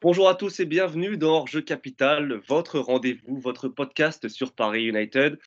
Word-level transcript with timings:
Bonjour 0.00 0.28
à 0.28 0.36
tous 0.36 0.60
et 0.60 0.64
bienvenue 0.64 1.16
dans 1.16 1.44
Jeu 1.46 1.60
Capital, 1.60 2.40
votre 2.46 2.78
rendez-vous, 2.78 3.40
votre 3.40 3.66
podcast 3.66 4.28
sur 4.28 4.52
Paris 4.52 4.84
United. 4.84 5.40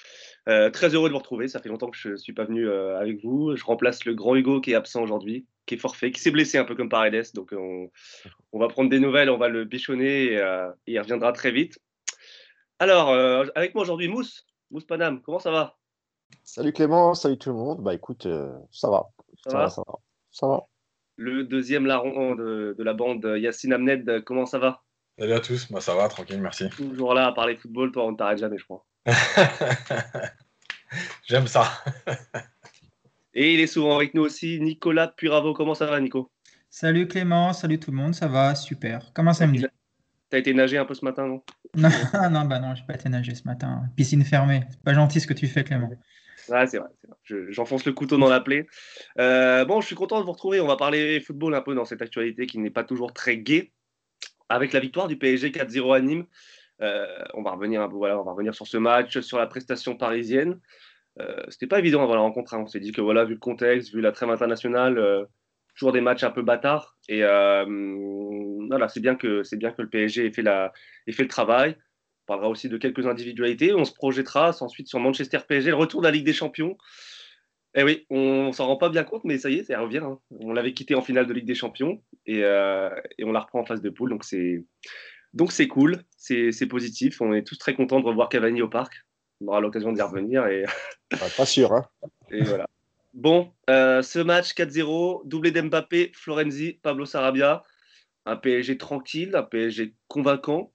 Euh, 0.49 0.69
très 0.69 0.93
heureux 0.93 1.07
de 1.07 1.13
vous 1.13 1.19
retrouver. 1.19 1.47
Ça 1.47 1.61
fait 1.61 1.69
longtemps 1.69 1.89
que 1.89 1.97
je 1.97 2.09
ne 2.09 2.15
suis 2.17 2.33
pas 2.33 2.43
venu 2.43 2.67
euh, 2.67 2.99
avec 2.99 3.23
vous. 3.23 3.55
Je 3.55 3.63
remplace 3.63 4.03
le 4.03 4.13
grand 4.13 4.35
Hugo 4.35 4.59
qui 4.59 4.73
est 4.73 4.75
absent 4.75 5.03
aujourd'hui, 5.03 5.45
qui 5.65 5.75
est 5.75 5.77
forfait, 5.77 6.11
qui 6.11 6.19
s'est 6.19 6.31
blessé 6.31 6.57
un 6.57 6.65
peu 6.65 6.75
comme 6.75 6.89
Paredes. 6.89 7.33
Donc 7.33 7.53
on, 7.53 8.59
va 8.59 8.67
prendre 8.67 8.89
des 8.89 8.99
nouvelles, 8.99 9.29
on 9.29 9.37
va 9.37 9.47
le 9.47 9.63
bichonner 9.63 10.33
et, 10.33 10.37
euh, 10.37 10.69
il 10.85 10.99
reviendra 10.99 11.31
très 11.31 11.51
vite. 11.51 11.79
Alors, 12.79 13.13
avec 13.55 13.73
moi 13.73 13.83
aujourd'hui, 13.83 14.09
Mousse. 14.09 14.45
Mousse 14.69 14.85
Panam, 14.85 15.21
comment 15.21 15.39
ça 15.39 15.51
va? 15.51 15.77
Salut 16.43 16.73
Clément, 16.73 17.13
salut 17.13 17.37
tout 17.37 17.51
le 17.51 17.55
monde. 17.55 17.81
Bah 17.81 17.93
écoute, 17.93 18.27
ça 18.69 18.89
va? 18.89 19.11
Ça, 19.47 19.57
va, 19.57 19.69
ça 19.69 19.81
va. 19.87 19.93
Ça 20.29 20.47
va 20.47 20.67
le 21.21 21.43
deuxième 21.43 21.85
larron 21.85 22.35
de, 22.35 22.75
la 22.79 22.93
bande, 22.93 23.23
Yacine 23.37 23.73
Amned. 23.73 24.23
Comment 24.25 24.45
ça 24.45 24.59
va? 24.59 24.81
Salut 25.19 25.33
à 25.33 25.39
tous, 25.39 25.69
moi 25.69 25.81
ça 25.81 25.93
va, 25.93 26.07
tranquille, 26.07 26.41
merci. 26.41 26.69
Toujours 26.69 27.13
là 27.13 27.27
à 27.27 27.31
parler 27.31 27.55
football, 27.55 27.91
toi 27.91 28.05
on 28.05 28.11
ne 28.13 28.17
t'arrête 28.17 28.39
jamais, 28.39 28.57
je 28.57 28.63
crois. 28.63 28.85
J'aime 31.27 31.47
ça. 31.47 31.69
Et 33.33 33.53
il 33.53 33.59
est 33.59 33.67
souvent 33.67 33.95
avec 33.95 34.13
nous 34.13 34.23
aussi, 34.23 34.59
Nicolas 34.59 35.07
Puravo. 35.07 35.53
Comment 35.53 35.73
ça 35.73 35.85
va, 35.85 35.99
Nico? 36.01 36.29
Salut 36.69 37.07
Clément, 37.07 37.53
salut 37.53 37.79
tout 37.79 37.91
le 37.91 37.97
monde, 37.97 38.13
ça 38.13 38.27
va, 38.27 38.55
super. 38.55 39.11
Comment 39.13 39.33
ça 39.33 39.47
me 39.47 39.55
dit? 39.55 39.65
T'as 40.29 40.39
été 40.39 40.53
nager 40.53 40.77
un 40.77 40.85
peu 40.85 40.93
ce 40.93 41.05
matin, 41.05 41.27
non? 41.27 41.43
Non, 41.75 42.29
non, 42.29 42.45
bah 42.45 42.59
non, 42.59 42.75
j'ai 42.75 42.83
pas 42.85 42.95
été 42.95 43.07
nager 43.07 43.35
ce 43.35 43.43
matin. 43.45 43.83
Piscine 43.95 44.23
fermée. 44.25 44.63
C'est 44.69 44.81
pas 44.81 44.93
gentil 44.93 45.21
ce 45.21 45.27
que 45.27 45.33
tu 45.33 45.47
fais, 45.47 45.63
Clément. 45.63 45.89
Ouais, 46.49 46.67
c'est 46.67 46.77
vrai. 46.77 46.89
J'enfonce 47.49 47.85
le 47.85 47.93
couteau 47.93 48.17
dans 48.17 48.29
la 48.29 48.39
plaie. 48.39 48.67
Euh, 49.19 49.65
bon, 49.65 49.81
je 49.81 49.87
suis 49.87 49.95
content 49.95 50.19
de 50.19 50.25
vous 50.25 50.31
retrouver. 50.31 50.59
On 50.59 50.67
va 50.67 50.77
parler 50.77 51.19
football 51.21 51.55
un 51.55 51.61
peu 51.61 51.75
dans 51.75 51.85
cette 51.85 52.01
actualité 52.01 52.45
qui 52.47 52.59
n'est 52.59 52.69
pas 52.69 52.83
toujours 52.83 53.13
très 53.13 53.37
gaie. 53.37 53.71
Avec 54.49 54.73
la 54.73 54.79
victoire 54.79 55.07
du 55.07 55.17
PSG 55.17 55.51
4-0 55.51 55.95
à 55.95 56.01
Nîmes, 56.01 56.25
euh, 56.81 57.05
on, 57.35 57.41
va 57.41 57.51
revenir, 57.51 57.87
voilà, 57.89 58.19
on 58.19 58.23
va 58.23 58.31
revenir 58.31 58.53
sur 58.53 58.67
ce 58.67 58.77
match, 58.77 59.19
sur 59.19 59.37
la 59.37 59.47
prestation 59.47 59.95
parisienne. 59.95 60.59
Euh, 61.19 61.43
C'était 61.49 61.67
pas 61.67 61.79
évident 61.79 62.03
avant 62.03 62.15
la 62.15 62.21
rencontre. 62.21 62.53
Hein. 62.53 62.61
On 62.63 62.67
s'est 62.67 62.79
dit 62.79 62.91
que 62.91 63.01
voilà, 63.01 63.23
vu 63.23 63.33
le 63.35 63.39
contexte, 63.39 63.93
vu 63.93 64.01
la 64.01 64.11
trêve 64.11 64.29
internationale, 64.29 64.97
euh, 64.97 65.25
toujours 65.75 65.93
des 65.93 66.01
matchs 66.01 66.23
un 66.23 66.31
peu 66.31 66.41
bâtards. 66.41 66.97
Et 67.07 67.21
voilà, 67.21 68.87
c'est 68.87 68.99
bien 68.99 69.15
que 69.15 69.43
bien 69.55 69.71
que 69.71 69.81
le 69.81 69.89
PSG 69.89 70.25
ait 70.25 70.31
fait 70.31 70.43
le 70.43 71.27
travail. 71.27 71.77
On 72.31 72.35
parlera 72.35 72.49
aussi 72.49 72.69
de 72.69 72.77
quelques 72.77 73.07
individualités. 73.07 73.73
On 73.73 73.83
se 73.83 73.91
projettera 73.91 74.55
ensuite 74.61 74.87
sur 74.87 74.99
Manchester 75.01 75.39
PSG, 75.45 75.71
le 75.71 75.75
retour 75.75 75.99
de 75.99 76.07
la 76.07 76.11
Ligue 76.11 76.23
des 76.23 76.31
Champions. 76.31 76.77
Eh 77.75 77.83
oui, 77.83 78.05
on 78.09 78.53
s'en 78.53 78.67
rend 78.67 78.77
pas 78.77 78.87
bien 78.87 79.03
compte, 79.03 79.25
mais 79.25 79.37
ça 79.37 79.49
y 79.49 79.55
est, 79.55 79.65
ça 79.65 79.77
revient. 79.81 79.97
Hein. 79.97 80.17
On 80.39 80.53
l'avait 80.53 80.71
quitté 80.71 80.95
en 80.95 81.01
finale 81.01 81.27
de 81.27 81.33
Ligue 81.33 81.43
des 81.43 81.55
Champions 81.55 82.01
et, 82.25 82.45
euh, 82.45 82.89
on 83.21 83.33
la 83.33 83.41
reprend 83.41 83.59
en 83.59 83.65
phase 83.65 83.81
de 83.81 83.89
poule. 83.89 84.11
Donc 84.11 84.23
c'est 84.23 84.63
donc 85.33 85.51
c'est 85.51 85.67
cool, 85.67 86.03
c'est 86.15 86.67
positif. 86.69 87.19
On 87.19 87.33
est 87.33 87.45
tous 87.45 87.57
très 87.57 87.73
contents 87.73 87.99
de 87.99 88.05
revoir 88.05 88.29
Cavani 88.29 88.61
au 88.61 88.69
parc. 88.69 88.93
On 89.41 89.47
aura 89.47 89.59
l'occasion 89.59 89.91
d'y 89.91 90.01
revenir 90.01 90.47
et 90.47 90.63
pas 91.35 91.45
sûr. 91.45 91.73
Hein. 91.73 91.83
et 92.31 92.43
voilà. 92.43 92.65
Bon, 93.13 93.51
euh, 93.69 94.01
ce 94.01 94.19
match 94.19 94.53
4-0, 94.53 95.27
doublé 95.27 95.51
d'Mbappé, 95.51 96.13
Florenzi, 96.15 96.79
Pablo 96.81 97.05
Sarabia, 97.05 97.63
un 98.25 98.37
PSG 98.37 98.77
tranquille, 98.77 99.35
un 99.35 99.43
PSG 99.43 99.95
convaincant. 100.07 100.71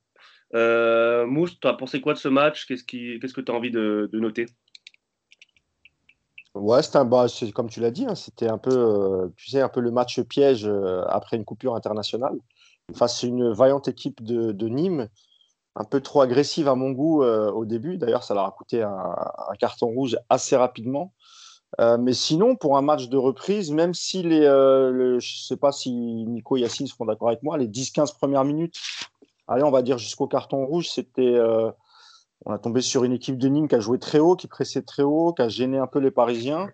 Euh, 0.55 1.27
Mousse, 1.27 1.59
tu 1.61 1.67
as 1.67 1.75
pensé 1.75 2.01
quoi 2.01 2.15
de 2.15 2.19
ce 2.19 2.29
match? 2.29 2.67
Qu'est-ce 2.67 2.85
que 2.85 3.41
tu 3.41 3.53
as 3.53 3.55
envie 3.55 3.71
de, 3.71 4.09
noter? 4.13 4.47
Ouais, 6.55 6.83
c'était 6.83 6.99
un, 6.99 7.09
comme 7.55 7.69
tu 7.69 7.81
l'as 7.81 7.91
dit, 7.91 8.07
hein, 8.07 8.15
c'était 8.15 8.49
un 8.49 8.57
peu, 8.57 8.75
euh, 8.75 9.29
tu 9.37 9.51
sais, 9.51 9.61
un 9.61 9.69
peu 9.69 9.81
le 9.81 9.91
match 9.91 10.21
piège 10.23 10.67
euh, 10.67 11.03
après 11.09 11.37
une 11.37 11.45
coupure 11.45 11.75
internationale 11.75 12.39
face 12.95 13.23
à 13.23 13.27
une 13.27 13.53
vaillante 13.53 13.89
équipe 13.89 14.23
de, 14.23 14.69
Nîmes, 14.69 15.09
un 15.75 15.85
peu 15.85 16.01
trop 16.01 16.23
agressive 16.23 16.69
à 16.69 16.77
mon 16.77 16.93
goût 16.93 17.25
au 17.25 17.65
début. 17.65 17.99
D'ailleurs, 17.99 18.23
ça 18.23 18.33
leur 18.33 18.45
a 18.45 18.53
coûté 18.53 18.83
un, 18.83 19.17
carton 19.59 19.89
rouge 19.89 20.17
assez 20.31 20.57
rapidement. 20.57 21.13
mais 21.81 22.13
sinon, 22.13 22.55
pour 22.55 22.79
un 22.79 22.83
match 22.83 23.09
de 23.09 23.17
reprise, 23.17 23.73
même 23.73 23.93
si 23.93 24.23
les, 24.23 24.43
je 24.43 25.17
ne 25.17 25.21
sais 25.21 25.57
pas 25.57 25.73
si 25.73 25.91
Nico 25.91 26.57
et 26.57 26.61
Yacine 26.61 26.87
seront 26.87 27.07
d'accord 27.07 27.29
avec 27.29 27.43
moi, 27.43 27.59
les 27.59 27.67
10-15 27.67 28.17
premières 28.17 28.45
minutes 28.45 28.77
allez, 29.49 29.63
on 29.63 29.71
va 29.71 29.83
dire 29.83 29.99
jusqu'au 29.99 30.27
carton 30.27 30.65
rouge, 30.65 30.89
c'était. 30.89 31.23
Euh, 31.23 31.71
on 32.45 32.53
a 32.53 32.59
tombé 32.59 32.83
sur 32.83 33.03
une 33.03 33.13
équipe 33.13 33.39
de 33.39 33.49
Nîmes 33.49 33.67
qui 33.67 33.75
a 33.75 33.81
joué 33.81 33.99
très 33.99 34.19
haut, 34.19 34.37
qui 34.37 34.47
pressait 34.47 34.83
très 34.83 35.03
haut, 35.03 35.33
qui 35.33 35.43
a 35.43 35.49
gêné 35.49 35.79
un 35.79 35.87
peu 35.87 35.99
les 35.99 36.11
Parisiens. 36.11 36.69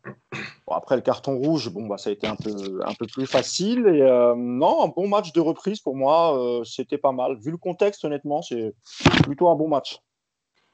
après 0.68 0.96
le 0.96 1.02
carton 1.02 1.36
rouge, 1.36 1.70
bon, 1.70 1.86
bah, 1.86 1.98
ça 1.98 2.10
a 2.10 2.12
été 2.12 2.26
un 2.26 2.34
peu, 2.34 2.80
un 2.84 2.94
peu 2.94 3.06
plus 3.06 3.26
facile. 3.26 3.86
Et 3.86 4.02
euh, 4.02 4.34
non, 4.36 4.82
un 4.82 4.88
bon 4.88 5.06
match 5.06 5.32
de 5.32 5.40
reprise 5.40 5.80
pour 5.80 5.94
moi, 5.94 6.36
euh, 6.36 6.64
c'était 6.64 6.98
pas 6.98 7.12
mal. 7.12 7.38
Vu 7.38 7.52
le 7.52 7.58
contexte, 7.58 8.04
honnêtement, 8.04 8.42
c'est 8.42 8.74
plutôt 9.22 9.48
un 9.48 9.54
bon 9.54 9.68
match. 9.68 10.00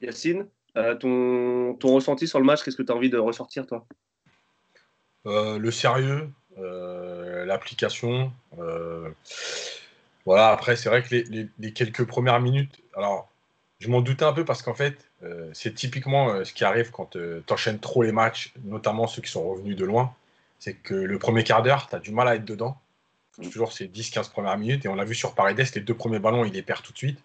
Yacine, 0.01 0.47
ton, 0.73 1.75
ton, 1.79 1.93
ressenti 1.93 2.27
sur 2.27 2.39
le 2.39 2.45
match, 2.45 2.63
qu'est-ce 2.63 2.77
que 2.77 2.83
tu 2.83 2.91
as 2.91 2.95
envie 2.95 3.09
de 3.09 3.17
ressortir, 3.17 3.67
toi? 3.67 3.85
Le 5.25 5.69
sérieux, 5.71 6.29
l'application. 6.57 8.31
Voilà, 10.29 10.49
après, 10.49 10.75
c'est 10.75 10.89
vrai 10.89 11.01
que 11.01 11.09
les, 11.09 11.73
quelques 11.73 12.05
premières 12.05 12.39
minutes, 12.39 12.83
alors, 12.95 13.31
je 13.79 13.89
m'en 13.89 13.99
doutais 13.99 14.25
un 14.25 14.31
peu 14.31 14.45
parce 14.45 14.61
qu'en 14.61 14.75
fait, 14.75 15.09
euh, 15.23 15.49
c'est 15.53 15.73
typiquement 15.73 16.29
euh, 16.29 16.43
ce 16.43 16.53
qui 16.53 16.63
arrive 16.63 16.91
quand 16.91 17.15
euh, 17.15 17.41
tu 17.47 17.79
trop 17.79 18.03
les 18.03 18.11
matchs, 18.11 18.53
notamment 18.63 19.07
ceux 19.07 19.23
qui 19.23 19.31
sont 19.31 19.49
revenus 19.49 19.75
de 19.75 19.85
loin. 19.85 20.13
C'est 20.59 20.75
que 20.75 20.93
le 20.93 21.17
premier 21.17 21.43
quart 21.43 21.63
d'heure, 21.63 21.89
tu 21.89 21.99
du 22.01 22.11
mal 22.11 22.27
à 22.27 22.35
être 22.35 22.45
dedans. 22.45 22.77
Toujours 23.41 23.73
ces 23.73 23.87
10-15 23.87 24.29
premières 24.29 24.55
minutes. 24.55 24.85
Et 24.85 24.87
on 24.87 24.93
l'a 24.93 25.03
vu 25.03 25.15
sur 25.15 25.33
Paredes, 25.33 25.65
les 25.73 25.81
deux 25.81 25.95
premiers 25.95 26.19
ballons, 26.19 26.45
il 26.45 26.53
les 26.53 26.61
perd 26.61 26.83
tout 26.83 26.93
de 26.93 26.97
suite. 26.99 27.19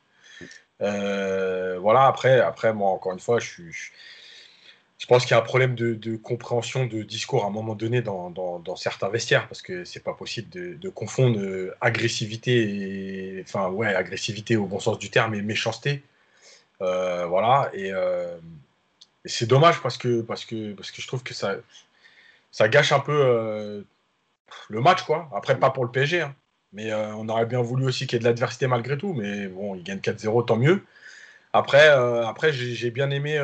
voilà, 0.80 2.06
après, 2.06 2.40
après, 2.40 2.72
moi, 2.72 2.88
encore 2.88 3.12
une 3.12 3.20
fois, 3.20 3.38
je 3.38 3.46
suis 3.50 3.92
pense 5.06 5.24
qu'il 5.24 5.32
y 5.32 5.34
a 5.34 5.38
un 5.38 5.44
problème 5.44 5.74
de, 5.74 6.16
compréhension 6.16 6.86
de 6.86 7.02
discours 7.02 7.44
à 7.44 7.48
un 7.48 7.50
moment 7.50 7.74
donné 7.74 8.00
dans, 8.02 8.76
certains 8.76 9.08
vestiaires, 9.08 9.48
parce 9.48 9.62
que 9.62 9.84
c'est 9.84 10.02
pas 10.02 10.14
possible 10.14 10.48
de, 10.50 10.88
confondre 10.88 11.38
euh, 11.40 11.76
agressivité, 11.80 13.36
et, 13.38 13.42
enfin 13.42 13.68
ouais, 13.68 13.94
agressivité 13.94 14.56
au 14.56 14.66
bon 14.66 14.80
sens 14.80 14.98
du 14.98 15.10
terme 15.10 15.34
et 15.34 15.42
méchanceté. 15.42 16.02
Euh, 16.82 17.26
voilà, 17.26 17.70
euh, 17.74 18.36
et, 19.24 19.28
c'est 19.28 19.46
dommage 19.46 19.80
parce 19.82 19.98
que, 19.98 20.22
parce, 20.22 20.44
que, 20.44 20.72
parce 20.74 20.90
que 20.90 21.02
je 21.02 21.06
trouve 21.06 21.22
que 21.22 21.34
ça, 21.34 21.56
ça 22.52 22.68
gâche 22.68 22.92
un 22.92 23.00
peu 23.00 23.84
le 24.68 24.80
match, 24.80 25.02
quoi. 25.02 25.28
Après, 25.34 25.58
pas 25.58 25.70
pour 25.70 25.84
le 25.84 25.90
PSG, 25.90 26.20
hein. 26.22 26.34
mais 26.72 26.94
on 26.94 27.28
aurait 27.28 27.46
bien 27.46 27.62
voulu 27.62 27.86
aussi 27.86 28.06
qu'il 28.06 28.16
y 28.16 28.18
ait 28.18 28.20
de 28.20 28.24
l'adversité 28.24 28.66
malgré 28.68 28.96
tout, 28.96 29.12
mais 29.12 29.48
bon, 29.48 29.74
ils 29.74 29.82
gagnent 29.82 29.98
4-0, 29.98 30.46
tant 30.46 30.56
mieux. 30.56 30.84
Après, 31.52 31.88
après 31.88 32.52
j'ai 32.52 32.90
bien 32.90 33.10
aimé 33.10 33.38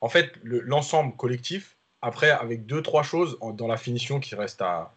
en 0.00 0.08
fait, 0.08 0.32
l'ensemble 0.42 1.16
collectif, 1.16 1.76
après, 2.02 2.30
avec 2.30 2.66
deux, 2.66 2.82
trois 2.82 3.02
choses 3.02 3.38
dans 3.54 3.66
la 3.66 3.76
finition 3.76 4.20
qui 4.20 4.34
restent 4.34 4.62
à, 4.62 4.92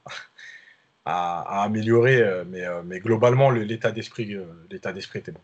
à, 1.05 1.63
améliorer, 1.63 2.21
euh, 2.21 2.43
mais, 2.47 2.65
euh, 2.65 2.81
mais 2.85 2.99
globalement, 2.99 3.49
l'état 3.49 3.91
d'esprit 3.91 4.35
euh, 4.35 4.45
l'état 4.69 4.93
d'esprit 4.93 5.19
était 5.19 5.31
bon. 5.31 5.41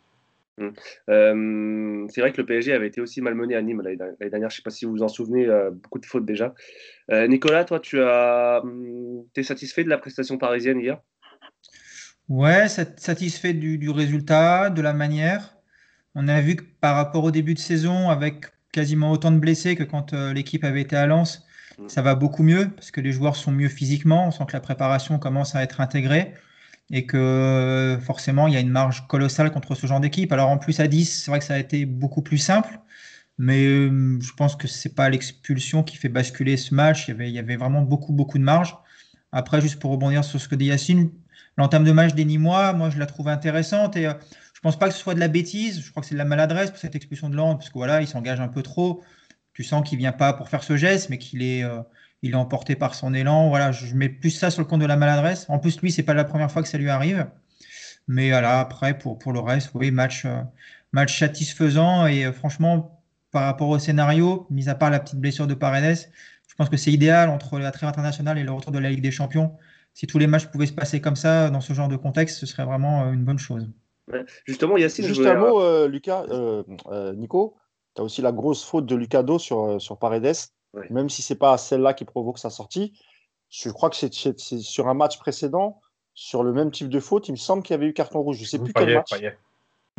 Mmh. 0.59 2.07
c'est 2.09 2.19
vrai 2.19 2.31
que 2.31 2.41
le 2.41 2.45
PSG 2.47 2.73
avait 2.73 2.87
été 2.87 2.99
aussi 2.99 3.21
malmené 3.21 3.55
à 3.55 3.61
Nîmes 3.61 3.83
l'année 3.83 3.95
dernière. 3.95 4.49
Je 4.49 4.55
ne 4.55 4.57
sais 4.57 4.63
pas 4.63 4.71
si 4.71 4.85
vous 4.85 4.91
vous 4.93 5.03
en 5.03 5.07
souvenez, 5.07 5.47
beaucoup 5.71 5.99
de 5.99 6.05
fautes 6.07 6.25
déjà. 6.25 6.55
Nicolas, 7.11 7.63
toi, 7.63 7.79
tu 7.79 8.01
as, 8.01 8.63
mmh, 8.63 9.25
es 9.35 9.43
satisfait 9.43 9.83
de 9.83 9.89
la 9.89 9.99
prestation 9.99 10.39
parisienne 10.39 10.79
hier? 10.79 10.99
Ouais, 12.27 12.67
satisfait 12.69 13.53
du, 13.53 13.77
du, 13.77 13.91
résultat, 13.91 14.71
de 14.71 14.81
la 14.81 14.93
manière. 14.93 15.57
On 16.15 16.27
a 16.27 16.41
vu 16.41 16.55
que 16.55 16.63
par 16.81 16.95
rapport 16.95 17.23
au 17.23 17.29
début 17.29 17.53
de 17.53 17.59
saison, 17.59 18.09
avec 18.09 18.45
quasiment 18.77 19.11
autant 19.11 19.31
de 19.31 19.39
blessés 19.39 19.75
que 19.75 19.83
quand 19.83 20.13
euh, 20.13 20.33
l'équipe 20.33 20.63
avait 20.63 20.81
été 20.81 20.95
à 20.95 21.07
Lens. 21.07 21.43
Mm. 21.79 21.89
Ça 21.89 22.03
va 22.03 22.13
beaucoup 22.13 22.43
mieux 22.43 22.69
parce 22.69 22.91
que 22.91 23.01
les 23.01 23.11
joueurs 23.11 23.35
sont 23.35 23.51
mieux 23.51 23.69
physiquement. 23.69 24.27
On 24.27 24.31
sent 24.31 24.43
que 24.47 24.53
la 24.53 24.59
préparation 24.59 25.17
commence 25.17 25.55
à 25.55 25.63
être 25.63 25.81
intégrée 25.81 26.35
et 26.91 27.07
que 27.07 27.97
forcément 28.03 28.47
il 28.47 28.53
y 28.53 28.57
a 28.57 28.59
une 28.59 28.69
marge 28.69 29.07
colossale 29.07 29.49
contre 29.49 29.73
ce 29.73 29.87
genre 29.87 29.99
d'équipe. 29.99 30.31
Alors 30.31 30.49
en 30.49 30.59
plus 30.59 30.79
à 30.79 30.87
10, 30.87 31.23
c'est 31.23 31.31
vrai 31.31 31.39
que 31.39 31.45
ça 31.45 31.55
a 31.55 31.57
été 31.57 31.87
beaucoup 31.87 32.21
plus 32.21 32.37
simple, 32.37 32.79
mais 33.39 33.65
euh, 33.65 34.19
je 34.21 34.31
pense 34.33 34.55
que 34.55 34.67
c'est 34.67 34.93
pas 34.93 35.09
l'expulsion 35.09 35.81
qui 35.81 35.97
fait 35.97 36.07
basculer 36.09 36.55
ce 36.55 36.75
match. 36.75 37.07
Il 37.07 37.11
y 37.11 37.13
avait, 37.15 37.29
il 37.29 37.33
y 37.33 37.39
avait 37.39 37.57
vraiment 37.57 37.81
beaucoup 37.81 38.13
beaucoup 38.13 38.37
de 38.37 38.43
marge. 38.43 38.77
Après, 39.31 39.59
juste 39.59 39.79
pour 39.79 39.89
rebondir 39.89 40.23
sur 40.23 40.39
ce 40.39 40.47
que 40.47 40.55
dit 40.55 40.65
Yacine, 40.65 41.09
l'entame 41.57 41.83
de 41.83 41.91
match 41.91 42.13
des 42.13 42.25
Nîmois, 42.25 42.73
moi 42.73 42.91
je 42.91 42.99
la 42.99 43.07
trouve 43.07 43.27
intéressante 43.27 43.97
et 43.97 44.05
euh, 44.05 44.13
je 44.57 44.61
pense 44.61 44.79
pas 44.79 44.87
que 44.87 44.95
ce 44.95 44.99
soit 44.99 45.13
de 45.13 45.19
la 45.19 45.27
bêtise. 45.27 45.81
Je 45.81 45.91
crois 45.91 46.01
que 46.01 46.07
c'est 46.07 46.15
de 46.15 46.17
la 46.17 46.25
maladresse 46.25 46.71
pour 46.71 46.79
cette 46.79 46.95
expulsion 46.95 47.29
de 47.29 47.35
Land, 47.35 47.57
parce 47.57 47.69
que 47.69 47.75
voilà, 47.75 48.01
il 48.01 48.07
s'engage 48.07 48.39
un 48.39 48.47
peu 48.47 48.63
trop. 48.63 49.03
Tu 49.53 49.63
sens 49.63 49.87
qu'il 49.87 49.99
vient 49.99 50.11
pas 50.11 50.33
pour 50.33 50.49
faire 50.49 50.63
ce 50.63 50.75
geste, 50.77 51.09
mais 51.11 51.19
qu'il 51.19 51.43
est, 51.43 51.63
euh, 51.63 51.83
il 52.23 52.31
est 52.31 52.35
emporté 52.35 52.75
par 52.75 52.95
son 52.95 53.13
élan. 53.13 53.49
Voilà, 53.49 53.71
je 53.71 53.93
mets 53.93 54.09
plus 54.09 54.31
ça 54.31 54.49
sur 54.49 54.63
le 54.63 54.67
compte 54.67 54.81
de 54.81 54.87
la 54.87 54.95
maladresse. 54.97 55.45
En 55.49 55.59
plus, 55.59 55.79
lui, 55.81 55.91
c'est 55.91 56.01
pas 56.01 56.15
la 56.15 56.23
première 56.23 56.51
fois 56.51 56.63
que 56.63 56.67
ça 56.69 56.79
lui 56.79 56.89
arrive. 56.89 57.27
Mais 58.07 58.29
voilà, 58.29 58.59
après, 58.59 58.97
pour, 58.97 59.19
pour 59.19 59.31
le 59.31 59.39
reste, 59.39 59.69
oui, 59.75 59.91
match, 59.91 60.25
euh, 60.25 60.41
match 60.91 61.19
satisfaisant. 61.19 62.07
Et 62.07 62.25
euh, 62.25 62.33
franchement, 62.33 63.03
par 63.31 63.43
rapport 63.43 63.69
au 63.69 63.77
scénario, 63.77 64.47
mis 64.49 64.69
à 64.69 64.75
part 64.75 64.89
la 64.89 64.99
petite 64.99 65.19
blessure 65.19 65.45
de 65.45 65.53
Paredes, 65.53 66.09
je 66.47 66.55
pense 66.55 66.69
que 66.69 66.77
c'est 66.77 66.91
idéal 66.91 67.29
entre 67.29 67.59
la 67.59 67.69
trêve 67.71 67.89
internationale 67.89 68.39
et 68.39 68.43
le 68.43 68.51
retour 68.51 68.71
de 68.71 68.79
la 68.79 68.89
Ligue 68.89 69.03
des 69.03 69.11
Champions. 69.11 69.55
Si 69.93 70.07
tous 70.07 70.17
les 70.17 70.25
matchs 70.27 70.47
pouvaient 70.47 70.65
se 70.65 70.73
passer 70.73 70.99
comme 70.99 71.15
ça, 71.15 71.51
dans 71.51 71.61
ce 71.61 71.73
genre 71.73 71.89
de 71.89 71.95
contexte, 71.97 72.39
ce 72.39 72.47
serait 72.47 72.65
vraiment 72.65 73.11
une 73.13 73.23
bonne 73.23 73.39
chose. 73.39 73.69
Justement, 74.45 74.77
Yacine, 74.77 75.05
Juste 75.05 75.25
un 75.25 75.35
mot, 75.35 75.87
Lucas, 75.87 76.25
Nico. 77.15 77.55
Tu 77.95 78.01
as 78.01 78.05
aussi 78.05 78.21
la 78.21 78.31
grosse 78.31 78.63
faute 78.63 78.85
de 78.85 78.95
Lucado 78.95 79.39
sur, 79.39 79.81
sur 79.81 79.97
Paredes, 79.97 80.35
même 80.89 81.09
si 81.09 81.21
c'est 81.21 81.35
pas 81.35 81.57
celle-là 81.57 81.93
qui 81.93 82.05
provoque 82.05 82.39
sa 82.39 82.49
sortie. 82.49 82.93
Je 83.49 83.69
crois 83.69 83.89
que 83.89 83.95
c'est 83.95 84.37
sur 84.37 84.87
un 84.87 84.93
match 84.93 85.17
précédent, 85.19 85.79
sur 86.13 86.43
le 86.43 86.51
même 86.51 86.71
type 86.71 86.89
de 86.89 86.99
faute, 86.99 87.27
il 87.27 87.33
me 87.33 87.37
semble 87.37 87.61
qu'il 87.61 87.75
y 87.75 87.77
avait 87.77 87.85
eu 87.85 87.93
carton 87.93 88.21
rouge. 88.21 88.37
Je 88.37 88.41
ne 88.41 88.47
sais 88.47 88.57
plus 88.59 88.73
quel 88.73 88.95
match. 88.95 89.11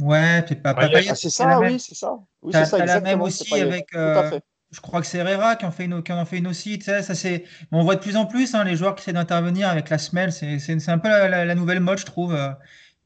Ouais, 0.00 0.42
peut-être 0.42 0.62
pas. 0.62 0.74
Ah, 0.76 1.14
c'est 1.14 1.30
ça, 1.30 1.60
oui, 1.60 1.78
c'est 1.78 1.94
ça. 1.94 2.18
Oui, 2.42 2.52
c'est 2.52 2.64
ça, 2.64 2.84
la 2.84 3.00
même 3.00 3.22
aussi 3.22 3.54
avec. 3.54 3.94
Euh, 3.94 4.38
je 4.70 4.80
crois 4.80 5.00
que 5.00 5.06
c'est 5.06 5.18
Herrera 5.18 5.56
qui 5.56 5.64
en 5.64 5.70
fait 5.70 5.84
une, 5.84 6.02
qui 6.02 6.12
en 6.12 6.26
fait 6.26 6.38
une 6.38 6.48
aussi. 6.48 6.80
Ça, 6.80 7.02
c'est, 7.02 7.44
on 7.70 7.84
voit 7.84 7.94
de 7.94 8.00
plus 8.00 8.16
en 8.16 8.26
plus 8.26 8.54
hein, 8.54 8.64
les 8.64 8.74
joueurs 8.74 8.96
qui 8.96 9.02
essaient 9.02 9.12
d'intervenir 9.12 9.68
avec 9.68 9.90
la 9.90 9.98
semelle. 9.98 10.32
C'est 10.32 10.88
un 10.88 10.98
peu 10.98 11.08
la, 11.08 11.54
nouvelle 11.54 11.80
mode, 11.80 11.98
je 11.98 12.06
trouve. 12.06 12.36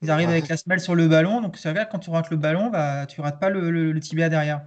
Ils 0.03 0.11
arrivent 0.11 0.31
avec 0.31 0.49
la 0.49 0.57
semelle 0.57 0.81
sur 0.81 0.95
le 0.95 1.09
ballon. 1.09 1.41
Donc, 1.41 1.57
c'est 1.57 1.73
vrai 1.73 1.87
que 1.87 1.93
quand 1.93 2.01
tu 2.01 2.11
rates 2.11 2.31
le 2.31 2.37
ballon, 2.37 2.71
bah, 2.71 3.07
tu 3.07 3.21
rates 3.21 3.41
pas 3.41 3.51
le, 3.51 3.71
le, 3.71 4.01
tibia 4.01 4.29
derrière. 4.29 4.63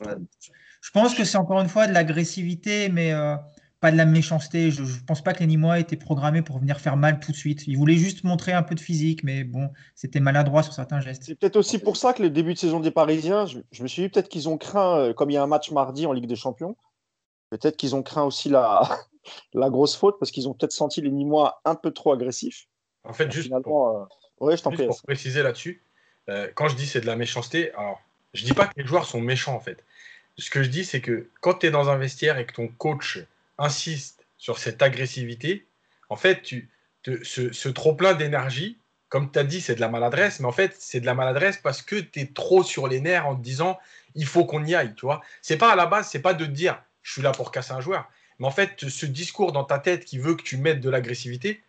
Je 0.00 0.90
pense 0.92 1.14
que 1.14 1.24
c'est 1.24 1.36
encore 1.36 1.60
une 1.60 1.68
fois 1.68 1.86
de 1.86 1.92
l'agressivité, 1.92 2.88
mais 2.88 3.12
euh, 3.12 3.36
pas 3.80 3.90
de 3.90 3.96
la 3.96 4.06
méchanceté. 4.06 4.70
Je 4.70 4.82
ne 4.82 5.06
pense 5.06 5.22
pas 5.22 5.34
que 5.34 5.40
les 5.40 5.46
Nîmois 5.46 5.78
étaient 5.78 5.96
programmés 5.96 6.42
pour 6.42 6.58
venir 6.58 6.80
faire 6.80 6.96
mal 6.96 7.20
tout 7.20 7.32
de 7.32 7.36
suite. 7.36 7.66
Ils 7.66 7.76
voulaient 7.76 7.96
juste 7.96 8.24
montrer 8.24 8.52
un 8.52 8.62
peu 8.62 8.74
de 8.74 8.80
physique, 8.80 9.22
mais 9.22 9.44
bon, 9.44 9.70
c'était 9.94 10.20
maladroit 10.20 10.62
sur 10.62 10.72
certains 10.72 11.00
gestes. 11.00 11.24
C'est 11.24 11.34
peut-être 11.34 11.56
aussi 11.56 11.78
pour 11.78 11.96
ça 11.96 12.14
que 12.14 12.22
les 12.22 12.30
débuts 12.30 12.54
de 12.54 12.58
saison 12.58 12.80
des 12.80 12.90
Parisiens, 12.90 13.46
je, 13.46 13.82
me 13.82 13.88
suis 13.88 14.02
dit 14.02 14.08
peut-être 14.08 14.28
qu'ils 14.28 14.48
ont 14.48 14.56
craint, 14.56 14.98
euh, 14.98 15.12
comme 15.12 15.30
il 15.30 15.34
y 15.34 15.36
a 15.36 15.42
un 15.42 15.46
match 15.46 15.70
mardi 15.70 16.06
en 16.06 16.12
Ligue 16.12 16.26
des 16.26 16.36
Champions, 16.36 16.76
peut-être 17.50 17.76
qu'ils 17.76 17.94
ont 17.94 18.02
craint 18.02 18.24
aussi 18.24 18.48
la, 18.48 18.82
la 19.54 19.68
grosse 19.68 19.96
faute 19.96 20.16
parce 20.18 20.30
qu'ils 20.30 20.48
ont 20.48 20.54
peut-être 20.54 20.72
senti 20.72 21.02
les 21.02 21.10
Nîmois 21.10 21.60
un 21.64 21.74
peu 21.74 21.90
trop 21.90 22.12
agressifs. 22.12 22.66
En 23.04 23.12
fait, 23.12 23.30
juste 23.30 23.50
pour, 23.62 23.88
euh, 23.88 24.04
je 24.40 24.86
pour 24.86 25.02
préciser 25.02 25.42
là-dessus, 25.42 25.82
euh, 26.28 26.48
quand 26.54 26.68
je 26.68 26.76
dis 26.76 26.86
c'est 26.86 27.00
de 27.00 27.06
la 27.06 27.16
méchanceté, 27.16 27.72
alors 27.74 28.00
je 28.34 28.44
dis 28.44 28.52
pas 28.52 28.66
que 28.66 28.72
les 28.76 28.86
joueurs 28.86 29.06
sont 29.06 29.20
méchants 29.20 29.54
en 29.54 29.60
fait. 29.60 29.84
Ce 30.38 30.48
que 30.48 30.62
je 30.62 30.68
dis, 30.68 30.84
c'est 30.84 31.00
que 31.00 31.28
quand 31.40 31.54
tu 31.54 31.66
es 31.66 31.70
dans 31.70 31.90
un 31.90 31.98
vestiaire 31.98 32.38
et 32.38 32.46
que 32.46 32.52
ton 32.52 32.68
coach 32.68 33.18
insiste 33.58 34.24
sur 34.38 34.58
cette 34.58 34.80
agressivité, 34.80 35.66
en 36.08 36.16
fait, 36.16 36.42
tu, 36.42 36.70
ce, 37.22 37.68
trop-plein 37.68 38.14
d'énergie, 38.14 38.78
comme 39.08 39.30
tu 39.30 39.38
as 39.38 39.44
dit, 39.44 39.60
c'est 39.60 39.74
de 39.74 39.80
la 39.80 39.88
maladresse, 39.88 40.40
mais 40.40 40.46
en 40.46 40.52
fait, 40.52 40.74
c'est 40.78 41.00
de 41.00 41.06
la 41.06 41.14
maladresse 41.14 41.58
parce 41.58 41.82
que 41.82 41.96
tu 41.96 42.20
es 42.20 42.26
trop 42.26 42.62
sur 42.62 42.88
les 42.88 43.00
nerfs 43.00 43.26
en 43.26 43.36
te 43.36 43.42
disant 43.42 43.78
il 44.14 44.26
faut 44.26 44.44
qu'on 44.44 44.64
y 44.64 44.74
aille, 44.74 44.94
tu 44.94 45.04
vois. 45.04 45.20
C'est 45.42 45.58
pas 45.58 45.72
à 45.72 45.76
la 45.76 45.86
base, 45.86 46.08
c'est 46.08 46.22
pas 46.22 46.34
de 46.34 46.46
te 46.46 46.50
dire 46.50 46.80
je 47.02 47.12
suis 47.12 47.22
là 47.22 47.32
pour 47.32 47.50
casser 47.50 47.72
un 47.72 47.80
joueur, 47.80 48.08
mais 48.38 48.46
en 48.46 48.50
fait, 48.50 48.88
ce 48.88 49.06
discours 49.06 49.52
dans 49.52 49.64
ta 49.64 49.78
tête 49.78 50.04
qui 50.04 50.18
veut 50.18 50.34
que 50.34 50.42
tu 50.42 50.56
mettes 50.56 50.80
de 50.80 50.90
l'agressivité, 50.90 51.62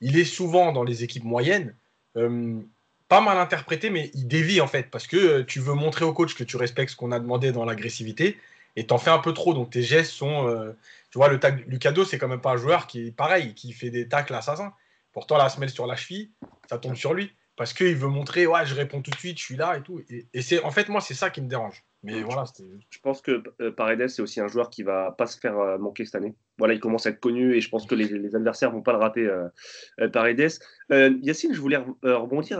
il 0.00 0.18
est 0.18 0.24
souvent 0.24 0.72
dans 0.72 0.84
les 0.84 1.04
équipes 1.04 1.24
moyennes. 1.24 1.74
Euh, 2.16 2.60
pas 3.08 3.20
mal 3.20 3.38
interprété, 3.38 3.90
mais 3.90 4.10
il 4.14 4.26
dévie 4.26 4.60
en 4.60 4.66
fait, 4.66 4.90
parce 4.90 5.06
que 5.06 5.16
euh, 5.16 5.44
tu 5.44 5.60
veux 5.60 5.74
montrer 5.74 6.04
au 6.04 6.12
coach 6.12 6.34
que 6.34 6.44
tu 6.44 6.56
respectes 6.56 6.90
ce 6.90 6.96
qu'on 6.96 7.12
a 7.12 7.20
demandé 7.20 7.52
dans 7.52 7.64
l'agressivité, 7.64 8.36
et 8.74 8.86
t'en 8.86 8.98
fais 8.98 9.10
un 9.10 9.18
peu 9.18 9.32
trop, 9.32 9.54
donc 9.54 9.70
tes 9.70 9.82
gestes 9.82 10.12
sont, 10.12 10.48
euh, 10.48 10.72
tu 11.10 11.18
vois, 11.18 11.28
le 11.28 11.40
tag, 11.40 11.64
Lucado, 11.66 12.04
c'est 12.04 12.18
quand 12.18 12.28
même 12.28 12.40
pas 12.40 12.52
un 12.52 12.56
joueur 12.56 12.86
qui 12.86 13.06
est 13.06 13.10
pareil, 13.10 13.54
qui 13.54 13.72
fait 13.72 13.90
des 13.90 14.08
tacles 14.08 14.34
assassins. 14.34 14.72
Pourtant, 15.12 15.38
la 15.38 15.48
semelle 15.48 15.70
sur 15.70 15.86
la 15.86 15.96
cheville, 15.96 16.30
ça 16.68 16.76
tombe 16.78 16.94
sur 16.94 17.14
lui. 17.14 17.32
Parce 17.56 17.72
qu'il 17.72 17.96
veut 17.96 18.08
montrer, 18.08 18.46
ouais, 18.46 18.66
je 18.66 18.74
réponds 18.74 19.00
tout 19.00 19.10
de 19.10 19.16
suite, 19.16 19.38
je 19.38 19.44
suis 19.44 19.56
là 19.56 19.78
et 19.78 19.82
tout. 19.82 20.02
Et, 20.10 20.42
c'est, 20.42 20.62
en 20.62 20.70
fait, 20.70 20.90
moi, 20.90 21.00
c'est 21.00 21.14
ça 21.14 21.30
qui 21.30 21.40
me 21.40 21.48
dérange. 21.48 21.82
Mais 22.02 22.20
voilà, 22.20 22.44
je 22.90 22.98
pense 22.98 23.22
que 23.22 23.42
euh, 23.62 23.72
Paredes, 23.72 24.08
c'est 24.08 24.20
aussi 24.20 24.40
un 24.40 24.46
joueur 24.46 24.68
qui 24.68 24.82
va 24.82 25.10
pas 25.12 25.26
se 25.26 25.38
faire 25.40 25.58
euh, 25.58 25.78
manquer 25.78 26.04
cette 26.04 26.16
année. 26.16 26.34
Voilà, 26.58 26.74
il 26.74 26.80
commence 26.80 27.06
à 27.06 27.10
être 27.10 27.20
connu 27.20 27.54
et 27.54 27.60
je 27.60 27.68
pense 27.68 27.86
que 27.86 27.94
les, 27.94 28.08
les 28.08 28.34
adversaires 28.34 28.70
vont 28.70 28.82
pas 28.82 28.92
le 28.92 28.98
rater, 28.98 29.26
euh, 29.26 30.08
Paredes. 30.08 30.58
Yacine, 30.90 31.52
je 31.52 31.60
voulais 31.60 31.78
rebondir 32.02 32.58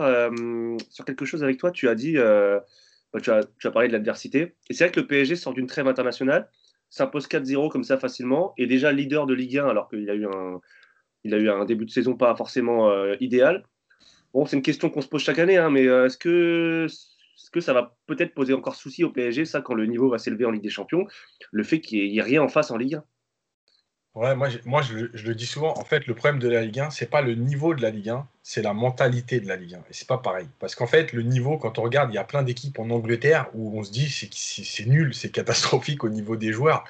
sur 0.89 1.05
quelque 1.05 1.25
chose 1.25 1.43
avec 1.43 1.57
toi. 1.57 1.71
Tu 1.71 1.89
as 1.89 1.95
dit, 1.95 2.15
bah, 2.15 3.19
tu, 3.21 3.31
as, 3.31 3.71
parlé 3.71 3.87
de 3.87 3.93
l'adversité. 3.93 4.55
Et 4.69 4.73
c'est 4.73 4.85
vrai 4.85 4.91
que 4.91 4.99
le 4.99 5.07
PSG 5.07 5.35
sort 5.35 5.53
d'une 5.53 5.67
trêve 5.67 5.87
internationale 5.87 6.49
s'impose 6.89 7.27
4-0 7.27 7.69
comme 7.69 7.83
ça 7.83 7.97
facilement, 7.97 8.53
et 8.57 8.65
déjà 8.65 8.91
leader 8.91 9.25
de 9.25 9.33
Ligue 9.33 9.57
1 9.57 9.67
alors 9.67 9.89
qu'il 9.89 10.09
a 10.09 10.13
eu 10.13 10.25
un, 10.25 10.61
il 11.23 11.33
a 11.33 11.37
eu 11.37 11.49
un 11.49 11.65
début 11.65 11.85
de 11.85 11.91
saison 11.91 12.15
pas 12.15 12.35
forcément 12.35 12.89
euh, 12.89 13.15
idéal. 13.19 13.65
Bon, 14.33 14.45
c'est 14.45 14.55
une 14.55 14.61
question 14.61 14.89
qu'on 14.89 15.01
se 15.01 15.07
pose 15.07 15.21
chaque 15.21 15.39
année, 15.39 15.57
hein, 15.57 15.69
mais 15.69 15.87
euh, 15.87 16.05
est-ce 16.05 16.17
que, 16.17 16.87
est 16.87 17.51
que 17.51 17.59
ça 17.59 17.73
va 17.73 17.97
peut-être 18.07 18.33
poser 18.33 18.53
encore 18.53 18.75
souci 18.75 19.03
au 19.03 19.09
PSG, 19.09 19.45
ça, 19.45 19.61
quand 19.61 19.73
le 19.73 19.85
niveau 19.85 20.09
va 20.09 20.17
s'élever 20.17 20.45
en 20.45 20.51
Ligue 20.51 20.63
des 20.63 20.69
Champions, 20.69 21.05
le 21.51 21.63
fait 21.63 21.81
qu'il 21.81 22.09
n'y 22.09 22.19
ait 22.19 22.21
rien 22.21 22.41
en 22.41 22.47
face 22.47 22.71
en 22.71 22.77
Ligue 22.77 22.95
1 22.95 23.03
Ouais, 24.17 24.35
moi, 24.35 24.49
moi 24.65 24.81
je, 24.81 24.95
le 24.95 25.35
dis 25.35 25.45
souvent, 25.45 25.77
en 25.77 25.83
fait, 25.83 26.07
le 26.07 26.15
problème 26.15 26.39
de 26.39 26.49
la 26.49 26.63
Ligue 26.63 26.79
1, 26.79 26.89
c'est 26.89 27.05
pas 27.05 27.21
le 27.21 27.35
niveau 27.35 27.75
de 27.75 27.83
la 27.83 27.91
Ligue 27.91 28.09
1, 28.09 28.27
c'est 28.41 28.63
la 28.63 28.73
mentalité 28.73 29.39
de 29.39 29.47
la 29.47 29.57
Ligue 29.57 29.75
1. 29.75 29.77
Et 29.77 29.81
c'est 29.91 30.07
pas 30.07 30.17
pareil. 30.17 30.47
Parce 30.57 30.73
qu'en 30.73 30.87
fait, 30.87 31.13
le 31.13 31.21
niveau, 31.21 31.59
quand 31.59 31.77
on 31.77 31.83
regarde, 31.83 32.11
il 32.11 32.15
y 32.15 32.17
a 32.17 32.23
plein 32.23 32.41
d'équipes 32.41 32.79
en 32.79 32.89
Angleterre 32.89 33.47
où 33.53 33.79
on 33.79 33.83
se 33.83 33.91
dit 33.91 34.09
c'est, 34.09 34.33
c'est, 34.33 34.87
nul, 34.87 35.13
c'est 35.13 35.29
catastrophique 35.29 36.03
au 36.03 36.09
niveau 36.09 36.35
des 36.35 36.51
joueurs, 36.51 36.83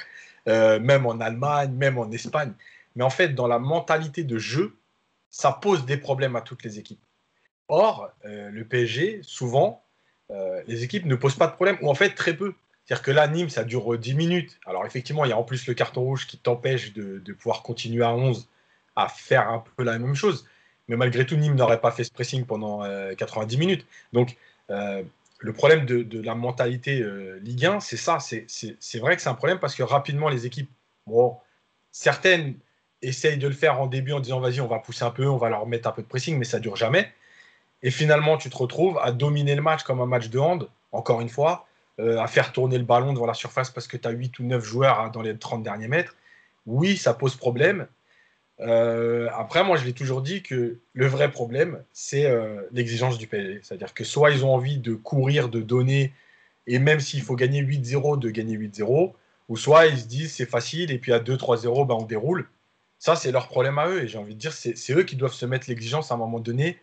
euh, 0.47 0.79
même 0.79 1.05
en 1.05 1.19
Allemagne, 1.19 1.73
même 1.73 1.97
en 1.97 2.09
Espagne. 2.11 2.53
Mais 2.95 3.03
en 3.03 3.09
fait, 3.09 3.35
dans 3.35 3.47
la 3.47 3.59
mentalité 3.59 4.23
de 4.23 4.37
jeu, 4.37 4.77
ça 5.29 5.51
pose 5.51 5.85
des 5.85 5.97
problèmes 5.97 6.37
à 6.37 6.41
toutes 6.41 6.63
les 6.63 6.79
équipes. 6.79 7.03
Or, 7.67 8.09
euh, 8.23 8.49
le 8.51 8.63
PSG, 8.63 9.19
souvent, 9.23 9.83
euh, 10.31 10.61
les 10.67 10.85
équipes 10.85 11.05
ne 11.05 11.15
posent 11.15 11.35
pas 11.35 11.47
de 11.47 11.55
problème, 11.55 11.77
ou 11.81 11.89
en 11.89 11.93
fait 11.93 12.11
très 12.11 12.37
peu. 12.37 12.53
C'est-à-dire 12.87 13.03
que 13.03 13.11
là, 13.11 13.27
Nîmes, 13.27 13.49
ça 13.49 13.65
dure 13.65 13.97
10 13.97 14.13
minutes. 14.13 14.59
Alors 14.65 14.85
effectivement, 14.85 15.25
il 15.25 15.29
y 15.29 15.33
a 15.33 15.37
en 15.37 15.43
plus 15.43 15.67
le 15.67 15.73
carton 15.73 16.01
rouge 16.01 16.25
qui 16.25 16.37
t'empêche 16.37 16.93
de, 16.93 17.33
pouvoir 17.33 17.61
continuer 17.61 18.03
à 18.03 18.13
11 18.13 18.47
à 18.95 19.09
faire 19.09 19.49
un 19.49 19.61
peu 19.75 19.83
la 19.83 19.99
même 19.99 20.15
chose. 20.15 20.47
Mais 20.87 20.95
malgré 20.95 21.25
tout, 21.25 21.35
Nîmes 21.35 21.55
n'aurait 21.55 21.81
pas 21.81 21.91
fait 21.91 22.05
ce 22.05 22.11
pressing 22.11 22.45
pendant 22.45 22.83
90 23.17 23.55
euh, 23.55 23.59
minutes. 23.59 23.85
Donc 24.13 24.37
euh, 24.69 25.03
le 25.39 25.53
problème 25.53 25.85
de, 25.85 26.21
la 26.21 26.33
mentalité 26.33 27.01
euh, 27.01 27.39
Ligue 27.43 27.65
1, 27.65 27.81
c'est 27.81 27.97
ça. 27.97 28.19
C'est 28.19 28.99
vrai 28.99 29.17
que 29.17 29.21
c'est 29.21 29.29
un 29.29 29.35
problème 29.35 29.59
parce 29.59 29.75
que 29.75 29.83
rapidement, 29.83 30.29
les 30.29 30.45
équipes, 30.45 30.69
bon, 31.07 31.35
certaines 31.91 32.55
essayent 33.01 33.37
de 33.37 33.47
le 33.49 33.53
faire 33.53 33.81
en 33.81 33.87
début 33.87 34.13
en 34.13 34.21
disant 34.21 34.39
vas-y, 34.39 34.61
on 34.61 34.67
va 34.67 34.79
pousser 34.79 35.03
un 35.03 35.11
peu, 35.11 35.27
on 35.27 35.37
va 35.37 35.49
leur 35.49 35.67
mettre 35.67 35.89
un 35.89 35.91
peu 35.91 36.03
de 36.03 36.07
pressing, 36.07 36.37
mais 36.37 36.45
ça 36.45 36.59
dure 36.59 36.77
jamais. 36.77 37.11
Et 37.83 37.91
finalement, 37.91 38.37
tu 38.37 38.49
te 38.49 38.57
retrouves 38.57 38.97
à 38.99 39.11
dominer 39.11 39.55
le 39.55 39.61
match 39.61 39.83
comme 39.83 39.99
un 39.99 40.05
match 40.05 40.29
de 40.29 40.39
hand, 40.39 40.69
encore 40.93 41.19
une 41.19 41.29
fois, 41.29 41.67
euh, 41.99 42.19
à 42.19 42.27
faire 42.27 42.51
tourner 42.51 42.77
le 42.77 42.83
ballon 42.83 43.13
devant 43.13 43.25
la 43.25 43.33
surface 43.33 43.71
parce 43.71 43.87
que 43.87 43.97
tu 43.97 44.07
as 44.07 44.11
8 44.11 44.39
ou 44.39 44.43
9 44.43 44.63
joueurs 44.63 44.99
hein, 44.99 45.09
dans 45.09 45.21
les 45.21 45.35
30 45.35 45.63
derniers 45.63 45.87
mètres, 45.87 46.15
oui, 46.67 46.95
ça 46.95 47.13
pose 47.13 47.35
problème. 47.35 47.87
Euh, 48.59 49.29
après, 49.33 49.63
moi, 49.63 49.77
je 49.77 49.85
l'ai 49.85 49.93
toujours 49.93 50.21
dit 50.21 50.43
que 50.43 50.77
le 50.93 51.07
vrai 51.07 51.31
problème, 51.31 51.83
c'est 51.93 52.25
euh, 52.25 52.61
l'exigence 52.71 53.17
du 53.17 53.27
PSG. 53.27 53.61
C'est-à-dire 53.63 53.93
que 53.93 54.03
soit 54.03 54.31
ils 54.31 54.45
ont 54.45 54.53
envie 54.53 54.77
de 54.77 54.93
courir, 54.93 55.49
de 55.49 55.61
donner, 55.61 56.13
et 56.67 56.79
même 56.79 56.99
s'il 56.99 57.21
faut 57.21 57.35
gagner 57.35 57.63
8-0, 57.63 58.19
de 58.19 58.29
gagner 58.29 58.57
8-0, 58.57 59.13
ou 59.49 59.57
soit 59.57 59.87
ils 59.87 59.97
se 59.99 60.05
disent 60.05 60.33
c'est 60.33 60.49
facile, 60.49 60.91
et 60.91 60.99
puis 60.99 61.13
à 61.13 61.19
2-3-0, 61.19 61.87
ben, 61.87 61.95
on 61.95 62.03
déroule. 62.03 62.47
Ça, 62.99 63.15
c'est 63.15 63.31
leur 63.31 63.47
problème 63.47 63.79
à 63.79 63.87
eux. 63.87 64.03
Et 64.03 64.07
j'ai 64.07 64.17
envie 64.17 64.35
de 64.35 64.39
dire, 64.39 64.53
c'est 64.53 64.93
eux 64.93 65.03
qui 65.03 65.15
doivent 65.15 65.33
se 65.33 65.45
mettre 65.45 65.69
l'exigence 65.69 66.11
à 66.11 66.15
un 66.15 66.17
moment 66.17 66.39
donné 66.39 66.79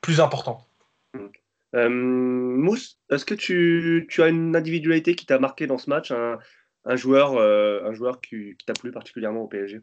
plus 0.00 0.20
importante. 0.20 0.66
Euh, 1.74 1.88
Mousse, 1.88 2.98
est-ce 3.10 3.24
que 3.24 3.34
tu, 3.34 4.06
as 4.18 4.28
une 4.28 4.54
individualité 4.54 5.14
qui 5.14 5.26
t'a 5.26 5.38
marqué 5.38 5.66
dans 5.66 5.78
ce 5.78 5.90
match, 5.90 6.10
un, 6.10 6.96
joueur, 6.96 7.34
euh, 7.34 7.84
un 7.84 7.92
joueur 7.92 8.20
qui, 8.20 8.56
t'a 8.66 8.72
plu 8.72 8.92
particulièrement 8.92 9.42
au 9.42 9.48
PSG 9.48 9.80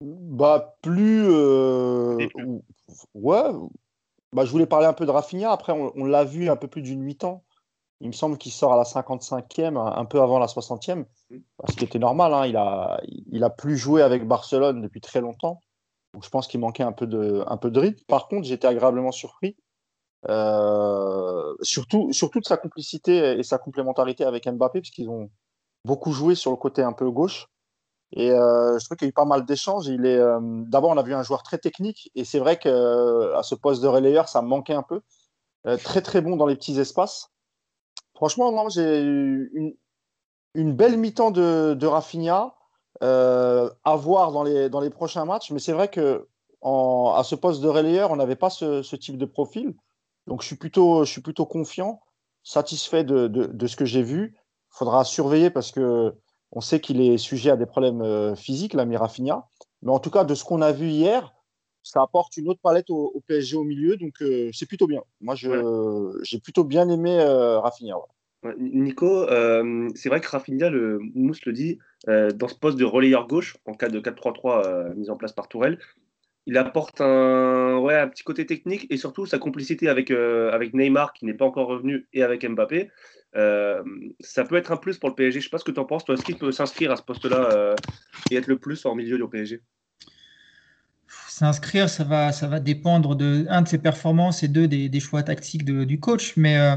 Bah, 0.00 0.76
plus. 0.82 1.26
Euh, 1.28 2.16
ouais. 3.14 3.42
Bah, 4.32 4.44
je 4.44 4.50
voulais 4.50 4.66
parler 4.66 4.86
un 4.86 4.92
peu 4.92 5.06
de 5.06 5.10
Rafinha. 5.10 5.52
Après, 5.52 5.72
on, 5.72 6.04
l'a 6.04 6.24
vu 6.24 6.48
un 6.48 6.56
peu 6.56 6.68
plus 6.68 6.82
d'une 6.82 7.04
8 7.04 7.24
ans. 7.24 7.44
Il 8.00 8.08
me 8.08 8.12
semble 8.12 8.38
qu'il 8.38 8.52
sort 8.52 8.72
à 8.72 8.76
la 8.76 8.84
55e, 8.84 9.76
un 9.76 10.04
peu 10.04 10.20
avant 10.20 10.38
la 10.38 10.46
60e, 10.46 11.04
mmh. 11.30 11.36
ce 11.68 11.74
qui 11.74 11.84
était 11.84 11.98
normal. 11.98 12.32
Hein. 12.32 12.46
Il, 12.46 12.56
a, 12.56 13.00
il 13.32 13.42
a 13.42 13.50
plus 13.50 13.76
joué 13.76 14.02
avec 14.02 14.26
Barcelone 14.26 14.80
depuis 14.80 15.00
très 15.00 15.20
longtemps. 15.20 15.60
Donc, 16.14 16.24
je 16.24 16.30
pense 16.30 16.46
qu'il 16.46 16.60
manquait 16.60 16.84
un 16.84 16.92
peu, 16.92 17.06
de, 17.06 17.42
un 17.46 17.56
peu 17.56 17.70
de 17.70 17.80
rythme. 17.80 18.04
Par 18.06 18.28
contre, 18.28 18.46
j'étais 18.46 18.68
agréablement 18.68 19.10
surpris 19.10 19.56
euh, 20.28 21.54
surtout, 21.62 22.12
surtout 22.12 22.40
de 22.40 22.44
sa 22.44 22.56
complicité 22.56 23.38
et 23.38 23.42
sa 23.42 23.58
complémentarité 23.58 24.24
avec 24.24 24.48
Mbappé, 24.48 24.80
puisqu'ils 24.80 25.08
ont 25.08 25.30
beaucoup 25.84 26.12
joué 26.12 26.34
sur 26.34 26.50
le 26.50 26.56
côté 26.56 26.82
un 26.82 26.92
peu 26.92 27.10
gauche. 27.10 27.48
Et 28.12 28.30
euh, 28.30 28.78
je 28.78 28.84
trouve 28.86 28.96
qu'il 28.96 29.06
y 29.06 29.08
a 29.08 29.10
eu 29.10 29.12
pas 29.12 29.26
mal 29.26 29.44
d'échanges. 29.44 29.88
Euh, 29.88 30.38
d'abord, 30.40 30.90
on 30.90 30.96
a 30.96 31.02
vu 31.02 31.14
un 31.14 31.22
joueur 31.22 31.42
très 31.42 31.58
technique, 31.58 32.10
et 32.14 32.24
c'est 32.24 32.38
vrai 32.38 32.58
qu'à 32.58 33.42
ce 33.42 33.54
poste 33.54 33.82
de 33.82 33.88
relayeur, 33.88 34.28
ça 34.28 34.42
me 34.42 34.48
manquait 34.48 34.74
un 34.74 34.82
peu. 34.82 35.02
très 35.84 36.02
très 36.02 36.20
bon 36.20 36.36
dans 36.36 36.46
les 36.46 36.56
petits 36.56 36.78
espaces. 36.80 37.30
Franchement, 38.14 38.68
j'ai 38.70 39.00
une, 39.00 39.74
une 40.54 40.72
belle 40.74 40.96
mi-temps 40.96 41.30
de, 41.30 41.74
de 41.74 41.86
à 43.00 43.96
voir 43.96 44.32
dans 44.32 44.42
les, 44.42 44.68
dans 44.68 44.80
les 44.80 44.90
prochains 44.90 45.24
matchs. 45.24 45.50
Mais 45.52 45.60
c'est 45.60 45.72
vrai 45.72 45.88
que 45.88 46.26
en, 46.60 47.14
à 47.16 47.24
ce 47.24 47.34
poste 47.34 47.60
de 47.60 47.68
relayeur, 47.68 48.10
on 48.10 48.16
n'avait 48.16 48.36
pas 48.36 48.50
ce, 48.50 48.96
type 48.96 49.18
de 49.18 49.24
profil. 49.24 49.74
Donc 50.28 50.42
je 50.42 50.46
suis 50.46 50.56
plutôt, 50.56 51.04
je 51.04 51.10
suis 51.10 51.22
plutôt 51.22 51.46
confiant, 51.46 52.00
satisfait 52.44 53.02
de, 53.02 53.66
ce 53.66 53.76
que 53.76 53.84
j'ai 53.84 54.02
vu. 54.02 54.34
Il 54.36 54.78
faudra 54.78 55.04
surveiller 55.04 55.50
parce 55.50 55.72
que 55.72 56.14
on 56.52 56.60
sait 56.60 56.80
qu'il 56.80 57.00
est 57.00 57.18
sujet 57.18 57.50
à 57.50 57.56
des 57.56 57.66
problèmes 57.66 58.00
euh, 58.00 58.34
physiques, 58.34 58.74
l'ami 58.74 58.96
Rafinha. 58.96 59.46
Mais 59.82 59.90
en 59.90 59.98
tout 59.98 60.10
cas, 60.10 60.24
de 60.24 60.34
ce 60.34 60.44
qu'on 60.44 60.62
a 60.62 60.72
vu 60.72 60.86
hier, 60.86 61.34
ça 61.82 62.02
apporte 62.02 62.36
une 62.36 62.48
autre 62.48 62.60
palette 62.62 62.90
au, 62.90 63.22
PSG 63.26 63.56
au 63.56 63.64
milieu, 63.64 63.96
donc 63.96 64.14
c'est 64.52 64.66
plutôt 64.66 64.86
bien. 64.86 65.00
Moi, 65.20 65.34
j'ai 65.36 66.38
plutôt 66.40 66.64
bien 66.64 66.88
aimé 66.88 67.22
Rafinha. 67.22 67.94
Nico, 68.58 69.26
c'est 69.94 70.08
vrai 70.08 70.20
que 70.20 70.28
Rafinha, 70.28 70.68
le 70.68 70.98
Mousse 71.14 71.44
le 71.46 71.52
dit, 71.52 71.78
dans 72.06 72.48
ce 72.48 72.54
poste 72.54 72.78
de 72.78 72.84
relayeur 72.84 73.26
gauche, 73.26 73.56
en 73.66 73.74
cas 73.74 73.88
de 73.88 74.00
4-3-3 74.00 74.94
mis 74.96 75.08
en 75.08 75.16
place 75.16 75.32
par 75.32 75.48
Tourelle, 75.48 75.78
il 76.48 76.56
apporte 76.56 77.00
un, 77.02 77.76
ouais, 77.76 77.94
un 77.94 78.08
petit 78.08 78.24
côté 78.24 78.46
technique 78.46 78.86
et 78.88 78.96
surtout 78.96 79.26
sa 79.26 79.38
complicité 79.38 79.88
avec, 79.88 80.10
avec 80.10 80.72
Neymar 80.72 81.12
qui 81.12 81.26
n'est 81.26 81.34
pas 81.34 81.44
encore 81.44 81.68
revenu 81.68 82.08
et 82.14 82.22
avec 82.22 82.44
Mbappé. 82.44 82.90
Euh, 83.36 83.82
ça 84.20 84.44
peut 84.44 84.56
être 84.56 84.72
un 84.72 84.76
plus 84.76 84.98
pour 84.98 85.10
le 85.10 85.14
PSG. 85.14 85.40
Je 85.40 85.44
sais 85.44 85.50
pas 85.50 85.58
ce 85.58 85.64
que 85.64 85.70
tu 85.70 85.80
en 85.80 85.84
penses. 85.84 86.04
Toi, 86.04 86.14
est-ce 86.14 86.24
qu'il 86.24 86.38
peut 86.38 86.52
s'inscrire 86.52 86.90
à 86.90 86.96
ce 86.96 87.02
poste-là 87.02 87.50
euh, 87.52 87.76
et 88.30 88.36
être 88.36 88.46
le 88.46 88.58
plus 88.58 88.84
en 88.86 88.94
milieu 88.94 89.18
du 89.18 89.28
PSG 89.28 89.62
S'inscrire, 91.28 91.88
ça 91.88 92.04
va, 92.04 92.32
ça 92.32 92.48
va 92.48 92.60
dépendre 92.60 93.14
de 93.14 93.46
un 93.48 93.62
de 93.62 93.68
ses 93.68 93.78
performances 93.78 94.42
et 94.42 94.48
deux 94.48 94.66
des, 94.66 95.00
choix 95.00 95.22
tactiques 95.22 95.64
du 95.64 96.00
coach. 96.00 96.36
Mais 96.36 96.58
euh, 96.58 96.76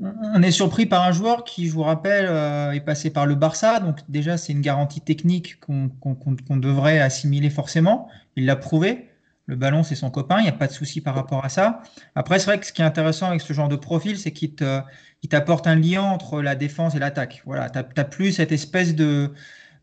on 0.00 0.42
est 0.42 0.50
surpris 0.50 0.86
par 0.86 1.04
un 1.04 1.12
joueur 1.12 1.44
qui, 1.44 1.68
je 1.68 1.72
vous 1.72 1.82
rappelle, 1.82 2.26
est 2.74 2.80
passé 2.80 3.10
par 3.10 3.26
le 3.26 3.34
Barça. 3.34 3.80
Donc 3.80 3.98
déjà, 4.08 4.36
c'est 4.36 4.52
une 4.52 4.60
garantie 4.60 5.00
technique 5.00 5.60
qu'on 5.60 6.56
devrait 6.56 7.00
assimiler 7.00 7.50
forcément. 7.50 8.08
Il 8.36 8.46
l'a 8.46 8.56
prouvé. 8.56 9.10
Le 9.50 9.56
ballon, 9.56 9.82
c'est 9.82 9.96
son 9.96 10.10
copain, 10.10 10.38
il 10.38 10.44
n'y 10.44 10.48
a 10.48 10.52
pas 10.52 10.68
de 10.68 10.72
souci 10.72 11.00
par 11.00 11.16
rapport 11.16 11.44
à 11.44 11.48
ça. 11.48 11.82
Après, 12.14 12.38
c'est 12.38 12.46
vrai 12.46 12.60
que 12.60 12.66
ce 12.66 12.72
qui 12.72 12.82
est 12.82 12.84
intéressant 12.84 13.26
avec 13.26 13.40
ce 13.40 13.52
genre 13.52 13.68
de 13.68 13.74
profil, 13.74 14.16
c'est 14.16 14.30
qu'il 14.30 14.54
t'apporte 14.54 15.66
un 15.66 15.74
lien 15.74 16.02
entre 16.02 16.40
la 16.40 16.54
défense 16.54 16.94
et 16.94 17.00
l'attaque. 17.00 17.42
Voilà, 17.46 17.68
tu 17.68 17.80
n'as 17.96 18.04
plus 18.04 18.30
cette 18.30 18.52
espèce 18.52 18.94
de, 18.94 19.32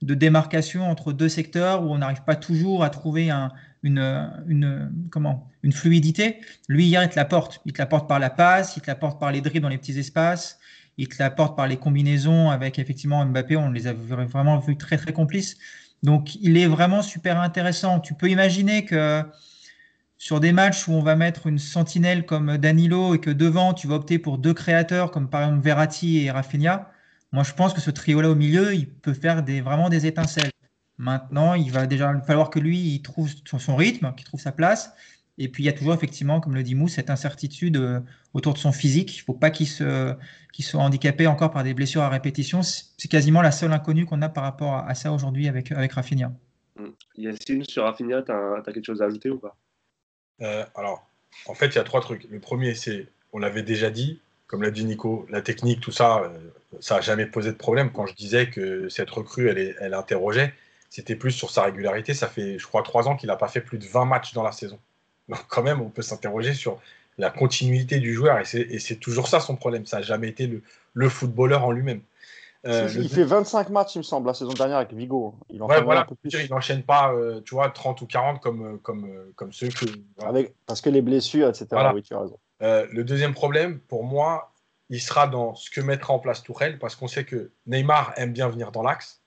démarcation 0.01 0.89
entre 0.89 1.11
deux 1.11 1.27
secteurs 1.27 1.83
où 1.83 1.91
on 1.91 1.97
n'arrive 1.97 2.23
pas 2.23 2.37
toujours 2.37 2.85
à 2.85 2.89
trouver 2.89 3.29
une, 3.83 4.91
comment, 5.11 5.49
une 5.63 5.71
fluidité. 5.71 6.39
Lui, 6.67 6.85
hier, 6.85 7.03
il 7.03 7.09
te 7.09 7.15
l'apporte. 7.15 7.61
Il 7.65 7.73
te 7.73 7.79
l'apporte 7.79 8.07
par 8.07 8.19
la 8.19 8.29
passe, 8.29 8.75
il 8.77 8.81
te 8.81 8.87
l'apporte 8.87 9.19
par 9.19 9.31
les 9.31 9.41
dribbles 9.41 9.61
dans 9.61 9.69
les 9.69 9.77
petits 9.77 9.97
espaces, 9.97 10.59
il 10.97 11.07
te 11.07 11.15
l'apporte 11.19 11.55
par 11.55 11.67
les 11.67 11.77
combinaisons 11.77 12.49
avec 12.49 12.79
effectivement 12.79 13.25
Mbappé. 13.25 13.57
On 13.57 13.71
les 13.71 13.87
a 13.87 13.93
vraiment 13.93 14.59
vus 14.59 14.77
très, 14.77 14.97
très 14.97 15.13
complices. 15.13 15.57
Donc, 16.03 16.35
il 16.35 16.57
est 16.57 16.67
vraiment 16.67 17.01
super 17.01 17.39
intéressant. 17.39 17.99
Tu 17.99 18.13
peux 18.13 18.29
imaginer 18.29 18.85
que 18.85 19.23
sur 20.17 20.39
des 20.39 20.51
matchs 20.51 20.87
où 20.87 20.93
on 20.93 21.01
va 21.01 21.15
mettre 21.15 21.47
une 21.47 21.59
sentinelle 21.59 22.25
comme 22.25 22.57
Danilo 22.57 23.15
et 23.15 23.19
que 23.19 23.29
devant 23.29 23.73
tu 23.73 23.87
vas 23.87 23.95
opter 23.95 24.17
pour 24.19 24.37
deux 24.37 24.53
créateurs 24.53 25.11
comme 25.11 25.29
par 25.29 25.43
exemple 25.43 25.63
Verratti 25.63 26.25
et 26.25 26.31
Rafinha, 26.31 26.91
moi 27.31 27.43
je 27.43 27.53
pense 27.53 27.73
que 27.73 27.81
ce 27.81 27.91
trio-là 27.91 28.29
au 28.29 28.35
milieu, 28.35 28.73
il 28.73 28.89
peut 28.89 29.13
faire 29.13 29.43
des, 29.43 29.61
vraiment 29.61 29.89
des 29.89 30.07
étincelles. 30.07 30.51
Maintenant, 30.97 31.53
il 31.53 31.71
va 31.71 31.85
déjà 31.85 32.19
falloir 32.21 32.49
que 32.49 32.59
lui, 32.59 32.79
il 32.79 33.01
trouve 33.01 33.29
son, 33.45 33.75
rythme, 33.75 34.13
qu'il 34.15 34.25
trouve 34.25 34.39
sa 34.39 34.51
place. 34.51 34.93
Et 35.37 35.49
puis 35.49 35.63
il 35.63 35.65
y 35.67 35.69
a 35.69 35.73
toujours 35.73 35.93
effectivement, 35.93 36.39
comme 36.39 36.55
le 36.55 36.63
dit 36.63 36.73
Mousse, 36.73 36.93
cette 36.93 37.11
incertitude 37.11 37.77
euh, 37.77 37.99
autour 38.33 38.53
de 38.53 38.57
son 38.57 38.71
physique. 38.71 39.15
Il 39.15 39.19
ne 39.19 39.25
faut 39.25 39.33
pas 39.35 39.51
qu'il 39.51 39.67
se, 39.67 40.15
soit 40.59 40.81
handicapé 40.81 41.27
encore 41.27 41.51
par 41.51 41.63
des 41.63 41.75
blessures 41.75 42.01
à 42.01 42.09
répétition. 42.09 42.63
C'est 42.63 43.07
quasiment 43.07 43.43
la 43.43 43.51
seule 43.51 43.71
inconnue 43.71 44.05
qu'on 44.05 44.23
a 44.23 44.29
par 44.29 44.43
rapport 44.43 44.75
à, 44.75 44.95
ça 44.95 45.11
aujourd'hui 45.11 45.47
avec, 45.47 45.71
avec 45.71 45.93
Rafinha. 45.93 46.31
Mmh. 46.79 46.85
Yacine, 47.17 47.63
sur 47.63 47.83
Rafinha, 47.83 48.23
tu 48.23 48.31
as, 48.31 48.63
as 48.65 48.71
quelque 48.73 48.85
chose 48.85 49.01
à 49.03 49.05
ajouter 49.05 49.29
ou 49.29 49.37
pas? 49.37 49.55
Euh, 50.41 50.65
alors, 50.75 51.07
en 51.45 51.53
fait, 51.53 51.67
il 51.67 51.75
y 51.75 51.79
a 51.79 51.83
trois 51.83 52.01
trucs. 52.01 52.27
Le 52.29 52.39
premier, 52.39 52.73
c'est, 52.73 53.07
on 53.33 53.39
l'avait 53.39 53.63
déjà 53.63 53.89
dit, 53.89 54.19
comme 54.47 54.63
l'a 54.63 54.71
dit 54.71 54.85
Nico, 54.85 55.25
la 55.29 55.41
technique, 55.41 55.81
tout 55.81 55.91
ça, 55.91 56.21
euh, 56.23 56.29
ça 56.79 56.95
n'a 56.95 57.01
jamais 57.01 57.25
posé 57.25 57.51
de 57.51 57.57
problème. 57.57 57.91
Quand 57.91 58.05
je 58.05 58.15
disais 58.15 58.49
que 58.49 58.89
cette 58.89 59.09
recrue, 59.09 59.49
elle, 59.49 59.75
elle 59.79 59.93
interrogeait, 59.93 60.53
c'était 60.97 61.15
plus 61.15 61.29
sur 61.29 61.51
sa 61.51 61.61
régularité. 61.61 62.15
Ça 62.15 62.27
fait, 62.27 62.57
je 62.57 62.65
crois, 62.65 62.81
trois 62.81 63.07
ans 63.07 63.15
qu'il 63.15 63.27
n'a 63.27 63.35
pas 63.35 63.49
fait 63.49 63.61
plus 63.61 63.77
de 63.77 63.85
20 63.85 64.05
matchs 64.05 64.33
dans 64.33 64.41
la 64.41 64.51
saison. 64.51 64.79
Donc, 65.29 65.37
quand 65.47 65.61
même, 65.61 65.79
on 65.79 65.89
peut 65.89 66.01
s'interroger 66.01 66.55
sur 66.55 66.81
la 67.19 67.29
continuité 67.29 67.99
du 67.99 68.15
joueur. 68.15 68.39
Et 68.39 68.79
c'est 68.79 68.95
toujours 68.95 69.27
ça 69.27 69.39
son 69.39 69.55
problème. 69.55 69.85
Ça 69.85 69.97
n'a 69.97 70.01
jamais 70.01 70.27
été 70.27 70.49
le 70.93 71.09
footballeur 71.09 71.65
en 71.65 71.71
lui-même. 71.71 72.01
Euh, 72.65 72.89
il 72.95 73.09
fait 73.09 73.23
25 73.23 73.69
matchs, 73.69 73.93
il 73.93 73.99
me 73.99 74.03
semble, 74.03 74.25
la 74.25 74.33
saison 74.33 74.53
dernière 74.53 74.77
avec 74.77 74.91
Vigo. 74.91 75.35
Il 75.51 75.61
en 75.61 75.67
voilà, 75.67 76.01
un 76.01 76.05
peu 76.05 76.15
plus. 76.15 76.33
Il 76.33 76.49
n'enchaîne 76.49 76.81
pas, 76.81 77.13
euh, 77.13 77.41
tu 77.45 77.53
vois, 77.53 77.69
30 77.69 78.01
ou 78.01 78.07
40 78.07 78.41
comme, 78.41 78.65
euh, 78.65 78.77
comme, 78.81 79.07
comme 79.35 79.53
ceux 79.53 79.67
que. 79.67 79.85
Avec, 80.25 80.55
parce 80.65 80.81
que 80.81 80.89
les 80.89 81.03
blessures, 81.03 81.47
etc. 81.47 81.67
Oui, 81.93 82.01
tu 82.01 82.15
as 82.15 82.21
raison. 82.21 82.39
le 82.59 83.03
deuxième 83.03 83.35
problème, 83.35 83.77
pour 83.81 84.03
moi, 84.03 84.51
il 84.89 84.99
sera 84.99 85.27
dans 85.27 85.53
ce 85.53 85.69
que 85.69 85.79
mettra 85.79 86.15
en 86.15 86.19
place 86.19 86.41
Tourelle, 86.41 86.79
parce 86.79 86.95
qu'on 86.95 87.07
sait 87.07 87.23
que 87.23 87.51
Neymar 87.67 88.13
aime 88.15 88.33
bien 88.33 88.49
venir 88.49 88.71
dans 88.71 88.81
l'axe. 88.81 89.21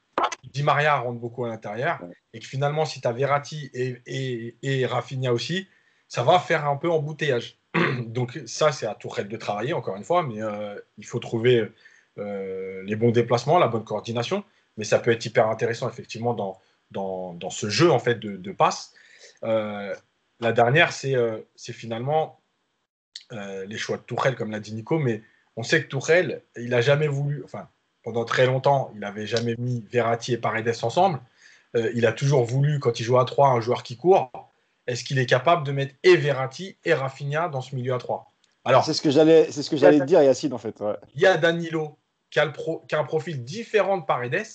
Di 0.45 0.63
Maria 0.63 0.97
rentre 0.97 1.19
beaucoup 1.19 1.45
à 1.45 1.49
l'intérieur. 1.49 2.01
Et 2.33 2.41
que 2.41 2.47
finalement, 2.47 2.85
si 2.85 3.01
tu 3.01 3.09
as 3.09 3.13
Verratti 3.13 3.71
et, 3.75 3.97
et, 4.07 4.57
et 4.63 4.87
Rafinha 4.87 5.33
aussi, 5.33 5.69
ça 6.09 6.23
va 6.23 6.39
faire 6.39 6.67
un 6.69 6.77
peu 6.77 6.91
embouteillage. 6.91 7.59
Donc, 8.07 8.41
ça, 8.47 8.73
c'est 8.73 8.87
à 8.87 8.95
Tourelle 8.95 9.29
de 9.29 9.37
travailler, 9.37 9.73
encore 9.73 9.97
une 9.97 10.05
fois, 10.05 10.23
mais 10.23 10.41
il 10.99 11.07
faut 11.07 11.19
trouver 11.19 11.71
euh, 12.19 12.83
les 12.85 12.97
bons 12.97 13.11
déplacements, 13.11 13.59
la 13.59 13.69
bonne 13.69 13.85
coordination. 13.85 14.45
Mais 14.77 14.85
ça 14.85 14.99
peut 14.99 15.11
être 15.11 15.25
hyper 15.25 15.49
intéressant, 15.49 15.89
effectivement, 15.89 16.35
dans, 16.35 16.59
dans, 16.91 17.51
ce 17.51 17.69
jeu 17.69 17.91
en 17.91 17.99
fait, 17.99 18.17
de, 18.17 18.37
de 18.37 18.53
passes. 18.53 18.93
Euh, 19.43 19.95
la 20.41 20.53
dernière, 20.53 20.93
c'est 20.93 21.15
euh, 21.15 21.39
finalement 21.57 22.39
les 23.33 23.79
choix 23.79 23.97
de 23.97 24.03
Tourelle, 24.03 24.35
comme 24.35 24.51
l'a 24.51 24.59
dit 24.59 24.75
Nico, 24.75 24.99
mais 24.99 25.23
on 25.55 25.63
sait 25.63 25.85
que 25.85 25.89
Tourelle, 25.89 26.43
il 26.57 26.71
n'a 26.71 26.81
jamais 26.81 27.07
voulu, 27.07 27.45
enfin, 27.45 27.69
pendant 28.03 28.25
très 28.25 28.47
longtemps, 28.47 28.91
il 28.95 29.01
n'avait 29.01 29.27
jamais 29.27 29.55
mis 29.59 29.85
Verratti 29.91 30.33
et 30.33 30.39
Paredes 30.39 30.75
ensemble. 30.83 31.21
il 31.75 32.07
a 32.07 32.13
toujours 32.13 32.45
voulu, 32.45 32.81
quand 32.81 32.99
il 32.99 33.05
joue 33.05 33.19
à 33.19 33.25
3, 33.25 33.49
un 33.49 33.61
joueur 33.61 33.83
qui 33.83 33.97
court. 33.97 34.31
Est-ce 34.87 35.05
qu'il 35.05 35.19
est 35.19 35.27
capable 35.27 35.65
de 35.67 35.73
mettre 35.73 35.95
et 36.03 36.17
Verratti 36.17 36.77
et 36.85 36.95
Rafinha 36.95 37.49
dans 37.49 37.61
ce 37.61 37.75
milieu 37.75 37.95
à 37.95 37.99
3 37.99 38.33
Alors, 38.65 38.85
c'est 38.85 38.95
ce 38.95 39.03
que 39.03 39.11
j'allais, 39.11 39.53
c'est 39.53 39.63
ce 39.63 39.71
que 39.71 39.77
j'allais 39.77 40.01
dire, 40.01 40.23
Yacine, 40.23 40.53
en 40.53 40.59
fait. 40.59 40.83
Il 41.15 41.21
y 41.21 41.27
a 41.27 41.37
Danilo 41.37 41.99
qui 42.31 42.39
a, 42.39 42.53
un 42.93 43.05
profil 43.05 43.45
différent 43.45 43.99
de 43.99 44.05
Paredes, 44.05 44.47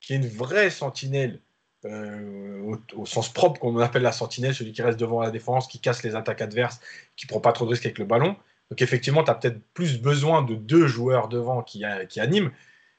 qui 0.00 0.12
est 0.12 0.16
une 0.16 0.28
vraie 0.28 0.70
sentinelle 0.70 1.40
euh, 1.84 2.76
au, 2.96 3.06
sens 3.06 3.32
propre 3.32 3.60
qu'on 3.60 3.78
appelle 3.78 4.02
la 4.02 4.12
sentinelle, 4.12 4.54
celui 4.54 4.72
qui 4.72 4.82
reste 4.82 4.98
devant 4.98 5.20
la 5.20 5.30
défense, 5.30 5.66
qui 5.66 5.78
casse 5.78 6.02
les 6.02 6.14
attaques 6.14 6.42
adverses, 6.42 6.80
qui 7.16 7.26
prend 7.26 7.40
pas 7.40 7.52
trop 7.52 7.64
de 7.64 7.70
risques 7.70 7.86
avec 7.86 7.98
le 7.98 8.04
ballon. 8.04 8.36
Donc 8.70 8.82
effectivement, 8.82 9.22
tu 9.22 9.30
as 9.30 9.34
peut-être 9.34 9.60
plus 9.72 10.00
besoin 10.00 10.42
de 10.42 10.54
deux 10.54 10.86
joueurs 10.86 11.28
devant 11.28 11.62
qui, 11.62 11.84
qui 12.08 12.20
animent. 12.20 12.50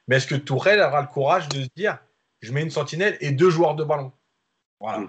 Mais 0.08 0.16
est-ce 0.16 0.26
que 0.26 0.34
Tourelle 0.34 0.80
aura 0.80 1.02
le 1.02 1.06
courage 1.06 1.48
de 1.50 1.62
se 1.62 1.68
dire, 1.76 1.98
je 2.40 2.52
mets 2.52 2.62
une 2.62 2.70
sentinelle 2.70 3.16
et 3.20 3.30
deux 3.30 3.50
joueurs 3.50 3.76
de 3.76 3.84
ballon? 3.84 4.10
Voilà. 4.80 5.04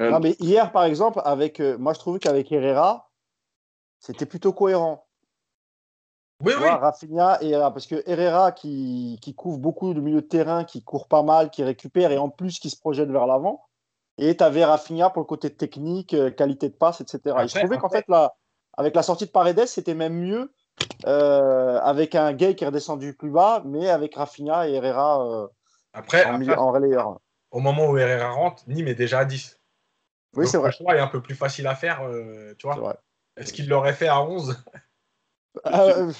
Euh, 0.00 0.18
mais 0.20 0.36
hier, 0.38 0.70
par 0.70 0.84
exemple, 0.84 1.20
avec, 1.24 1.60
euh, 1.60 1.78
moi 1.78 1.94
je 1.94 1.98
trouvais 1.98 2.18
qu'avec 2.18 2.52
Herrera, 2.52 3.10
c'était 4.00 4.26
plutôt 4.26 4.52
cohérent. 4.52 5.06
Oui, 6.42 6.52
oui. 6.58 6.68
Rafinha 6.68 7.38
et 7.42 7.52
parce 7.52 7.86
que 7.86 8.02
Herrera 8.06 8.52
qui, 8.52 9.18
qui, 9.22 9.34
couvre 9.34 9.58
beaucoup 9.58 9.94
de 9.94 10.00
milieu 10.00 10.20
de 10.20 10.26
terrain, 10.26 10.64
qui 10.64 10.82
court 10.82 11.08
pas 11.08 11.22
mal, 11.22 11.48
qui 11.48 11.62
récupère 11.62 12.10
et 12.10 12.18
en 12.18 12.28
plus 12.28 12.58
qui 12.58 12.70
se 12.70 12.76
projette 12.78 13.08
vers 13.08 13.26
l'avant. 13.26 13.64
Et 14.18 14.36
tu 14.36 14.44
avais 14.44 14.64
Rafinha 14.64 15.10
pour 15.10 15.22
le 15.22 15.26
côté 15.26 15.54
technique, 15.54 16.12
euh, 16.12 16.30
qualité 16.30 16.68
de 16.68 16.74
passe, 16.74 17.00
etc. 17.00 17.36
et 17.42 17.48
je 17.48 17.58
trouvais 17.58 17.78
qu'en 17.78 17.88
fait, 17.88 18.04
là, 18.08 18.34
avec 18.76 18.94
la 18.94 19.02
sortie 19.02 19.26
de 19.26 19.30
Paredes, 19.30 19.66
c'était 19.66 19.94
même 19.94 20.14
mieux 20.14 20.52
avec 21.04 22.14
un 22.14 22.32
Gay 22.32 22.54
qui 22.54 22.64
est 22.64 22.66
redescendu 22.66 23.14
plus 23.14 23.30
bas, 23.30 23.62
mais 23.64 23.88
avec 23.88 24.14
Rafinha 24.14 24.68
et 24.68 24.74
Herrera 24.74 25.26
euh, 25.26 25.46
après, 25.92 26.24
en, 26.24 26.40
après, 26.40 26.54
relayeur. 26.54 27.20
Au 27.50 27.60
moment 27.60 27.90
où 27.90 27.98
Herrera 27.98 28.30
rentre, 28.30 28.64
Nîmes 28.68 28.88
est 28.88 28.94
déjà 28.94 29.20
à 29.20 29.24
10. 29.24 29.60
Oui, 30.36 30.46
c'est 30.46 30.58
vrai. 30.58 30.70
Le 30.70 30.76
choix 30.76 30.96
est 30.96 31.00
un 31.00 31.06
peu 31.06 31.22
plus 31.22 31.36
facile 31.36 31.66
à 31.66 31.74
faire, 31.74 32.02
tu 32.58 32.66
vois. 32.66 32.96
Est-ce 33.36 33.52
qu'il 33.52 33.68
l'aurait 33.68 33.92
fait 33.92 34.08
à 34.08 34.22
11 34.22 34.56
euh, 35.66 36.12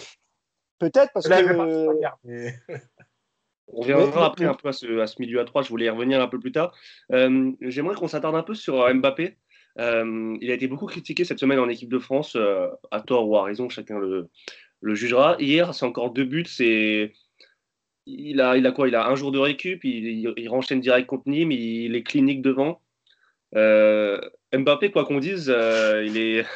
peut-être 0.79 1.13
parce 1.13 1.29
que. 1.29 2.71
On 3.69 3.81
reviendra 3.81 4.27
après 4.27 4.45
un 4.45 4.55
peu 4.55 4.69
à 4.69 4.73
ce, 4.73 5.21
milieu 5.21 5.41
à 5.41 5.45
3, 5.45 5.63
je 5.63 5.71
voulais 5.71 5.87
y 5.87 5.91
revenir 5.91 6.21
un 6.21 6.29
peu 6.29 6.39
plus 6.39 6.53
tard. 6.53 6.77
Euh, 7.13 7.53
j'aimerais 7.63 7.95
qu'on 7.95 8.09
s'attarde 8.09 8.37
un 8.37 8.43
peu 8.43 8.55
sur 8.55 8.85
euh, 9.79 10.37
il 10.41 10.51
a 10.51 10.55
été 10.55 10.69
beaucoup 10.69 10.87
critiqué 10.87 11.25
cette 11.25 11.41
semaine 11.41 11.59
en 11.59 11.69
équipe 11.69 11.91
de 11.91 11.99
France, 11.99 12.37
à 12.91 13.01
tort 13.01 13.29
ou 13.29 13.37
à 13.37 13.45
raison, 13.45 13.69
chacun 13.69 13.99
le, 13.99 14.29
jugera. 14.95 15.37
Hier, 15.41 15.75
c'est 15.75 15.87
encore 15.87 16.13
deux 16.13 16.25
buts. 16.25 16.47
Il 18.07 18.41
a, 18.41 18.73
quoi? 18.73 18.89
Il 18.89 18.95
a 18.95 19.09
un 19.09 19.15
jour 19.15 19.33
de 19.33 19.39
récup, 19.39 19.85
il, 19.85 20.33
il, 20.37 20.49
renchaîne 20.49 20.81
direct 20.81 21.07
contre 21.09 21.29
Nîmes, 21.29 21.53
il, 21.53 21.95
est 21.97 22.03
clinique 22.03 22.43
devant. 22.43 22.81
Mbappé, 23.53 24.91
quoi 24.91 25.05
qu'on 25.05 25.19
dise, 25.19 25.49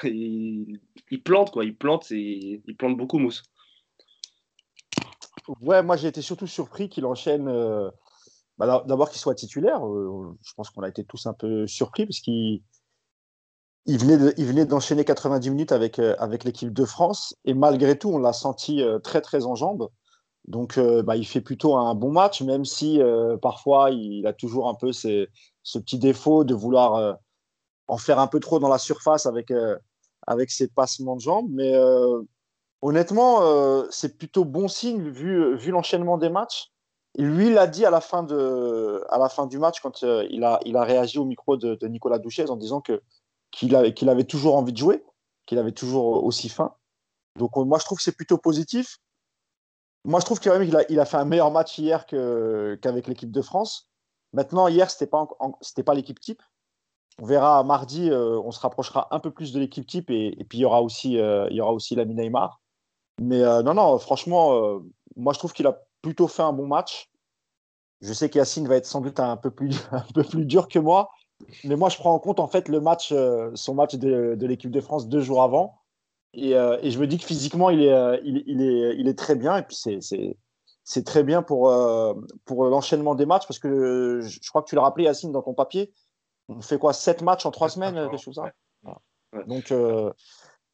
il, 0.04 1.22
plante, 1.24 1.50
quoi. 1.50 1.64
Il 1.64 1.74
plante, 1.76 2.10
il 2.10 2.76
plante 2.76 2.96
beaucoup, 2.96 3.18
Mousse. 3.18 3.42
Ouais, 5.62 5.82
moi 5.82 5.96
j'ai 5.96 6.08
été 6.08 6.20
surtout 6.22 6.46
surpris 6.46 6.88
qu'il 6.88 7.06
enchaîne. 7.06 7.48
Euh, 7.48 7.90
bah, 8.58 8.84
d'abord 8.86 9.08
qu'il 9.10 9.20
soit 9.20 9.34
titulaire. 9.34 9.86
Euh, 9.86 10.36
je 10.42 10.52
pense 10.54 10.70
qu'on 10.70 10.82
a 10.82 10.88
été 10.88 11.04
tous 11.04 11.26
un 11.26 11.32
peu 11.32 11.66
surpris 11.66 12.06
parce 12.06 12.20
qu'il 12.20 12.62
il 13.88 13.96
venait, 13.98 14.66
d'enchaîner 14.66 15.04
90 15.04 15.50
minutes 15.50 15.72
avec, 15.72 15.98
euh, 15.98 16.14
avec 16.18 16.44
l'équipe 16.44 16.72
de 16.72 16.84
France 16.84 17.34
et 17.46 17.54
malgré 17.54 17.98
tout, 17.98 18.10
on 18.10 18.18
l'a 18.18 18.34
senti 18.34 18.82
très 19.02 19.22
très 19.22 19.46
en 19.46 19.54
jambes. 19.54 19.88
Donc, 20.46 20.78
bah, 20.78 21.16
il 21.16 21.26
fait 21.26 21.42
plutôt 21.42 21.76
un 21.76 21.94
bon 21.94 22.10
match, 22.10 22.40
même 22.40 22.64
si 22.64 23.02
parfois 23.42 23.90
il 23.90 24.26
a 24.26 24.32
toujours 24.32 24.70
un 24.70 24.74
peu 24.74 24.92
ce 24.92 25.26
petit 25.74 25.98
défaut 25.98 26.42
de 26.44 26.54
vouloir 26.54 27.18
en 27.86 27.98
faire 27.98 28.18
un 28.18 28.28
peu 28.28 28.40
trop 28.40 28.58
dans 28.58 28.70
la 28.70 28.78
surface 28.78 29.26
avec, 29.26 29.52
avec 30.26 30.50
ses 30.50 30.68
passements 30.68 31.16
de 31.16 31.20
jambes. 31.20 31.48
Mais 31.50 31.74
honnêtement, 32.80 33.42
c'est 33.90 34.16
plutôt 34.16 34.46
bon 34.46 34.68
signe 34.68 35.10
vu, 35.10 35.54
vu 35.56 35.70
l'enchaînement 35.70 36.16
des 36.16 36.30
matchs. 36.30 36.72
Lui, 37.18 37.48
il 37.48 37.58
a 37.58 37.66
dit 37.66 37.84
à 37.84 37.90
la 37.90 38.00
fin, 38.00 38.22
de, 38.22 39.04
à 39.10 39.18
la 39.18 39.28
fin 39.28 39.46
du 39.46 39.58
match, 39.58 39.80
quand 39.80 40.00
il, 40.02 40.44
a, 40.44 40.60
il 40.64 40.76
a 40.76 40.82
réagi 40.82 41.18
au 41.18 41.26
micro 41.26 41.58
de, 41.58 41.74
de 41.74 41.88
Nicolas 41.88 42.18
Douchez 42.18 42.48
en 42.48 42.56
disant 42.56 42.80
que, 42.80 43.02
qu'il, 43.50 43.74
avait, 43.74 44.24
toujours 44.24 44.56
envie 44.56 44.72
de 44.72 44.78
jouer, 44.78 45.04
qu'il 45.46 45.58
avait 45.58 45.72
toujours 45.72 46.24
aussi 46.24 46.48
faim. 46.48 46.74
Donc 47.36 47.56
moi, 47.56 47.78
je 47.78 47.84
trouve 47.84 47.98
que 47.98 48.04
c'est 48.04 48.16
plutôt 48.16 48.38
positif. 48.38 48.98
Moi, 50.04 50.20
je 50.20 50.24
trouve 50.24 50.40
qu'il 50.40 50.50
a, 51.00 51.04
fait 51.04 51.16
un 51.16 51.24
meilleur 51.24 51.50
match 51.50 51.78
hier 51.78 52.06
qu'avec 52.06 53.06
l'équipe 53.06 53.30
de 53.30 53.42
France. 53.42 53.88
Maintenant, 54.32 54.68
hier, 54.68 54.90
ce 54.90 54.96
n'était 54.96 55.10
pas, 55.10 55.26
pas 55.84 55.94
l'équipe 55.94 56.20
type. 56.20 56.42
On 57.20 57.26
verra 57.26 57.64
mardi, 57.64 58.10
euh, 58.10 58.38
on 58.44 58.52
se 58.52 58.60
rapprochera 58.60 59.08
un 59.10 59.18
peu 59.18 59.32
plus 59.32 59.52
de 59.52 59.58
l'équipe 59.58 59.86
type 59.86 60.08
et, 60.10 60.36
puis 60.48 60.58
il 60.58 60.60
y 60.60 60.64
aura 60.64 60.82
aussi, 60.82 61.18
euh, 61.18 61.48
l'ami 61.50 62.14
Neymar. 62.14 62.60
Mais 63.20 63.42
euh, 63.42 63.62
non, 63.62 63.74
non, 63.74 63.98
franchement, 63.98 64.80
moi, 65.16 65.32
je 65.32 65.38
trouve 65.38 65.52
qu'il 65.52 65.66
a 65.66 65.80
plutôt 66.02 66.28
fait 66.28 66.42
un 66.42 66.52
bon 66.52 66.66
match. 66.66 67.10
Je 68.00 68.12
sais 68.12 68.30
qu'Yacine 68.30 68.68
va 68.68 68.76
être 68.76 68.86
sans 68.86 69.00
doute 69.00 69.18
un 69.18 69.36
peu, 69.36 69.50
plus, 69.50 69.76
un 69.92 70.04
peu 70.14 70.22
plus 70.22 70.44
dur 70.44 70.68
que 70.68 70.78
moi, 70.78 71.10
mais 71.64 71.76
moi, 71.76 71.88
je 71.88 71.96
prends 71.96 72.12
en 72.12 72.18
compte 72.18 72.40
en 72.40 72.48
fait 72.48 72.68
le 72.68 72.80
match, 72.80 73.14
son 73.54 73.74
match 73.74 73.94
de, 73.94 74.34
de 74.34 74.46
l'équipe 74.46 74.70
de 74.70 74.80
France 74.80 75.08
deux 75.08 75.20
jours 75.20 75.42
avant. 75.42 75.78
Euh, 76.36 76.78
et, 76.82 76.90
je 76.90 76.98
me 76.98 77.06
dis 77.06 77.18
que 77.18 77.24
physiquement, 77.24 77.70
il 77.70 77.82
est, 77.82 77.92
euh, 77.92 78.18
il, 78.24 78.62
est, 78.62 78.96
il 78.96 79.08
est 79.08 79.18
très 79.18 79.34
bien. 79.34 79.56
Et 79.56 79.62
puis, 79.62 79.76
c'est 80.84 81.04
très 81.04 81.22
bien 81.22 81.42
pour, 81.42 81.70
euh, 81.70 82.14
pour 82.44 82.64
l'enchaînement 82.66 83.14
des 83.14 83.26
matchs 83.26 83.46
parce 83.46 83.58
que 83.58 84.20
je, 84.22 84.48
crois 84.48 84.62
que 84.62 84.68
tu 84.68 84.74
l'as 84.74 84.82
rappelé, 84.82 85.04
Yacine, 85.04 85.32
dans 85.32 85.42
ton 85.42 85.54
papier. 85.54 85.92
On 86.48 86.60
fait 86.60 86.78
quoi 86.78 86.92
7 86.92 87.22
matchs 87.22 87.44
en 87.46 87.50
3 87.50 87.68
semaines, 87.68 87.94
quelque 87.94 88.22
chose 88.22 88.36
ça 88.36 88.52
Donc, 89.46 89.72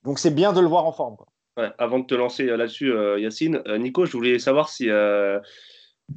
donc 0.04 0.18
c'est 0.18 0.30
bien 0.30 0.52
de 0.52 0.60
le 0.60 0.68
voir 0.68 0.86
en 0.86 0.92
forme. 0.92 1.16
avant 1.78 1.98
de 1.98 2.06
te 2.06 2.14
lancer 2.14 2.44
là-dessus, 2.44 2.94
Yacine, 3.18 3.60
Nico, 3.78 4.06
je 4.06 4.12
voulais 4.12 4.38
savoir 4.38 4.68
si, 4.68 4.88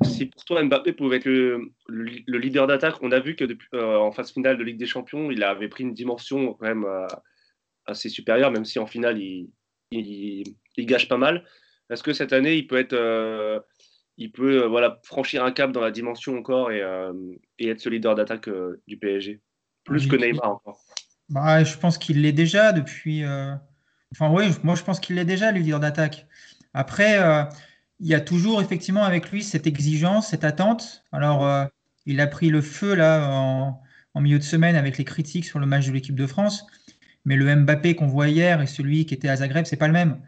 si 0.04 0.26
pour 0.26 0.44
toi 0.46 0.64
Mbappé 0.64 0.94
pouvait 0.94 1.18
être 1.18 1.26
le, 1.26 1.72
le 1.88 2.38
leader 2.38 2.68
d'attaque. 2.68 2.96
On 3.02 3.12
a 3.12 3.20
vu 3.20 3.36
que 3.36 3.46
depuis, 3.46 3.68
en 3.74 4.12
phase 4.12 4.32
finale 4.32 4.58
de 4.58 4.64
Ligue 4.64 4.78
des 4.78 4.86
Champions, 4.86 5.32
il 5.32 5.44
avait 5.44 5.70
pris 5.70 5.84
une 5.84 5.94
dimension 5.94 6.54
quand 6.54 6.66
même 6.66 6.86
assez 7.88 8.10
supérieur, 8.10 8.52
même 8.52 8.66
si 8.66 8.80
en 8.80 8.86
finale, 8.86 9.18
il, 9.18 9.50
il, 9.92 10.86
gâche 10.86 11.08
pas 11.08 11.18
mal. 11.18 11.44
Est-ce 11.90 12.04
que 12.04 12.14
cette 12.14 12.34
année, 12.34 12.56
il 12.56 12.68
peut 12.68 12.78
être, 12.78 12.94
euh, 12.94 13.60
il 14.18 14.32
peut 14.32 14.64
euh, 14.64 14.68
voilà, 14.68 15.00
franchir 15.04 15.44
un 15.44 15.52
cap 15.52 15.72
dans 15.72 15.82
la 15.82 15.92
dimension 15.92 16.38
encore 16.38 16.72
et, 16.72 16.82
euh, 16.82 17.14
et 17.60 17.70
être 17.70 17.80
ce 17.80 17.90
leader 17.90 18.16
d'attaque 18.16 18.50
du 18.88 18.98
PSG 18.98 19.42
Plus 19.86 20.08
que 20.08 20.16
Neymar 20.16 20.52
encore. 20.52 20.82
Bah, 21.30 21.64
je 21.64 21.78
pense 21.78 21.98
qu'il 21.98 22.22
l'est 22.22 22.34
déjà 22.34 22.72
depuis. 22.72 23.24
Enfin, 23.26 24.32
oui, 24.32 24.46
moi 24.64 24.76
je 24.76 24.84
pense 24.84 25.00
qu'il 25.00 25.16
l'est 25.16 25.26
déjà, 25.26 25.52
le 25.52 25.60
leader 25.60 25.80
d'attaque. 25.80 26.28
Après, 26.74 27.18
il 28.00 28.08
y 28.08 28.14
a 28.14 28.22
toujours 28.22 28.62
effectivement 28.62 29.04
avec 29.04 29.32
lui 29.32 29.44
cette 29.44 29.68
exigence, 29.68 30.28
cette 30.28 30.44
attente. 30.44 31.04
Alors, 31.12 31.70
il 32.06 32.22
a 32.22 32.28
pris 32.28 32.50
le 32.50 32.62
feu 32.62 32.96
là 32.96 33.30
en, 33.30 33.82
milieu 34.22 34.40
de 34.40 34.44
semaine 34.44 34.76
avec 34.76 34.98
les 34.98 35.04
critiques 35.04 35.46
sur 35.46 35.60
le 35.60 35.68
match 35.68 35.86
de 35.86 35.92
l'équipe 35.92 36.16
de 36.16 36.26
France. 36.26 36.66
Mais 37.26 37.36
le 37.36 37.56
Mbappé 37.56 37.96
qu'on 37.96 38.08
voit 38.08 38.30
hier 38.30 38.62
et 38.62 38.68
celui 38.68 39.06
qui 39.06 39.14
était 39.14 39.28
à 39.28 39.36
Zagreb, 39.36 39.66
c'est 39.66 39.76
pas 39.76 39.88
le 39.88 39.94
même. 39.94 40.20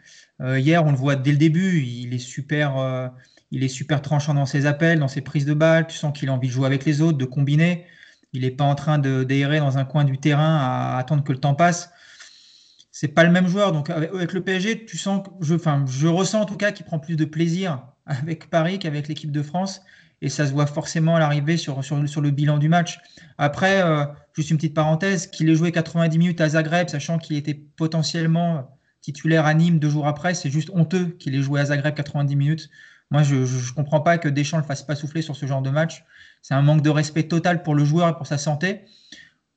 Euh, 0.42 0.60
hier, 0.60 0.86
on 0.86 0.92
le 0.92 0.98
voit 0.98 1.16
dès 1.16 1.32
le 1.32 1.38
début, 1.38 1.82
il 1.82 2.14
est 2.14 2.20
super, 2.20 2.78
euh, 2.78 3.08
il 3.52 3.64
est 3.64 3.70
super 3.70 4.02
tranchant 4.02 4.34
dans 4.34 4.46
ses 4.46 4.66
appels, 4.66 5.00
dans 5.00 5.08
ses 5.08 5.22
prises 5.22 5.46
de 5.46 5.54
balles. 5.54 5.88
Tu 5.88 5.98
sens 5.98 6.18
qu'il 6.18 6.30
a 6.30 6.34
envie 6.34 6.48
de 6.48 6.54
jouer 6.54 6.66
avec 6.66 6.86
les 6.86 7.02
autres, 7.02 7.18
de 7.18 7.26
combiner. 7.26 7.86
Il 8.34 8.42
n'est 8.42 8.52
pas 8.52 8.66
en 8.66 8.76
train 8.76 9.00
de 9.00 9.24
d'errer 9.24 9.60
dans 9.60 9.78
un 9.78 9.86
coin 9.86 10.04
du 10.04 10.18
terrain 10.18 10.58
à, 10.58 10.98
attendre 10.98 11.24
que 11.24 11.32
le 11.32 11.40
temps 11.40 11.56
passe. 11.56 11.92
C'est 13.00 13.08
pas 13.08 13.24
le 13.24 13.32
même 13.32 13.48
joueur. 13.48 13.72
Donc 13.72 13.90
avec, 13.90 14.34
le 14.34 14.42
PSG, 14.42 14.84
tu 14.84 14.98
sens, 14.98 15.26
je, 15.40 15.56
enfin, 15.56 15.86
je 15.88 16.10
ressens 16.10 16.42
en 16.42 16.46
tout 16.46 16.58
cas 16.58 16.74
qu'il 16.74 16.86
prend 16.86 17.00
plus 17.00 17.16
de 17.16 17.24
plaisir 17.24 17.82
avec 18.06 18.50
Paris 18.50 18.78
qu'avec 18.78 19.08
l'équipe 19.08 19.32
de 19.32 19.42
France 19.42 19.82
et 20.22 20.28
ça 20.28 20.46
se 20.46 20.52
voit 20.52 20.66
forcément 20.66 21.16
à 21.16 21.20
l'arrivée 21.20 21.56
sur, 21.56 21.80
le 21.80 22.30
bilan 22.30 22.58
du 22.58 22.68
match. 22.68 23.00
Après, 23.38 23.82
euh, 23.82 24.04
juste 24.34 24.50
une 24.52 24.58
petite 24.58 24.74
parenthèse, 24.74 25.28
qu'il 25.28 25.48
ait 25.50 25.56
joué 25.56 25.72
90 25.72 26.18
minutes 26.18 26.42
à 26.42 26.50
Zagreb, 26.50 26.90
sachant 26.90 27.20
qu'il 27.20 27.38
était 27.38 27.54
potentiellement 27.54 28.78
titulaire 29.00 29.46
à 29.46 29.54
Nîmes 29.54 29.80
deux 29.80 29.90
jours 29.90 30.06
après, 30.06 30.34
c'est 30.34 30.50
juste 30.50 30.70
honteux 30.74 31.16
qu'il 31.20 31.36
ait 31.36 31.42
joué 31.42 31.62
à 31.62 31.66
Zagreb 31.68 31.96
90 31.96 32.36
minutes. 32.36 32.70
Moi, 33.12 33.24
je 33.24 33.36
ne 33.36 33.74
comprends 33.76 34.02
pas 34.02 34.18
que 34.18 34.28
Deschamps 34.28 34.58
ne 34.58 34.64
le 34.64 34.68
fasse 34.68 34.84
pas 34.84 34.96
souffler 34.96 35.22
sur 35.22 35.38
ce 35.38 35.46
genre 35.46 35.62
de 35.62 35.70
match. 35.70 36.04
C'est 36.42 36.54
un 36.54 36.62
manque 36.62 36.82
de 36.82 36.90
respect 36.90 37.24
total 37.24 37.64
pour 37.64 37.76
le 37.76 37.86
joueur 37.86 38.10
et 38.10 38.14
pour 38.18 38.28
sa 38.28 38.38
santé. 38.38 38.84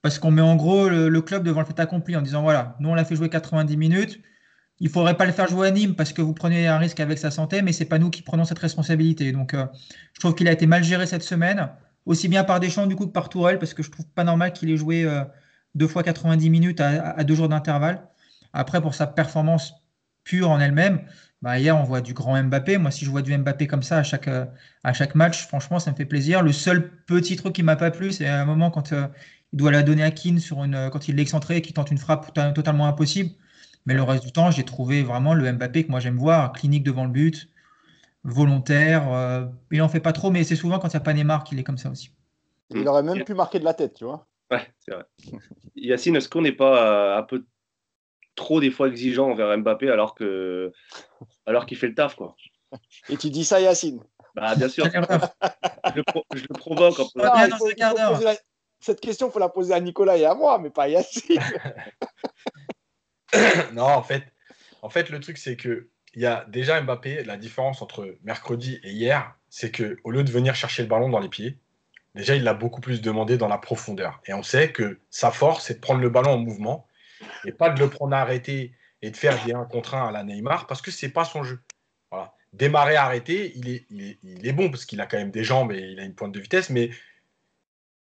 Parce 0.03 0.19
qu'on 0.19 0.33
met 0.33 0.43
en 0.43 0.57
gros 0.57 0.89
le, 0.89 1.23
club 1.23 1.45
devant 1.45 1.61
le 1.61 1.67
fait 1.67 1.79
accompli 1.79 2.17
en 2.17 2.23
disant 2.23 2.43
voilà, 2.43 2.77
nous 2.81 2.91
on 2.91 2.95
l'a 2.95 3.05
fait 3.05 3.17
jouer 3.17 3.29
90 3.29 3.77
minutes, 3.77 4.21
il 4.81 4.89
faudrait 4.89 5.17
pas 5.17 5.27
le 5.27 5.33
faire 5.33 5.47
jouer 5.47 5.69
à 5.69 5.71
Nîmes 5.71 5.95
parce 5.95 6.13
que 6.13 6.21
vous 6.21 6.35
prenez 6.35 6.67
un 6.67 6.77
risque 6.77 6.99
avec 6.99 7.17
sa 7.17 7.31
santé, 7.31 7.63
mais 7.63 7.73
c'est 7.73 7.85
pas 7.85 8.01
nous 8.01 8.11
qui 8.11 8.23
prenons 8.23 8.45
cette 8.45 8.59
responsabilité. 8.59 9.31
Donc, 9.31 9.55
euh, 9.55 9.65
je 10.13 10.19
trouve 10.19 10.35
qu'il 10.35 10.49
a 10.49 10.53
été 10.53 10.67
mal 10.67 10.83
géré 10.83 11.07
cette 11.07 11.23
semaine, 11.23 11.69
aussi 12.05 12.27
bien 12.27 12.43
par 12.43 12.59
Deschamps 12.59 12.89
du 12.89 12.97
coup 12.97 13.07
que 13.07 13.13
par 13.13 13.29
Tourelle, 13.29 13.61
parce 13.61 13.75
que 13.75 13.85
je 13.85 13.93
trouve 13.93 14.07
pas 14.09 14.25
normal 14.25 14.53
qu'il 14.53 14.71
ait 14.71 14.77
joué 14.77 15.05
euh, 15.05 15.23
deux 15.77 15.87
fois 15.87 16.03
90 16.03 16.51
minutes 16.51 16.81
à, 16.81 17.23
deux 17.23 17.37
jours 17.37 17.49
d'intervalle. 17.49 18.09
Après, 18.53 18.81
pour 18.81 18.95
sa 18.95 19.07
performance 19.07 19.73
pure 20.25 20.51
en 20.51 20.59
elle-même, 20.59 21.03
bah, 21.43 21.61
hier 21.61 21.77
on 21.77 21.85
voit 21.85 22.01
du 22.01 22.13
grand 22.13 22.43
Mbappé. 22.43 22.79
Moi, 22.79 22.91
si 22.91 23.05
je 23.05 23.11
vois 23.11 23.23
du 23.23 23.37
Mbappé 23.39 23.69
comme 23.69 23.85
ça 23.85 23.99
à 23.99 24.03
chaque, 24.03 24.27
euh, 24.27 24.47
à 24.83 24.93
chaque 24.93 25.15
match, 25.15 25.47
franchement, 25.47 25.79
ça 25.79 25.93
me 25.93 25.97
fait 25.97 26.07
plaisir. 26.07 26.43
Le 26.43 26.51
seul 26.51 26.91
petit 27.07 27.37
truc 27.37 27.55
qui 27.55 27.63
m'a 27.63 27.77
pas 27.77 27.93
plu, 27.93 28.11
c'est 28.11 28.27
un 28.27 28.45
moment 28.45 28.73
quand 28.73 28.93
il 29.53 29.59
doit 29.59 29.71
la 29.71 29.83
donner 29.83 30.03
à 30.03 30.11
Keane 30.11 30.39
sur 30.39 30.65
une, 30.65 30.89
quand 30.91 31.09
il 31.09 31.17
l'excentré 31.17 31.59
et 31.59 31.63
qu'il 31.63 31.75
tente 31.75 31.91
une 31.91 31.99
frappe 31.99 32.33
totalement 32.55 32.87
impossible. 32.87 33.31
Mais 33.87 33.95
le 33.95 34.03
reste 34.03 34.25
du 34.25 34.33
temps, 34.33 34.51
j'ai 34.51 34.65
trouvé 34.65 35.03
vraiment 35.03 35.35
le 35.35 35.51
Mbappé 35.53 35.85
que 35.85 35.91
moi 35.91 36.01
j'aime 36.01 36.17
voir, 36.17 36.53
clinique 36.53 36.85
devant 36.85 37.05
le 37.05 37.11
but, 37.11 37.49
volontaire. 38.25 39.13
Euh, 39.13 39.47
il 39.71 39.79
n'en 39.79 39.89
fait 39.89 40.01
pas 40.01 40.13
trop, 40.13 40.31
mais 40.31 40.45
c'est 40.45 40.57
souvent 40.57 40.79
quand 40.79 40.89
il 40.89 40.97
n'y 40.97 40.99
a 40.99 41.01
pas 41.01 41.13
Neymar 41.13 41.45
qu'il 41.45 41.59
est 41.59 41.65
comme 41.65 41.79
ça 41.79 41.91
aussi. 41.91 42.11
Il 42.71 42.87
aurait 42.89 43.03
même 43.03 43.25
pu 43.25 43.35
marquer 43.35 43.59
de 43.59 43.65
la 43.65 43.75
tête, 43.75 43.95
tu 43.95 44.05
vois. 44.05 44.27
Ouais, 44.51 44.67
c'est 44.79 44.95
vrai. 44.95 45.05
Yacine, 45.77 46.17
est-ce 46.17 46.29
qu'on 46.29 46.43
n'est 46.43 46.53
pas 46.53 47.17
euh, 47.17 47.19
un 47.19 47.23
peu 47.23 47.45
trop 48.35 48.61
des 48.61 48.71
fois 48.71 48.89
exigeant 48.89 49.31
envers 49.31 49.57
Mbappé 49.59 49.91
alors 49.91 50.15
que 50.15 50.73
alors 51.45 51.67
qu'il 51.67 51.77
fait 51.77 51.89
le 51.89 51.95
taf 51.95 52.15
quoi? 52.15 52.37
Et 53.11 53.17
tu 53.19 53.29
dis 53.29 53.45
ça, 53.45 53.61
Yacine 53.61 54.01
Bah 54.35 54.55
bien 54.55 54.69
sûr. 54.69 54.87
je, 56.35 56.43
le 56.49 56.55
provoque. 56.55 56.99
Cette 58.83 59.01
question, 59.01 59.29
il 59.29 59.33
faut 59.33 59.39
la 59.39 59.49
poser 59.49 59.73
à 59.73 59.81
Nicolas 59.81 60.17
et 60.17 60.25
à 60.25 60.35
moi, 60.35 60.59
mais 60.59 60.69
pas 60.69 60.83
à 60.83 60.89
Yacine. 60.89 61.41
non, 63.73 63.85
en 63.85 64.03
fait, 64.03 64.25
en 64.83 64.91
fait, 64.91 65.09
le 65.09 65.21
truc, 65.21 65.39
c'est 65.39 65.57
que 65.57 65.89
il 66.15 66.21
y 66.21 66.27
a 66.27 66.45
déjà 66.49 66.81
Mbappé, 66.81 67.25
la 67.25 67.37
différence 67.37 67.81
entre 67.81 68.17
mercredi 68.23 68.81
et 68.83 68.91
hier, 68.91 69.35
c'est 69.49 69.71
que 69.71 69.97
au 70.05 70.11
lieu 70.11 70.25
de 70.25 70.31
venir 70.31 70.55
chercher 70.55 70.83
le 70.83 70.89
ballon 70.89 71.09
dans 71.09 71.21
les 71.21 71.29
pieds, 71.29 71.59
déjà 72.15 72.35
il 72.35 72.43
l'a 72.43 72.53
beaucoup 72.53 72.83
plus 72.83 73.01
demandé 73.01 73.39
dans 73.39 73.49
la 73.49 73.57
profondeur. 73.57 74.21
Et 74.27 74.35
on 74.35 74.43
sait 74.43 74.73
que 74.73 75.01
sa 75.09 75.31
force, 75.31 75.65
c'est 75.67 75.75
de 75.75 75.81
prendre 75.81 76.01
le 76.01 76.11
ballon 76.11 76.33
en 76.33 76.39
mouvement 76.39 76.87
et 77.47 77.53
pas 77.53 77.71
de 77.71 77.81
le 77.81 77.89
prendre 77.89 78.15
à 78.15 78.21
arrêter 78.21 78.75
et 79.01 79.11
de 79.11 79.17
faire 79.17 79.43
des 79.45 79.55
1 79.55 79.65
contre 79.65 79.95
1 79.95 80.09
à 80.09 80.13
la 80.13 80.23
Neymar 80.23 80.67
parce 80.67 80.83
que 80.83 80.91
c'est 80.91 81.09
pas 81.09 81.25
son 81.25 81.45
jeu. 81.45 81.61
Voilà. 82.11 82.35
Démarrer, 82.53 82.97
arrêter, 82.97 83.53
il 83.57 83.71
est, 83.71 83.87
il 83.89 84.03
est, 84.03 84.19
il 84.23 84.47
est 84.47 84.53
bon 84.53 84.71
parce 84.71 84.85
qu'il 84.85 85.01
a 85.01 85.07
quand 85.07 85.17
même 85.17 85.31
des 85.31 85.45
jambes 85.45 85.73
et 85.73 85.79
il 85.79 85.99
a 86.01 86.05
une 86.05 86.15
pointe 86.15 86.33
de 86.33 86.41
vitesse, 86.41 86.69
mais 86.69 86.91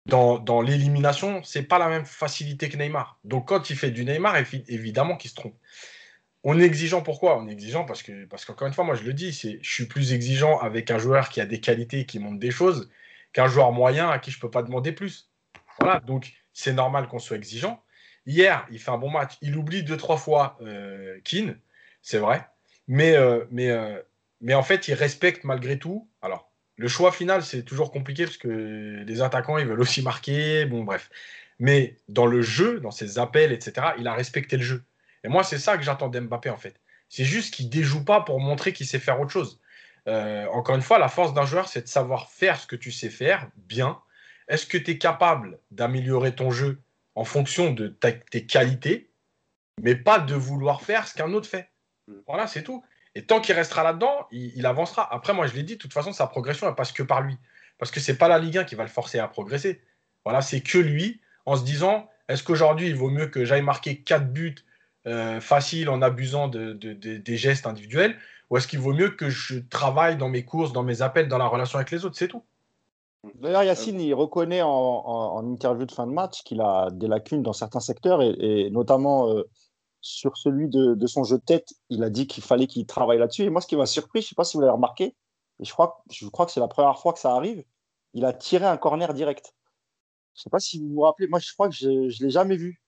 dans, 0.08 0.40
dans 0.40 0.62
l'élimination, 0.62 1.44
c'est 1.44 1.64
pas 1.64 1.80
la 1.80 1.90
même 1.90 2.06
facilité 2.06 2.70
que 2.70 2.78
Neymar. 2.78 3.20
Donc 3.24 3.48
quand 3.50 3.70
il 3.70 3.76
fait 3.76 3.92
du 3.92 4.06
Neymar, 4.06 4.38
évidemment 4.68 5.18
qu'il 5.18 5.30
se 5.30 5.36
trompe. 5.36 5.56
On 6.44 6.58
est 6.60 6.64
exigeant 6.64 7.02
pourquoi? 7.02 7.38
On 7.40 7.48
est 7.48 7.52
exigeant 7.52 7.84
parce 7.84 8.04
que 8.04 8.26
parce 8.26 8.46
qu'encore 8.46 8.68
une 8.68 8.74
fois, 8.74 8.86
moi 8.86 8.96
je 8.96 9.04
le 9.04 9.14
dis, 9.14 9.34
c'est 9.34 9.60
je 9.62 9.70
suis 9.70 9.86
plus 9.86 10.14
exigeant 10.14 10.60
avec 10.60 10.92
un 10.92 10.98
joueur 10.98 11.30
qui 11.30 11.42
a 11.42 11.46
des 11.46 11.60
qualités, 11.60 12.06
qui 12.06 12.20
montre 12.20 12.40
des 12.40 12.52
choses, 12.52 12.90
qu'un 13.34 13.48
joueur 13.48 13.72
moyen 13.74 14.10
à 14.10 14.18
qui 14.20 14.32
je 14.32 14.40
peux 14.40 14.50
pas 14.50 14.64
demander 14.64 14.94
plus. 14.94 15.30
Voilà, 15.80 16.00
donc 16.00 16.34
c'est 16.54 16.74
normal 16.74 17.08
qu'on 17.08 17.20
soit 17.20 17.36
exigeant. 17.36 17.84
Hier, 18.26 18.66
il 18.72 18.80
fait 18.80 18.92
un 18.92 18.98
bon 18.98 19.10
match. 19.10 19.34
Il 19.42 19.58
oublie 19.58 19.84
deux 19.84 19.98
trois 19.98 20.18
fois 20.18 20.58
euh, 20.62 21.20
Keane, 21.24 21.60
c'est 22.02 22.20
vrai, 22.20 22.48
mais 22.88 23.16
euh, 23.16 23.46
mais 23.52 23.70
euh, 23.70 24.02
mais 24.40 24.54
en 24.54 24.64
fait, 24.64 24.88
il 24.88 24.94
respecte 24.94 25.44
malgré 25.44 25.78
tout. 25.78 26.08
Alors 26.22 26.50
le 26.78 26.88
choix 26.88 27.12
final, 27.12 27.44
c'est 27.44 27.64
toujours 27.64 27.92
compliqué 27.92 28.26
parce 28.26 28.38
que 28.38 29.04
les 29.06 29.22
attaquants, 29.22 29.58
ils 29.58 29.66
veulent 29.66 29.82
aussi 29.82 30.02
marquer. 30.04 30.66
Bon, 30.66 30.84
bref. 30.84 31.10
Mais 31.60 31.96
dans 32.08 32.28
le 32.28 32.42
jeu, 32.42 32.80
dans 32.80 32.92
ses 32.92 33.18
appels, 33.18 33.52
etc., 33.52 33.88
il 33.98 34.08
a 34.08 34.14
respecté 34.14 34.58
le 34.58 34.64
jeu. 34.64 34.84
Et 35.24 35.28
moi, 35.28 35.44
c'est 35.44 35.58
ça 35.58 35.78
que 35.78 35.84
j'attends 35.84 36.08
d'Mbappé, 36.08 36.52
en 36.52 36.58
fait. 36.58 36.80
C'est 37.10 37.26
juste 37.26 37.54
qu'il 37.54 37.66
ne 37.66 37.72
déjoue 37.72 38.06
pas 38.06 38.22
pour 38.22 38.40
montrer 38.40 38.74
qu'il 38.74 38.86
sait 38.86 39.00
faire 39.00 39.20
autre 39.20 39.32
chose. 39.32 39.60
Euh, 40.08 40.46
encore 40.48 40.76
une 40.76 40.82
fois, 40.82 41.00
la 41.00 41.10
force 41.10 41.34
d'un 41.34 41.46
joueur, 41.46 41.68
c'est 41.68 41.82
de 41.82 41.88
savoir 41.88 42.30
faire 42.30 42.60
ce 42.60 42.68
que 42.68 42.76
tu 42.76 42.92
sais 42.92 43.10
faire 43.10 43.50
bien. 43.56 44.00
Est-ce 44.48 44.66
que 44.68 44.78
tu 44.78 44.92
es 44.92 44.98
capable 44.98 45.60
d'améliorer 45.72 46.36
ton 46.36 46.52
jeu 46.52 46.80
en 47.16 47.26
fonction 47.26 47.72
de 47.72 47.88
tes 47.88 48.46
qualités, 48.46 49.10
mais 49.82 49.96
pas 49.96 50.20
de 50.20 50.36
vouloir 50.36 50.82
faire 50.82 51.08
ce 51.08 51.16
qu'un 51.16 51.34
autre 51.34 51.50
fait? 51.50 51.70
Voilà, 52.28 52.48
c'est 52.48 52.64
tout. 52.64 52.84
Et 53.18 53.24
tant 53.24 53.42
qu'il 53.42 53.56
restera 53.56 53.82
là-dedans, 53.82 54.28
il, 54.30 54.64
avancera. 54.68 55.12
Après, 55.12 55.34
moi, 55.34 55.48
je 55.48 55.56
l'ai 55.56 55.64
dit, 55.64 55.74
de 55.74 55.80
toute 55.80 55.92
façon, 55.92 56.14
sa 56.14 56.28
progression, 56.28 56.68
elle 56.70 56.76
passe 56.76 56.92
que 56.92 57.02
par 57.02 57.22
lui. 57.22 57.36
Parce 57.80 57.90
que 57.90 58.00
c'est 58.00 58.16
pas 58.16 58.28
la 58.28 58.38
Ligue 58.38 58.60
1 58.60 58.64
qui 58.66 58.76
va 58.76 58.84
le 58.84 58.90
forcer 58.90 59.18
à 59.18 59.28
progresser. 59.28 59.82
Voilà, 60.24 60.42
c'est 60.42 60.62
que 60.62 60.78
lui, 60.78 61.20
en 61.48 61.56
se 61.56 61.64
disant, 61.64 62.08
Est-ce 62.30 62.44
qu'aujourd'hui, 62.44 62.90
il 62.90 62.96
vaut 62.96 63.10
mieux 63.10 63.26
que 63.26 63.44
j'aille 63.44 63.64
marquer 63.64 64.04
4 64.04 64.32
buts 64.32 64.54
euh, 65.08 65.42
faciles 65.42 65.90
en 65.90 66.04
abusant 66.04 66.48
de, 66.48 66.74
des 66.74 67.38
gestes 67.38 67.66
individuels 67.66 68.16
Ou 68.52 68.58
est-ce 68.58 68.68
qu'il 68.68 68.78
vaut 68.78 68.94
mieux 68.94 69.10
que 69.10 69.32
je 69.32 69.58
travaille 69.58 70.16
dans 70.16 70.30
mes 70.30 70.46
courses, 70.46 70.72
dans 70.72 70.84
mes 70.84 71.02
appels, 71.02 71.28
dans 71.28 71.40
la 71.40 71.48
relation 71.48 71.80
avec 71.80 71.90
les 71.90 72.06
autres? 72.06 72.18
C'est 72.20 72.28
tout. 72.28 72.44
D'ailleurs, 73.34 73.64
Yacine, 73.64 74.00
il 74.00 74.14
reconnaît 74.14 74.62
en, 74.62 75.44
interview 75.44 75.88
de 75.88 75.92
fin 75.92 76.06
de 76.06 76.12
match 76.12 76.44
qu'il 76.44 76.62
a 76.62 76.90
des 76.92 77.08
lacunes 77.08 77.42
dans 77.42 77.54
certains 77.54 77.80
secteurs 77.80 78.22
et, 78.22 78.70
notamment 78.70 79.32
euh, 79.32 79.50
sur 80.08 80.38
celui 80.38 80.70
de, 80.70 81.08
son 81.08 81.24
jeu 81.24 81.38
de 81.38 81.44
tête. 81.44 81.74
Il 81.90 82.04
a 82.04 82.10
dit 82.10 82.28
qu'il 82.28 82.44
fallait 82.44 82.68
qu'il 82.68 82.86
travaille 82.86 83.20
là-dessus. 83.20 83.44
Et 83.44 83.50
moi, 83.50 83.62
ce 83.62 83.68
qui 83.68 83.76
m'a 83.76 83.86
surpris, 83.86 84.22
je 84.22 84.26
ne 84.26 84.30
sais 84.30 84.36
pas 84.36 84.44
si 84.44 84.56
vous 84.56 84.62
l'avez 84.62 84.74
remarqué, 84.74 85.16
et 85.60 85.66
je 85.66 85.72
crois, 85.72 86.04
je 86.10 86.28
crois 86.28 86.46
que 86.46 86.52
c'est 86.52 86.60
la 86.60 86.68
première 86.68 86.98
fois 87.00 87.14
que 87.14 87.20
ça 87.20 87.34
arrive, 87.34 87.64
il 88.14 88.26
a 88.26 88.34
tiré 88.34 88.66
un 88.66 88.78
corner 88.78 89.14
direct. 89.14 89.54
Je 90.34 90.40
ne 90.40 90.44
sais 90.44 90.50
pas 90.50 90.60
si 90.60 90.80
vous 90.80 90.94
vous 90.94 91.02
rappelez, 91.02 91.28
moi 91.28 91.40
je 91.40 91.52
crois 91.54 91.68
que 91.68 91.76
je 91.76 91.90
ne 91.90 92.24
l'ai 92.24 92.30
jamais 92.30 92.56
vu. 92.56 92.82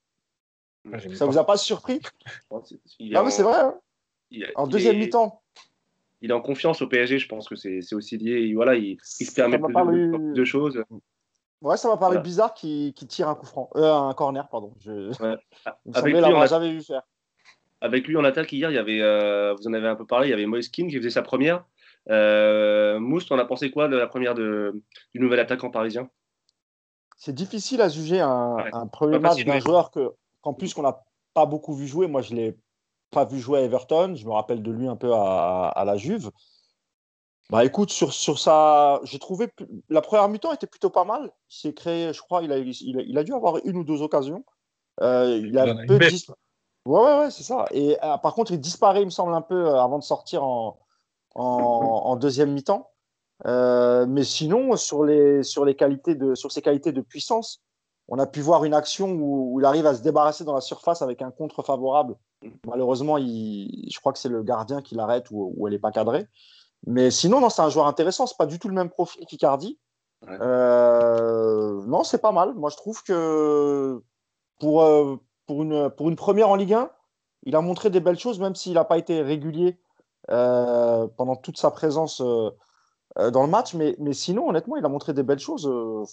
ça 0.86 1.26
ne 1.26 1.32
vous 1.32 1.38
a 1.38 1.46
pas 1.46 1.58
surpris? 1.58 2.00
Non, 2.52 3.24
mais 3.24 3.32
c'est 3.32 3.44
vrai. 3.44 3.60
Hein. 3.60 3.80
en 4.56 4.68
deuxième 4.68 4.98
mi-temps. 4.98 5.42
Il 6.22 6.32
est 6.32 6.34
en 6.34 6.42
confiance 6.42 6.82
au 6.82 6.88
PSG, 6.88 7.18
je 7.18 7.28
pense 7.28 7.48
que 7.48 7.56
c'est 7.56 7.94
aussi 7.94 8.18
lié. 8.18 8.54
Voilà, 8.54 8.76
il, 8.76 8.98
se 9.02 9.34
permet 9.34 9.58
plus 9.58 10.34
de, 10.34 10.44
choses. 10.46 10.84
Ouais, 11.62 11.76
ça 11.78 11.90
m'a 11.90 11.98
paru 11.98 12.20
bizarre 12.20 12.54
qu'il 12.54 12.94
tire 12.94 13.28
un 13.28 13.36
coup 13.36 13.46
franc, 13.46 13.70
euh, 13.76 13.94
un 13.94 14.14
corner, 14.14 14.48
pardon. 14.48 14.74
Je... 14.80 15.12
Avec 15.94 16.16
lui, 16.16 16.24
on 16.24 16.46
jamais 16.46 16.72
vu 16.72 16.82
faire. 16.82 17.02
Avec 17.82 18.08
lui 18.08 18.18
en 18.18 18.24
attaque 18.24 18.52
hier, 18.52 18.70
il 18.72 18.76
y 18.76 18.78
avait, 18.78 19.02
euh, 19.02 19.54
vous 19.54 19.68
en 19.68 19.74
avez 19.74 19.88
un 19.88 19.96
peu 19.96 20.06
parlé, 20.06 20.28
il 20.28 20.32
y 20.32 20.34
avait 20.34 20.46
Moiskin 20.46 20.88
qui 20.88 20.98
faisait 20.98 21.10
sa 21.10 21.22
première. 21.22 21.64
Euh, 22.10 23.00
Mousse, 23.00 23.30
on 23.32 23.40
a 23.40 23.46
pensé 23.46 23.72
quoi 23.72 23.88
de 23.88 23.98
la 23.98 24.08
première 24.08 24.36
de, 24.36 24.82
du 25.14 25.20
nouvel 25.20 25.40
attaquant 25.40 25.70
parisien? 25.70 26.10
C'est 27.18 27.34
difficile 27.34 27.82
à 27.82 27.90
juger 27.90 28.22
un, 28.22 28.88
premier 28.92 29.20
match 29.20 29.44
d'un 29.44 29.60
joueur 29.60 29.92
que, 29.92 30.12
qu'en 30.42 30.54
plus 30.54 30.74
qu'on 30.74 30.84
n'a 30.84 31.04
pas 31.34 31.46
beaucoup 31.46 31.74
vu 31.74 31.88
jouer. 31.88 32.08
Moi, 32.08 32.22
je 32.22 32.34
ne 32.34 32.40
l'ai 32.40 32.58
pas 33.12 33.26
vu 33.26 33.40
jouer 33.40 33.60
à 33.60 33.62
Everton. 33.64 34.16
Je 34.16 34.26
me 34.26 34.32
rappelle 34.32 34.64
de 34.64 34.72
lui 34.72 34.88
un 34.88 34.96
peu 34.96 35.12
à, 35.14 35.84
la 35.86 35.98
Juve. 35.98 36.32
Bah 37.50 37.66
écoute, 37.66 37.90
sur, 37.90 38.14
sur 38.14 38.38
ça, 38.38 39.00
j'ai 39.04 39.18
trouvé 39.18 39.48
la 39.90 40.02
première 40.02 40.30
mi-temps 40.30 40.54
était 40.54 40.68
plutôt 40.68 40.92
pas 40.92 41.04
mal. 41.04 41.32
Il 41.50 41.56
s'est 41.56 41.74
créé, 41.74 42.14
je 42.14 42.22
crois, 42.22 42.44
il 42.44 42.52
a, 42.52 42.58
il 42.60 43.18
a, 43.18 43.24
dû 43.24 43.34
avoir 43.34 43.58
une 43.66 43.78
ou 43.78 43.84
deux 43.84 44.04
occasions. 44.04 44.46
Euh, 45.02 45.42
il 45.44 45.58
a 45.58 45.74
peu 45.88 46.00
Ouais, 46.86 47.02
ouais, 47.02 47.20
ouais 47.20 47.32
c'est 47.32 47.44
ça. 47.44 47.66
Et 47.72 47.98
euh, 48.04 48.18
par 48.18 48.36
contre, 48.36 48.52
il 48.52 48.60
disparaît, 48.60 49.02
il 49.02 49.06
me 49.06 49.12
semble, 49.12 49.34
un 49.34 49.42
peu 49.42 49.68
euh, 49.68 49.82
avant 49.82 49.98
de 49.98 50.04
sortir 50.04 50.44
en, 50.44 50.80
en, 51.34 52.16
deuxième 52.18 52.54
mi-temps. 52.54 52.92
Mais 53.46 54.24
sinon, 54.24 54.76
sur, 54.76 55.04
les, 55.04 55.42
sur, 55.42 55.66
les 55.66 55.76
qualités 55.76 56.14
de, 56.14 56.36
sur 56.36 56.52
ses 56.52 56.62
qualités 56.62 56.92
de 56.92 57.02
puissance, 57.02 57.64
on 58.08 58.20
a 58.20 58.28
pu 58.28 58.42
voir 58.42 58.64
une 58.64 58.74
action 58.74 59.12
où, 59.12 59.60
il 59.60 59.66
arrive 59.66 59.86
à 59.86 59.96
se 59.96 60.02
débarrasser 60.02 60.44
dans 60.44 60.54
la 60.54 60.62
surface 60.62 61.02
avec 61.02 61.22
un 61.22 61.32
contre 61.32 61.64
favorable. 61.64 62.16
Malheureusement, 62.66 63.18
il, 63.18 63.88
je 63.92 64.00
crois 64.00 64.14
que 64.14 64.20
c'est 64.20 64.30
le 64.30 64.44
gardien 64.44 64.82
qui 64.82 64.96
l'arrête 64.96 65.28
ou, 65.32 65.68
elle 65.68 65.74
n'est 65.74 65.80
pas 65.80 65.92
cadrée. 65.92 66.28
Mais 66.88 67.12
sinon, 67.12 67.40
non, 67.42 67.50
c'est 67.50 67.62
un 67.62 67.70
joueur 67.70 67.88
intéressant. 67.88 68.28
C'est 68.28 68.38
pas 68.38 68.46
du 68.46 68.60
tout 68.60 68.68
le 68.68 68.74
même 68.74 68.90
profil 68.90 69.26
qu'Icardi. 69.26 69.78
Euh, 70.28 71.84
non, 71.86 72.04
c'est 72.04 72.20
pas 72.20 72.32
mal. 72.32 72.54
Moi, 72.54 72.70
je 72.70 72.78
trouve 72.78 73.04
que 73.04 74.02
pour, 74.60 74.82
euh, 74.84 75.18
pour, 75.46 75.64
une, 75.64 75.90
pour 75.90 76.10
une 76.10 76.16
première 76.16 76.50
en 76.50 76.56
Ligue 76.56 76.74
1, 76.74 76.90
il 77.44 77.56
a 77.56 77.62
montré 77.62 77.90
des 77.90 78.00
belles 78.00 78.20
choses, 78.20 78.40
même 78.40 78.56
s'il 78.56 78.74
n'a 78.74 78.84
pas 78.84 78.98
été 78.98 79.22
régulier 79.22 79.80
euh, 80.30 81.08
pendant 81.18 81.36
toute 81.36 81.58
sa 81.58 81.72
présence 81.72 82.22
euh, 82.22 82.52
dans 83.32 83.44
le 83.44 83.50
match. 83.50 83.74
Mais, 83.74 83.96
mais, 84.00 84.14
sinon, 84.14 84.50
honnêtement, 84.50 84.76
il 84.78 84.86
a 84.86 84.90
montré 84.90 85.14
des 85.14 85.24
belles 85.24 85.40
choses. 85.40 85.70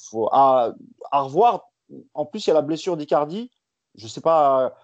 Faut, 0.09 0.29
à, 0.33 0.73
à, 1.11 1.21
revoir. 1.23 1.69
En 2.15 2.27
plus, 2.27 2.47
il 2.47 2.51
y 2.51 2.53
a 2.53 2.55
la 2.55 2.63
blessure 2.63 2.97
d'Icardi. 2.97 3.51
Je 3.95 4.09
sais 4.09 4.21
pas, 4.21 4.75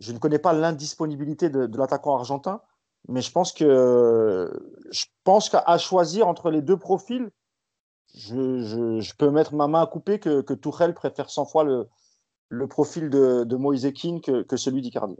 je 0.00 0.12
ne 0.12 0.18
connais 0.18 0.38
pas 0.38 0.52
l'indisponibilité 0.52 1.48
de, 1.48 1.76
l'attaquant 1.76 2.16
argentin, 2.16 2.60
mais 3.08 3.20
je 3.20 3.30
pense 3.30 3.52
que 3.52 4.50
je 4.90 5.04
pense 5.24 5.50
qu'à 5.50 5.78
choisir 5.78 6.26
entre 6.28 6.50
les 6.50 6.62
deux 6.62 6.78
profils, 6.78 7.30
je, 8.14 8.60
je, 8.60 9.00
je, 9.00 9.14
peux 9.16 9.30
mettre 9.30 9.54
ma 9.54 9.66
main 9.66 9.82
à 9.82 9.86
couper 9.86 10.18
que, 10.18 10.40
que 10.40 10.54
Tourelle 10.54 10.94
préfère 10.94 11.30
100 11.30 11.46
fois 11.46 11.64
le, 11.64 11.88
le 12.48 12.66
profil 12.66 13.10
de, 13.10 13.44
de 13.44 13.56
Moïse 13.56 13.90
Keane 13.94 14.20
que, 14.20 14.42
que 14.42 14.56
celui 14.56 14.82
d'Icardi. 14.82 15.16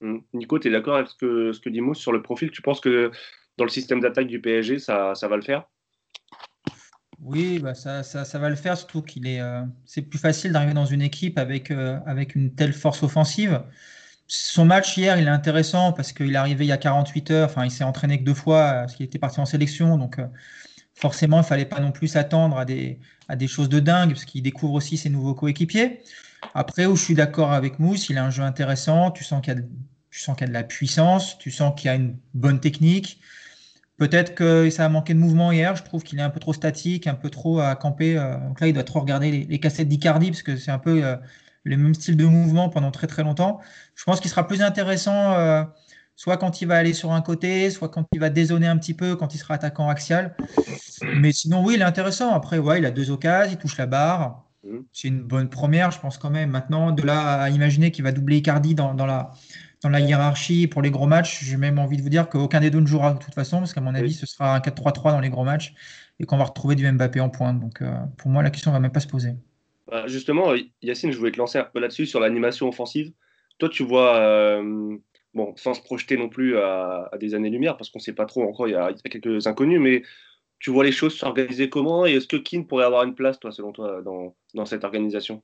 Mmh. 0.00 0.18
Nico, 0.34 0.58
tu 0.58 0.68
es 0.68 0.70
d'accord 0.70 0.96
avec 0.96 1.08
ce 1.08 1.16
que, 1.16 1.52
ce 1.52 1.60
que 1.60 1.68
dit 1.68 1.80
Mousse 1.80 1.98
sur 1.98 2.12
le 2.12 2.22
profil? 2.22 2.50
Tu 2.50 2.62
penses 2.62 2.80
que 2.80 3.10
dans 3.56 3.64
le 3.64 3.70
système 3.70 4.00
d'attaque 4.00 4.28
du 4.28 4.40
PSG, 4.40 4.78
ça, 4.78 5.14
ça, 5.14 5.26
va 5.26 5.36
le 5.36 5.42
faire? 5.42 5.64
Oui, 7.20 7.58
bah 7.58 7.74
ça, 7.74 8.04
ça, 8.04 8.24
ça, 8.24 8.38
va 8.38 8.48
le 8.48 8.56
faire, 8.56 8.78
surtout 8.78 9.02
qu'il 9.02 9.26
est, 9.26 9.40
euh, 9.40 9.62
c'est 9.84 10.02
plus 10.02 10.20
facile 10.20 10.52
d'arriver 10.52 10.74
dans 10.74 10.86
une 10.86 11.02
équipe 11.02 11.36
avec, 11.36 11.72
euh, 11.72 11.98
avec 12.06 12.36
une 12.36 12.54
telle 12.54 12.72
force 12.72 13.02
offensive. 13.02 13.60
Son 14.30 14.66
match 14.66 14.94
hier, 14.98 15.18
il 15.18 15.26
est 15.26 15.30
intéressant 15.30 15.94
parce 15.94 16.12
qu'il 16.12 16.32
est 16.32 16.36
arrivé 16.36 16.66
il 16.66 16.68
y 16.68 16.72
a 16.72 16.76
48 16.76 17.30
heures, 17.30 17.48
enfin 17.48 17.64
il 17.64 17.70
s'est 17.70 17.84
entraîné 17.84 18.18
que 18.18 18.24
deux 18.24 18.34
fois 18.34 18.72
parce 18.72 18.94
qu'il 18.94 19.06
était 19.06 19.18
parti 19.18 19.40
en 19.40 19.46
sélection, 19.46 19.96
donc 19.96 20.18
euh, 20.18 20.26
forcément 20.94 21.38
il 21.38 21.44
fallait 21.44 21.64
pas 21.64 21.80
non 21.80 21.92
plus 21.92 22.08
s'attendre 22.08 22.58
à 22.58 22.66
des, 22.66 23.00
choses 23.46 23.70
de 23.70 23.80
dingue 23.80 24.10
parce 24.10 24.26
qu'il 24.26 24.42
découvre 24.42 24.74
aussi 24.74 24.98
ses 24.98 25.08
nouveaux 25.08 25.34
coéquipiers. 25.34 26.02
Après, 26.54 26.84
où 26.84 26.94
je 26.94 27.02
suis 27.02 27.14
d'accord 27.14 27.52
avec 27.52 27.78
Mousse, 27.78 28.10
il 28.10 28.18
a 28.18 28.24
un 28.24 28.30
jeu 28.30 28.42
intéressant, 28.42 29.10
tu 29.10 29.24
sens 29.24 29.40
qu'il 29.40 29.54
y 29.54 29.56
a 29.56 30.46
de 30.46 30.52
la 30.52 30.62
puissance, 30.62 31.38
tu 31.38 31.50
sens 31.50 31.74
qu'il 31.74 31.86
y 31.86 31.90
a 31.90 31.94
une 31.94 32.18
bonne 32.34 32.60
technique. 32.60 33.20
Peut-être 33.96 34.34
que 34.34 34.68
ça 34.70 34.84
a 34.84 34.88
manqué 34.90 35.14
de 35.14 35.18
mouvement 35.18 35.52
hier. 35.52 35.74
Je 35.74 35.82
trouve 35.82 36.04
qu'il 36.04 36.18
est 36.18 36.22
un 36.22 36.30
peu 36.30 36.38
trop 36.38 36.52
statique, 36.52 37.06
un 37.06 37.14
peu 37.14 37.30
trop 37.30 37.60
à 37.60 37.74
camper. 37.74 38.16
Euh, 38.16 38.36
donc 38.46 38.60
là, 38.60 38.68
il 38.68 38.74
doit 38.74 38.84
trop 38.84 39.00
regarder 39.00 39.46
les, 39.48 39.58
cassettes 39.58 39.88
d'Icardi 39.88 40.30
parce 40.30 40.42
que 40.42 40.56
c'est 40.56 40.70
un 40.70 40.78
peu 40.78 41.02
euh, 41.68 41.76
le 41.76 41.76
même 41.76 41.94
style 41.94 42.16
de 42.16 42.24
mouvement 42.24 42.68
pendant 42.68 42.90
très 42.90 43.06
très 43.06 43.22
longtemps. 43.22 43.60
Je 43.94 44.04
pense 44.04 44.20
qu'il 44.20 44.30
sera 44.30 44.46
plus 44.46 44.62
intéressant 44.62 45.34
euh, 45.34 45.62
soit 46.16 46.36
quand 46.36 46.60
il 46.60 46.68
va 46.68 46.76
aller 46.76 46.94
sur 46.94 47.12
un 47.12 47.20
côté, 47.20 47.70
soit 47.70 47.88
quand 47.88 48.06
il 48.12 48.20
va 48.20 48.30
dézoner 48.30 48.66
un 48.66 48.78
petit 48.78 48.94
peu, 48.94 49.16
quand 49.16 49.34
il 49.34 49.38
sera 49.38 49.54
attaquant 49.54 49.88
axial. 49.88 50.36
Mais 51.16 51.32
sinon, 51.32 51.64
oui, 51.64 51.74
il 51.76 51.80
est 51.80 51.84
intéressant. 51.84 52.34
Après, 52.34 52.58
ouais, 52.58 52.78
il 52.78 52.86
a 52.86 52.90
deux 52.90 53.10
occasions, 53.10 53.52
il 53.52 53.58
touche 53.58 53.76
la 53.76 53.86
barre. 53.86 54.44
Mmh. 54.64 54.78
C'est 54.92 55.08
une 55.08 55.22
bonne 55.22 55.48
première, 55.48 55.90
je 55.90 56.00
pense 56.00 56.18
quand 56.18 56.30
même. 56.30 56.50
Maintenant, 56.50 56.90
de 56.90 57.02
là 57.02 57.40
à 57.42 57.50
imaginer 57.50 57.90
qu'il 57.90 58.04
va 58.04 58.12
doubler 58.12 58.38
Icardi 58.38 58.74
dans, 58.74 58.94
dans 58.94 59.06
la 59.06 59.32
dans 59.82 59.88
la 59.88 60.00
hiérarchie 60.00 60.66
pour 60.66 60.82
les 60.82 60.90
gros 60.90 61.06
matchs. 61.06 61.44
J'ai 61.44 61.56
même 61.56 61.78
envie 61.78 61.96
de 61.96 62.02
vous 62.02 62.08
dire 62.08 62.28
qu'aucun 62.28 62.60
des 62.60 62.70
deux 62.70 62.80
ne 62.80 62.86
jouera 62.86 63.12
de 63.12 63.18
toute 63.18 63.34
façon, 63.34 63.58
parce 63.58 63.72
qu'à 63.72 63.80
mon 63.80 63.94
avis, 63.94 64.12
ce 64.12 64.26
sera 64.26 64.54
un 64.56 64.58
4-3-3 64.58 65.12
dans 65.12 65.20
les 65.20 65.30
gros 65.30 65.44
matchs 65.44 65.74
et 66.20 66.26
qu'on 66.26 66.36
va 66.36 66.44
retrouver 66.44 66.74
du 66.74 66.90
Mbappé 66.90 67.20
en 67.20 67.30
pointe. 67.30 67.60
Donc 67.60 67.82
euh, 67.82 67.94
pour 68.16 68.30
moi, 68.30 68.42
la 68.42 68.50
question 68.50 68.70
ne 68.70 68.76
va 68.76 68.80
même 68.80 68.92
pas 68.92 69.00
se 69.00 69.06
poser. 69.06 69.36
Bah, 69.88 70.06
justement, 70.06 70.52
Yacine, 70.82 71.12
je 71.12 71.18
voulais 71.18 71.32
te 71.32 71.38
lancer 71.38 71.58
un 71.58 71.64
peu 71.64 71.80
là-dessus, 71.80 72.06
sur 72.06 72.20
l'animation 72.20 72.68
offensive. 72.68 73.12
Toi, 73.58 73.68
tu 73.68 73.84
vois, 73.84 74.16
euh, 74.18 74.96
bon, 75.34 75.54
sans 75.56 75.74
se 75.74 75.80
projeter 75.80 76.16
non 76.16 76.28
plus 76.28 76.58
à, 76.58 77.10
des 77.18 77.34
années-lumière, 77.34 77.76
parce 77.76 77.90
qu'on 77.90 77.98
ne 77.98 78.04
sait 78.04 78.12
pas 78.12 78.26
trop 78.26 78.42
encore, 78.42 78.68
il 78.68 78.72
y, 78.72 78.74
a, 78.74 78.92
quelques 78.92 79.46
inconnus, 79.46 79.80
mais 79.80 80.02
tu 80.58 80.70
vois 80.70 80.84
les 80.84 80.92
choses 80.92 81.16
s'organiser 81.16 81.70
comment 81.70 82.06
Et 82.06 82.14
est-ce 82.14 82.26
que 82.26 82.36
Keane 82.36 82.66
pourrait 82.66 82.84
avoir 82.84 83.04
une 83.04 83.14
place, 83.14 83.40
toi, 83.40 83.50
selon 83.50 83.72
toi, 83.72 84.02
dans, 84.02 84.36
dans 84.54 84.66
cette 84.66 84.84
organisation? 84.84 85.42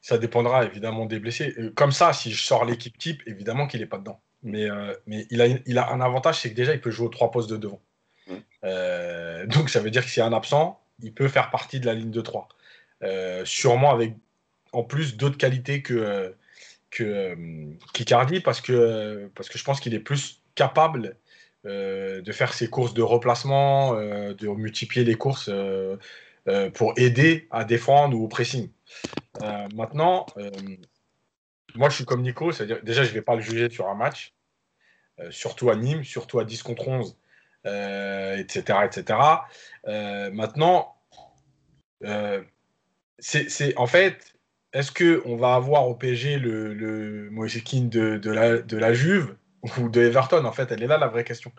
Ça 0.00 0.18
dépendra 0.18 0.64
évidemment 0.64 1.06
des 1.06 1.18
blessés. 1.18 1.52
Euh, 1.58 1.72
comme 1.74 1.90
ça, 1.90 2.12
si 2.12 2.30
je 2.30 2.40
sors 2.40 2.64
l'équipe 2.64 2.96
type, 2.96 3.22
évidemment 3.26 3.66
qu'il 3.66 3.80
n'est 3.80 3.86
pas 3.86 3.98
dedans. 3.98 4.20
Mais, 4.44 4.70
euh, 4.70 4.94
mais 5.06 5.26
il, 5.30 5.42
a, 5.42 5.46
il 5.48 5.78
a 5.78 5.90
un 5.90 6.00
avantage, 6.00 6.40
c'est 6.40 6.50
que 6.50 6.54
déjà, 6.54 6.74
il 6.74 6.80
peut 6.80 6.92
jouer 6.92 7.06
aux 7.06 7.10
trois 7.10 7.32
postes 7.32 7.50
de 7.50 7.56
devant. 7.56 7.82
Euh, 8.62 9.46
donc, 9.48 9.68
ça 9.68 9.80
veut 9.80 9.90
dire 9.90 10.04
que 10.04 10.10
s'il 10.10 10.20
y 10.20 10.22
a 10.22 10.26
un 10.26 10.32
absent, 10.32 10.80
il 11.02 11.12
peut 11.12 11.28
faire 11.28 11.50
partie 11.50 11.80
de 11.80 11.86
la 11.86 11.94
ligne 11.94 12.10
de 12.10 12.20
3. 12.20 12.48
sûrement 13.44 13.90
avec, 13.90 14.14
en 14.72 14.82
plus, 14.82 15.16
d'autres 15.16 15.38
qualités 15.38 15.82
que, 15.82 16.34
que 16.90 17.36
qu'Icardi, 17.92 18.40
parce 18.40 18.60
que, 18.60 19.30
parce 19.34 19.48
que 19.48 19.58
je 19.58 19.64
pense 19.64 19.80
qu'il 19.80 19.94
est 19.94 20.00
plus 20.00 20.42
capable 20.54 21.16
de 21.64 22.32
faire 22.32 22.54
ses 22.54 22.68
courses 22.68 22.94
de 22.94 23.02
replacement, 23.02 23.94
de 23.94 24.48
multiplier 24.48 25.04
les 25.04 25.16
courses 25.16 25.50
pour 26.74 26.94
aider 26.96 27.48
à 27.50 27.64
défendre 27.64 28.16
ou 28.16 28.24
au 28.24 28.28
pressing. 28.28 28.70
Euh, 29.42 29.68
maintenant, 29.74 30.26
euh, 30.36 30.50
moi, 31.74 31.88
je 31.88 31.96
suis 31.96 32.04
comme 32.04 32.22
Nico, 32.22 32.52
c'est-à-dire, 32.52 32.82
déjà, 32.82 33.04
je 33.04 33.10
ne 33.10 33.14
vais 33.14 33.22
pas 33.22 33.34
le 33.34 33.42
juger 33.42 33.68
sur 33.70 33.88
un 33.88 33.94
match, 33.94 34.34
euh, 35.20 35.30
surtout 35.30 35.70
à 35.70 35.76
Nîmes, 35.76 36.04
surtout 36.04 36.38
à 36.38 36.44
10 36.44 36.62
contre 36.62 36.88
11, 36.88 37.16
etc. 37.66 38.86
etc. 38.86 39.18
maintenant, 40.32 40.94
c'est 43.18 43.76
en 43.78 43.86
fait, 43.86 44.34
est-ce 44.72 44.92
qu'on 44.92 45.36
va 45.36 45.54
avoir 45.54 45.88
au 45.88 45.94
PSG 45.94 46.38
le, 46.38 46.74
le 46.74 47.30
de, 47.30 48.16
de, 48.18 48.30
la, 48.30 48.58
de 48.58 48.76
la 48.76 48.92
Juve 48.94 49.36
ou 49.78 49.88
de 49.88 50.02
Everton? 50.02 50.44
En 50.44 50.52
fait, 50.52 50.70
elle 50.72 50.82
est 50.82 50.86
là 50.86 50.98
la 50.98 51.08
vraie 51.08 51.24
question. 51.24 51.52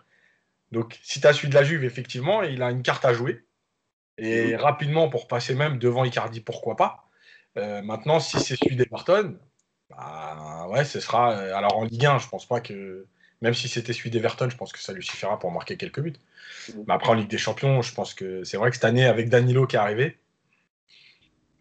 Donc, 0.72 0.98
si 1.02 1.20
tu 1.20 1.26
as 1.26 1.32
celui 1.34 1.48
de 1.50 1.54
la 1.54 1.64
Juve, 1.64 1.84
effectivement, 1.84 2.42
il 2.42 2.62
a 2.62 2.70
une 2.70 2.82
carte 2.82 3.04
à 3.04 3.12
jouer. 3.14 3.44
Et 4.18 4.56
rapidement, 4.56 5.08
pour 5.10 5.28
passer 5.28 5.54
même 5.54 5.78
devant 5.78 6.04
Icardi, 6.04 6.40
pourquoi 6.40 6.76
pas 6.76 7.08
euh, 7.58 7.82
maintenant, 7.82 8.20
si 8.20 8.40
c'est 8.40 8.56
celui 8.56 8.76
d'Everton, 8.76 9.36
bah, 9.90 10.66
ouais, 10.70 10.84
ce 10.84 11.00
sera. 11.00 11.32
Euh, 11.34 11.56
alors 11.56 11.76
en 11.76 11.84
Ligue 11.84 12.06
1, 12.06 12.18
je 12.18 12.28
pense 12.28 12.46
pas 12.46 12.60
que. 12.60 13.06
Même 13.40 13.54
si 13.54 13.68
c'était 13.68 13.92
celui 13.92 14.10
d'Everton, 14.10 14.48
je 14.50 14.56
pense 14.56 14.72
que 14.72 14.80
ça 14.80 14.92
lui 14.92 15.04
suffira 15.04 15.38
pour 15.38 15.52
marquer 15.52 15.76
quelques 15.76 16.00
buts. 16.00 16.16
Mais 16.74 16.94
après, 16.94 17.10
en 17.10 17.14
Ligue 17.14 17.30
des 17.30 17.38
Champions, 17.38 17.82
je 17.82 17.94
pense 17.94 18.14
que 18.14 18.42
c'est 18.44 18.56
vrai 18.56 18.70
que 18.70 18.76
cette 18.76 18.84
année, 18.84 19.06
avec 19.06 19.28
Danilo 19.28 19.66
qui 19.66 19.76
est 19.76 19.78
arrivé, 19.78 20.18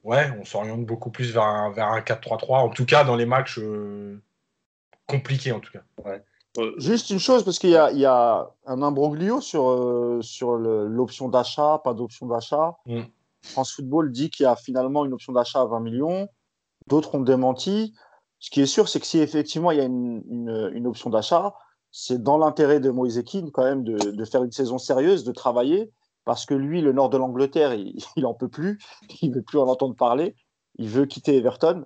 ouais, 0.04 0.32
on 0.40 0.46
s'oriente 0.46 0.86
beaucoup 0.86 1.12
plus 1.12 1.32
vers 1.32 1.44
un, 1.44 1.72
vers 1.72 1.88
un 1.88 2.00
4-3-3, 2.00 2.60
en 2.62 2.70
tout 2.70 2.86
cas 2.86 3.04
dans 3.04 3.16
les 3.16 3.26
matchs 3.26 3.60
euh, 3.60 4.20
compliqués 5.06 5.52
en 5.52 5.60
tout 5.60 5.72
cas. 5.72 5.84
Ouais. 6.04 6.24
Juste 6.78 7.12
une 7.12 7.20
chose, 7.20 7.44
parce 7.44 7.60
qu'il 7.60 7.70
y, 7.70 7.74
y, 7.74 8.06
a 8.06 8.50
un 8.66 8.82
imbroglio 8.82 9.42
sur, 9.42 9.70
euh, 9.70 10.20
sur 10.24 10.56
l'option 10.56 11.30
d'achat, 11.30 11.80
pas 11.84 11.94
d'option 11.94 12.26
d'achat. 12.26 12.76
Mm. 12.88 13.02
France 13.44 13.74
Football 13.74 14.12
dit 14.12 14.32
qu'il 14.32 14.46
y 14.46 14.48
a 14.48 14.56
finalement 14.56 15.06
une 15.06 15.14
option 15.14 15.34
d'achat 15.34 15.62
à 15.62 15.66
20 15.66 15.82
millions. 15.82 16.28
D'autres 16.88 17.14
ont 17.14 17.22
démenti. 17.22 17.94
Ce 18.40 18.50
qui 18.50 18.62
est 18.62 18.66
sûr, 18.66 18.90
c'est 18.90 19.00
que 19.00 19.06
si 19.06 19.20
effectivement 19.20 19.70
il 19.70 19.78
y 19.78 19.82
a 19.82 19.84
une, 19.84 20.24
une, 20.30 20.72
une 20.74 20.88
option 20.88 21.12
d'achat, 21.12 21.54
c'est 21.92 22.22
dans 22.22 22.38
l'intérêt 22.38 22.80
de 22.80 22.90
Moïse 22.90 23.22
Keane 23.26 23.52
quand 23.52 23.64
même 23.64 23.84
de, 23.84 24.26
faire 24.26 24.44
une 24.44 24.52
saison 24.52 24.78
sérieuse, 24.78 25.24
de 25.24 25.32
travailler, 25.32 25.92
parce 26.26 26.46
que 26.46 26.54
lui, 26.54 26.82
le 26.82 26.92
nord 26.92 27.10
de 27.10 27.18
l'Angleterre, 27.18 27.74
il, 27.74 27.98
il 28.16 28.26
en 28.26 28.34
peut 28.34 28.50
plus, 28.50 28.80
il 29.22 29.34
veut 29.34 29.42
plus 29.42 29.60
en 29.60 29.68
entendre 29.68 29.96
parler, 29.96 30.36
il 30.78 30.90
veut 30.90 31.06
quitter 31.06 31.38
Everton. 31.38 31.86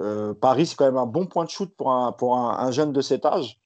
Euh, 0.00 0.34
Paris, 0.34 0.66
c'est 0.66 0.76
quand 0.76 0.86
même 0.86 0.96
un 0.96 1.06
bon 1.06 1.26
point 1.26 1.44
de 1.44 1.50
shoot 1.50 1.72
pour 1.76 1.92
un, 1.92 2.70
jeune 2.70 2.92
de 2.92 3.00
cet 3.00 3.24
âge. 3.24 3.60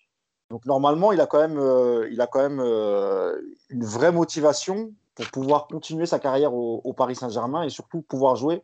Donc 0.51 0.65
normalement, 0.67 1.13
il 1.13 1.21
a 1.21 1.27
quand 1.27 1.41
même, 1.41 1.59
euh, 1.59 2.09
a 2.19 2.27
quand 2.27 2.51
euh, 2.59 3.41
une 3.71 3.85
vraie 3.85 4.13
motivation 4.13 4.93
pour 5.15 5.27
pouvoir 5.27 5.67
continuer 5.67 6.07
sa 6.07 6.19
carrière 6.19 6.55
au, 6.55 6.93
Paris 6.93 7.17
Saint-Germain 7.17 7.63
et 7.63 7.71
surtout 7.71 8.03
pouvoir 8.03 8.37
jouer 8.37 8.63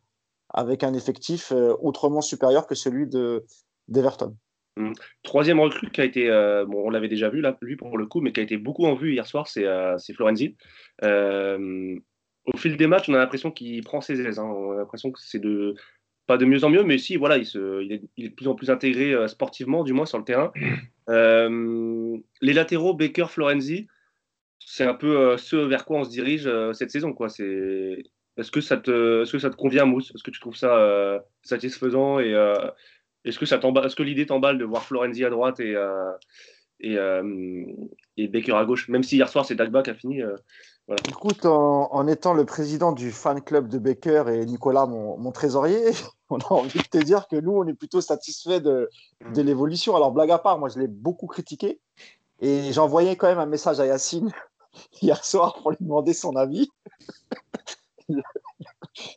avec 0.50 0.84
un 0.84 0.94
effectif 0.94 1.52
autrement 1.80 2.20
supérieur 2.20 2.66
que 2.66 2.76
celui 2.76 3.08
d'Everton. 3.88 4.36
Mmh. 4.76 4.92
Troisième 5.22 5.60
recrue 5.60 5.90
qui 5.90 6.00
a 6.00 6.04
été, 6.04 6.28
euh, 6.28 6.64
bon, 6.64 6.86
on 6.86 6.90
l'avait 6.90 7.08
déjà 7.08 7.28
vu 7.28 7.40
là, 7.40 7.56
lui 7.60 7.76
pour 7.76 7.96
le 7.96 8.06
coup, 8.06 8.20
mais 8.20 8.32
qui 8.32 8.40
a 8.40 8.42
été 8.42 8.56
beaucoup 8.56 8.86
en 8.86 8.94
vue 8.94 9.12
hier 9.12 9.26
soir, 9.26 9.46
c'est 9.46 9.64
euh, 9.64 9.96
Florenzi. 10.14 10.56
Euh, 11.04 11.96
au 12.46 12.56
fil 12.56 12.76
des 12.76 12.86
matchs, 12.86 13.08
on 13.08 13.14
a 13.14 13.18
l'impression 13.18 13.52
qu'il 13.52 13.82
prend 13.84 14.00
ses 14.00 14.20
aises. 14.20 14.38
Hein. 14.38 14.44
On 14.44 14.72
a 14.72 14.76
l'impression 14.78 15.12
que 15.12 15.20
c'est 15.20 15.38
de 15.38 15.74
pas 16.26 16.38
de 16.38 16.44
mieux 16.44 16.64
en 16.64 16.70
mieux, 16.70 16.82
mais 16.82 16.98
si, 16.98 17.16
voilà, 17.16 17.36
il, 17.36 17.46
se, 17.46 17.82
il, 17.82 17.92
est, 17.92 18.02
il 18.16 18.26
est, 18.26 18.28
de 18.30 18.34
plus 18.34 18.48
en 18.48 18.54
plus 18.54 18.70
intégré 18.70 19.12
euh, 19.12 19.28
sportivement, 19.28 19.84
du 19.84 19.92
moins 19.92 20.06
sur 20.06 20.18
le 20.18 20.24
terrain. 20.24 20.52
Les 22.40 22.52
latéraux, 22.52 22.94
Baker, 22.94 23.26
Florenzi, 23.28 23.86
c'est 24.58 24.84
un 24.84 24.94
peu 24.94 25.36
ce 25.36 25.56
vers 25.56 25.84
quoi 25.84 25.98
on 25.98 26.04
se 26.04 26.10
dirige 26.10 26.48
cette 26.72 26.90
saison. 26.90 27.12
Quoi. 27.12 27.28
C'est... 27.28 28.02
Est-ce 28.36 28.50
que 28.50 28.60
ça 28.60 28.78
te, 28.78 29.22
est-ce 29.22 29.32
que 29.32 29.38
ça 29.38 29.50
te 29.50 29.56
convient, 29.56 29.84
Mousse? 29.84 30.12
Est-ce 30.14 30.22
que 30.22 30.30
tu 30.30 30.40
trouves 30.40 30.56
ça 30.56 31.22
satisfaisant 31.42 32.18
et 32.18 32.34
est-ce 33.24 33.38
que 33.38 33.46
ça 33.46 33.56
est-ce 33.56 33.96
que 33.96 34.02
l'idée 34.02 34.26
t'emballe 34.26 34.58
de 34.58 34.64
voir 34.64 34.82
Florenzi 34.82 35.24
à 35.24 35.30
droite 35.30 35.60
et 35.60 35.76
et, 36.80 36.98
et, 38.16 38.28
Baker 38.28 38.52
à 38.52 38.64
gauche, 38.64 38.88
même 38.88 39.02
si 39.02 39.16
hier 39.16 39.28
soir 39.28 39.46
c'est 39.46 39.54
Dagba 39.54 39.82
qui 39.82 39.90
a 39.90 39.94
fini. 39.94 40.20
Voilà. 40.86 41.02
Écoute, 41.08 41.46
en, 41.46 41.90
en, 41.94 42.06
étant 42.06 42.34
le 42.34 42.44
président 42.44 42.92
du 42.92 43.10
fan 43.10 43.40
club 43.40 43.68
de 43.68 43.78
Baker 43.78 44.24
et 44.28 44.44
Nicolas, 44.44 44.84
mon, 44.84 45.16
mon, 45.16 45.32
trésorier, 45.32 45.92
on 46.30 46.38
a 46.38 46.52
envie 46.52 46.78
de 46.78 46.84
te 46.84 46.98
dire 46.98 47.26
que 47.26 47.36
nous, 47.36 47.52
on 47.52 47.66
est 47.66 47.74
plutôt 47.74 48.02
satisfait 48.02 48.60
de, 48.60 48.90
de 49.32 49.42
l'évolution. 49.42 49.96
Alors, 49.96 50.12
blague 50.12 50.30
à 50.30 50.38
part, 50.38 50.58
moi, 50.58 50.68
je 50.68 50.78
l'ai 50.78 50.88
beaucoup 50.88 51.26
critiqué 51.26 51.80
et 52.40 52.72
j'ai 52.72 52.80
envoyé 52.80 53.16
quand 53.16 53.28
même 53.28 53.38
un 53.38 53.46
message 53.46 53.80
à 53.80 53.86
Yacine 53.86 54.30
hier 55.00 55.24
soir 55.24 55.54
pour 55.62 55.70
lui 55.70 55.78
demander 55.80 56.12
son 56.12 56.36
avis. 56.36 56.68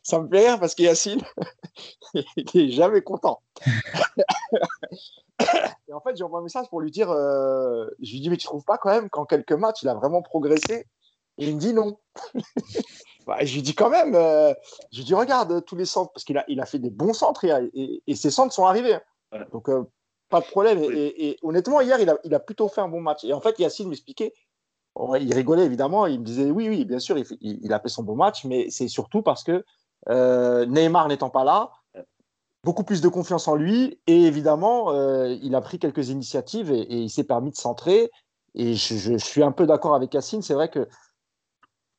Ça 0.03 0.19
me 0.19 0.27
fait 0.29 0.47
rire 0.47 0.59
parce 0.59 0.75
que 0.75 0.83
Yacine, 0.83 1.21
il 2.13 2.45
n'est 2.53 2.71
jamais 2.71 3.01
content. 3.01 3.41
et 5.87 5.93
en 5.93 6.01
fait, 6.01 6.15
j'ai 6.15 6.23
envoyé 6.23 6.41
un 6.41 6.43
message 6.43 6.69
pour 6.69 6.81
lui 6.81 6.91
dire, 6.91 7.11
euh, 7.11 7.87
je 7.99 8.11
lui 8.11 8.21
dis, 8.21 8.29
mais 8.29 8.37
tu 8.37 8.47
trouves 8.47 8.63
pas 8.63 8.77
quand 8.77 8.89
même 8.89 9.09
qu'en 9.09 9.25
quelques 9.25 9.51
matchs, 9.53 9.83
il 9.83 9.89
a 9.89 9.93
vraiment 9.93 10.21
progressé? 10.21 10.87
Et 11.37 11.47
il 11.47 11.55
me 11.55 11.59
dit 11.59 11.73
non. 11.73 11.99
bah, 13.27 13.37
je 13.41 13.53
lui 13.53 13.61
dis 13.61 13.75
quand 13.75 13.89
même, 13.89 14.15
euh, 14.15 14.53
je 14.91 14.97
lui 14.97 15.05
dis 15.05 15.13
regarde 15.13 15.63
tous 15.65 15.75
les 15.75 15.85
centres, 15.85 16.11
parce 16.11 16.23
qu'il 16.23 16.37
a, 16.37 16.45
il 16.47 16.59
a 16.59 16.65
fait 16.65 16.79
des 16.79 16.89
bons 16.89 17.13
centres 17.13 17.45
et, 17.45 17.69
et, 17.73 18.01
et 18.07 18.15
ces 18.15 18.31
centres 18.31 18.53
sont 18.53 18.65
arrivés. 18.65 18.97
Donc, 19.51 19.69
euh, 19.69 19.83
pas 20.29 20.41
de 20.41 20.45
problème. 20.45 20.79
Oui. 20.79 20.97
Et, 20.97 21.29
et, 21.29 21.39
honnêtement, 21.43 21.81
hier, 21.81 21.99
il 21.99 22.09
a, 22.09 22.17
il 22.23 22.33
a 22.33 22.39
plutôt 22.39 22.67
fait 22.67 22.81
un 22.81 22.87
bon 22.87 23.01
match. 23.01 23.23
Et 23.23 23.33
en 23.33 23.41
fait, 23.41 23.59
Yacine 23.59 23.89
m'expliquait, 23.89 24.33
il 25.19 25.33
rigolait 25.33 25.65
évidemment, 25.65 26.05
il 26.05 26.19
me 26.19 26.25
disait 26.25 26.49
oui, 26.51 26.69
oui, 26.69 26.85
bien 26.85 26.99
sûr, 26.99 27.17
il, 27.41 27.73
a 27.73 27.79
fait 27.79 27.89
son 27.89 28.03
bon 28.03 28.15
match, 28.15 28.45
mais 28.45 28.69
c'est 28.69 28.87
surtout 28.87 29.21
parce 29.21 29.43
que 29.43 29.63
euh, 30.09 30.65
Neymar 30.65 31.07
n'étant 31.07 31.29
pas 31.29 31.43
là, 31.43 31.71
beaucoup 32.63 32.83
plus 32.83 33.01
de 33.01 33.07
confiance 33.07 33.47
en 33.47 33.55
lui 33.55 33.99
et 34.07 34.23
évidemment, 34.23 34.91
euh, 34.91 35.35
il 35.41 35.55
a 35.55 35.61
pris 35.61 35.79
quelques 35.79 36.09
initiatives 36.09 36.71
et, 36.71 36.85
il 36.89 37.09
s'est 37.09 37.23
permis 37.23 37.51
de 37.51 37.57
centrer. 37.57 38.11
Et 38.55 38.73
je, 38.73 39.17
suis 39.17 39.43
un 39.43 39.51
peu 39.51 39.67
d'accord 39.67 39.93
avec 39.93 40.13
Yacine, 40.13 40.41
c'est 40.41 40.53
vrai 40.53 40.69
que 40.69 40.87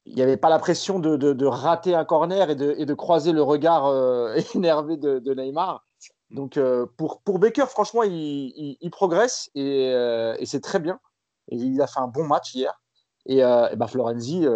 il 0.07 0.15
n'y 0.15 0.23
avait 0.23 0.39
pas 0.39 0.49
la 0.49 0.59
pression 0.59 0.99
de, 0.99 1.17
de, 1.17 1.47
rater 1.47 1.95
un 1.95 2.07
corner 2.07 2.49
et 2.49 2.55
de, 2.55 2.73
de 2.83 2.95
croiser 2.95 3.33
le 3.33 3.43
regard 3.43 3.87
euh, 3.87 4.35
énervé 4.55 4.97
de, 4.97 5.35
Neymar. 5.35 5.85
Donc 6.31 6.59
pour, 6.97 7.21
pour 7.21 7.39
Baker, 7.39 7.67
franchement, 7.69 8.03
il, 8.03 8.91
progresse 8.91 9.51
et, 9.55 9.91
et 9.91 10.47
c'est 10.47 10.61
très 10.61 10.79
bien. 10.79 10.99
Et 11.51 11.57
il 11.57 11.81
a 11.81 11.87
fait 11.87 12.01
un 12.01 12.09
bon 12.09 12.25
match 12.25 12.55
hier. 12.55 12.79
Et, 13.29 13.39
et 13.39 13.77
bah 13.77 13.87
Florenzi, 13.87 14.47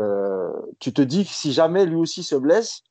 tu 0.81 0.93
te 0.93 1.03
dis 1.03 1.25
que 1.25 1.31
si 1.31 1.53
jamais 1.53 1.85
lui 1.85 1.97
aussi 1.97 2.23
se 2.23 2.35
blesse, 2.35 2.83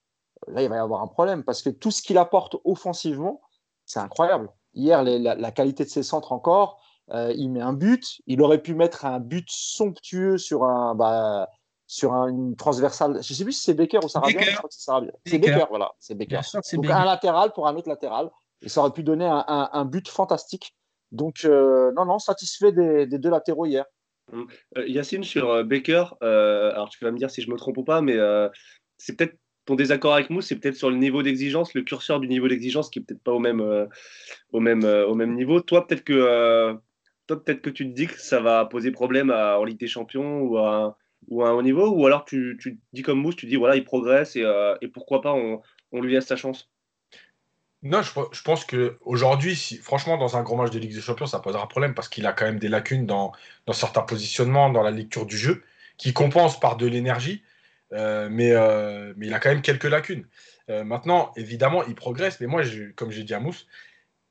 là, 0.48 0.62
il 0.62 0.70
va 0.70 0.76
y 0.76 0.80
avoir 0.80 1.02
un 1.02 1.08
problème 1.08 1.44
parce 1.44 1.62
que 1.62 1.70
tout 1.70 1.92
ce 1.92 2.02
qu'il 2.02 2.18
apporte 2.18 2.56
offensivement, 2.64 3.42
c'est 3.86 4.00
incroyable. 4.00 4.50
Hier, 4.74 5.04
les, 5.04 5.20
la, 5.20 5.36
la, 5.36 5.52
qualité 5.52 5.84
de 5.84 5.90
ses 5.90 6.04
centres 6.04 6.32
encore, 6.32 6.80
il 7.12 7.50
met 7.50 7.62
un 7.62 7.74
but. 7.74 8.22
Il 8.28 8.42
aurait 8.42 8.62
pu 8.62 8.76
mettre 8.76 9.06
un 9.06 9.20
but 9.20 9.48
somptueux 9.50 10.38
sur 10.38 10.64
un. 10.64 10.96
Bah, 10.96 11.50
sur 11.92 12.14
un, 12.14 12.30
une 12.30 12.56
transversale. 12.56 13.22
Je 13.22 13.34
ne 13.34 13.38
sais 13.38 13.44
plus 13.44 13.52
si 13.52 13.64
c'est 13.64 13.74
Baker 13.74 14.00
ou 14.02 14.08
Sarabia. 14.08 14.40
Baker. 14.40 14.56
C'est 14.70 15.38
Baker. 15.38 15.52
Baker, 15.52 15.66
voilà. 15.70 15.92
C'est 16.00 16.16
Baker. 16.16 16.40
Donc 16.54 16.86
Baker. 16.86 16.94
un 16.94 17.04
latéral 17.04 17.52
pour 17.52 17.68
un 17.68 17.76
autre 17.76 17.90
latéral. 17.90 18.32
Et 18.62 18.70
ça 18.70 18.80
aurait 18.80 18.94
pu 18.94 19.04
donner 19.04 19.28
un, 19.28 19.86
but 19.86 20.08
fantastique. 20.08 20.74
Donc, 21.12 21.42
euh, 21.44 21.92
non, 21.98 22.06
non, 22.06 22.18
satisfait 22.18 22.72
des, 22.72 23.08
des, 23.08 23.18
deux 23.18 23.30
latéraux 23.30 23.66
hier. 23.66 23.84
Hum. 24.32 24.48
Euh, 24.78 24.88
Yacine, 24.88 25.24
sur 25.24 25.50
euh, 25.50 25.64
Baker, 25.64 26.06
alors 26.22 26.90
tu 26.90 27.04
vas 27.04 27.12
me 27.12 27.18
dire 27.18 27.30
si 27.30 27.42
je 27.42 27.50
me 27.50 27.58
trompe 27.58 27.78
ou 27.78 27.84
pas, 27.84 28.02
mais 28.02 28.16
euh, 28.16 28.50
c'est 28.98 29.18
peut-être 29.18 29.36
ton 29.66 29.76
désaccord 29.76 30.14
avec 30.14 30.30
moi, 30.30 30.42
c'est 30.42 30.58
peut-être 30.58 30.76
sur 30.76 30.90
le 30.90 30.98
niveau 30.98 31.22
d'exigence, 31.22 31.74
le 31.74 31.84
curseur 31.84 32.20
du 32.20 32.28
niveau 32.28 32.48
d'exigence 32.48 32.90
qui 32.90 33.00
est 33.00 33.02
peut-être 33.04 33.24
pas 33.24 33.32
au 33.32 33.40
même, 33.40 33.62
euh, 33.62 33.86
au 34.52 34.60
même, 34.60 34.84
au 34.84 35.14
même 35.14 35.36
niveau. 35.36 35.62
Toi, 35.62 35.86
peut-être 35.86 36.04
que, 36.04 36.74
toi, 37.28 37.44
peut-être 37.44 37.62
que 37.62 37.70
tu 37.70 37.86
te 37.86 37.94
dis 37.94 38.08
que 38.08 38.20
ça 38.20 38.40
va 38.40 38.66
poser 38.66 38.92
problème 38.92 39.30
en 39.32 39.64
Ligue 39.64 39.80
des 39.80 39.88
Champions 39.88 40.42
ou 40.42 40.58
à, 40.58 40.98
ou 41.28 41.44
à 41.44 41.50
un 41.50 41.54
haut 41.54 41.62
niveau 41.62 41.90
Ou 41.90 42.06
alors 42.06 42.26
tu, 42.26 42.58
tu 42.60 42.80
dis 42.94 43.02
comme 43.02 43.20
Mousse, 43.20 43.36
tu 43.36 43.46
dis 43.46 43.56
voilà, 43.56 43.76
il 43.76 43.84
progresse 43.84 44.36
et, 44.36 44.44
euh, 44.44 44.76
et 44.82 44.88
pourquoi 44.88 45.22
pas 45.22 45.34
on, 45.34 45.62
on, 45.92 46.02
lui 46.02 46.14
laisse 46.14 46.26
sa 46.26 46.36
chance 46.36 46.71
Non, 47.84 48.04
je, 48.04 48.44
pense 48.44 48.64
qu'aujourd'hui, 48.66 49.56
si, 49.56 49.78
franchement, 49.78 50.18
dans 50.18 50.38
un 50.38 50.44
grand 50.44 50.56
match 50.56 50.70
de 50.70 50.78
Ligue 50.78 50.94
des 50.94 51.02
Champions, 51.02 51.26
ça 51.26 51.40
posera 51.40 51.68
problème 51.68 51.96
parce 51.96 52.10
qu'il 52.10 52.28
a 52.28 52.34
quand 52.34 52.46
même 52.46 52.60
des 52.60 52.68
lacunes 52.68 53.08
dans, 53.08 53.32
certains 53.72 54.04
positionnements, 54.04 54.70
dans 54.70 54.84
la 54.84 54.92
lecture 54.92 55.26
du 55.26 55.36
jeu, 55.36 55.64
qui 55.98 56.14
compense 56.14 56.60
par 56.60 56.78
de 56.78 56.86
l'énergie. 56.86 57.44
Euh, 57.94 58.30
mais, 58.32 58.52
euh, 58.52 59.14
mais 59.18 59.28
il 59.28 59.34
a 59.34 59.40
quand 59.40 59.50
même 59.50 59.64
quelques 59.64 59.86
lacunes. 59.86 60.28
Euh, 60.70 60.84
maintenant, 60.84 61.32
évidemment, 61.36 61.84
il 61.84 61.96
progresse, 61.96 62.40
mais 62.40 62.48
moi, 62.48 62.62
comme 62.96 63.12
j'ai 63.12 63.24
dit 63.24 63.34
à 63.34 63.40
Mousse, 63.40 63.68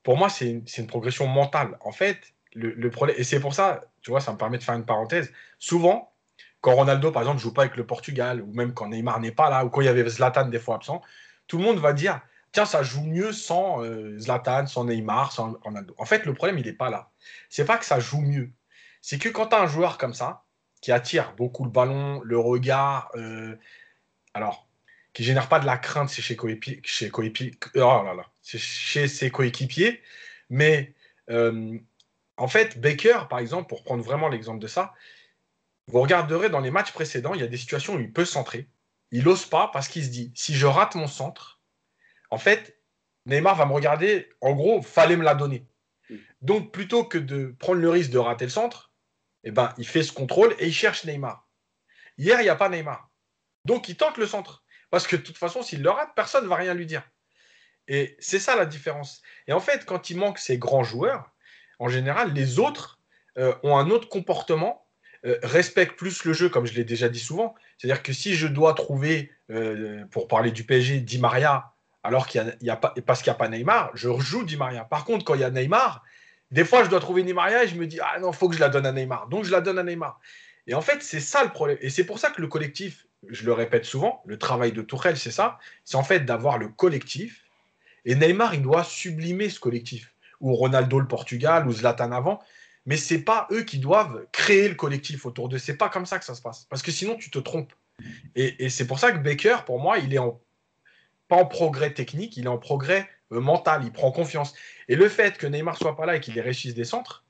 pour 0.01 0.17
moi, 0.17 0.29
c'est 0.29 0.49
une, 0.49 0.63
une, 0.77 0.87
progression 0.87 1.27
mentale. 1.27 1.77
En 1.81 1.91
fait, 1.91 2.19
le, 2.53 2.71
le 2.71 2.89
problème, 2.89 3.17
et 3.19 3.23
c'est 3.23 3.39
pour 3.39 3.53
ça, 3.53 3.83
tu 4.01 4.11
vois, 4.11 4.21
ça 4.21 4.31
me 4.31 4.37
permet 4.37 4.57
de 4.57 4.63
faire 4.63 4.75
une 4.75 4.85
parenthèse. 4.85 5.31
Souvent, 5.59 6.13
quand 6.61 6.73
Ronaldo, 6.73 7.11
par 7.11 7.23
exemple, 7.23 7.41
joue 7.41 7.53
pas 7.53 7.63
avec 7.63 7.75
le 7.75 7.85
Portugal, 7.85 8.41
ou 8.41 8.53
même 8.53 8.73
quand 8.73 8.87
Neymar 8.87 9.19
n'est 9.19 9.31
pas 9.31 9.49
là, 9.49 9.65
ou 9.65 9.69
quand 9.69 9.81
il 9.81 9.85
y 9.85 9.89
avait 9.89 10.07
Zlatan 10.07 10.47
des 10.47 10.59
fois 10.59 10.75
absent, 10.75 11.01
tout 11.47 11.57
le 11.57 11.63
monde 11.65 11.79
va 11.79 11.93
dire 11.93 12.21
tiens, 12.51 12.65
ça 12.65 12.83
joue 12.83 13.03
mieux 13.03 13.31
sans 13.31 13.83
euh, 13.83 14.17
Zlatan, 14.19 14.67
sans 14.67 14.85
Neymar, 14.85 15.31
sans 15.31 15.57
Ronaldo. 15.63 15.93
En 15.97 16.05
fait, 16.05 16.25
le 16.25 16.33
problème, 16.33 16.57
il 16.59 16.65
n'est 16.65 16.73
pas 16.73 16.89
là. 16.89 17.11
C'est 17.49 17.65
pas 17.65 17.77
que 17.77 17.85
ça 17.85 17.99
joue 17.99 18.21
mieux. 18.21 18.51
C'est 19.01 19.17
que 19.17 19.29
quand 19.29 19.47
tu 19.47 19.55
as 19.55 19.61
un 19.61 19.67
joueur 19.67 19.97
comme 19.97 20.13
ça, 20.13 20.43
qui 20.81 20.91
attire 20.91 21.33
beaucoup 21.35 21.63
le 21.63 21.69
ballon, 21.69 22.21
le 22.23 22.37
regard, 22.39 23.11
euh, 23.15 23.55
alors, 24.33 24.67
qui 25.13 25.23
génère 25.23 25.47
pas 25.47 25.59
de 25.59 25.65
la 25.65 25.77
crainte 25.77 26.11
chez 26.11 26.37
oh 26.41 26.47
chez 28.41 29.07
ses 29.07 29.31
coéquipiers, 29.31 30.01
mais 30.49 30.93
euh, 31.29 31.77
en 32.37 32.47
fait, 32.47 32.79
Baker, 32.79 33.27
par 33.29 33.39
exemple, 33.39 33.69
pour 33.69 33.83
prendre 33.83 34.03
vraiment 34.03 34.27
l'exemple 34.27 34.59
de 34.59 34.67
ça, 34.67 34.93
vous 35.87 36.01
regarderez 36.01 36.49
dans 36.49 36.59
les 36.59 36.71
matchs 36.71 36.91
précédents, 36.91 37.33
il 37.33 37.41
y 37.41 37.43
a 37.43 37.47
des 37.47 37.57
situations 37.57 37.95
où 37.95 37.99
il 37.99 38.11
peut 38.11 38.25
centrer. 38.25 38.67
Il 39.11 39.25
n'ose 39.25 39.45
pas 39.45 39.69
parce 39.73 39.87
qu'il 39.87 40.03
se 40.03 40.09
dit 40.09 40.31
si 40.35 40.55
je 40.55 40.65
rate 40.65 40.95
mon 40.95 41.07
centre, 41.07 41.60
en 42.31 42.37
fait, 42.37 42.77
Neymar 43.25 43.55
va 43.55 43.65
me 43.65 43.73
regarder. 43.73 44.29
En 44.41 44.53
gros, 44.53 44.81
fallait 44.81 45.17
me 45.17 45.23
la 45.23 45.35
donner. 45.35 45.67
Donc, 46.41 46.71
plutôt 46.71 47.03
que 47.03 47.17
de 47.17 47.55
prendre 47.59 47.79
le 47.79 47.89
risque 47.89 48.09
de 48.09 48.17
rater 48.17 48.45
le 48.45 48.51
centre, 48.51 48.91
eh 49.43 49.51
ben, 49.51 49.73
il 49.77 49.87
fait 49.87 50.03
ce 50.03 50.11
contrôle 50.11 50.55
et 50.59 50.67
il 50.67 50.73
cherche 50.73 51.05
Neymar. 51.05 51.47
Hier, 52.17 52.39
il 52.41 52.43
n'y 52.43 52.49
a 52.49 52.55
pas 52.55 52.69
Neymar. 52.69 53.09
Donc, 53.65 53.89
il 53.89 53.95
tente 53.95 54.17
le 54.17 54.25
centre. 54.25 54.63
Parce 54.89 55.07
que 55.07 55.15
de 55.15 55.21
toute 55.21 55.37
façon, 55.37 55.61
s'il 55.61 55.81
le 55.81 55.89
rate, 55.89 56.11
personne 56.15 56.43
ne 56.43 56.49
va 56.49 56.55
rien 56.55 56.73
lui 56.73 56.85
dire. 56.85 57.03
Et 57.87 58.17
c'est 58.19 58.39
ça 58.39 58.55
la 58.55 58.65
différence. 58.65 59.21
Et 59.47 59.53
en 59.53 59.59
fait, 59.59 59.85
quand 59.85 60.09
il 60.09 60.17
manque 60.17 60.37
ces 60.37 60.57
grands 60.57 60.83
joueurs, 60.83 61.31
en 61.79 61.87
général, 61.87 62.33
les 62.33 62.59
autres 62.59 62.99
euh, 63.37 63.55
ont 63.63 63.77
un 63.77 63.89
autre 63.89 64.09
comportement 64.09 64.85
euh, 65.25 65.37
respecte 65.43 65.97
plus 65.97 66.25
le 66.25 66.33
jeu, 66.33 66.49
comme 66.49 66.65
je 66.65 66.73
l'ai 66.73 66.83
déjà 66.83 67.07
dit 67.07 67.19
souvent. 67.19 67.55
C'est-à-dire 67.77 68.03
que 68.03 68.13
si 68.13 68.35
je 68.35 68.47
dois 68.47 68.73
trouver, 68.73 69.31
euh, 69.49 70.05
pour 70.11 70.27
parler 70.27 70.51
du 70.51 70.63
PSG, 70.63 70.99
Di 70.99 71.19
Maria 71.19 71.70
alors 72.03 72.27
qu'il 72.27 72.57
y, 72.61 72.69
a, 72.69 72.75
pas, 72.75 72.93
parce 73.05 73.21
qu'il 73.21 73.31
n'y 73.31 73.35
a 73.35 73.37
pas 73.37 73.47
Neymar, 73.47 73.91
je 73.93 74.07
rejoue 74.07 74.43
Di 74.43 74.57
Maria. 74.57 74.85
Par 74.85 75.05
contre, 75.05 75.23
quand 75.23 75.35
il 75.35 75.41
y 75.41 75.43
a 75.43 75.51
Neymar, 75.51 76.03
des 76.49 76.65
fois, 76.65 76.83
je 76.83 76.89
dois 76.89 76.99
trouver 76.99 77.23
Di 77.23 77.33
Maria 77.33 77.63
et 77.63 77.67
je 77.67 77.75
me 77.75 77.85
dis, 77.85 77.99
ah 78.01 78.19
non, 78.19 78.31
faut 78.31 78.49
que 78.49 78.55
je 78.55 78.59
la 78.59 78.69
donne 78.69 78.85
à 78.85 78.91
Neymar. 78.91 79.27
Donc, 79.27 79.45
je 79.45 79.51
la 79.51 79.61
donne 79.61 79.77
à 79.77 79.83
Neymar. 79.83 80.19
Et 80.67 80.73
en 80.73 80.81
fait, 80.81 81.03
c'est 81.03 81.19
ça 81.19 81.43
le 81.43 81.51
problème. 81.51 81.77
Et 81.81 81.89
c'est 81.89 82.03
pour 82.03 82.19
ça 82.19 82.29
que 82.29 82.41
le 82.41 82.47
collectif, 82.47 83.07
je 83.29 83.45
le 83.45 83.53
répète 83.53 83.85
souvent, 83.85 84.21
le 84.25 84.37
travail 84.37 84.71
de 84.71 84.81
Tourelle, 84.81 85.17
c'est 85.17 85.31
ça. 85.31 85.59
C'est 85.85 85.97
en 85.97 86.03
fait 86.03 86.21
d'avoir 86.21 86.57
le 86.57 86.69
collectif. 86.69 87.43
Et 88.05 88.15
Neymar, 88.15 88.55
il 88.55 88.63
doit 88.63 88.83
sublimer 88.83 89.49
ce 89.49 89.59
collectif. 89.59 90.13
Ou 90.39 90.55
Ronaldo 90.55 90.99
le 90.99 91.07
Portugal, 91.07 91.67
ou 91.67 91.71
Zlatan 91.71 92.11
avant. 92.11 92.41
Mais 92.87 92.97
c'est 92.97 93.21
pas 93.21 93.47
eux 93.51 93.61
qui 93.61 93.77
doivent 93.77 94.25
créer 94.31 94.67
le 94.67 94.75
collectif 94.75 95.25
autour 95.27 95.49
d'eux. 95.49 95.59
C'est 95.59 95.77
pas 95.77 95.89
comme 95.89 96.07
ça 96.07 96.17
que 96.17 96.25
ça 96.25 96.33
se 96.33 96.41
passe. 96.41 96.65
Parce 96.65 96.81
que 96.81 96.91
sinon, 96.91 97.15
tu 97.15 97.29
te 97.29 97.37
trompes. 97.37 97.73
Et, 98.35 98.69
c'est 98.69 98.87
pour 98.87 98.97
ça 98.97 99.11
que 99.11 99.19
Baker, 99.19 99.57
pour 99.65 99.79
moi, 99.79 99.99
il 99.99 100.13
est 100.13 100.17
en, 100.17 100.41
pas 101.31 101.37
en 101.37 101.45
progrès 101.45 101.93
technique, 101.93 102.35
il 102.35 102.43
est 102.43 102.49
en 102.49 102.57
progrès 102.57 103.07
euh, 103.31 103.39
mental. 103.39 103.83
Il 103.85 103.93
prend 103.93 104.11
confiance. 104.11 104.53
Et 104.89 104.97
le 104.97 105.07
fait 105.07 105.37
que 105.37 105.47
Neymar 105.47 105.77
soit 105.77 105.95
pas 105.95 106.05
là 106.05 106.17
et 106.17 106.19
qu'il 106.19 106.37
réussisse 106.37 106.73
des 106.73 106.83
centres, 106.83 107.23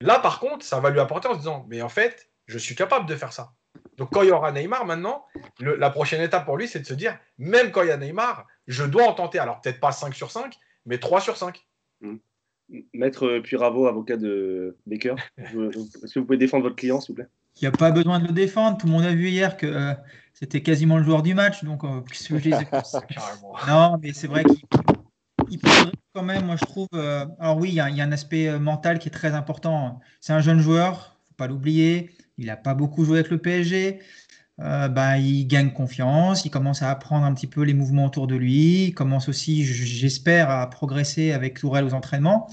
là, 0.00 0.18
par 0.18 0.40
contre, 0.40 0.64
ça 0.66 0.80
va 0.80 0.90
lui 0.90 0.98
apporter 0.98 1.28
en 1.28 1.34
se 1.34 1.38
disant, 1.38 1.64
mais 1.68 1.80
en 1.80 1.88
fait, 1.88 2.28
je 2.46 2.58
suis 2.58 2.74
capable 2.74 3.06
de 3.06 3.14
faire 3.14 3.32
ça. 3.32 3.52
Donc 3.96 4.10
quand 4.12 4.22
il 4.22 4.28
y 4.28 4.32
aura 4.32 4.50
Neymar 4.50 4.86
maintenant, 4.86 5.24
la 5.60 5.88
prochaine 5.90 6.20
étape 6.20 6.44
pour 6.44 6.56
lui, 6.56 6.66
c'est 6.66 6.80
de 6.80 6.86
se 6.86 6.94
dire, 6.94 7.16
même 7.38 7.70
quand 7.70 7.82
il 7.82 7.88
y 7.88 7.92
a 7.92 7.96
Neymar, 7.96 8.44
je 8.66 8.82
dois 8.82 9.04
en 9.04 9.12
tenter, 9.12 9.38
alors 9.38 9.60
peut-être 9.60 9.78
pas 9.78 9.92
5 9.92 10.16
sur 10.16 10.32
5, 10.32 10.56
mais 10.86 10.98
3 10.98 11.20
sur 11.20 11.36
5. 11.36 11.64
Mmh. 12.00 12.16
Maître 12.92 13.38
Puravo, 13.38 13.86
avocat 13.86 14.16
de 14.16 14.76
Baker, 14.86 15.14
est-ce 15.38 16.12
que 16.12 16.18
vous 16.18 16.24
pouvez 16.24 16.38
défendre 16.38 16.64
votre 16.64 16.76
client, 16.76 17.00
s'il 17.00 17.12
vous 17.12 17.22
plaît? 17.22 17.28
Il 17.60 17.62
n'y 17.62 17.68
a 17.68 17.72
pas 17.72 17.92
besoin 17.92 18.18
de 18.18 18.26
le 18.26 18.32
défendre. 18.32 18.78
Tout 18.78 18.86
le 18.86 18.92
monde 18.92 19.04
a 19.04 19.14
vu 19.14 19.28
hier 19.28 19.56
que 19.56 19.66
euh, 19.66 19.94
c'était 20.34 20.62
quasiment 20.62 20.98
le 20.98 21.04
joueur 21.04 21.22
du 21.22 21.34
match. 21.34 21.64
Donc, 21.64 21.84
euh, 21.84 22.02
Non, 23.68 23.98
mais 24.02 24.12
c'est 24.12 24.26
vrai 24.26 24.44
qu'il 24.44 25.60
quand 26.12 26.22
même, 26.22 26.44
moi 26.46 26.56
je 26.56 26.64
trouve. 26.64 26.88
Euh, 26.94 27.26
alors 27.40 27.58
oui, 27.58 27.70
il 27.70 27.74
y, 27.74 27.80
a 27.80 27.86
un 27.86 28.12
aspect 28.12 28.58
mental 28.58 28.98
qui 28.98 29.08
est 29.08 29.12
très 29.12 29.32
important. 29.32 30.00
C'est 30.20 30.32
un 30.32 30.40
jeune 30.40 30.60
joueur, 30.60 31.16
faut 31.26 31.34
pas 31.36 31.46
l'oublier. 31.46 32.10
Il 32.38 32.46
n'a 32.46 32.56
pas 32.56 32.74
beaucoup 32.74 33.04
joué 33.04 33.18
avec 33.18 33.30
le 33.30 33.38
PSG. 33.38 34.00
Euh, 34.60 34.88
bah, 34.88 35.18
il 35.18 35.46
gagne 35.46 35.72
confiance, 35.72 36.44
il 36.44 36.50
commence 36.50 36.82
à 36.82 36.90
apprendre 36.90 37.24
un 37.24 37.34
petit 37.34 37.48
peu 37.48 37.62
les 37.62 37.74
mouvements 37.74 38.04
autour 38.04 38.28
de 38.28 38.36
lui, 38.36 38.84
il 38.86 38.94
commence 38.94 39.28
aussi, 39.28 39.64
j'espère, 39.64 40.48
à 40.48 40.70
progresser 40.70 41.32
avec 41.32 41.58
Tourelle 41.58 41.84
aux 41.84 41.94
entraînements. 41.94 42.48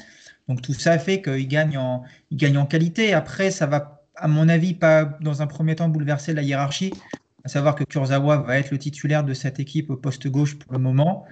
Donc 0.47 0.63
tout 0.63 0.73
ça 0.73 0.97
fait 0.97 1.21
qu'il 1.21 1.47
gagne, 1.47 1.77
en, 1.77 2.03
il 2.31 2.37
gagne 2.37 2.57
en 2.57 2.65
qualité. 2.65 3.13
Après, 3.13 3.51
ça 3.51 3.67
va, 3.67 4.03
à 4.15 4.27
mon 4.27 4.49
avis, 4.49 4.73
pas 4.73 5.05
dans 5.21 5.43
un 5.43 5.47
premier 5.47 5.75
temps 5.75 5.89
bouleverser 5.89 6.33
la 6.33 6.41
hiérarchie, 6.41 6.91
à 7.43 7.49
savoir 7.49 7.75
que 7.75 7.83
Kurzawa 7.83 8.37
va 8.37 8.57
être 8.57 8.71
le 8.71 8.77
titulaire 8.77 9.23
de 9.23 9.33
cette 9.33 9.59
équipe 9.59 9.89
au 9.89 9.95
poste 9.95 10.27
gauche 10.27 10.57
pour 10.57 10.73
le 10.73 10.79
moment. 10.79 11.25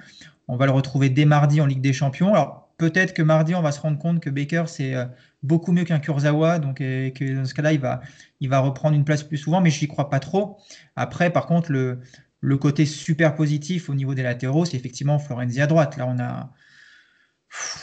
On 0.47 0.57
va 0.57 0.65
le 0.65 0.71
retrouver 0.71 1.09
dès 1.09 1.25
mardi 1.25 1.61
en 1.61 1.65
Ligue 1.65 1.81
des 1.81 1.93
Champions. 1.93 2.33
Alors 2.33 2.69
peut-être 2.77 3.13
que 3.13 3.21
mardi, 3.21 3.53
on 3.55 3.61
va 3.61 3.71
se 3.71 3.79
rendre 3.79 3.99
compte 3.99 4.19
que 4.19 4.29
Baker, 4.29 4.63
c'est 4.67 4.95
euh, 4.95 5.05
beaucoup 5.43 5.71
mieux 5.71 5.83
qu'un 5.83 5.99
Kurzawa, 5.99 6.59
donc 6.59 6.77
que 6.77 7.35
dans 7.35 7.45
ce 7.45 7.53
cas-là, 7.53 7.73
il 7.73 7.79
va, 7.79 8.01
il 8.39 8.49
va 8.49 8.59
reprendre 8.59 8.95
une 8.95 9.03
place 9.03 9.23
plus 9.23 9.37
souvent, 9.37 9.61
mais 9.61 9.69
je 9.69 9.81
n'y 9.81 9.87
crois 9.87 10.09
pas 10.09 10.19
trop. 10.19 10.57
Après, 10.95 11.29
par 11.29 11.45
contre, 11.45 11.71
le, 11.71 11.99
le 12.41 12.57
côté 12.57 12.85
super 12.85 13.35
positif 13.35 13.89
au 13.89 13.93
niveau 13.93 14.15
des 14.15 14.23
latéraux, 14.23 14.65
c'est 14.65 14.77
effectivement 14.77 15.19
Florenzi 15.19 15.61
à 15.61 15.67
droite. 15.67 15.97
Là, 15.97 16.07
on 16.07 16.19
a. 16.19 16.51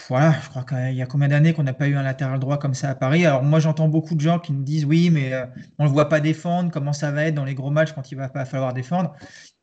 Voilà, 0.09 0.35
je 0.43 0.49
crois 0.49 0.63
qu'il 0.63 0.95
y 0.95 1.03
a 1.03 1.07
combien 1.07 1.29
d'années 1.29 1.53
qu'on 1.53 1.65
n'a 1.65 1.73
pas 1.73 1.89
eu 1.89 1.97
un 1.97 2.03
latéral 2.03 2.39
droit 2.39 2.59
comme 2.59 2.75
ça 2.75 2.91
à 2.91 2.95
Paris? 2.95 3.27
Alors 3.27 3.43
moi 3.43 3.59
j'entends 3.59 3.89
beaucoup 3.89 4.15
de 4.15 4.21
gens 4.21 4.39
qui 4.39 4.53
me 4.53 4.65
disent 4.65 4.85
oui 4.85 5.11
mais 5.11 5.33
euh, 5.33 5.47
on 5.79 5.85
ne 5.85 5.89
le 5.89 5.93
voit 5.93 6.09
pas 6.09 6.21
défendre, 6.21 6.71
comment 6.71 6.93
ça 6.93 7.11
va 7.11 7.25
être 7.25 7.35
dans 7.35 7.45
les 7.45 7.55
gros 7.55 7.71
matchs 7.71 7.93
quand 7.93 8.13
il 8.13 8.15
va 8.15 8.29
pas 8.29 8.45
falloir 8.45 8.73
défendre? 8.75 9.15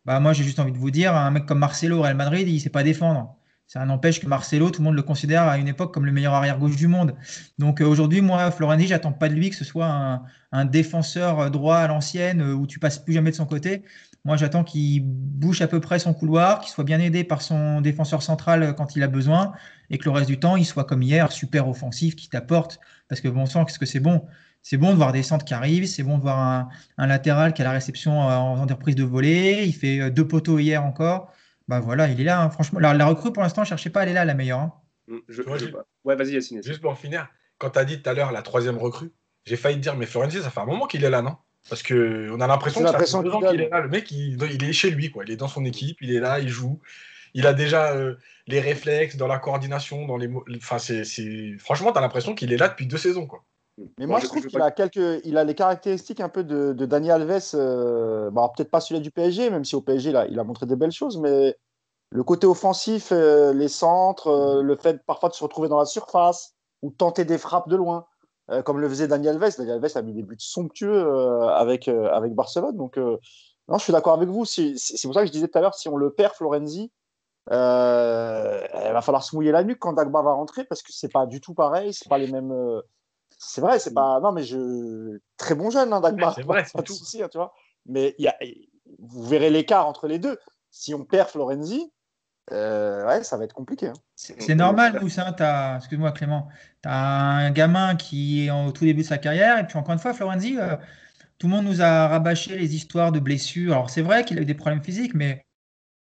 Bah 0.06 0.20
moi 0.20 0.34
j'ai 0.34 0.44
juste 0.44 0.60
envie 0.60 0.74
de 0.74 0.78
vous 0.78 0.92
dire, 0.92 1.16
un 1.16 1.32
mec 1.32 1.46
comme 1.46 1.60
Marcelo 1.60 2.00
au 2.00 2.02
Real 2.02 2.16
Madrid, 2.16 2.48
il 2.48 2.56
ne 2.56 2.60
sait 2.60 2.70
pas 2.70 2.84
défendre. 2.84 3.38
Ça 3.68 3.86
n'empêche 3.86 4.20
que 4.20 4.28
Marcelo, 4.28 4.70
tout 4.70 4.82
le 4.82 4.86
monde 4.86 4.96
le 4.96 5.02
considère 5.02 5.44
à 5.44 5.58
une 5.58 5.68
époque 5.68 5.94
comme 5.94 6.06
le 6.06 6.12
meilleur 6.12 6.34
arrière-gauche 6.34 6.76
du 6.76 6.88
monde. 6.88 7.16
Donc 7.58 7.82
euh, 7.82 7.86
aujourd'hui, 7.86 8.22
moi, 8.22 8.52
Florenzi, 8.52 8.88
j'attends 8.88 9.13
pas 9.13 9.30
de 9.30 9.34
lui 9.34 9.50
que 9.50 9.56
ce 9.56 9.63
soit 9.63 10.22
un, 10.52 10.66
défenseur 10.66 11.50
droit 11.50 11.78
à 11.78 11.88
l'ancienne 11.88 12.42
euh, 12.42 12.54
où 12.54 12.68
tu 12.68 12.78
passes 12.80 13.00
plus 13.00 13.13
jamais 13.13 13.32
de 13.32 13.36
son 13.36 13.46
côté. 13.46 13.84
Moi, 14.26 14.38
j'attends 14.38 14.64
qu'il 14.64 15.02
bouge 15.04 15.62
à 15.62 15.68
peu 15.68 15.82
près 15.82 16.00
son 16.00 16.14
couloir, 16.14 16.62
qu'il 16.62 16.72
soit 16.72 16.86
bien 16.86 17.00
aidé 17.00 17.26
par 17.26 17.42
son 17.42 17.82
défenseur 17.82 18.24
central 18.24 18.64
euh, 18.64 18.74
quand 18.74 18.96
il 18.96 19.04
a 19.04 19.08
besoin, 19.08 19.52
et 19.90 19.98
que 19.98 20.06
le 20.06 20.12
reste 20.12 20.28
du 20.28 20.40
temps, 20.40 20.56
il 20.56 20.66
soit 20.66 20.86
comme 20.86 21.02
hier, 21.02 21.32
super 21.32 21.68
offensif, 21.68 22.16
qui 22.16 22.30
t'apporte. 22.30 22.80
Parce 23.10 23.20
que 23.20 23.28
bon 23.28 23.46
sang, 23.46 23.66
qu'est-ce 23.66 23.80
que 23.80 23.86
c'est 23.86 24.00
bon 24.00 24.26
C'est 24.62 24.78
bon 24.78 24.92
de 24.92 24.96
voir 24.96 25.12
des 25.12 25.24
centres 25.24 25.44
qui 25.44 25.54
arrivent, 25.54 25.86
c'est 25.88 26.04
bon 26.04 26.18
de 26.18 26.22
voir 26.22 26.70
un, 26.98 27.08
latéral 27.08 27.54
qui 27.54 27.62
a 27.62 27.66
la 27.66 27.72
réception 27.72 28.20
en 28.20 28.62
entreprise 28.62 28.96
de 28.96 29.04
volée. 29.04 29.66
Il 29.66 29.74
fait 29.74 30.10
deux 30.10 30.28
poteaux 30.28 30.58
hier 30.58 30.84
encore. 30.84 31.34
Bah 31.68 31.80
voilà, 31.80 32.08
il 32.08 32.20
est 32.20 32.24
là, 32.24 32.42
hein, 32.42 32.50
franchement. 32.50 32.80
La, 32.80 32.94
la, 32.94 33.06
recrue, 33.06 33.34
pour 33.34 33.44
l'instant, 33.44 33.64
cherchez 33.66 33.90
pas, 33.90 34.04
elle 34.04 34.10
est 34.10 34.14
là, 34.14 34.26
la 34.26 34.34
meilleure. 34.34 34.60
Hein. 34.60 34.74
Mm, 35.08 35.18
ouais, 36.06 36.16
vas-y, 36.16 36.32
Yacine. 36.32 36.64
Juste 36.64 36.82
pour 36.82 36.98
finir, 36.98 37.28
quand 37.58 37.72
tu 37.72 37.80
as 37.80 37.86
dit 37.86 38.02
tout 38.02 38.10
à 38.10 38.14
l'heure 38.14 38.32
la 38.32 38.42
troisième 38.42 38.78
recrue, 38.78 39.12
j'ai 39.46 39.58
failli 39.58 39.78
te 39.78 39.82
dire, 39.82 39.96
mais 39.96 40.06
Florenzi, 40.06 40.42
ça 40.42 40.50
fait 40.50 40.60
un 40.62 40.66
moment 40.66 40.88
qu'il 40.88 41.04
est 41.04 41.10
là, 41.10 41.22
non? 41.22 41.38
Parce 41.69 41.82
qu'on 41.84 42.41
a 42.41 42.47
l'impression 42.47 42.82
que 42.82 42.89
ça 42.89 42.99
fait 42.99 43.06
qu'il 43.06 43.62
est 43.62 43.69
là. 43.69 43.80
Le 43.80 43.89
mec, 43.89 44.12
il, 44.12 44.41
il, 44.43 44.63
est 44.63 44.73
chez 44.73 44.91
lui, 44.91 45.12
quoi. 45.12 45.23
Il 45.26 45.32
est 45.32 45.38
dans 45.38 45.47
son 45.47 45.63
équipe, 45.65 45.97
il 46.02 46.13
est 46.13 46.19
là, 46.19 46.39
il 46.39 46.49
joue. 46.49 46.80
Il 47.34 47.47
a 47.47 47.54
déjà 47.54 47.93
euh, 47.93 48.15
les 48.47 48.60
réflexes 48.60 49.15
dans 49.15 49.28
la 49.28 49.39
coordination, 49.39 50.06
dans 50.06 50.17
les. 50.17 50.30
Enfin, 50.58 50.78
c'est, 50.78 51.04
franchement, 51.58 51.91
tu 51.91 51.97
as 51.97 52.02
l'impression 52.02 52.36
qu'il 52.36 52.52
est 52.52 52.58
là 52.58 52.69
depuis 52.69 52.86
deux 52.86 52.97
saisons, 52.97 53.28
quoi. 53.28 53.43
Mais 53.97 54.06
moi, 54.06 54.19
je 54.19 54.28
trouve 54.28 54.45
qu'il 54.45 54.62
a 54.62 54.69
quelques, 54.69 55.21
il 55.23 55.38
a 55.38 55.43
les 55.43 55.56
caractéristiques 55.56 56.19
un 56.19 56.30
peu 56.30 56.43
de, 56.43 56.73
de 56.73 56.86
Dani 56.86 57.10
Alves. 57.10 57.56
Euh, 57.56 58.30
bah, 58.30 58.52
peut-être 58.56 58.69
pas 58.69 58.82
celui 58.82 59.02
du 59.02 59.10
PSG, 59.10 59.49
même 59.49 59.65
si 59.65 59.76
au 59.76 59.82
PSG, 59.82 60.12
là, 60.12 60.28
il 60.30 60.39
a 60.39 60.43
montré 60.43 60.65
des 60.65 60.76
belles 60.76 60.91
choses, 60.91 61.17
mais 61.17 61.58
le 62.12 62.23
côté 62.23 62.45
offensif, 62.45 63.12
euh, 63.12 63.54
les 63.54 63.67
centres, 63.67 64.28
euh, 64.28 64.62
le 64.62 64.76
fait 64.76 65.04
parfois 65.06 65.30
de 65.30 65.34
se 65.34 65.43
retrouver 65.43 65.67
dans 65.67 65.80
la 65.80 65.86
surface 65.86 66.54
ou 66.84 66.91
tenter 66.91 67.26
des 67.26 67.39
frappes 67.39 67.69
de 67.69 67.76
loin, 67.76 68.06
comme 68.65 68.79
le 68.79 68.89
faisait 68.89 69.08
Daniel 69.08 69.41
Alves. 69.41 69.58
Daniel 69.58 69.75
Alves 69.75 69.91
a 69.95 70.01
mis 70.01 70.13
des 70.13 70.23
buts 70.23 70.36
somptueux 70.38 71.08
avec, 71.49 71.88
avec 71.88 72.34
Barcelone. 72.34 72.77
Donc, 72.77 72.97
non, 72.97 73.77
je 73.77 73.84
suis 73.84 73.93
d'accord 73.93 74.13
avec 74.13 74.29
vous. 74.29 74.45
C'est 74.45 74.75
pour 75.03 75.13
ça 75.13 75.21
que 75.21 75.27
je 75.27 75.32
disais 75.32 75.47
tout 75.47 75.58
à 75.58 75.62
l'heure, 75.62 75.75
si 75.75 75.88
on 75.89 75.97
le 75.97 76.12
perd, 76.12 76.34
Florenzi, 76.34 76.91
il 77.49 77.53
va 77.53 79.01
falloir 79.01 79.23
se 79.23 79.36
mouiller 79.36 79.51
la 79.51 79.63
nuque 79.63 79.79
quand 79.79 79.93
Dagba 79.93 80.21
va 80.21 80.34
rentrer 80.34 80.63
parce 80.65 80.82
que 80.82 80.91
c'est 80.91 81.12
pas 81.12 81.25
du 81.25 81.41
tout 81.41 81.53
pareil, 81.53 81.93
c'est 81.93 82.10
pas 82.10 82.17
les 82.17 82.32
mêmes 82.32 82.82
c'est 83.45 83.62
vrai, 83.62 83.79
c'est 83.79 83.93
pas. 83.93 84.19
Non, 84.19 84.32
mais 84.32 84.43
je. 84.43 85.19
Très 85.38 85.56
bon 85.56 85.69
jeune, 85.69 85.91
hein, 85.93 86.01
Dagmar. 86.01 86.36
C'est 86.36 86.43
vrai, 86.43 86.65
pas 86.73 86.82
de 86.82 86.88
souci, 86.88 87.21
hein, 87.21 87.27
tu 87.29 87.38
vois. 87.38 87.53
Mais 87.86 88.15
y 88.17 88.27
a... 88.27 88.36
vous 88.99 89.23
verrez 89.23 89.49
l'écart 89.49 89.88
entre 89.88 90.08
les 90.08 90.19
deux. 90.19 90.38
Si 90.71 90.93
on 90.93 91.06
perd 91.06 91.29
Florenzi, 91.29 91.91
euh, 92.51 93.06
ouais, 93.06 93.23
ça 93.23 93.38
va 93.38 93.43
être 93.43 93.53
compliqué. 93.53 93.88
Hein. 93.88 93.93
C'est 94.15 94.56
normal, 94.56 94.99
Moussin. 95.01 95.36
Excuse-moi, 95.77 96.12
Clément. 96.12 96.47
Tu 96.84 96.89
as 96.89 96.96
un 96.96 97.52
gamin 97.52 97.96
qui 97.96 98.46
est 98.46 98.52
au 98.52 98.72
tout 98.72 98.86
début 98.86 99.02
de 99.02 99.08
sa 99.08 99.17
carrière. 99.17 99.58
Et 99.60 99.67
puis, 99.67 99.78
encore 99.78 99.93
une 99.93 100.00
fois, 100.00 100.13
Florenzi, 100.13 100.58
euh, 100.60 100.76
tout 101.38 101.48
le 101.48 101.54
monde 101.54 101.65
nous 101.65 101.82
a 101.82 102.08
rabâché 102.08 102.58
les 102.58 102.76
histoires 102.76 103.12
de 103.12 103.19
blessures. 103.19 103.74
Alors, 103.74 103.89
c'est 103.89 104.02
vrai 104.02 104.26
qu'il 104.26 104.38
a 104.38 104.41
eu 104.41 104.46
des 104.46 104.54
problèmes 104.54 104.84
physiques, 104.84 105.13
mais 105.15 105.46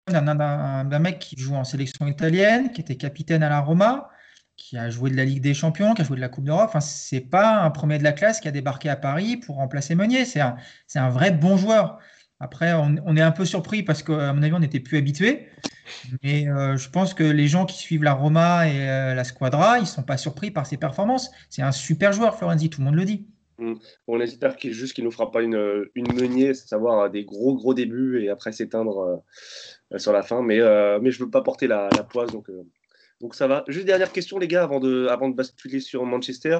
d'un 0.08 0.98
mec 0.98 1.18
qui 1.18 1.36
joue 1.36 1.54
en 1.54 1.64
sélection 1.64 2.06
italienne, 2.06 2.70
qui 2.72 2.80
était 2.80 2.96
capitaine 2.96 3.42
à 3.42 3.48
la 3.48 3.60
Roma, 3.60 4.08
qui 4.56 4.78
a 4.78 4.90
joué 4.90 5.10
de 5.10 5.16
la 5.16 5.24
Ligue 5.24 5.42
des 5.42 5.54
Champions, 5.54 5.94
qui 5.94 6.02
a 6.02 6.04
joué 6.04 6.16
de 6.16 6.20
la 6.20 6.28
Coupe 6.28 6.44
d'Europe. 6.44 6.68
Enfin, 6.68 6.80
c'est 6.80 7.20
pas 7.20 7.62
un 7.62 7.70
premier 7.70 7.98
de 7.98 8.04
la 8.04 8.12
classe 8.12 8.40
qui 8.40 8.48
a 8.48 8.52
débarqué 8.52 8.88
à 8.88 8.96
Paris 8.96 9.36
pour 9.36 9.56
remplacer 9.56 9.94
Meunier. 9.94 10.24
C'est 10.24 10.40
un, 10.40 11.10
vrai 11.10 11.30
bon 11.30 11.56
joueur. 11.56 11.98
Après, 12.40 12.72
on, 12.74 13.16
est 13.16 13.22
un 13.22 13.32
peu 13.32 13.44
surpris 13.44 13.82
parce 13.82 14.02
qu'à 14.02 14.32
mon 14.32 14.42
avis, 14.42 14.52
on 14.52 14.60
n'était 14.60 14.80
plus 14.80 14.98
habitué. 14.98 15.48
Mais 16.22 16.48
euh, 16.48 16.76
je 16.76 16.90
pense 16.90 17.14
que 17.14 17.24
les 17.24 17.48
gens 17.48 17.66
qui 17.66 17.78
suivent 17.78 18.02
la 18.02 18.14
Roma 18.14 18.68
et 18.68 18.88
euh, 18.88 19.14
la 19.14 19.24
Squadra, 19.24 19.78
ils 19.78 19.82
ne 19.82 19.86
sont 19.86 20.02
pas 20.02 20.16
surpris 20.16 20.50
par 20.50 20.66
ses 20.66 20.76
performances. 20.76 21.30
C'est 21.50 21.62
un 21.62 21.72
super 21.72 22.12
joueur, 22.12 22.36
Florenzi, 22.36 22.70
tout 22.70 22.80
le 22.80 22.86
monde 22.86 22.96
le 22.96 23.04
dit. 23.04 23.26
Mmh. 23.58 23.74
On 24.06 24.20
espère 24.20 24.56
qu'il 24.56 24.72
juste 24.72 24.92
qu'il 24.92 25.04
nous 25.04 25.10
fera 25.10 25.30
pas 25.30 25.42
une, 25.42 25.86
une 25.94 26.12
Meunier, 26.12 26.52
savoir 26.52 27.10
des 27.10 27.24
gros 27.24 27.54
gros 27.54 27.72
débuts 27.72 28.22
et 28.22 28.28
après 28.28 28.52
s'éteindre 28.52 29.24
euh, 29.92 29.98
sur 29.98 30.12
la 30.12 30.22
fin. 30.22 30.42
Mais, 30.42 30.58
mais 31.00 31.10
je 31.10 31.20
ne 31.20 31.24
veux 31.24 31.30
pas 31.30 31.42
porter 31.42 31.66
la, 31.66 31.88
la 31.96 32.02
poisse, 32.02 32.32
donc 32.32 32.50
donc 33.20 33.34
ça 33.34 33.46
va. 33.46 33.64
Juste 33.68 33.86
dernière 33.86 34.12
question, 34.12 34.38
les 34.38 34.48
gars, 34.48 34.62
avant 34.62 34.80
de, 34.80 35.06
avant 35.08 35.28
de 35.28 35.34
basculer 35.34 35.80
sur 35.80 36.04
Manchester. 36.04 36.58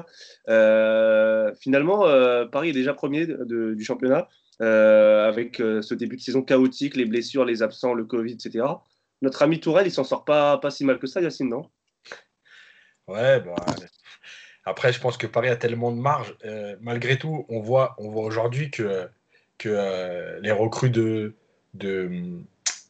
Euh, 0.49 1.53
finalement, 1.59 2.07
euh, 2.07 2.45
Paris 2.45 2.69
est 2.69 2.73
déjà 2.73 2.93
premier 2.93 3.27
du 3.27 3.83
championnat 3.83 4.27
euh, 4.61 5.27
avec 5.27 5.57
ce 5.57 5.93
début 5.93 6.15
de 6.15 6.21
saison 6.21 6.41
chaotique, 6.41 6.95
les 6.95 7.05
blessures, 7.05 7.45
les 7.45 7.61
absents, 7.61 7.93
le 7.93 8.05
Covid, 8.05 8.33
etc. 8.33 8.65
Notre 9.21 9.41
ami 9.41 9.59
Tourelle, 9.59 9.87
il 9.87 9.91
s'en 9.91 10.03
sort 10.03 10.25
pas, 10.25 10.57
pas 10.57 10.71
si 10.71 10.85
mal 10.85 10.99
que 10.99 11.07
ça, 11.07 11.21
Yacine, 11.21 11.49
non? 11.49 11.69
Ouais, 13.07 13.39
bah, 13.39 13.55
après, 14.65 14.91
je 14.91 14.99
pense 14.99 15.17
que 15.17 15.27
Paris 15.27 15.49
a 15.49 15.55
tellement 15.55 15.91
de 15.91 15.97
marge. 15.97 16.35
malgré 16.81 17.17
tout, 17.17 17.45
on 17.49 17.61
voit, 17.61 17.95
on 17.97 18.09
voit 18.09 18.23
aujourd'hui 18.23 18.69
que, 18.69 19.09
que 19.57 20.39
les 20.41 20.51
recrues 20.51 20.89
de, 20.89 21.35
de, 21.73 22.43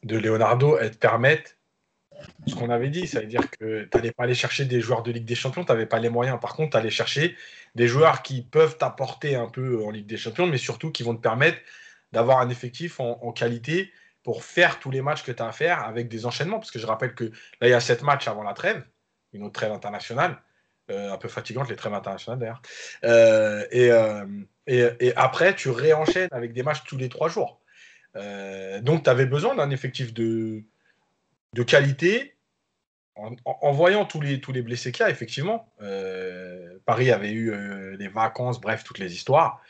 Leonardo 0.04 0.78
elles 0.78 0.96
permettent 0.96 1.58
ce 2.48 2.56
qu'on 2.56 2.72
avait 2.72 2.90
dit, 2.90 3.06
ça 3.06 3.20
veut 3.20 3.28
dire 3.28 3.48
que 3.52 3.84
tu 3.84 3.90
n'allais 3.96 4.12
pas 4.12 4.24
aller 4.24 4.34
chercher 4.34 4.66
des 4.66 4.82
joueurs 4.82 5.04
de 5.04 5.12
Ligue 5.12 5.26
des 5.26 5.36
Champions, 5.36 5.64
tu 5.64 5.72
n'avais 5.72 5.86
pas 5.86 6.00
les 6.00 6.10
moyens. 6.10 6.40
Par 6.40 6.56
contre, 6.56 6.72
tu 6.72 6.78
allais 6.78 6.90
chercher 6.90 7.36
des 7.76 7.88
joueurs 7.88 8.24
qui 8.24 8.42
peuvent 8.42 8.78
t'apporter 8.78 9.36
un 9.36 9.48
peu 9.48 9.84
en 9.84 9.92
Ligue 9.92 10.08
des 10.08 10.18
Champions, 10.18 10.48
mais 10.48 10.58
surtout 10.58 10.92
qui 10.92 11.04
vont 11.04 11.16
te 11.16 11.22
permettre 11.22 11.60
d'avoir 12.14 12.40
un 12.40 12.50
effectif 12.50 13.00
en, 13.00 13.32
qualité 13.34 13.92
pour 14.28 14.44
faire 14.44 14.78
tous 14.80 14.92
les 14.92 15.02
matchs 15.02 15.24
que 15.24 15.32
tu 15.32 15.42
as 15.42 15.48
à 15.48 15.54
faire 15.54 15.86
avec 15.86 16.10
des 16.10 16.26
enchaînements. 16.26 16.60
Parce 16.60 16.70
que 16.70 16.80
je 16.80 16.86
rappelle 16.86 17.16
que 17.16 17.24
là, 17.62 17.70
il 17.70 17.70
y 17.70 17.74
a 17.74 17.80
sept 17.80 18.04
matchs 18.04 18.28
avant 18.28 18.44
la 18.44 18.52
trêve, 18.52 18.84
une 19.32 19.44
autre 19.44 19.54
trêve 19.54 19.72
internationale, 19.72 20.42
euh, 20.92 21.14
un 21.14 21.18
peu 21.18 21.30
fatigante, 21.30 21.70
les 21.70 21.78
trêves 21.78 21.94
internationales 21.94 22.38
d'ailleurs. 22.38 22.62
Euh, 23.06 23.64
et, 23.72 24.84
et, 25.00 25.16
après, 25.16 25.56
tu 25.56 25.70
réenchaînes 25.70 26.28
avec 26.32 26.52
des 26.52 26.62
matchs 26.62 26.84
tous 26.84 26.98
les 26.98 27.08
trois 27.08 27.30
jours. 27.30 27.62
donc, 28.82 29.06
tu 29.06 29.10
avais 29.10 29.28
besoin 29.28 29.56
d'un 29.56 29.70
effectif 29.70 30.14
de, 30.14 30.62
de 31.54 31.64
qualité. 31.64 32.36
En, 33.16 33.72
voyant 33.72 34.04
tous 34.04 34.20
les, 34.20 34.42
tous 34.42 34.52
les 34.52 34.62
blessés 34.62 34.92
qu'il 34.92 35.06
y 35.06 35.08
a, 35.08 35.10
effectivement, 35.10 35.72
Paris 36.86 37.12
avait 37.12 37.32
eu 37.32 37.96
les 37.96 38.10
vacances, 38.10 38.60
bref, 38.60 38.84
toutes 38.84 39.00
les 39.00 39.14
histoires. 39.16 39.62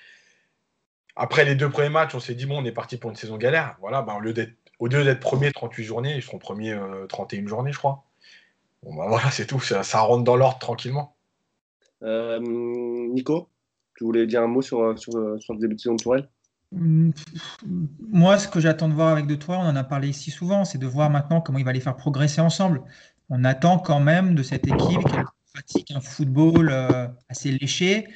Après 1.17 1.45
les 1.45 1.55
deux 1.55 1.69
premiers 1.69 1.89
matchs, 1.89 2.13
on 2.13 2.19
s'est 2.19 2.35
dit, 2.35 2.45
bon, 2.45 2.61
on 2.61 2.65
est 2.65 2.71
parti 2.71 2.97
pour 2.97 3.09
une 3.09 3.15
saison 3.15 3.37
galère. 3.37 3.75
Voilà, 3.81 4.03
bah, 4.03 4.15
au 4.15 4.21
lieu 4.21 4.33
d'être 4.33 5.19
premier 5.19 5.51
38 5.51 5.83
journées, 5.83 6.15
ils 6.15 6.21
seront 6.21 6.37
premiers 6.37 6.77
31 7.09 7.43
euh, 7.43 7.47
journées, 7.47 7.71
je 7.71 7.79
crois. 7.79 8.03
Bon, 8.83 8.95
bah, 8.95 9.05
voilà, 9.09 9.31
c'est 9.31 9.47
tout. 9.47 9.59
Ça, 9.59 9.99
rentre 9.99 10.23
dans 10.23 10.35
l'ordre 10.35 10.59
tranquillement. 10.59 11.15
Euh, 12.03 12.39
Nico, 12.39 13.49
tu 13.97 14.03
voulais 14.03 14.27
dire 14.27 14.43
un 14.43 14.47
mot 14.47 14.61
sur, 14.61 14.97
sur, 14.99 15.13
sur 15.41 15.53
le 15.55 15.59
début 15.59 15.75
de 15.75 15.79
saison 15.79 15.95
de 15.95 16.01
Tourelle? 16.03 16.29
Mmh, 16.71 17.11
moi, 18.11 18.37
ce 18.37 18.47
que 18.47 18.59
j'attends 18.59 18.89
de 18.89 18.93
voir 18.93 19.09
avec 19.09 19.25
De 19.25 19.35
Tourelle, 19.35 19.61
on 19.63 19.69
en 19.69 19.75
a 19.75 19.83
parlé 19.83 20.09
ici 20.09 20.31
souvent, 20.31 20.65
c'est 20.65 20.77
de 20.77 20.87
voir 20.87 21.09
maintenant 21.09 21.41
comment 21.41 21.59
il 21.59 21.65
va 21.65 21.71
les 21.71 21.79
faire 21.79 21.95
progresser 21.95 22.41
ensemble. 22.41 22.81
On 23.29 23.43
attend 23.43 23.79
quand 23.79 23.99
même 23.99 24.35
de 24.35 24.43
cette 24.43 24.67
équipe 24.67 25.03
qu'elle 25.03 25.25
pratique 25.53 25.91
un 25.91 26.01
football 26.01 26.69
euh, 26.69 27.07
assez 27.29 27.51
léché, 27.51 28.07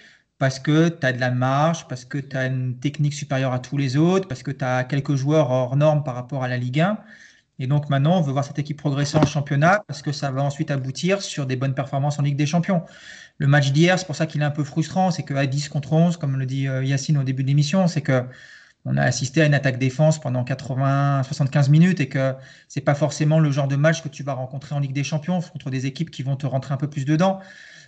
parce 0.41 0.57
que 0.57 0.89
tu 0.89 1.05
as 1.05 1.13
de 1.13 1.19
la 1.19 1.29
marge, 1.29 1.87
parce 1.87 2.03
que 2.03 2.17
tu 2.17 2.35
as 2.35 2.47
une 2.47 2.75
technique 2.79 3.13
supérieure 3.13 3.53
à 3.53 3.59
tous 3.59 3.77
les 3.77 3.95
autres, 3.95 4.27
parce 4.27 4.41
que 4.41 4.49
tu 4.49 4.65
as 4.65 4.83
quelques 4.83 5.13
joueurs 5.13 5.51
hors 5.51 5.75
normes 5.75 6.03
par 6.03 6.15
rapport 6.15 6.43
à 6.43 6.47
la 6.47 6.57
Ligue 6.57 6.79
1. 6.79 6.97
Et 7.59 7.67
donc 7.67 7.91
maintenant, 7.91 8.17
on 8.17 8.21
veut 8.21 8.31
voir 8.31 8.43
cette 8.43 8.57
équipe 8.57 8.77
progresser 8.77 9.17
en 9.17 9.25
championnat 9.27 9.83
parce 9.85 10.01
que 10.01 10.11
ça 10.11 10.31
va 10.31 10.41
ensuite 10.41 10.71
aboutir 10.71 11.21
sur 11.21 11.45
des 11.45 11.55
bonnes 11.57 11.75
performances 11.75 12.17
en 12.17 12.23
Ligue 12.23 12.37
des 12.37 12.47
Champions. 12.47 12.81
Le 13.37 13.45
match 13.45 13.71
d'hier, 13.71 13.99
c'est 13.99 14.07
pour 14.07 14.15
ça 14.15 14.25
qu'il 14.25 14.41
est 14.41 14.43
un 14.43 14.49
peu 14.49 14.63
frustrant, 14.63 15.11
c'est 15.11 15.21
qu'à 15.21 15.45
10 15.45 15.69
contre 15.69 15.93
11, 15.93 16.17
comme 16.17 16.39
le 16.39 16.47
dit 16.47 16.67
euh, 16.67 16.83
Yacine 16.83 17.19
au 17.19 17.23
début 17.23 17.43
de 17.43 17.47
l'émission, 17.47 17.87
c'est 17.87 18.01
que 18.01 18.23
on 18.83 18.97
a 18.97 19.03
assisté 19.03 19.43
à 19.43 19.45
une 19.45 19.53
attaque 19.53 19.77
défense 19.77 20.19
pendant 20.19 20.43
80, 20.43 21.21
75 21.21 21.69
minutes 21.69 21.99
et 21.99 22.09
que 22.09 22.33
c'est 22.67 22.81
pas 22.81 22.95
forcément 22.95 23.39
le 23.39 23.51
genre 23.51 23.67
de 23.67 23.75
match 23.75 24.01
que 24.01 24.09
tu 24.09 24.23
vas 24.23 24.33
rencontrer 24.33 24.73
en 24.73 24.79
Ligue 24.79 24.93
des 24.93 25.03
Champions 25.03 25.39
contre 25.39 25.69
des 25.69 25.85
équipes 25.85 26.09
qui 26.09 26.23
vont 26.23 26.35
te 26.35 26.47
rentrer 26.47 26.73
un 26.73 26.77
peu 26.77 26.89
plus 26.89 27.05
dedans. 27.05 27.41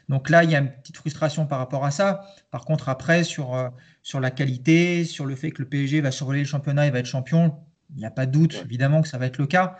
Donc 0.09 0.29
là, 0.29 0.43
il 0.43 0.51
y 0.51 0.55
a 0.55 0.59
une 0.59 0.71
petite 0.71 0.97
frustration 0.97 1.45
par 1.45 1.59
rapport 1.59 1.85
à 1.85 1.91
ça. 1.91 2.25
Par 2.51 2.65
contre, 2.65 2.89
après, 2.89 3.23
sur, 3.23 3.55
euh, 3.55 3.69
sur 4.01 4.19
la 4.19 4.31
qualité, 4.31 5.05
sur 5.05 5.25
le 5.25 5.35
fait 5.35 5.51
que 5.51 5.61
le 5.61 5.69
PSG 5.69 6.01
va 6.01 6.11
survoler 6.11 6.39
le 6.39 6.45
championnat 6.45 6.87
et 6.87 6.91
va 6.91 6.99
être 6.99 7.05
champion, 7.05 7.55
il 7.91 7.97
n'y 7.97 8.05
a 8.05 8.11
pas 8.11 8.25
de 8.25 8.31
doute, 8.31 8.61
évidemment, 8.65 9.01
que 9.01 9.07
ça 9.07 9.17
va 9.17 9.25
être 9.25 9.37
le 9.37 9.47
cas. 9.47 9.77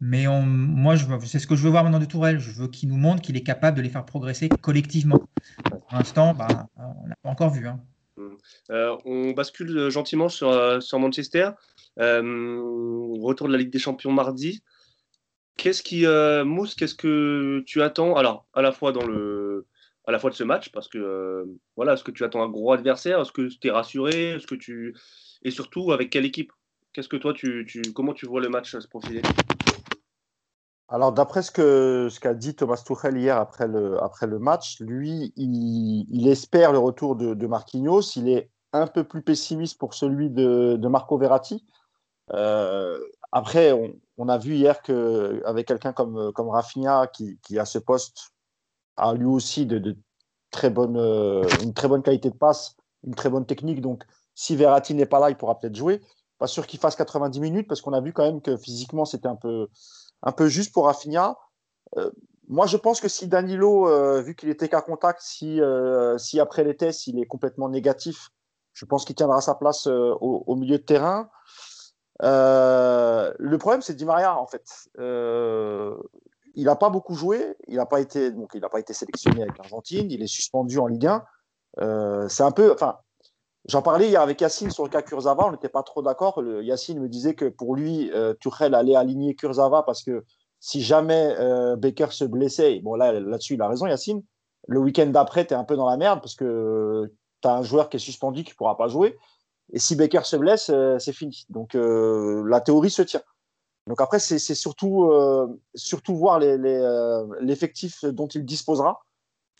Mais 0.00 0.26
moi, 0.26 0.94
c'est 1.24 1.40
ce 1.40 1.46
que 1.46 1.56
je 1.56 1.62
veux 1.64 1.70
voir 1.70 1.82
maintenant 1.82 1.98
de 1.98 2.04
Tourelle. 2.04 2.38
Je 2.38 2.52
veux 2.52 2.68
qu'il 2.68 2.88
nous 2.88 2.96
montre 2.96 3.20
qu'il 3.20 3.36
est 3.36 3.42
capable 3.42 3.76
de 3.76 3.82
les 3.82 3.88
faire 3.88 4.04
progresser 4.04 4.48
collectivement. 4.48 5.20
Pour 5.64 5.88
l'instant, 5.90 6.34
bah, 6.34 6.68
on 6.76 7.08
n'a 7.08 7.16
pas 7.20 7.28
encore 7.28 7.50
vu. 7.50 7.66
Hein. 7.66 7.80
Mmh. 8.16 8.26
Euh, 8.70 8.96
on 9.04 9.32
bascule 9.32 9.90
gentiment 9.90 10.28
sur, 10.28 10.50
euh, 10.50 10.78
sur 10.78 11.00
Manchester. 11.00 11.50
retour 11.96 13.48
de 13.48 13.52
la 13.52 13.58
Ligue 13.58 13.72
des 13.72 13.80
Champions 13.80 14.12
mardi. 14.12 14.62
Qu'est-ce 15.58 15.82
qui, 15.82 16.06
euh, 16.06 16.44
Mousse, 16.44 16.76
qu'est-ce 16.76 16.94
que 16.94 17.64
tu 17.66 17.82
attends 17.82 18.16
Alors, 18.16 18.46
à 18.54 18.62
la 18.62 18.70
fois 18.70 18.92
dans 18.92 19.04
le, 19.04 19.66
à 20.06 20.12
la 20.12 20.20
fois 20.20 20.30
de 20.30 20.36
ce 20.36 20.44
match, 20.44 20.70
parce 20.70 20.86
que 20.86 20.98
euh, 20.98 21.44
voilà, 21.74 21.94
est-ce 21.94 22.04
que 22.04 22.12
tu 22.12 22.22
attends 22.22 22.44
un 22.44 22.48
gros 22.48 22.72
adversaire? 22.72 23.20
Est-ce 23.20 23.32
que 23.32 23.48
tu 23.48 23.66
es 23.66 23.70
rassuré? 23.72 24.30
Est-ce 24.30 24.46
que 24.46 24.54
tu 24.54 24.94
et 25.42 25.50
surtout 25.50 25.90
avec 25.90 26.10
quelle 26.10 26.24
équipe? 26.24 26.52
Qu'est-ce 26.92 27.08
que 27.08 27.16
toi, 27.16 27.32
tu, 27.34 27.66
tu, 27.68 27.82
comment 27.92 28.14
tu 28.14 28.26
vois 28.26 28.40
le 28.40 28.48
match 28.48 28.70
se 28.70 28.86
profiler 28.86 29.20
alors, 30.90 31.12
d'après 31.12 31.42
ce 31.42 31.50
qu'a 31.50 32.08
ce 32.08 32.18
qu'a 32.18 32.32
dit 32.32 32.54
Thomas 32.54 32.82
Tuchel 32.82 33.18
hier 33.18 33.36
après 33.36 33.68
le, 33.68 34.02
après 34.02 34.26
le 34.26 34.38
match, 34.38 34.80
lui, 34.80 35.34
il, 35.36 36.26
espère 36.28 36.72
le 36.72 36.78
retour 36.78 37.14
de, 37.14 37.46
Marquinhos. 37.46 38.16
Il 38.16 38.30
est 38.30 38.50
un 38.72 38.86
peu 38.86 39.04
plus 39.04 39.20
pessimiste 39.20 39.78
pour 39.78 39.92
celui 39.92 40.30
de, 40.30 40.76
de 40.76 40.88
Marco 40.88 41.18
Verratti. 41.18 41.66
Euh, 42.32 42.98
après, 43.32 43.72
on, 44.16 44.28
a 44.28 44.38
vu 44.38 44.54
hier 44.54 44.82
qu'avec 44.82 45.66
quelqu'un 45.66 45.92
comme, 45.92 46.32
comme 46.32 46.48
Rafinha, 46.48 47.06
qui, 47.08 47.38
qui, 47.42 47.58
a 47.58 47.64
ce 47.64 47.78
poste, 47.78 48.30
a 48.96 49.12
lui 49.14 49.26
aussi 49.26 49.66
de, 49.66 49.96
très 50.50 50.70
bonne, 50.70 50.96
euh, 50.96 51.46
une 51.62 51.74
très 51.74 51.88
bonne 51.88 52.02
qualité 52.02 52.30
de 52.30 52.36
passe, 52.36 52.76
une 53.04 53.14
très 53.14 53.30
bonne 53.30 53.46
technique. 53.46 53.80
Donc, 53.80 54.04
si 54.34 54.56
Verratti 54.56 54.94
n'est 54.94 55.06
pas 55.06 55.20
là, 55.20 55.30
il 55.30 55.36
pourra 55.36 55.58
peut-être 55.58 55.76
jouer. 55.76 56.00
Pas 56.38 56.46
sûr 56.46 56.66
qu'il 56.66 56.78
fasse 56.78 56.96
90 56.96 57.40
minutes, 57.40 57.68
parce 57.68 57.80
qu'on 57.80 57.92
a 57.92 58.00
vu 58.00 58.12
quand 58.12 58.24
même 58.24 58.40
que 58.40 58.56
physiquement, 58.56 59.04
c'était 59.04 59.28
un 59.28 59.36
peu, 59.36 59.68
un 60.22 60.32
peu 60.32 60.48
juste 60.48 60.72
pour 60.72 60.86
Rafinha. 60.86 61.36
Euh, 61.96 62.10
moi, 62.48 62.66
je 62.66 62.76
pense 62.76 63.00
que 63.00 63.08
si 63.08 63.28
Danilo, 63.28 63.88
euh, 63.88 64.22
vu 64.22 64.34
qu'il 64.34 64.48
était 64.48 64.68
qu'à 64.68 64.80
contact, 64.80 65.20
si, 65.20 65.60
si 66.18 66.40
après 66.40 66.64
les 66.64 66.76
tests, 66.76 67.06
il 67.06 67.18
est 67.18 67.26
complètement 67.26 67.68
négatif, 67.68 68.30
je 68.72 68.84
pense 68.84 69.04
qu'il 69.04 69.16
tiendra 69.16 69.40
sa 69.40 69.54
place 69.54 69.86
au, 69.86 70.54
milieu 70.54 70.78
de 70.78 70.82
terrain. 70.82 71.28
Euh, 72.22 73.32
le 73.38 73.58
problème, 73.58 73.82
c'est 73.82 73.94
Di 73.94 74.04
Maria, 74.04 74.38
en 74.38 74.46
fait. 74.46 74.88
Euh, 74.98 75.96
il 76.54 76.64
n'a 76.64 76.76
pas 76.76 76.90
beaucoup 76.90 77.14
joué. 77.14 77.56
Il 77.68 77.76
n'a 77.76 77.86
pas 77.86 78.00
été, 78.00 78.30
pas 78.70 78.80
été 78.80 78.92
sélectionné 78.92 79.42
avec 79.42 79.56
l'Argentine. 79.58 80.10
Il 80.10 80.22
est 80.22 80.28
suspendu 80.28 80.78
en 80.78 80.86
Ligue 80.86 81.06
1. 81.06 81.24
Euh, 81.80 82.28
c'est 82.28 82.42
un 82.42 82.50
peu, 82.50 82.72
enfin, 82.72 82.96
j'en 83.66 83.82
parlais 83.82 84.08
hier 84.08 84.20
avec 84.20 84.40
Yacine 84.40 84.70
sur 84.70 84.84
le 84.84 84.90
cas 84.90 85.02
Kurzawa. 85.02 85.46
On 85.46 85.52
n'était 85.52 85.68
pas 85.68 85.82
trop 85.82 86.02
d'accord. 86.02 86.42
Yacine 86.62 87.00
me 87.00 87.08
disait 87.08 87.34
que 87.34 87.44
pour 87.46 87.76
lui, 87.76 88.10
Tuchel 88.40 88.74
allait 88.74 88.96
aligner 88.96 89.34
Kurzawa 89.34 89.84
parce 89.84 90.02
que 90.02 90.24
si 90.60 90.80
jamais 90.82 91.36
Baker 91.76 92.08
se 92.10 92.24
blessait, 92.24 92.80
bon 92.80 92.94
là, 92.94 93.12
là-dessus, 93.12 93.54
il 93.54 93.62
a 93.62 93.68
raison, 93.68 93.86
Yacine. 93.86 94.22
Le 94.66 94.80
week-end 94.80 95.06
d'après, 95.06 95.46
tu 95.46 95.54
es 95.54 95.56
un 95.56 95.64
peu 95.64 95.76
dans 95.76 95.88
la 95.88 95.96
merde 95.96 96.20
parce 96.20 96.34
que 96.34 97.10
tu 97.40 97.48
as 97.48 97.54
un 97.54 97.62
joueur 97.62 97.88
qui 97.88 97.98
est 97.98 98.00
suspendu 98.00 98.42
qui 98.42 98.50
ne 98.50 98.56
pourra 98.56 98.76
pas 98.76 98.88
jouer. 98.88 99.16
Et 99.72 99.78
si 99.78 99.96
Baker 99.96 100.22
se 100.24 100.36
blesse, 100.36 100.70
euh, 100.70 100.98
c'est 100.98 101.12
fini. 101.12 101.44
Donc 101.50 101.74
euh, 101.74 102.42
la 102.46 102.60
théorie 102.60 102.90
se 102.90 103.02
tient. 103.02 103.22
Donc 103.86 104.00
après, 104.00 104.18
c'est 104.18 104.38
surtout, 104.38 105.04
euh, 105.04 105.46
surtout 105.74 106.14
voir 106.14 106.38
l'effectif 106.38 108.02
les, 108.02 108.12
dont 108.12 108.26
il 108.26 108.44
disposera, 108.44 109.00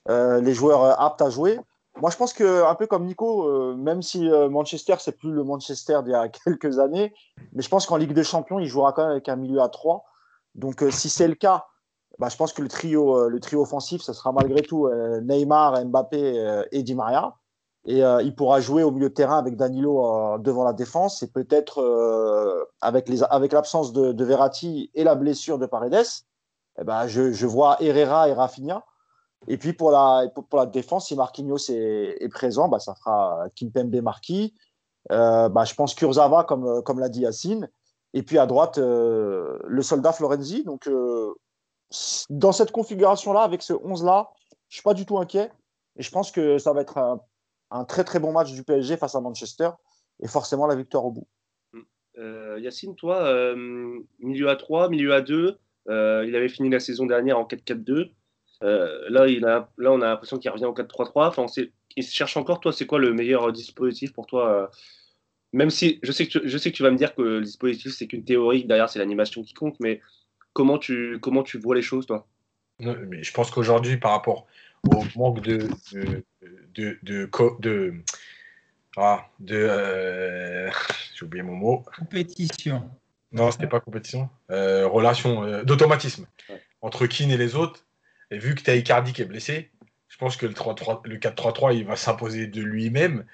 les 0.07 0.53
joueurs 0.53 1.01
aptes 1.01 1.23
à 1.23 1.31
jouer. 1.31 1.59
Moi, 1.97 2.11
je 2.11 2.17
pense 2.17 2.35
que 2.35 2.65
un 2.65 2.75
peu 2.75 2.87
comme 2.87 3.07
Nico, 3.07 3.75
même 3.75 4.03
si 4.03 4.29
Manchester 4.29 4.97
c'est 4.99 5.17
plus 5.17 5.33
le 5.33 5.45
Manchester 5.45 6.01
d'il 6.05 6.13
y 6.13 6.15
a 6.15 6.29
quelques 6.45 6.79
années, 6.79 7.15
mais 7.55 7.63
je 7.63 7.71
pense 7.71 7.87
qu'en 7.87 7.97
Ligue 7.97 8.13
des 8.13 8.23
Champions, 8.23 8.59
il 8.59 8.67
jouera 8.67 8.93
quand 8.93 9.03
même 9.03 9.13
avec 9.13 9.31
un 9.31 9.37
milieu 9.37 9.63
à 9.63 9.71
3. 9.71 10.05
Donc 10.55 10.85
si 10.91 11.09
c'est 11.09 11.29
le 11.29 11.35
cas, 11.35 11.65
bah, 12.19 12.29
je 12.29 12.37
pense 12.37 12.53
que 12.53 12.61
le 12.61 12.69
trio, 12.69 13.31
le 13.31 13.41
trio 13.41 13.63
offensif, 13.63 14.03
ce 14.03 14.13
sera 14.13 14.33
malgré 14.33 14.61
tout 14.61 14.91
Neymar, 15.23 15.87
Mbappé 15.87 16.67
et 16.71 16.83
Di 16.83 16.95
Maria. 16.95 17.38
Et 17.89 18.05
euh, 18.05 18.21
il 18.21 18.35
pourra 18.35 18.61
jouer 18.61 18.83
au 18.83 18.91
milieu 18.91 19.09
de 19.09 19.15
terrain 19.15 19.39
avec 19.39 19.57
Danilo 19.57 20.05
euh, 20.05 20.37
devant 20.37 20.63
la 20.63 20.75
défense 20.75 21.23
et 21.23 21.27
peut-être 21.27 21.81
euh, 21.81 22.63
avec, 22.83 23.09
les, 23.09 23.23
avec 23.25 23.53
l'absence 23.53 23.95
de, 23.95 24.13
de, 24.13 24.25
Verratti 24.27 24.91
et 24.95 25.05
la 25.05 25.15
blessure 25.15 25.59
de 25.59 25.65
Paredes, 25.65 26.05
eh 26.79 26.85
ben, 26.85 27.07
je, 27.07 27.33
je, 27.33 27.47
vois 27.47 27.83
Herrera 27.83 28.29
et 28.29 28.35
Rafinha. 28.35 28.85
Et 29.47 29.57
puis 29.57 29.73
pour 29.73 29.91
la, 29.91 30.29
pour, 30.29 30.59
la 30.59 30.67
défense, 30.67 31.07
si 31.07 31.17
Marquinhos 31.17 31.71
est, 31.71 32.29
présent, 32.31 32.69
bah, 32.69 32.79
ça 32.79 32.95
fera 32.95 33.47
Kimpembe 33.57 34.03
Marquis. 34.03 34.53
bah, 35.09 35.65
je 35.65 35.75
pense 35.75 35.95
Kurzawa, 35.95 36.45
comme, 36.45 36.83
comme 36.83 36.99
l'a 36.99 37.09
dit 37.09 37.21
Yacine. 37.21 37.71
Et 38.13 38.23
puis 38.23 38.39
à 38.39 38.45
droite, 38.45 38.77
le 38.77 39.81
soldat 39.81 40.13
Florenzi. 40.13 40.63
Donc 40.63 40.91
dans 42.29 42.53
cette 42.53 42.71
configuration-là, 42.71 43.41
avec 43.41 43.63
ce 43.63 43.73
11-là, 43.73 44.29
je 44.69 44.75
ne 44.75 44.75
suis 44.75 44.83
pas 44.83 44.95
du 44.95 45.07
tout 45.07 45.17
inquiet. 45.17 45.51
Et 45.97 46.03
je 46.03 46.11
pense 46.11 46.31
que 46.31 46.59
ça 46.59 46.75
va 46.75 46.83
être 46.83 46.99
un 46.99 47.21
un 47.71 47.85
très 47.85 48.05
très 48.05 48.19
bon 48.19 48.33
match 48.33 48.53
du 48.53 48.63
PSG 48.63 48.97
face 48.97 49.15
à 49.15 49.21
Manchester 49.21 49.71
et 50.21 50.29
forcément 50.29 50.67
la 50.67 50.77
victoire 50.77 51.05
au 51.05 51.13
bout. 51.13 51.27
Euh, 52.19 52.59
Yacine, 52.61 52.97
toi, 52.97 53.25
euh, 53.27 54.01
milieu 54.19 54.49
à 54.49 54.57
3, 54.57 54.89
milieu 54.89 55.15
à 55.15 55.21
2, 55.21 55.59
euh, 55.89 56.25
il 56.27 56.35
avait 56.35 56.49
fini 56.49 56.69
la 56.69 56.81
saison 56.81 57.07
dernière 57.07 57.39
en 57.39 57.45
4-4-2. 57.45 58.11
là, 58.61 59.27
il 59.29 59.45
a, 59.45 59.71
là, 59.79 59.93
on 59.93 60.01
a 60.01 60.07
l'impression 60.07 60.39
qu'il 60.39 60.51
revient 60.51 60.65
en 60.65 60.73
4-3-3. 60.73 61.29
Enfin, 61.29 61.47
il 61.97 62.05
cherche 62.05 62.37
encore, 62.37 62.61
toi, 62.61 62.73
c'est 62.73 62.87
quoi 62.87 62.99
le 62.99 63.13
meilleur 63.13 63.53
dispositif 63.53 64.13
pour 64.13 64.27
toi 64.27 64.71
Même 65.53 65.71
si 65.71 66.01
je 66.03 66.11
sais, 66.11 66.27
que 66.27 66.39
tu, 66.39 66.49
je 66.49 66.59
sais 66.59 66.73
que 66.73 66.77
tu 66.77 66.83
vas 66.83 66.91
me 66.91 66.97
dire 66.97 67.15
que 67.15 67.23
le 67.23 67.43
dispositif, 67.43 67.93
c'est 67.93 68.09
qu'une 68.09 68.25
théorie, 68.25 68.65
derrière, 68.65 68.89
c'est 68.89 68.99
l'animation 68.99 69.43
qui 69.43 69.55
compte, 69.55 69.77
mais 69.79 70.01
comment 70.53 70.79
tu, 70.79 71.19
comment 71.21 71.45
tu 71.45 71.59
vois 71.59 71.77
les 71.77 71.83
choses, 71.83 72.07
toi? 72.07 72.27
Mais 72.81 73.23
Je 73.23 73.33
pense 73.33 73.51
qu'aujourd'hui, 73.51 73.97
par 73.97 74.13
rapport 74.13 74.47
au 74.85 75.05
manque 75.17 75.41
de, 75.43 75.69
de, 75.93 76.25
de, 76.75 77.31
de, 77.61 77.95
ah, 78.97 79.27
de 79.41 79.57
euh, 79.57 80.71
j'ai 81.15 81.25
oublié 81.25 81.43
mon 81.43 81.55
mot. 81.55 81.85
Compétition. 81.97 82.91
Non, 83.33 83.51
c'était 83.51 83.67
pas 83.67 83.81
compétition. 83.81 84.31
Euh, 84.51 84.87
relation 84.87 85.45
euh, 85.45 85.63
d'automatisme 85.63 86.27
entre 86.81 87.07
Keane 87.07 87.31
et 87.31 87.37
les 87.37 87.55
autres. 87.55 87.85
Et 88.31 88.39
vu 88.39 88.55
que 88.55 88.63
tu 88.63 88.71
as 88.71 88.77
Icardi 88.77 89.13
qui 89.13 89.23
est 89.23 89.27
blessé, 89.27 89.71
je 90.09 90.17
pense 90.17 90.37
que 90.37 90.47
le, 90.47 90.53
4-3-3, 90.53 91.77
il 91.77 91.87
va 91.87 91.97
s'imposer 91.97 92.47
de 92.47 92.61
lui-même. 92.61 93.25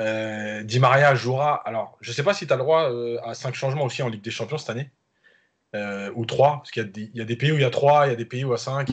Euh, 0.00 0.62
Di 0.62 0.78
Maria 0.80 1.14
jouera. 1.14 1.54
Alors, 1.66 1.96
je 2.00 2.10
ne 2.10 2.14
sais 2.14 2.22
pas 2.22 2.34
si 2.34 2.46
tu 2.46 2.52
as 2.52 2.56
le 2.56 2.62
droit 2.62 2.90
euh, 2.90 3.18
à 3.24 3.34
5 3.34 3.54
changements 3.54 3.84
aussi 3.84 4.02
en 4.02 4.08
Ligue 4.08 4.22
des 4.22 4.30
Champions 4.30 4.58
cette 4.58 4.70
année. 4.70 4.90
Euh, 5.74 6.12
ou 6.14 6.24
3, 6.24 6.58
parce 6.58 6.70
qu'il 6.70 7.10
y, 7.14 7.20
a 7.20 7.24
des 7.24 7.36
pays 7.36 7.50
où 7.50 7.56
il 7.56 7.62
y 7.62 7.64
a 7.64 7.70
3, 7.70 8.06
il 8.06 8.10
y 8.10 8.12
a 8.12 8.16
des 8.16 8.24
pays 8.24 8.44
où 8.44 8.48
il 8.48 8.50
y 8.52 8.54
a 8.54 8.58
5. 8.58 8.88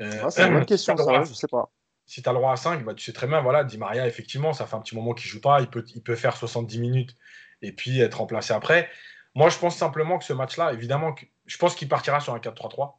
Ah, 0.00 0.30
c'est 0.30 0.46
une 0.46 0.54
bonne 0.54 0.64
question, 0.66 0.96
ça, 0.96 1.22
je 1.24 1.34
sais 1.34 1.48
pas. 1.48 1.70
Si 2.04 2.22
tu 2.22 2.28
as 2.28 2.32
le 2.32 2.38
droit 2.38 2.52
à 2.52 2.56
5, 2.56 2.84
bah, 2.84 2.94
tu 2.94 3.04
sais 3.04 3.12
très 3.12 3.26
bien, 3.26 3.40
voilà, 3.40 3.64
Di 3.64 3.78
Maria, 3.78 4.06
effectivement, 4.06 4.52
ça 4.52 4.66
fait 4.66 4.76
un 4.76 4.80
petit 4.80 4.94
moment 4.94 5.12
qu'il 5.12 5.28
ne 5.28 5.32
joue 5.32 5.40
pas, 5.40 5.60
il 5.60 5.68
peut, 5.68 5.84
il 5.94 6.02
peut 6.02 6.14
faire 6.14 6.36
70 6.36 6.78
minutes 6.78 7.16
et 7.62 7.72
puis 7.72 8.00
être 8.00 8.18
remplacé 8.18 8.52
après. 8.52 8.88
Moi, 9.34 9.48
je 9.48 9.58
pense 9.58 9.76
simplement 9.76 10.18
que 10.18 10.24
ce 10.24 10.32
match-là, 10.32 10.72
évidemment, 10.72 11.14
je 11.44 11.56
pense 11.58 11.74
qu'il 11.74 11.88
partira 11.88 12.20
sur 12.20 12.32
un 12.34 12.38
4-3-3. 12.38 12.94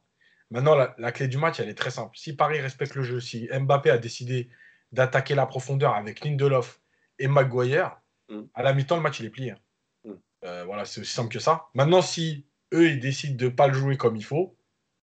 Maintenant, 0.52 0.76
la, 0.76 1.12
clé 1.12 1.28
du 1.28 1.38
match, 1.38 1.60
elle 1.60 1.70
est 1.70 1.78
très 1.78 1.92
simple. 1.92 2.16
Si 2.18 2.36
Paris 2.36 2.60
respecte 2.62 2.96
le 2.96 3.04
jeu, 3.04 3.20
si 3.20 3.50
Mbappé 3.52 3.90
a 3.90 3.98
décidé 3.98 4.50
d'attaquer 4.92 5.36
la 5.36 5.46
profondeur 5.46 5.94
avec 5.94 6.24
Lindelof 6.24 6.80
et 7.20 7.28
Maguire, 7.28 7.98
mm. 8.30 8.42
à 8.54 8.64
la 8.64 8.74
mi-temps, 8.74 8.96
le 8.96 9.02
match, 9.02 9.20
il 9.20 9.26
est 9.26 9.30
plié. 9.30 9.56
Mm. 10.06 10.12
Euh, 10.46 10.64
voilà, 10.66 10.86
c'est 10.86 11.02
aussi 11.02 11.12
simple 11.12 11.34
que 11.34 11.40
ça. 11.40 11.68
Maintenant, 11.74 12.02
si 12.02 12.46
eux, 12.74 12.90
ils 12.90 13.00
décident 13.00 13.36
de 13.36 13.46
ne 13.46 13.50
pas 13.50 13.68
le 13.68 13.74
jouer 13.74 13.98
comme 13.98 14.16
il 14.16 14.24
faut, 14.24 14.57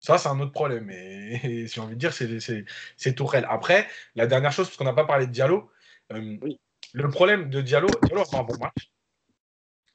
ça, 0.05 0.19
c'est 0.19 0.29
un 0.29 0.39
autre 0.39 0.53
problème. 0.53 0.91
Et, 0.91 1.67
si 1.67 1.69
j'ai 1.75 1.81
envie 1.81 1.95
de 1.95 1.99
dire, 1.99 2.13
c'est 2.13 3.15
Tourelle. 3.15 3.47
Après, 3.49 3.89
la 4.15 4.27
dernière 4.27 4.53
chose, 4.53 4.67
parce 4.67 4.77
qu'on 4.77 4.85
n'a 4.85 4.93
pas 4.93 5.07
parlé 5.07 5.27
de 5.27 5.33
Diallo, 5.33 5.71
euh, 6.13 6.37
le 6.93 7.09
problème 7.09 7.49
de 7.49 7.63
Diallo, 7.63 7.89
Diallo 8.03 8.21
a 8.21 8.27
fait 8.27 8.37
un 8.37 8.43
bon 8.43 8.59
match. 8.59 8.91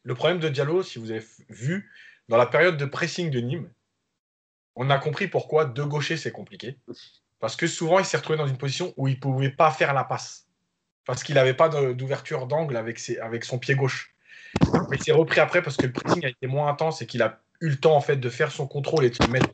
Le 0.01 0.16
problème 0.16 0.39
de 0.39 0.49
Diallo, 0.49 0.82
si 0.82 0.97
vous 0.97 1.12
avez 1.12 1.24
vu, 1.49 1.91
dans 2.28 2.38
la 2.38 2.47
période 2.47 2.76
de 2.76 2.86
pressing 2.86 3.30
de 3.30 3.39
Nîmes, 3.39 3.70
on 4.76 4.89
a 4.89 4.97
compris 4.97 5.28
pourquoi 5.28 5.66
deux 5.66 5.86
gauchers, 5.86 6.18
c'est 6.18 6.32
compliqué. 6.32 6.80
Parce 7.39 7.55
que 7.55 7.68
souvent, 7.68 7.99
il 7.99 8.05
s'est 8.05 8.18
retrouvé 8.18 8.39
dans 8.39 8.47
une 8.47 8.57
position 8.57 8.95
où 8.97 9.07
il 9.07 9.14
ne 9.14 9.20
pouvait 9.20 9.51
pas 9.51 9.70
faire 9.70 9.93
la 9.93 10.05
passe. 10.05 10.47
Parce 11.05 11.22
qu'il 11.22 11.36
n'avait 11.36 11.53
pas 11.53 11.70
d'ouverture 11.70 12.47
d'angle 12.47 12.78
avec, 12.78 12.99
avec 13.22 13.45
son 13.45 13.60
pied 13.60 13.76
gauche. 13.76 14.16
Mais 14.89 14.97
il 14.97 15.03
s'est 15.03 15.12
repris 15.12 15.39
après 15.39 15.62
parce 15.62 15.78
que 15.78 15.86
le 15.86 15.91
pressing 15.91 16.26
a 16.26 16.30
été 16.30 16.47
moins 16.47 16.68
intense 16.68 17.03
et 17.03 17.05
qu'il 17.05 17.22
a 17.22 17.39
eu 17.62 17.70
le 17.70 17.78
temps 17.78 17.95
en 17.95 18.01
fait, 18.01 18.16
de 18.16 18.30
faire 18.30 18.51
son 18.51 18.66
contrôle 18.66 19.05
et 19.05 19.12
de 19.12 19.16
se 19.16 19.30
mettre 19.30 19.49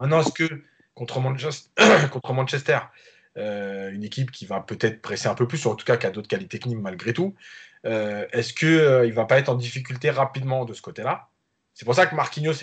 Maintenant, 0.00 0.20
est-ce 0.20 0.32
que 0.32 0.62
contre 0.94 1.20
Manchester, 2.32 2.78
euh, 3.36 3.90
une 3.92 4.04
équipe 4.04 4.30
qui 4.30 4.46
va 4.46 4.60
peut-être 4.60 5.00
presser 5.00 5.28
un 5.28 5.34
peu 5.34 5.46
plus, 5.46 5.64
ou 5.64 5.70
en 5.70 5.74
tout 5.74 5.84
cas 5.84 5.96
qui 5.96 6.06
a 6.06 6.10
d'autres 6.10 6.28
qualités 6.28 6.58
techniques 6.58 6.78
malgré 6.78 7.12
tout, 7.12 7.34
euh, 7.86 8.26
est-ce 8.32 8.52
qu'il 8.52 8.68
euh, 8.68 9.06
ne 9.06 9.12
va 9.12 9.24
pas 9.24 9.38
être 9.38 9.48
en 9.48 9.54
difficulté 9.54 10.10
rapidement 10.10 10.64
de 10.64 10.74
ce 10.74 10.82
côté-là? 10.82 11.28
C'est 11.74 11.84
pour 11.84 11.94
ça 11.94 12.06
que 12.06 12.14
Marquinhos, 12.16 12.54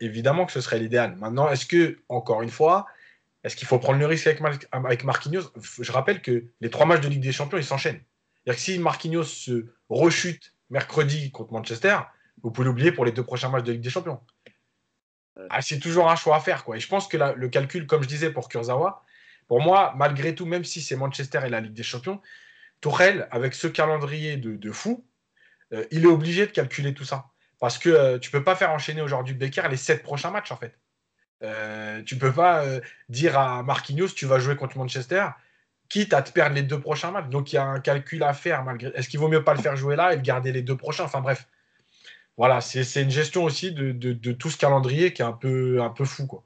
évidemment 0.00 0.46
que 0.46 0.52
ce 0.52 0.60
serait 0.60 0.80
l'idéal. 0.80 1.14
Maintenant, 1.16 1.48
est-ce 1.48 1.66
que, 1.66 1.98
encore 2.08 2.42
une 2.42 2.50
fois, 2.50 2.86
est-ce 3.44 3.54
qu'il 3.54 3.68
faut 3.68 3.78
prendre 3.78 4.00
le 4.00 4.06
risque 4.06 4.26
avec, 4.72 5.04
Marquinhos? 5.04 5.52
Je 5.80 5.92
rappelle 5.92 6.20
que 6.20 6.46
les 6.60 6.70
trois 6.70 6.84
matchs 6.84 7.02
de 7.02 7.08
Ligue 7.08 7.22
des 7.22 7.30
Champions, 7.30 7.58
ils 7.58 7.64
s'enchaînent. 7.64 8.00
C'est-à-dire 8.42 8.56
que 8.56 8.64
si 8.64 8.78
Marquinhos 8.80 9.24
se 9.24 9.66
rechute 9.88 10.54
mercredi 10.70 11.30
contre 11.30 11.52
Manchester, 11.52 11.98
vous 12.42 12.50
pouvez 12.50 12.66
l'oublier 12.66 12.90
pour 12.90 13.04
les 13.04 13.12
deux 13.12 13.22
prochains 13.22 13.48
matchs 13.48 13.62
de 13.62 13.72
Ligue 13.72 13.82
des 13.82 13.90
Champions. 13.90 14.20
Ah, 15.50 15.62
c'est 15.62 15.78
toujours 15.78 16.10
un 16.10 16.16
choix 16.16 16.36
à 16.36 16.40
faire. 16.40 16.64
Quoi. 16.64 16.76
Et 16.76 16.80
je 16.80 16.88
pense 16.88 17.08
que 17.08 17.16
le 17.16 17.48
calcul, 17.48 17.86
comme 17.86 18.02
je 18.02 18.08
disais 18.08 18.30
pour 18.30 18.48
Kurzawa, 18.48 19.04
pour 19.48 19.60
moi, 19.60 19.92
malgré 19.96 20.34
tout, 20.34 20.46
même 20.46 20.64
si 20.64 20.80
c'est 20.80 20.96
Manchester 20.96 21.40
et 21.44 21.48
la 21.48 21.60
Ligue 21.60 21.74
des 21.74 21.82
Champions, 21.82 22.20
Tourelle, 22.80 23.28
avec 23.30 23.54
ce 23.54 23.66
calendrier 23.66 24.36
de, 24.36 24.72
fou, 24.72 25.04
euh, 25.72 25.84
il 25.90 26.04
est 26.04 26.08
obligé 26.08 26.46
de 26.46 26.52
calculer 26.52 26.94
tout 26.94 27.04
ça. 27.04 27.26
Parce 27.58 27.78
que 27.78 27.88
euh, 27.88 28.18
tu 28.18 28.30
peux 28.30 28.44
pas 28.44 28.54
faire 28.54 28.70
enchaîner 28.70 29.00
aujourd'hui 29.00 29.34
Becker 29.34 29.68
les 29.70 29.76
sept 29.76 30.02
prochains 30.02 30.30
matchs, 30.30 30.52
en 30.52 30.56
fait. 30.56 30.78
Euh, 31.42 32.02
tu 32.02 32.14
ne 32.14 32.20
peux 32.20 32.32
pas 32.32 32.64
euh, 32.64 32.80
dire 33.08 33.38
à 33.38 33.62
Marquinhos, 33.62 34.08
tu 34.08 34.26
vas 34.26 34.38
jouer 34.38 34.56
contre 34.56 34.78
Manchester, 34.78 35.26
quitte 35.88 36.14
à 36.14 36.22
te 36.22 36.32
perdre 36.32 36.54
les 36.54 36.62
deux 36.62 36.80
prochains 36.80 37.10
matchs. 37.10 37.28
Donc 37.28 37.52
il 37.52 37.56
y 37.56 37.58
a 37.58 37.64
un 37.64 37.80
calcul 37.80 38.22
à 38.22 38.32
faire. 38.32 38.64
malgré. 38.64 38.90
Est-ce 38.94 39.08
qu'il 39.08 39.20
vaut 39.20 39.28
mieux 39.28 39.44
pas 39.44 39.54
le 39.54 39.60
faire 39.60 39.76
jouer 39.76 39.96
là 39.96 40.12
et 40.12 40.16
le 40.16 40.22
garder 40.22 40.52
les 40.52 40.62
deux 40.62 40.76
prochains? 40.76 41.04
Enfin 41.04 41.20
bref. 41.20 41.46
Voilà, 42.36 42.60
c'est 42.60 43.02
une 43.02 43.10
gestion 43.10 43.44
aussi 43.44 43.72
de, 43.72 44.32
tout 44.32 44.50
ce 44.50 44.56
calendrier 44.56 45.12
qui 45.12 45.22
est 45.22 45.24
un 45.24 45.32
peu, 45.32 45.80
un 45.82 45.90
peu 45.90 46.04
fou. 46.04 46.26
Quoi. 46.26 46.42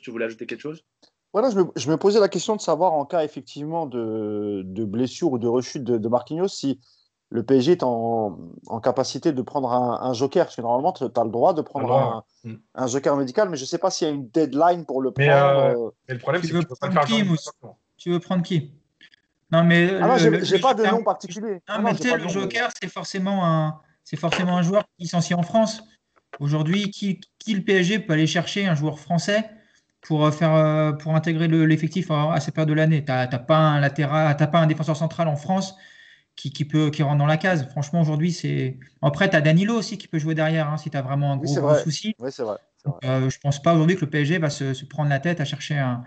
Tu 0.00 0.10
voulais 0.10 0.26
ajouter 0.26 0.46
quelque 0.46 0.60
chose? 0.60 0.84
Voilà, 1.32 1.50
je 1.50 1.56
me, 1.56 1.64
je 1.76 1.90
me, 1.90 1.96
posais 1.96 2.20
la 2.20 2.28
question 2.28 2.56
de 2.56 2.60
savoir 2.60 2.94
en 2.94 3.04
cas 3.04 3.22
effectivement 3.22 3.86
de, 3.86 4.64
blessure 4.84 5.32
ou 5.32 5.38
de 5.38 5.46
rechute 5.46 5.84
de, 5.84 5.98
de 5.98 6.08
Marquinhos 6.08 6.48
si 6.48 6.80
le 7.30 7.42
PSG 7.42 7.72
est 7.72 7.82
en, 7.82 8.38
capacité 8.82 9.32
de 9.32 9.42
prendre 9.42 9.70
un, 9.70 10.12
joker, 10.14 10.46
parce 10.46 10.56
que 10.56 10.62
normalement, 10.62 10.92
tu 10.92 11.04
as 11.04 11.24
le 11.24 11.30
droit 11.30 11.52
de 11.52 11.60
prendre 11.60 12.24
mm. 12.44 12.54
un, 12.74 12.86
joker 12.86 13.16
médical, 13.16 13.50
mais 13.50 13.56
je 13.56 13.62
ne 13.62 13.66
sais 13.66 13.78
pas 13.78 13.90
s'il 13.90 14.08
y 14.08 14.10
a 14.10 14.14
une 14.14 14.28
deadline 14.28 14.86
pour 14.86 15.02
le 15.02 15.10
prendre. 15.10 15.30
Euh, 15.30 15.74
euh. 15.74 15.90
mais, 16.08 16.14
le 16.14 16.20
problème, 16.20 16.42
c'est 16.42 16.52
que 16.52 16.58
tu 16.58 16.66
peux 16.66 16.74
pas 16.80 16.86
le 16.86 16.92
faire 16.94 17.04
qui, 17.04 17.24
Tu 17.98 18.10
veux 18.10 18.20
prendre 18.20 18.42
qui? 18.42 18.72
Non, 19.50 19.64
mais. 19.64 19.90
Ah 20.00 20.08
non, 20.08 20.16
j'ai 20.16 20.58
pas 20.58 20.74
de 20.74 20.84
nom 20.84 21.02
particulier. 21.02 21.60
Non, 21.68 21.82
mais 21.82 21.94
tu 21.94 22.08
sais, 22.08 22.16
le 22.16 22.28
joker, 22.28 22.70
c'est 22.80 22.88
forcément, 22.88 23.44
un, 23.44 23.80
forcément 24.16 24.56
un 24.56 24.62
joueur 24.62 24.84
licencié 24.98 25.34
en 25.34 25.42
France. 25.42 25.82
Aujourd'hui, 26.40 26.90
qui, 26.90 27.20
qui, 27.38 27.54
le 27.54 27.62
PSG 27.62 28.00
peut 28.00 28.12
aller 28.12 28.26
chercher 28.26 28.66
un 28.66 28.74
joueur 28.74 29.00
français 29.00 29.50
pour, 30.00 30.24
euh, 30.24 30.30
faire, 30.30 30.96
pour 30.98 31.14
intégrer 31.14 31.48
l'effectif 31.48 32.10
à 32.10 32.38
cette 32.40 32.54
période 32.54 32.68
de 32.68 32.74
l'année? 32.74 33.04
Tu 33.04 33.10
n'as 33.10 33.26
pas 33.38 33.58
un 33.58 33.80
latéral, 33.80 34.36
pas 34.36 34.58
un 34.58 34.66
défenseur 34.66 34.96
central 34.96 35.28
en 35.28 35.36
France 35.36 35.74
qui, 36.38 36.64
peut, 36.64 36.90
qui 36.90 37.02
rentre 37.02 37.18
dans 37.18 37.26
la 37.26 37.36
case. 37.36 37.68
Franchement, 37.70 38.00
aujourd'hui, 38.00 38.32
c'est. 38.32 38.78
Après, 39.02 39.28
tu 39.28 39.36
as 39.36 39.40
Danilo 39.40 39.74
aussi 39.74 39.98
qui 39.98 40.06
peut 40.06 40.18
jouer 40.18 40.34
derrière 40.34 40.68
hein, 40.68 40.76
si 40.76 40.90
tu 40.90 40.96
as 40.96 41.02
vraiment 41.02 41.32
un 41.32 41.36
gros, 41.36 41.74
souci. 41.74 42.14
Oui, 42.20 42.30
c'est 42.30 42.44
vrai. 42.44 42.58
Euh, 43.04 43.28
je 43.28 43.38
pense 43.40 43.60
pas 43.60 43.74
aujourd'hui 43.74 43.96
que 43.96 44.02
le 44.02 44.10
PSG 44.10 44.38
va 44.38 44.50
se, 44.50 44.84
prendre 44.84 45.10
la 45.10 45.18
tête 45.18 45.40
à 45.40 45.44
chercher 45.44 45.76
un, 45.76 46.04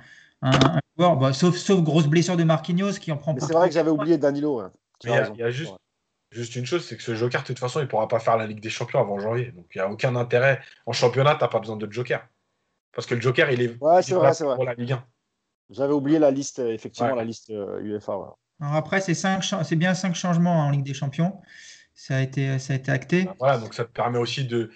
joueur, 0.98 1.18
bah, 1.18 1.34
sauf, 1.34 1.58
sauf 1.58 1.82
grosse 1.82 2.08
blessure 2.08 2.38
de 2.38 2.44
Marquinhos 2.44 2.94
qui 2.94 3.12
en 3.12 3.18
prend. 3.18 3.36
C'est 3.40 3.54
vrai 3.54 3.68
que 3.68 3.74
j'avais 3.74 3.92
oublié 3.92 4.18
Danilo. 4.18 4.64
Il 5.04 5.10
y, 5.10 5.44
a 5.44 5.50
juste, 5.50 5.74
juste 6.32 6.56
une 6.56 6.66
chose, 6.66 6.86
c'est 6.86 6.98
que 6.98 7.04
ce 7.04 7.16
joker, 7.16 7.42
de 7.42 7.48
toute 7.48 7.60
façon, 7.60 7.80
il 7.80 7.84
ne 7.84 7.88
pourra 7.88 8.08
pas 8.08 8.20
faire 8.20 8.38
la 8.38 8.48
Ligue 8.48 8.62
des 8.62 8.70
Champions 8.70 9.00
avant 9.00 9.20
janvier. 9.20 9.52
Donc 9.52 9.66
il 9.76 9.78
n'y 9.78 9.82
a 9.82 9.90
aucun 9.90 10.16
intérêt. 10.16 10.62
En 10.86 10.94
championnat, 10.94 11.36
tu 11.36 11.42
n'as 11.42 11.48
pas 11.48 11.60
besoin 11.60 11.78
de 11.78 11.92
joker. 11.92 12.28
Parce 12.94 13.08
que 13.08 13.16
le 13.16 13.22
joker, 13.22 13.50
il 13.52 13.62
est, 13.62 13.82
ouais, 13.82 14.02
c'est 14.02 14.16
vrai, 14.16 14.32
pour 14.56 14.66
la 14.66 14.74
Ligue 14.74 14.94
1. 14.94 15.06
J'avais 15.70 15.94
oublié 15.94 16.20
la 16.20 16.32
liste, 16.32 16.60
effectivement, 16.60 17.16
la 17.16 17.24
liste 17.24 17.50
UEFA. 17.50 18.14
Euh, 18.14 18.66
après, 18.66 19.02
c'est 19.02 19.76
bien 19.76 19.94
cinq 19.94 20.16
changements 20.16 20.68
en 20.68 20.70
Ligue 20.70 20.84
des 20.84 20.94
Champions. 20.94 21.40
Ça 21.94 22.18
a 22.18 22.22
été, 22.22 22.58
ça 22.60 22.74
a 22.74 22.76
été 22.76 22.92
acté. 22.92 23.26
Bah, 23.26 23.36
voilà, 23.40 23.58
donc 23.58 23.74
ça 23.74 23.86
te 23.86 23.92
permet 23.92 24.18
aussi 24.18 24.46
de, 24.46 24.72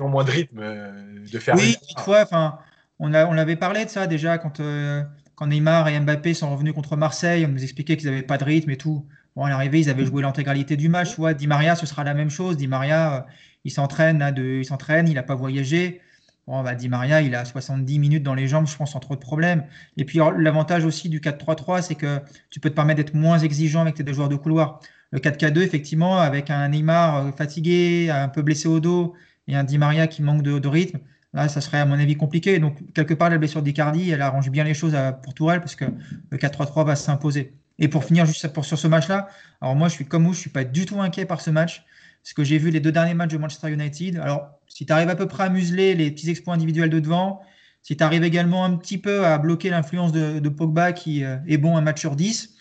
moins 0.00 0.24
de 0.24 0.30
rythme, 0.30 0.60
euh, 0.60 1.24
de 1.30 1.38
faire. 1.38 1.54
Oui, 1.56 1.76
toutefois, 1.88 2.22
enfin, 2.22 2.58
on, 2.98 3.12
a, 3.12 3.26
on 3.26 3.36
avait 3.36 3.56
parlé 3.56 3.84
de 3.84 3.90
ça 3.90 4.06
déjà 4.06 4.38
quand, 4.38 4.60
euh, 4.60 5.02
quand 5.34 5.46
Neymar 5.46 5.88
et 5.88 6.00
Mbappé 6.00 6.34
sont 6.34 6.50
revenus 6.50 6.72
contre 6.72 6.96
Marseille. 6.96 7.44
On 7.44 7.48
nous 7.48 7.62
expliquait 7.62 7.96
qu'ils 7.96 8.08
n'avaient 8.08 8.22
pas 8.22 8.38
de 8.38 8.44
rythme 8.44 8.70
et 8.70 8.76
tout. 8.76 9.06
Bon, 9.40 9.46
à 9.46 9.48
l'arrivée, 9.48 9.80
ils 9.80 9.88
avaient 9.88 10.04
joué 10.04 10.20
l'intégralité 10.20 10.76
du 10.76 10.90
match. 10.90 11.16
Tu 11.16 11.34
Di 11.34 11.46
Maria, 11.46 11.74
ce 11.74 11.86
sera 11.86 12.04
la 12.04 12.12
même 12.12 12.28
chose. 12.28 12.58
Di 12.58 12.66
Maria, 12.66 13.16
euh, 13.16 13.20
il 13.64 13.70
s'entraîne, 13.70 14.22
il 14.36 14.66
s'entraîne, 14.66 15.08
il 15.08 15.14
n'a 15.14 15.22
pas 15.22 15.34
voyagé. 15.34 16.02
Bon, 16.46 16.62
bah, 16.62 16.74
Di 16.74 16.90
Maria, 16.90 17.22
il 17.22 17.34
a 17.34 17.46
70 17.46 17.98
minutes 17.98 18.22
dans 18.22 18.34
les 18.34 18.48
jambes, 18.48 18.66
je 18.66 18.76
pense, 18.76 18.92
sans 18.92 19.00
trop 19.00 19.14
de 19.14 19.20
problèmes. 19.20 19.64
Et 19.96 20.04
puis, 20.04 20.18
l'avantage 20.36 20.84
aussi 20.84 21.08
du 21.08 21.20
4-3-3, 21.20 21.80
c'est 21.80 21.94
que 21.94 22.20
tu 22.50 22.60
peux 22.60 22.68
te 22.68 22.74
permettre 22.74 22.98
d'être 22.98 23.14
moins 23.14 23.38
exigeant 23.38 23.80
avec 23.80 23.94
tes 23.94 24.02
deux 24.02 24.12
joueurs 24.12 24.28
de 24.28 24.36
couloir. 24.36 24.80
Le 25.10 25.20
4K2, 25.20 25.62
effectivement, 25.62 26.18
avec 26.18 26.50
un 26.50 26.68
Neymar 26.68 27.28
euh, 27.28 27.32
fatigué, 27.32 28.10
un 28.10 28.28
peu 28.28 28.42
blessé 28.42 28.68
au 28.68 28.78
dos, 28.78 29.14
et 29.48 29.56
un 29.56 29.64
Di 29.64 29.78
Maria 29.78 30.06
qui 30.06 30.20
manque 30.20 30.42
de, 30.42 30.68
rythme, 30.68 30.98
là, 31.32 31.48
ça 31.48 31.62
serait, 31.62 31.78
à 31.78 31.86
mon 31.86 31.98
avis, 31.98 32.14
compliqué. 32.14 32.58
Donc, 32.58 32.76
quelque 32.92 33.14
part, 33.14 33.30
la 33.30 33.38
blessure 33.38 33.62
d'Icardi, 33.62 34.10
elle 34.10 34.20
arrange 34.20 34.50
bien 34.50 34.64
les 34.64 34.74
choses 34.74 34.94
pour 35.22 35.32
Tourelle, 35.32 35.60
parce 35.60 35.76
que 35.76 35.86
le 36.28 36.36
4-3-3 36.36 36.84
va 36.84 36.94
s'imposer. 36.94 37.54
Et 37.80 37.88
pour 37.88 38.04
finir, 38.04 38.26
juste 38.26 38.46
sur 38.62 38.78
ce 38.78 38.86
match-là, 38.86 39.28
alors 39.60 39.74
moi, 39.74 39.88
je 39.88 39.94
suis 39.94 40.04
comme 40.04 40.24
vous, 40.26 40.34
je 40.34 40.38
ne 40.38 40.42
suis 40.42 40.50
pas 40.50 40.64
du 40.64 40.86
tout 40.86 41.00
inquiet 41.00 41.24
par 41.24 41.40
ce 41.40 41.50
match. 41.50 41.84
Ce 42.22 42.34
que 42.34 42.44
j'ai 42.44 42.58
vu 42.58 42.70
les 42.70 42.80
deux 42.80 42.92
derniers 42.92 43.14
matchs 43.14 43.32
de 43.32 43.38
Manchester 43.38 43.70
United. 43.70 44.18
Alors, 44.18 44.50
si 44.68 44.84
tu 44.84 44.92
arrives 44.92 45.08
à 45.08 45.16
peu 45.16 45.26
près 45.26 45.44
à 45.44 45.48
museler 45.48 45.94
les 45.94 46.10
petits 46.10 46.28
exploits 46.28 46.52
individuels 46.52 46.90
de 46.90 47.00
devant, 47.00 47.40
si 47.82 47.96
tu 47.96 48.04
arrives 48.04 48.24
également 48.24 48.64
un 48.64 48.76
petit 48.76 48.98
peu 48.98 49.24
à 49.24 49.38
bloquer 49.38 49.70
l'influence 49.70 50.12
de, 50.12 50.48
Pogba 50.50 50.92
qui 50.92 51.24
euh, 51.24 51.38
est 51.48 51.56
bon 51.56 51.78
un 51.78 51.80
match 51.80 52.00
sur 52.00 52.16
10, 52.16 52.56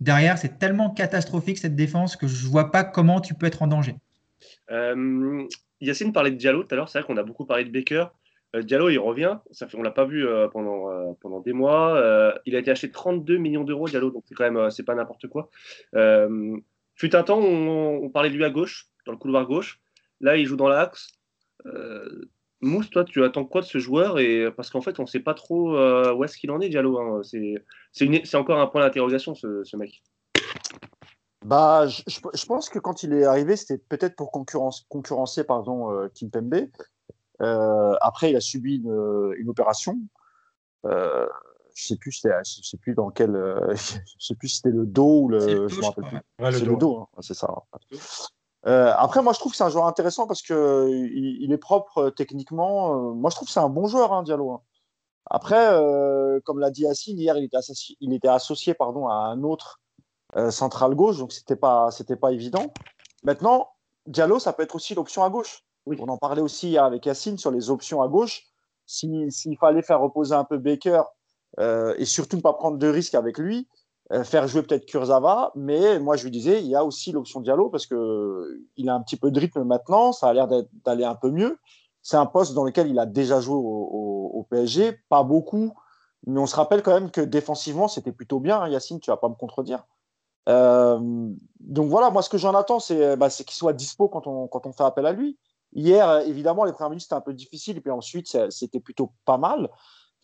derrière, 0.00 0.36
c'est 0.36 0.58
tellement 0.58 0.90
catastrophique 0.90 1.56
cette 1.56 1.74
défense 1.74 2.16
que 2.16 2.28
je 2.28 2.44
ne 2.44 2.50
vois 2.50 2.70
pas 2.70 2.84
comment 2.84 3.22
tu 3.22 3.32
peux 3.32 3.46
être 3.46 3.62
en 3.62 3.66
danger. 3.66 3.96
Euh, 4.70 5.48
Yacine 5.80 6.12
parlait 6.12 6.30
de 6.30 6.36
Diallo 6.36 6.64
tout 6.64 6.74
à 6.74 6.76
l'heure, 6.76 6.90
c'est 6.90 6.98
vrai 6.98 7.06
qu'on 7.06 7.16
a 7.16 7.22
beaucoup 7.22 7.46
parlé 7.46 7.64
de 7.64 7.70
Baker. 7.70 8.06
Euh, 8.56 8.62
Diallo, 8.62 8.88
il 8.88 8.98
revient, 8.98 9.38
ça 9.50 9.68
fait, 9.68 9.76
on 9.76 9.82
l'a 9.82 9.90
pas 9.90 10.04
vu 10.04 10.26
pendant, 10.52 11.14
pendant 11.20 11.40
des 11.40 11.52
mois. 11.52 12.00
il 12.46 12.56
a 12.56 12.58
été 12.58 12.70
acheté 12.70 12.90
32 12.90 13.36
millions 13.36 13.64
d'euros, 13.64 13.88
Diallo, 13.88 14.10
donc 14.10 14.24
c'est 14.26 14.34
quand 14.34 14.50
même 14.50 14.70
c'est 14.70 14.84
pas 14.84 14.94
n'importe 14.94 15.26
quoi. 15.28 15.50
fut 15.92 17.14
un 17.14 17.22
temps, 17.22 17.38
on, 17.38 18.00
on, 18.04 18.10
parlait 18.10 18.30
de 18.30 18.36
lui 18.36 18.44
à 18.44 18.50
gauche, 18.50 18.88
dans 19.06 19.12
le 19.12 19.18
couloir 19.18 19.46
gauche. 19.46 19.80
Là, 20.20 20.36
il 20.36 20.46
joue 20.46 20.56
dans 20.56 20.68
l'axe. 20.68 21.18
Euh, 21.66 22.28
Mousse, 22.60 22.90
toi, 22.90 23.04
tu 23.04 23.22
attends 23.24 23.44
quoi 23.44 23.60
de 23.60 23.66
ce 23.66 23.78
joueur? 23.78 24.18
Et 24.18 24.50
Parce 24.56 24.70
qu'en 24.70 24.80
fait, 24.80 24.98
on 24.98 25.02
ne 25.02 25.08
sait 25.08 25.20
pas 25.20 25.34
trop 25.34 25.76
euh, 25.76 26.12
où 26.14 26.24
est-ce 26.24 26.36
qu'il 26.36 26.50
en 26.50 26.60
est, 26.60 26.68
Diallo. 26.68 26.98
Hein. 26.98 27.22
C'est 27.22 28.34
encore 28.34 28.58
un 28.58 28.66
point 28.66 28.80
d'interrogation, 28.80 29.34
ce, 29.34 29.76
mec. 29.76 30.02
Bah, 31.44 31.86
je, 31.86 32.46
pense 32.46 32.68
que 32.68 32.80
quand 32.80 33.04
il 33.04 33.12
est 33.12 33.24
arrivé, 33.24 33.54
c'était 33.56 33.78
peut-être 33.78 34.16
pour 34.16 34.32
concurrence, 34.32 34.86
concurrencer 34.88 35.44
pardon, 35.44 35.92
euh, 35.92 36.08
Kimpembe. 36.08 36.68
Après, 37.40 38.30
il 38.30 38.36
a 38.36 38.40
subi 38.40 38.76
une, 38.76 39.48
opération. 39.48 39.98
je 40.84 41.26
je 41.74 41.86
sais 41.86 41.96
plus, 41.96 42.10
je 42.10 42.62
sais 42.62 42.76
plus 42.76 42.94
dans 42.94 43.10
quel, 43.10 43.32
je 43.70 44.26
sais 44.26 44.34
plus 44.34 44.48
si 44.48 44.56
c'était 44.56 44.70
le 44.76 44.84
dos 44.84 45.22
ou 45.22 45.28
le, 45.28 45.38
le 45.38 45.68
je 45.68 45.76
dos, 45.76 45.80
me 45.80 45.86
rappelle 45.86 46.04
crois, 46.04 46.20
plus. 46.20 46.44
Ouais, 46.44 46.50
le 46.50 46.58
c'est 46.58 46.64
le 46.64 46.76
dos, 46.76 46.98
hein. 46.98 47.06
c'est 47.20 47.34
ça. 47.34 47.48
Euh, 48.66 48.92
après, 48.96 49.22
moi, 49.22 49.32
je 49.32 49.38
trouve 49.38 49.52
que 49.52 49.56
c'est 49.56 49.64
un 49.64 49.68
joueur 49.68 49.86
intéressant 49.86 50.26
parce 50.26 50.42
que 50.42 50.88
il, 50.90 51.42
il 51.42 51.52
est 51.52 51.58
propre 51.58 51.98
euh, 51.98 52.10
techniquement. 52.10 53.10
Euh, 53.10 53.14
moi, 53.14 53.30
je 53.30 53.36
trouve 53.36 53.46
que 53.46 53.52
c'est 53.52 53.60
un 53.60 53.68
bon 53.68 53.86
joueur, 53.86 54.12
hein, 54.12 54.22
Diallo. 54.24 54.50
hein. 54.52 54.62
Après, 55.30 55.68
euh, 55.72 56.40
comme 56.44 56.58
l'a 56.58 56.70
dit 56.70 56.82
Yacine, 56.82 57.18
hier, 57.18 57.36
il 57.36 57.44
était 57.44 57.56
associé, 57.56 57.96
il 58.00 58.12
était 58.14 58.28
associé 58.28 58.74
pardon, 58.74 59.06
à 59.08 59.14
un 59.14 59.42
autre 59.42 59.80
euh, 60.36 60.50
central 60.50 60.94
gauche, 60.94 61.18
donc 61.18 61.32
c'était 61.32 61.56
pas, 61.56 61.90
c'était 61.90 62.16
pas 62.16 62.32
évident. 62.32 62.72
Maintenant, 63.22 63.68
Diallo, 64.06 64.38
ça 64.38 64.52
peut 64.52 64.62
être 64.62 64.74
aussi 64.74 64.94
l'option 64.94 65.22
à 65.22 65.30
gauche. 65.30 65.64
Oui. 65.88 65.96
On 66.00 66.08
en 66.08 66.18
parlait 66.18 66.42
aussi 66.42 66.76
avec 66.76 67.06
Yacine 67.06 67.38
sur 67.38 67.50
les 67.50 67.70
options 67.70 68.02
à 68.02 68.08
gauche. 68.08 68.44
Si- 68.86 69.30
S'il 69.30 69.56
fallait 69.56 69.82
faire 69.82 70.00
reposer 70.00 70.34
un 70.34 70.44
peu 70.44 70.58
Baker 70.58 71.02
euh, 71.58 71.94
et 71.98 72.04
surtout 72.04 72.36
ne 72.36 72.42
pas 72.42 72.52
prendre 72.52 72.76
de 72.76 72.86
risques 72.88 73.14
avec 73.14 73.38
lui, 73.38 73.66
euh, 74.12 74.22
faire 74.22 74.46
jouer 74.48 74.62
peut-être 74.62 74.86
Kurzawa, 74.86 75.52
mais 75.54 75.98
moi 75.98 76.16
je 76.16 76.24
lui 76.24 76.30
disais, 76.30 76.60
il 76.62 76.68
y 76.68 76.74
a 76.76 76.84
aussi 76.84 77.10
l'option 77.12 77.40
Diallo 77.40 77.70
parce 77.70 77.86
que 77.86 77.94
euh, 77.94 78.66
il 78.76 78.88
a 78.90 78.94
un 78.94 79.02
petit 79.02 79.16
peu 79.16 79.30
de 79.30 79.40
rythme 79.40 79.64
maintenant, 79.64 80.12
ça 80.12 80.28
a 80.28 80.32
l'air 80.34 80.46
d'aller 80.84 81.04
un 81.04 81.14
peu 81.14 81.30
mieux. 81.30 81.58
C'est 82.02 82.16
un 82.16 82.26
poste 82.26 82.54
dans 82.54 82.64
lequel 82.64 82.88
il 82.88 82.98
a 82.98 83.06
déjà 83.06 83.40
joué 83.40 83.56
au, 83.58 84.46
PSG, 84.50 84.98
pas 85.08 85.22
beaucoup, 85.24 85.72
mais 86.26 86.40
on 86.40 86.46
se 86.46 86.56
rappelle 86.56 86.82
quand 86.82 86.94
même 86.94 87.10
que 87.10 87.20
défensivement 87.20 87.88
c'était 87.88 88.12
plutôt 88.12 88.40
bien. 88.40 88.60
hein, 88.60 88.68
Yacine, 88.68 89.00
tu 89.00 89.10
vas 89.10 89.16
pas 89.16 89.28
me 89.28 89.34
contredire. 89.34 89.84
Euh, 90.48 90.98
donc 91.60 91.90
voilà, 91.90 92.10
moi 92.10 92.22
ce 92.22 92.30
que 92.30 92.38
j'en 92.38 92.54
attends, 92.54 92.80
c'est 92.80 93.16
bah, 93.16 93.28
qu'il 93.30 93.50
soit 93.50 93.74
dispo 93.74 94.08
quand 94.08 94.26
on 94.26 94.72
fait 94.72 94.84
appel 94.84 95.06
à 95.06 95.12
lui. 95.12 95.38
Hier, 95.74 96.08
euh, 96.08 96.20
évidemment, 96.20 96.64
les 96.64 96.72
premières 96.72 96.90
minutes 96.90 97.02
c'était 97.02 97.14
un 97.14 97.20
peu 97.20 97.34
difficile, 97.34 97.76
et 97.76 97.80
puis 97.80 97.90
ensuite 97.90 98.50
c'était 98.50 98.80
plutôt 98.80 99.12
pas 99.24 99.38
mal. 99.38 99.70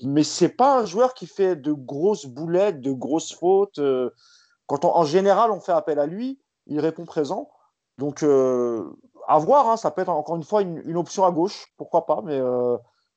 Mais 0.02 0.24
c'est 0.24 0.48
pas 0.48 0.80
un 0.80 0.84
joueur 0.86 1.14
qui 1.14 1.26
fait 1.26 1.56
de 1.56 1.72
grosses 1.72 2.26
boulettes, 2.26 2.80
de 2.80 2.92
grosses 2.92 3.32
fautes. 3.32 3.78
euh, 3.78 4.10
Quand 4.66 4.84
en 4.84 5.04
général 5.04 5.50
on 5.50 5.60
fait 5.60 5.72
appel 5.72 5.98
à 5.98 6.06
lui, 6.06 6.40
il 6.66 6.80
répond 6.80 7.04
présent. 7.04 7.50
Donc 7.98 8.22
euh, 8.22 8.90
à 9.28 9.38
voir, 9.38 9.68
hein, 9.68 9.76
ça 9.76 9.90
peut 9.90 10.02
être 10.02 10.08
encore 10.08 10.36
une 10.36 10.42
fois 10.42 10.62
une, 10.62 10.96
option 10.96 11.24
à 11.24 11.30
gauche, 11.30 11.72
pourquoi 11.76 12.06
pas. 12.06 12.22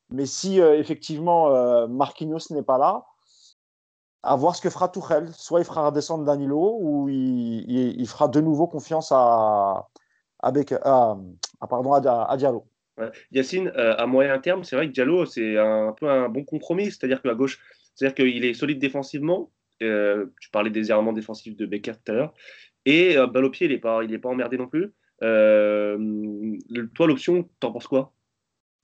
Mais, 0.10 0.26
si 0.26 0.60
effectivement 0.60 1.88
Marquinhos 1.88 2.52
n'est 2.52 2.64
pas 2.64 2.78
là, 2.78 3.06
à 4.24 4.36
voir 4.36 4.56
ce 4.56 4.62
que 4.62 4.70
fera 4.70 4.90
Tuchel. 4.90 5.34
Soit 5.34 5.60
il 5.62 5.66
fera 5.66 5.86
redescendre 5.88 6.26
Danilo, 6.26 6.78
ou 6.82 7.10
il 7.10 8.08
fera 8.08 8.28
de 8.28 8.42
nouveau 8.42 8.68
confiance 8.68 9.12
à, 9.12 9.88
à, 10.40 10.52
Baker- 10.52 10.80
à- 10.84 11.18
à, 11.62 11.68
pardon, 11.68 11.94
à, 11.94 12.26
à 12.30 12.38
Diallo. 12.38 12.66
Ouais. 12.98 13.12
Yacine, 13.32 13.72
euh, 13.76 13.96
à 13.98 14.08
moyen 14.08 14.40
terme, 14.40 14.64
c'est 14.64 14.76
vrai 14.76 14.88
que 14.88 14.94
Diallo, 14.94 15.26
c'est 15.26 15.58
un, 15.58 15.94
peu 15.94 16.10
un 16.10 16.30
bon 16.30 16.44
compromis. 16.44 16.86
C'est-à-dire 16.86 17.22
qu'à 17.22 17.36
gauche, 17.36 17.60
c'est-à-dire 17.96 18.16
qu'il 18.16 18.44
est 18.46 18.54
solide 18.54 18.80
défensivement. 18.80 19.52
Euh, 19.84 20.28
tu 20.42 20.50
parlais 20.50 20.72
des 20.72 20.90
errements 20.90 21.14
défensifs 21.14 21.56
de 21.56 21.66
Becker 21.68 21.94
tout 22.04 22.12
à 22.12 22.16
l'heure. 22.16 22.34
Et 22.86 23.18
euh, 23.18 23.28
balle 23.28 23.46
au 23.46 23.50
pied, 23.52 23.68
il 23.68 23.72
n'est 23.74 23.78
pas, 23.80 24.04
il 24.04 24.12
est 24.14 24.18
pas 24.20 24.30
emmerdé 24.30 24.58
non 24.58 24.68
plus. 24.68 24.94
Euh, 25.24 25.98
le- 26.00 26.90
toi, 26.90 27.08
l'option, 27.08 27.48
t'en 27.60 27.72
penses 27.72 27.88
quoi? 27.88 28.14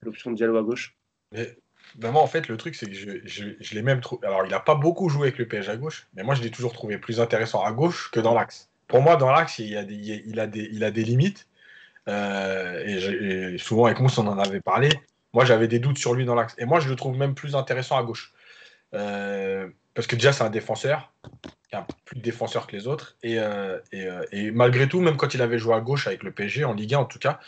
L'option 0.02 0.30
de 0.30 0.36
Diallo 0.36 0.56
à 0.56 0.62
gauche? 0.62 0.96
Mais, 1.32 1.56
ben 1.96 2.12
moi, 2.12 2.22
en 2.22 2.26
fait, 2.26 2.48
le 2.48 2.56
truc, 2.56 2.74
c'est 2.74 2.86
que 2.86 2.92
je, 2.94 3.20
je, 3.24 3.44
je 3.58 3.74
l'ai 3.74 3.82
même 3.82 4.00
trouvé. 4.00 4.26
Alors, 4.26 4.44
il 4.44 4.50
n'a 4.50 4.60
pas 4.60 4.74
beaucoup 4.74 5.08
joué 5.08 5.28
avec 5.28 5.38
le 5.38 5.48
PSG 5.48 5.70
à 5.72 5.76
gauche, 5.76 6.06
mais 6.14 6.22
moi, 6.22 6.34
je 6.34 6.42
l'ai 6.42 6.50
toujours 6.50 6.72
trouvé 6.72 6.98
plus 6.98 7.20
intéressant 7.20 7.64
à 7.64 7.72
gauche 7.72 8.10
que 8.12 8.20
dans 8.20 8.34
l'axe. 8.34 8.70
Pour 8.86 9.02
moi, 9.02 9.16
dans 9.16 9.30
l'axe, 9.30 9.58
il, 9.58 9.76
a 9.76 9.84
des- 9.84 11.04
limites. 11.04 11.48
Euh, 12.08 13.54
et, 13.54 13.58
souvent, 13.58 13.86
avec 13.86 14.00
Mousse, 14.00 14.18
on 14.18 14.26
en 14.26 14.38
avait 14.38 14.60
parlé. 14.60 14.90
Moi, 15.32 15.44
j'avais 15.44 15.68
des 15.68 15.78
doutes 15.78 15.98
sur 15.98 16.14
lui 16.14 16.24
dans 16.24 16.34
l'axe. 16.34 16.54
Et 16.58 16.64
moi, 16.64 16.80
je 16.80 16.88
le 16.88 16.96
trouve 16.96 17.16
même 17.16 17.34
plus 17.34 17.56
intéressant 17.56 17.96
à 17.96 18.02
gauche. 18.02 18.32
Euh, 18.94 19.68
parce 19.94 20.06
que 20.06 20.16
déjà, 20.16 20.32
c'est 20.32 20.44
un 20.44 20.50
défenseur, 20.50 21.12
qui 21.68 21.74
est 21.74 21.78
un 21.78 21.86
plus 22.04 22.20
défenseur 22.20 22.66
que 22.66 22.76
les 22.76 22.86
autres. 22.86 23.16
Et, 23.22 23.38
euh, 23.38 23.78
et, 24.32 24.50
malgré 24.50 24.88
tout, 24.88 25.00
même 25.00 25.16
quand 25.16 25.34
il 25.34 25.42
avait 25.42 25.58
joué 25.58 25.74
à 25.74 25.80
gauche 25.80 26.06
avec 26.06 26.22
le 26.22 26.30
PSG, 26.30 26.64
en 26.64 26.74
Ligue 26.74 26.94
1 26.94 26.98
en 26.98 27.04
tout 27.04 27.18
cas, 27.18 27.40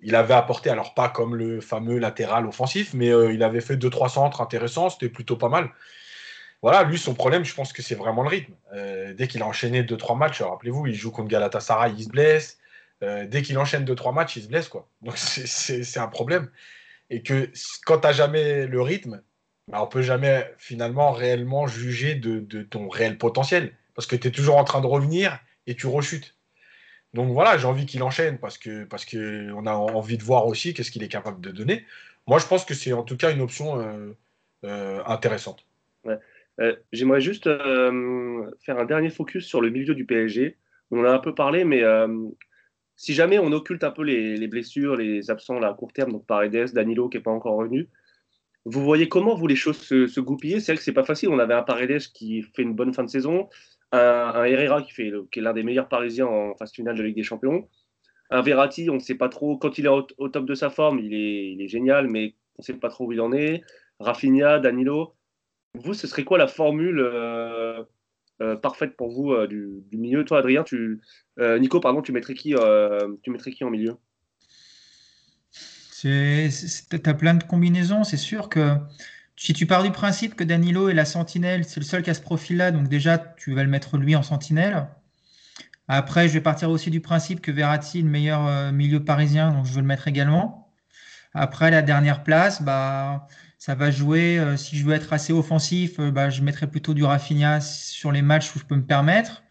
il 0.00 0.14
avait 0.14 0.34
apporté, 0.34 0.70
alors 0.70 0.94
pas 0.94 1.10
comme 1.10 1.36
le 1.36 1.60
fameux 1.60 1.98
latéral 1.98 2.46
offensif, 2.46 2.94
mais 2.94 3.08
il 3.08 3.42
avait 3.42 3.60
fait 3.60 3.76
2-3 3.76 4.08
centres 4.08 4.40
intéressants, 4.40 4.88
c'était 4.88 5.10
plutôt 5.10 5.36
pas 5.36 5.50
mal. 5.50 5.70
Voilà, 6.62 6.82
lui, 6.84 6.98
son 6.98 7.14
problème, 7.14 7.44
je 7.44 7.54
pense 7.54 7.72
que 7.72 7.82
c'est 7.82 7.94
vraiment 7.94 8.22
le 8.22 8.28
rythme. 8.28 8.52
Euh, 8.74 9.14
dès 9.14 9.28
qu'il 9.28 9.42
a 9.42 9.46
enchaîné 9.46 9.82
2-3 9.82 10.16
matchs, 10.16 10.42
rappelez-vous, 10.42 10.86
il 10.86 10.94
joue 10.94 11.10
contre 11.10 11.28
Galatasaray, 11.28 11.92
il 11.96 12.04
se 12.04 12.08
blesse. 12.08 12.58
Euh, 13.02 13.26
dès 13.26 13.40
qu'il 13.42 13.56
enchaîne 13.58 13.84
2-3 13.84 14.12
matchs, 14.12 14.36
il 14.36 14.42
se 14.42 14.48
blesse. 14.48 14.70
Donc 15.02 15.16
c'est- 15.16 15.98
un 15.98 16.08
problème. 16.08 16.50
Et 17.08 17.22
que 17.22 17.50
quand 17.86 18.00
tu 18.00 18.06
n'as 18.06 18.12
jamais 18.12 18.66
le 18.66 18.82
rythme, 18.82 19.22
bah, 19.68 19.82
on 19.82 19.86
peut 19.86 20.02
jamais 20.02 20.52
finalement 20.58 21.12
réellement 21.12 21.66
juger 21.66 22.14
de, 22.14 22.62
ton 22.62 22.88
réel 22.88 23.16
potentiel. 23.18 23.74
Parce 23.94 24.06
que 24.06 24.16
tu 24.16 24.28
es 24.28 24.30
toujours 24.30 24.56
en 24.56 24.64
train 24.64 24.80
de 24.80 24.86
revenir 24.86 25.38
et 25.66 25.74
tu 25.76 25.86
rechutes. 25.86 26.36
Donc 27.14 27.32
voilà, 27.32 27.58
j'ai 27.58 27.66
envie 27.66 27.86
qu'il 27.86 28.02
enchaîne 28.02 28.38
parce 28.38 28.56
que 28.58 28.84
parce 28.84 29.04
que 29.04 29.50
a 29.66 29.76
envie 29.76 30.16
de 30.16 30.22
voir 30.22 30.46
aussi 30.46 30.74
qu'est-ce 30.74 30.90
qu'il 30.92 31.02
est 31.02 31.08
capable 31.08 31.40
de 31.40 31.50
donner. 31.50 31.84
Moi, 32.26 32.38
je 32.38 32.46
pense 32.46 32.64
que 32.64 32.74
c'est 32.74 32.92
en 32.92 33.02
tout 33.02 33.16
cas 33.16 33.32
une 33.32 33.40
option 33.40 33.80
euh, 33.80 34.16
euh, 34.64 35.02
intéressante. 35.06 35.64
Euh, 36.60 36.74
J'aimerais 36.92 37.20
juste 37.20 37.46
euh, 37.46 38.50
faire 38.64 38.78
un 38.78 38.84
dernier 38.84 39.10
focus 39.10 39.46
sur 39.46 39.60
le 39.60 39.70
milieu 39.70 39.94
du 39.94 40.04
PSG. 40.04 40.58
On 40.90 41.00
en 41.00 41.04
a 41.04 41.10
un 41.10 41.18
peu 41.18 41.34
parlé, 41.34 41.64
mais 41.64 41.82
euh, 41.82 42.08
si 42.96 43.14
jamais 43.14 43.38
on 43.38 43.52
occulte 43.52 43.84
un 43.84 43.90
peu 43.90 44.02
les, 44.02 44.36
les 44.36 44.48
blessures, 44.48 44.96
les 44.96 45.30
absents 45.30 45.62
à 45.62 45.74
court 45.74 45.92
terme, 45.92 46.12
donc 46.12 46.26
Paredes, 46.26 46.72
Danilo 46.74 47.08
qui 47.08 47.16
n'est 47.16 47.22
pas 47.22 47.30
encore 47.30 47.56
revenu, 47.56 47.88
vous 48.64 48.82
voyez 48.82 49.08
comment 49.08 49.34
vous 49.34 49.46
les 49.46 49.56
choses 49.56 49.78
se, 49.78 50.06
se 50.06 50.20
C'est 50.20 50.66
vrai 50.66 50.76
que 50.76 50.82
c'est 50.82 50.92
pas 50.92 51.04
facile. 51.04 51.30
On 51.30 51.38
avait 51.38 51.54
un 51.54 51.62
Paredes 51.62 52.02
qui 52.12 52.42
fait 52.42 52.62
une 52.62 52.74
bonne 52.74 52.92
fin 52.92 53.04
de 53.04 53.08
saison, 53.08 53.48
un, 53.92 54.44
Herrera 54.44 54.82
qui, 54.82 55.00
est 55.00 55.40
l'un 55.40 55.52
des 55.52 55.62
meilleurs 55.62 55.88
Parisiens 55.88 56.26
en 56.26 56.54
phase 56.56 56.72
finale 56.72 56.96
de 56.96 57.02
Ligue 57.02 57.16
des 57.16 57.22
Champions, 57.22 57.68
un 58.30 58.42
Verratti, 58.42 58.88
on 58.90 58.94
ne 58.94 59.00
sait 59.00 59.16
pas 59.16 59.28
trop. 59.28 59.56
Quand 59.56 59.78
il 59.78 59.86
est 59.86 59.88
au, 59.88 60.06
au 60.18 60.28
top 60.28 60.46
de 60.46 60.54
sa 60.54 60.70
forme, 60.70 61.00
il 61.00 61.14
est, 61.14 61.52
il 61.52 61.62
est 61.62 61.68
génial, 61.68 62.08
mais 62.08 62.34
on 62.56 62.60
ne 62.60 62.64
sait 62.64 62.74
pas 62.74 62.88
trop 62.88 63.06
où 63.06 63.12
il 63.12 63.20
en 63.20 63.32
est. 63.32 63.62
Rafinha, 63.98 64.60
Danilo. 64.60 65.14
Vous, 65.74 65.94
ce 65.94 66.06
serait 66.06 66.24
quoi 66.24 66.38
la 66.38 66.48
formule 66.48 66.98
euh, 67.00 67.82
euh, 68.42 68.56
parfaite 68.56 68.96
pour 68.96 69.10
vous 69.10 69.32
euh, 69.32 69.46
du, 69.46 69.82
milieu? 69.92 70.24
Toi, 70.24 70.38
Adrien, 70.38 70.64
tu, 70.64 71.00
Nico, 71.38 71.80
pardon, 71.80 72.02
tu 72.02 72.12
mettrais 72.12 72.34
qui, 72.34 72.54
tu 73.22 73.50
qui 73.52 73.64
en 73.64 73.70
milieu? 73.70 73.96
C'est- 75.92 77.02
t'as 77.02 77.14
plein 77.14 77.34
de 77.34 77.44
combinaisons. 77.44 78.04
C'est 78.04 78.16
sûr 78.16 78.48
que 78.48 78.76
si 79.36 79.52
tu 79.52 79.66
pars 79.66 79.82
du 79.82 79.90
principe 79.90 80.34
que 80.34 80.44
Danilo 80.44 80.88
est 80.88 80.94
la 80.94 81.04
sentinelle, 81.04 81.64
c'est 81.64 81.80
le 81.80 81.84
seul 81.86 82.02
qui 82.02 82.10
a 82.10 82.14
ce 82.14 82.22
profil-là, 82.22 82.72
donc 82.72 82.88
déjà 82.88 83.18
tu 83.18 83.54
vas 83.54 83.62
le 83.62 83.68
mettre 83.68 83.96
lui 83.96 84.16
en 84.16 84.22
sentinelle. 84.22 84.88
Après, 85.88 86.28
je 86.28 86.34
vais 86.34 86.40
partir 86.40 86.70
aussi 86.70 86.90
du 86.90 87.00
principe 87.00 87.40
que 87.40 87.50
Verratti 87.50 87.98
est 87.98 88.02
le 88.02 88.08
meilleur 88.08 88.72
milieu 88.72 89.04
parisien, 89.04 89.52
donc 89.52 89.66
je 89.66 89.72
veux 89.72 89.80
le 89.80 89.86
mettre 89.86 90.08
également. 90.08 90.72
Après, 91.34 91.70
la 91.70 91.82
dernière 91.82 92.22
place, 92.22 92.62
bah, 92.62 93.26
ça 93.60 93.76
va 93.76 93.92
jouer. 93.92 94.40
euh, 94.40 94.56
si 94.58 94.78
je 94.78 94.86
veux 94.86 94.94
être 94.94 95.12
assez 95.14 95.32
offensif, 95.34 96.00
euh, 96.00 96.12
bah, 96.12 96.30
je 96.30 96.42
mettrai 96.42 96.68
plutôt 96.68 96.94
du 96.94 97.04
Rafinha 97.04 97.60
sur 97.62 98.12
les 98.12 98.22
matchs 98.22 98.56
où 98.56 98.60
je 98.60 98.64
peux 98.66 98.76
me 98.76 98.86
permettre. 98.86 99.44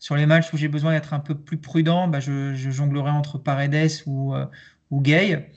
Sur 0.00 0.16
les 0.16 0.26
matchs 0.26 0.52
où 0.54 0.58
j'ai 0.58 0.68
besoin 0.68 0.92
d'être 0.92 1.14
un 1.14 1.20
peu 1.20 1.34
plus 1.36 1.58
prudent, 1.58 2.08
bah, 2.08 2.20
je, 2.20 2.54
je 2.54 2.70
jonglerai 2.70 3.10
entre 3.10 3.38
Paredes 3.38 3.90
ou, 4.06 4.34
euh, 4.34 4.46
ou 4.90 5.02
Gay. 5.02 5.52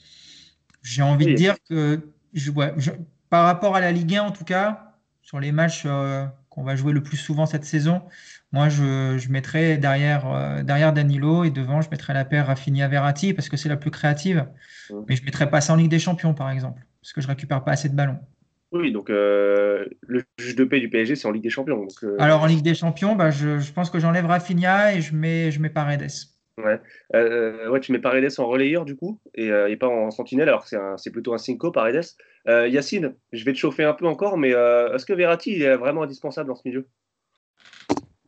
J'ai 0.84 1.02
envie 1.04 1.26
Oui. 1.26 1.32
de 1.34 1.38
dire 1.38 1.56
que 1.70 2.12
je, 2.34 2.52
ouais, 2.52 2.74
je- 2.78 2.92
par 3.30 3.46
rapport 3.46 3.76
à 3.76 3.82
la 3.82 3.92
Ligue 3.92 4.16
1, 4.16 4.24
en 4.24 4.32
tout 4.32 4.46
cas, 4.46 4.96
sur 5.22 5.40
les 5.40 5.52
matchs 5.52 5.86
qu'on 6.50 6.64
va 6.64 6.76
jouer 6.76 6.94
le 6.94 7.04
plus 7.04 7.18
souvent 7.18 7.46
cette 7.46 7.66
saison, 7.66 8.04
moi 8.52 8.70
je, 8.70 9.18
je 9.20 9.30
mettrais 9.30 9.78
derrière, 9.78 10.64
derrière 10.64 10.94
Danilo 10.94 11.44
et 11.44 11.52
devant, 11.52 11.82
je 11.82 11.90
mettrais 11.92 12.14
la 12.14 12.26
paire 12.26 12.48
Rafinha-Verratti 12.48 13.34
parce 13.34 13.50
que 13.50 13.58
c'est 13.58 13.70
la 13.70 13.78
plus 13.78 13.92
créative. 13.92 14.48
Mais 15.08 15.16
je 15.16 15.24
mettrais 15.26 15.50
pas 15.50 15.62
ça 15.62 15.74
en 15.74 15.76
Ligue 15.76 15.92
des 15.92 16.00
Champions, 16.00 16.34
par 16.34 16.50
exemple, 16.52 16.86
parce 17.02 17.14
que 17.14 17.22
je 17.22 17.28
récupère 17.28 17.64
pas 17.64 17.72
assez 17.72 17.90
de 17.90 17.96
ballons. 17.96 18.20
Oui, 18.72 18.92
donc 18.92 19.10
euh, 19.10 19.86
le 20.02 20.24
juge 20.38 20.56
de 20.56 20.64
paix 20.64 20.80
du 20.80 20.90
PSG, 20.90 21.16
c'est 21.16 21.28
en 21.28 21.32
Ligue 21.32 21.44
des 21.44 21.50
Champions. 21.50 21.78
Donc, 21.78 21.92
euh, 22.04 22.16
Alors 22.20 22.44
en 22.44 22.46
Ligue 22.46 22.62
des 22.62 22.76
Champions, 22.76 23.16
bah, 23.16 23.32
je, 23.32 23.60
je 23.60 23.74
pense 23.74 23.90
que 23.90 23.98
j'enlève 24.00 24.26
Rafinha 24.28 24.94
et 24.94 25.02
je 25.02 25.16
mets, 25.16 25.50
je 25.52 25.60
mets 25.60 25.70
Paredes. 25.72 26.08
ouais. 26.58 26.80
Euh, 27.16 27.70
ouais, 27.72 27.80
tu 27.80 27.92
mets 27.92 28.00
Paredes 28.00 28.30
en 28.38 28.46
relayeur 28.46 28.86
du 28.86 28.96
coup, 28.96 29.20
et, 29.34 29.50
euh, 29.52 29.70
et 29.72 29.76
pas 29.76 29.88
en 29.88 30.12
sentinelle, 30.12 30.50
alors 30.50 30.66
que 30.66 30.76
c'est 30.98 31.10
plutôt 31.12 31.34
un 31.34 31.40
Cinco, 31.40 31.72
Paredes. 31.72 32.06
Euh, 32.48 32.68
Yacine, 32.68 33.16
je 33.34 33.44
vais 33.44 33.54
te 33.54 33.58
chauffer 33.58 33.84
un 33.86 33.94
peu 33.94 34.06
encore, 34.06 34.38
mais 34.38 34.54
euh, 34.54 34.94
est-ce 34.94 35.06
que 35.06 35.14
Verratti 35.14 35.54
il 35.54 35.62
est 35.64 35.76
vraiment 35.76 36.04
indispensable 36.04 36.50
dans 36.50 36.56
ce 36.56 36.62
milieu? 36.66 36.88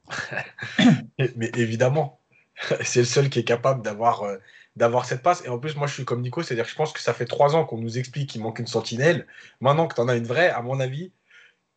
Mais 1.37 1.51
évidemment, 1.55 2.19
c'est 2.81 2.99
le 3.01 3.05
seul 3.05 3.29
qui 3.29 3.39
est 3.39 3.43
capable 3.43 3.81
d'avoir 3.83 4.23
euh, 4.23 4.37
d'avoir 4.75 5.05
cette 5.05 5.21
passe. 5.21 5.43
Et 5.45 5.49
en 5.49 5.59
plus, 5.59 5.75
moi, 5.75 5.87
je 5.87 5.93
suis 5.93 6.05
comme 6.05 6.21
Nico, 6.21 6.43
c'est-à-dire 6.43 6.65
que 6.65 6.71
je 6.71 6.75
pense 6.75 6.93
que 6.93 7.01
ça 7.01 7.13
fait 7.13 7.25
trois 7.25 7.55
ans 7.55 7.65
qu'on 7.65 7.77
nous 7.77 7.97
explique 7.97 8.29
qu'il 8.29 8.41
manque 8.41 8.59
une 8.59 8.67
sentinelle. 8.67 9.27
Maintenant 9.59 9.87
que 9.87 9.95
tu 9.95 10.01
en 10.01 10.07
as 10.07 10.15
une 10.15 10.25
vraie, 10.27 10.49
à 10.49 10.61
mon 10.61 10.79
avis, 10.79 11.11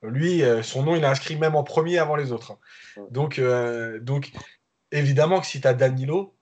lui, 0.03 0.43
euh, 0.43 0.63
son 0.63 0.83
nom, 0.85 0.97
il 0.97 1.03
est 1.03 1.07
inscrit 1.07 1.37
même 1.37 1.57
en 1.57 1.65
premier 1.65 1.99
avant 1.99 2.17
les 2.17 2.33
autres. 2.33 2.53
hein. 2.53 2.59
Donc, 3.11 3.39
euh, 3.39 3.99
donc 4.01 4.33
évidemment 4.93 5.41
que 5.41 5.47
si 5.47 5.61
tu 5.61 5.67
as 5.69 5.75
Danilo, 5.75 6.37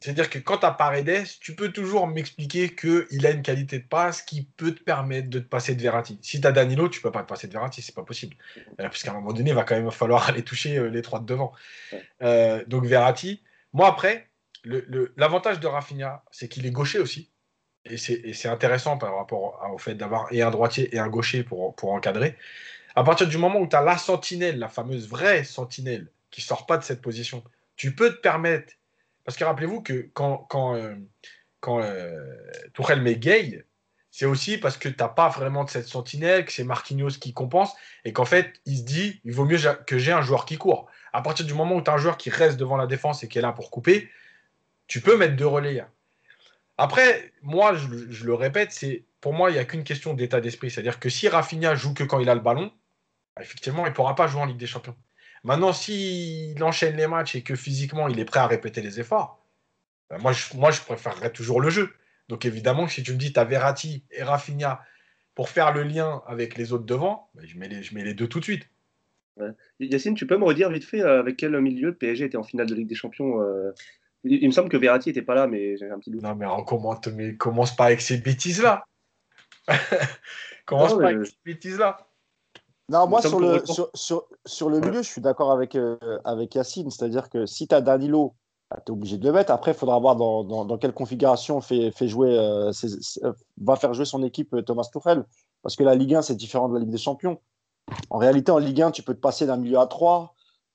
C'est-à-dire 0.00 0.28
que 0.28 0.38
quand 0.38 0.58
tu 0.58 0.66
as 0.66 0.70
Paredes, 0.72 1.24
tu 1.40 1.54
peux 1.56 1.72
toujours 1.72 2.06
m'expliquer 2.06 2.74
qu'il 2.74 3.26
a 3.26 3.30
une 3.30 3.40
qualité 3.42 3.78
de 3.78 3.86
passe 3.86 4.20
qui 4.22 4.44
peut 4.56 4.74
te 4.74 4.82
permettre 4.82 5.30
de 5.30 5.38
te 5.38 5.46
passer 5.48 5.74
de 5.74 5.80
Verratti. 5.82 6.18
Si 6.22 6.40
tu 6.40 6.46
as 6.46 6.52
Danilo, 6.52 6.88
tu 6.90 7.00
peux 7.00 7.10
pas 7.10 7.22
te 7.22 7.28
passer 7.28 7.46
de 7.48 7.52
Verratti, 7.54 7.80
c'est 7.80 7.94
pas 7.94 8.02
possible. 8.04 8.36
Euh, 8.80 8.88
Puisqu'à 8.90 9.12
un 9.12 9.14
moment 9.14 9.32
donné, 9.32 9.50
il 9.50 9.56
va 9.56 9.64
quand 9.64 9.76
même 9.76 9.90
falloir 9.90 10.28
aller 10.28 10.42
toucher 10.44 10.76
euh, 10.78 10.88
les 10.90 11.00
trois 11.02 11.20
de 11.20 11.24
devant. 11.26 11.52
Euh, 12.22 12.62
donc 12.66 12.84
Verratti. 12.84 13.42
Moi, 13.72 13.88
après, 13.88 14.28
l'avantage 14.64 15.60
de 15.60 15.66
Rafinha, 15.66 16.24
c'est 16.30 16.48
qu'il 16.48 16.66
est 16.66 16.70
gaucher 16.70 16.98
aussi. 16.98 17.30
Et 17.84 17.98
c'est 17.98 18.48
intéressant 18.48 18.96
par 18.96 19.14
rapport 19.16 19.62
au 19.72 19.78
fait 19.78 19.94
d'avoir 19.94 20.32
et 20.32 20.40
un 20.42 20.50
droitier 20.50 20.94
et 20.94 20.98
un 20.98 21.08
gaucher 21.08 21.42
pour, 21.42 21.74
pour 21.74 21.92
encadrer. 21.92 22.36
À 22.94 23.04
partir 23.04 23.28
du 23.28 23.36
moment 23.36 23.60
où 23.60 23.66
tu 23.66 23.76
as 23.76 23.82
la 23.82 23.98
sentinelle, 23.98 24.58
la 24.58 24.68
fameuse 24.68 25.08
vraie 25.08 25.44
sentinelle, 25.44 26.08
qui 26.30 26.40
sort 26.40 26.64
pas 26.64 26.78
de 26.78 26.84
cette 26.84 27.02
position, 27.02 27.44
tu 27.76 27.94
peux 27.94 28.10
te 28.10 28.20
permettre 28.20 28.72
parce 29.24 29.38
que 29.38 29.44
rappelez-vous 29.44 29.82
que 29.82 30.10
quand, 30.12 30.46
quand, 30.48 30.74
euh, 30.74 30.94
euh, 31.68 32.96
met 33.00 33.16
Gay, 33.16 33.64
c'est 34.10 34.26
aussi 34.26 34.58
parce 34.58 34.76
que 34.76 34.88
tu 34.88 34.96
n'as 34.98 35.08
pas 35.08 35.28
vraiment 35.28 35.64
de 35.64 35.70
cette 35.70 35.88
sentinelle, 35.88 36.44
que 36.44 36.52
c'est 36.52 36.64
Marquinhos 36.64 37.18
qui 37.20 37.32
compense, 37.32 37.72
et 38.04 38.12
qu'en 38.12 38.26
fait, 38.26 38.52
il 38.66 38.78
se 38.78 38.82
dit, 38.82 39.20
il 39.24 39.32
vaut 39.32 39.44
mieux 39.44 39.58
que 39.86 39.98
j'ai 39.98 40.12
un 40.12 40.22
joueur 40.22 40.44
qui 40.44 40.56
court. 40.56 40.86
À 41.12 41.22
partir 41.22 41.46
du 41.46 41.54
moment 41.54 41.74
où 41.74 41.82
tu 41.82 41.90
as 41.90 41.94
un 41.94 41.98
joueur 41.98 42.16
qui 42.16 42.30
reste 42.30 42.58
devant 42.58 42.76
la 42.76 42.86
défense 42.86 43.24
et 43.24 43.28
qui 43.28 43.38
est 43.38 43.42
là 43.42 43.52
pour 43.52 43.70
couper, 43.70 44.10
tu 44.86 45.00
peux 45.00 45.16
mettre 45.16 45.36
deux 45.36 45.46
relayeurs. 45.46 45.90
Après, 46.76 47.32
moi, 47.42 47.74
je, 47.74 48.24
le 48.24 48.34
répète, 48.34 48.72
c'est 48.72 49.04
pour 49.20 49.32
moi, 49.32 49.50
il 49.50 49.54
n'y 49.54 49.58
a 49.58 49.64
qu'une 49.64 49.84
question 49.84 50.14
d'état 50.14 50.40
d'esprit. 50.40 50.70
C'est-à-dire 50.70 50.98
que 50.98 51.08
si 51.08 51.28
Rafinha 51.28 51.74
joue 51.74 51.94
que 51.94 52.04
quand 52.04 52.20
il 52.20 52.28
a 52.28 52.34
le 52.34 52.40
ballon, 52.40 52.72
effectivement, 53.40 53.86
il 53.86 53.90
ne 53.90 53.94
pourra 53.94 54.14
pas 54.14 54.26
jouer 54.26 54.42
en 54.42 54.46
Ligue 54.46 54.58
des 54.58 54.66
Champions. 54.66 54.96
Maintenant, 55.44 55.72
s'il 55.72 56.62
enchaîne 56.64 56.96
les 56.96 57.06
matchs 57.06 57.36
et 57.36 57.42
que 57.42 57.54
physiquement 57.54 58.08
il 58.08 58.18
est 58.18 58.24
prêt 58.24 58.40
à 58.40 58.46
répéter 58.46 58.80
les 58.80 58.98
efforts, 58.98 59.44
ben, 60.10 60.18
moi, 60.18 60.32
je, 60.32 60.56
moi 60.56 60.70
je 60.70 60.80
préférerais 60.80 61.32
toujours 61.32 61.60
le 61.60 61.70
jeu. 61.70 61.94
Donc 62.28 62.44
évidemment, 62.44 62.88
si 62.88 63.02
tu 63.02 63.12
me 63.12 63.18
dis 63.18 63.32
tu 63.32 63.38
as 63.38 63.44
Verratti 63.44 64.04
et 64.10 64.22
Rafinha 64.22 64.82
pour 65.34 65.48
faire 65.48 65.72
le 65.72 65.82
lien 65.82 66.22
avec 66.26 66.56
les 66.56 66.72
autres 66.72 66.86
devant, 66.86 67.30
je, 67.42 67.58
mets 67.58 67.68
les, 67.68 67.82
je 67.82 67.94
mets 67.94 68.04
les 68.04 68.14
deux 68.14 68.28
tout 68.28 68.40
de 68.40 68.44
suite. 68.44 68.68
Yacine, 69.80 70.14
tu 70.14 70.26
peux 70.26 70.38
me 70.38 70.44
redire 70.44 70.70
vite 70.70 70.84
fait 70.84 71.02
euh, 71.02 71.18
avec 71.18 71.36
quel 71.36 71.60
milieu 71.60 71.88
le 71.88 71.94
PSG 71.94 72.26
était 72.26 72.36
en 72.36 72.44
finale 72.44 72.66
de 72.66 72.74
Ligue 72.74 72.86
des 72.86 72.94
Champions 72.94 73.42
euh, 73.42 73.72
il, 74.24 74.46
me 74.46 74.52
semble 74.52 74.68
que 74.68 74.76
Verratti 74.76 75.10
n'était 75.10 75.22
pas 75.22 75.34
là, 75.34 75.46
mais 75.46 75.76
j'ai 75.76 75.90
un 75.90 75.98
petit 75.98 76.10
doute. 76.10 76.22
Non, 76.22 76.34
mais, 76.34 76.46
commence, 76.66 77.06
mais 77.08 77.36
commence 77.36 77.74
pas 77.76 77.86
avec 77.86 78.00
ces 78.00 78.18
bêtises-là. 78.18 78.84
commence 80.66 80.96
pas 80.96 81.08
avec 81.08 81.26
ces 81.26 81.36
bêtises-là. 81.44 81.98
Non, 82.90 83.06
moi, 83.06 83.22
sur 83.22 83.40
le, 83.40 83.62
sur, 83.64 84.28
sur, 84.44 84.68
le 84.68 84.80
milieu, 84.80 85.02
je 85.02 85.08
suis 85.08 85.20
d'accord 85.20 85.50
avec, 85.52 85.74
euh, 85.74 85.96
avec 86.24 86.54
Yacine. 86.54 86.90
C'est-à-dire 86.90 87.30
que 87.30 87.46
si 87.46 87.66
tu 87.66 87.74
as 87.74 87.80
Danilo, 87.80 88.34
bah, 88.70 88.82
tu 88.84 88.92
es 88.92 88.94
obligé 88.94 89.16
de 89.16 89.24
le 89.24 89.32
mettre. 89.32 89.52
Après, 89.52 89.70
il 89.70 89.76
faudra 89.76 89.98
voir 89.98 90.16
dans, 90.16 90.44
dans, 90.44 90.78
quelle 90.78 90.92
configuration 90.92 91.60
fait, 91.62 91.90
fait 91.92 92.08
jouer, 92.08 92.36
euh, 92.38 92.72
va 93.58 93.76
faire 93.76 93.94
jouer 93.94 94.04
son 94.04 94.22
équipe 94.22 94.52
euh, 94.54 94.62
Thomas 94.62 94.88
Tuchel. 94.92 95.24
Parce 95.62 95.76
que 95.76 95.82
la 95.82 95.94
Ligue 95.94 96.14
1, 96.14 96.22
c'est 96.22 96.34
différent 96.34 96.68
de 96.68 96.74
la 96.74 96.80
Ligue 96.80 96.90
des 96.90 96.98
Champions. 96.98 97.40
En 98.10 98.18
réalité, 98.18 98.52
en 98.52 98.58
Ligue 98.58 98.82
1, 98.82 98.90
tu 98.90 99.02
peux 99.02 99.14
te 99.14 99.20
passer 99.20 99.46
d'un 99.46 99.56
milieu 99.56 99.78
à 99.78 99.86
3 99.86 100.33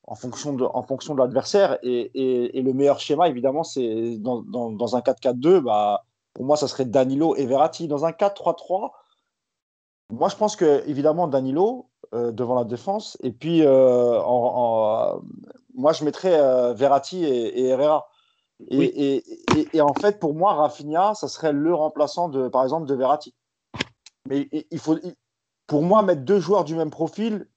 en 0.10 0.16
fonction 0.16 0.53
de, 0.53 0.66
en 0.66 0.82
fonction 0.82 1.14
de 1.14 1.20
l'adversaire. 1.20 1.78
Et, 1.84 2.12
et, 2.16 2.57
et, 2.57 2.62
le 2.64 2.74
meilleur 2.74 2.99
schéma, 2.99 3.30
évidemment, 3.30 3.64
c'est 3.64 4.18
dans, 4.18 4.41
dans, 4.41 4.72
dans, 4.72 4.95
un 4.95 5.01
4-4-2, 5.01 5.60
bah, 5.60 6.03
pour 6.34 6.45
moi, 6.45 6.57
ça 6.57 6.68
serait 6.68 6.86
Danilo 6.86 7.36
et 7.36 7.45
Verratti. 7.45 7.88
Dans 7.88 8.05
un 8.05 8.12
4-3-3, 8.12 8.89
moi, 10.12 10.28
je 10.28 10.36
pense 10.36 10.55
que, 10.55 10.84
évidemment, 10.88 11.28
Danilo, 11.28 11.89
euh, 12.16 12.32
devant 12.32 12.55
la 12.55 12.64
défense. 12.64 13.18
Et 13.22 13.32
puis, 13.32 13.62
euh, 13.62 14.20
en, 14.20 15.22
moi, 15.76 15.93
je 15.93 16.03
mettrais 16.03 16.39
euh, 16.39 16.74
Verratti 16.74 17.24
et, 17.24 17.68
Herrera. 17.68 18.10
Et, 18.68 19.24
et, 19.74 19.80
en 19.80 19.93
fait, 19.93 20.20
pour 20.20 20.34
moi, 20.34 20.53
Rafinha, 20.53 21.14
ça 21.14 21.28
serait 21.28 21.53
le 21.53 21.74
remplaçant, 21.74 22.30
de, 22.30 22.47
par 22.47 22.64
exemple, 22.64 22.88
de 22.88 22.95
Verratti. 22.95 23.36
Mais 24.28 24.49
il 24.51 24.80
faut, 24.80 24.97
pour 25.68 25.84
moi, 25.84 26.01
mettre 26.01 26.24
deux 26.24 26.39
joueurs 26.39 26.64
du 26.64 26.76
même 26.76 26.89
profil, 26.89 27.47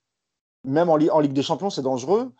même 0.64 0.90
en, 0.90 0.96
Ligue 0.96 1.32
des 1.32 1.42
Champions, 1.42 1.70
c'est 1.70 1.82
dangereux. 1.82 2.32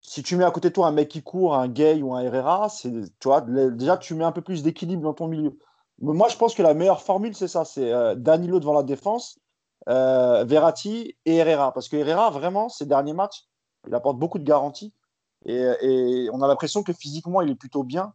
Si 0.00 0.22
tu 0.22 0.36
mets 0.36 0.44
à 0.44 0.50
côté 0.50 0.68
de 0.68 0.74
toi 0.74 0.86
un 0.86 0.92
mec 0.92 1.08
qui 1.08 1.22
court, 1.22 1.54
un 1.54 1.68
Gay 1.68 2.02
ou 2.02 2.14
un 2.14 2.20
Herrera, 2.20 2.68
tu 2.82 3.10
vois, 3.24 3.40
déjà, 3.42 3.96
tu 3.96 4.14
mets 4.14 4.24
un 4.24 4.32
peu 4.32 4.42
plus 4.42 4.62
d'équilibre 4.62 5.02
dans 5.02 5.14
ton 5.14 5.28
milieu. 5.28 5.58
moi, 6.00 6.28
je 6.28 6.36
pense 6.36 6.54
que 6.54 6.62
la 6.62 6.74
meilleure 6.74 7.02
formule, 7.02 7.34
c'est 7.34 7.48
ça 7.48 7.64
c'est 7.64 7.92
Danilo 8.16 8.60
devant 8.60 8.74
la 8.74 8.82
défense 8.82 9.38
euh, 9.88 10.44
Verratti 10.44 11.16
et 11.24 11.36
Herrera. 11.36 11.72
Parce 11.72 11.88
que 11.88 11.96
Herrera, 11.96 12.30
vraiment, 12.30 12.68
ces 12.68 12.86
derniers 12.86 13.14
matchs, 13.14 13.46
il 13.86 13.94
apporte 13.94 14.18
beaucoup 14.18 14.38
de 14.38 14.44
garanties. 14.44 14.92
Et, 15.46 16.28
on 16.32 16.42
a 16.42 16.48
l'impression 16.48 16.82
que 16.82 16.92
physiquement, 16.92 17.40
il 17.40 17.50
est 17.50 17.54
plutôt 17.54 17.84
bien. 17.84 18.12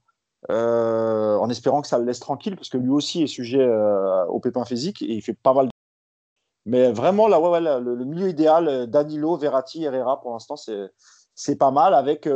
Euh, 0.51 1.37
en 1.37 1.49
espérant 1.49 1.81
que 1.81 1.87
ça 1.87 1.97
le 1.97 2.03
laisse 2.03 2.19
tranquille, 2.19 2.57
parce 2.57 2.67
que 2.67 2.77
lui 2.77 2.89
aussi 2.89 3.23
est 3.23 3.27
sujet 3.27 3.61
euh, 3.61 4.25
au 4.25 4.41
pépin 4.41 4.65
physique 4.65 5.01
et 5.01 5.13
il 5.13 5.21
fait 5.21 5.33
pas 5.33 5.53
mal. 5.53 5.69
Mais 6.65 6.91
vraiment, 6.91 7.27
là, 7.27 7.39
ouais, 7.39 7.59
le, 7.59 8.05
milieu 8.05 8.29
idéal, 8.29 8.87
Danilo, 8.87 9.35
Verratti, 9.35 9.83
Herrera, 9.83 10.21
pour 10.21 10.31
l'instant, 10.31 10.55
c'est 10.55 11.55
pas 11.57 11.71
mal 11.71 11.93
avec 11.93 12.27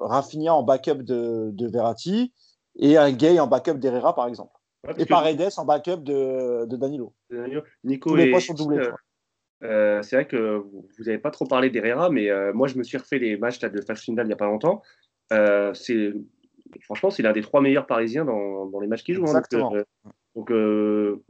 Rafinha 0.00 0.54
en 0.54 0.62
backup 0.62 1.02
de, 1.02 1.50
de, 1.52 1.66
Verratti 1.66 2.34
et 2.78 2.98
un 2.98 3.10
Gay 3.12 3.40
en 3.40 3.46
backup 3.46 3.74
d'Herrera, 3.74 4.14
par 4.14 4.28
exemple 4.28 4.52
et 4.98 5.06
Paredes 5.06 5.50
en 5.56 5.64
backup 5.64 6.02
de, 6.02 6.66
de 6.66 6.76
Danilo. 6.76 7.14
Nico 7.84 8.10
Tous 8.10 8.16
les 8.16 8.30
points 8.30 8.40
sont 8.40 8.54
doublés. 8.54 8.78
Euh, 8.78 8.92
euh, 9.64 10.02
c'est 10.02 10.16
vrai 10.16 10.26
que 10.26 10.58
vous 10.58 11.04
n'avez 11.04 11.18
pas 11.18 11.30
trop 11.30 11.46
parlé 11.46 11.70
d'Herrera, 11.70 12.10
mais 12.10 12.30
euh, 12.30 12.52
moi 12.52 12.68
je 12.68 12.76
me 12.76 12.82
suis 12.82 12.98
refait 12.98 13.18
les 13.18 13.36
matchs 13.36 13.58
de 13.60 13.80
phase 13.80 14.00
finale 14.00 14.26
il 14.26 14.28
n'y 14.28 14.34
a 14.34 14.36
pas 14.36 14.46
longtemps. 14.46 14.82
c'est 15.74 16.12
franchement, 16.82 17.10
c'est 17.10 17.22
l'un 17.22 17.32
des 17.32 17.42
trois 17.42 17.60
meilleurs 17.60 17.86
Parisiens 17.86 18.24
dans, 18.24 18.66
dans 18.66 18.80
les 18.80 18.86
matchs 18.86 19.04
qu'il 19.04 19.14
joue. 19.14 19.24
Hein. 19.26 19.42
Donc, 20.36 20.52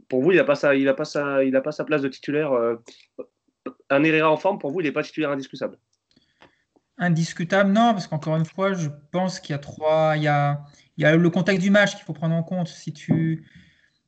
pour 0.09 0.21
vous, 0.21 0.31
il 0.31 0.35
n'a 0.35 0.43
pas, 0.43 0.55
sa, 0.55 0.73
pas, 0.73 1.61
pas 1.61 1.71
sa 1.71 1.83
place 1.85 2.01
de 2.01 2.09
titulaire. 2.09 2.51
un 3.89 4.03
Herrera 4.03 4.29
en 4.29 4.37
forme, 4.37 4.59
pour 4.59 4.71
vous, 4.71 4.81
il 4.81 4.83
n'est 4.83 4.91
pas 4.91 5.03
titulaire 5.03 5.31
indiscutable? 5.31 5.77
Indiscutable, 6.97 7.71
non, 7.71 7.93
parce 7.93 8.07
qu'encore 8.07 8.35
une 8.35 8.45
fois, 8.45 8.73
je 8.73 8.89
pense 9.11 9.39
qu'il 9.39 9.53
y 9.53 9.55
a 9.55 9.59
trois. 9.59 10.17
Il 10.17 10.23
y 10.23 10.27
a, 10.27 10.61
il 10.97 11.03
y 11.03 11.05
a 11.05 11.15
le 11.15 11.29
contexte 11.29 11.63
du 11.63 11.69
match 11.69 11.95
qu'il 11.95 12.03
faut 12.03 12.13
prendre 12.13 12.35
en 12.35 12.43
compte. 12.43 12.67
Si 12.67 12.91
tu, 12.91 13.45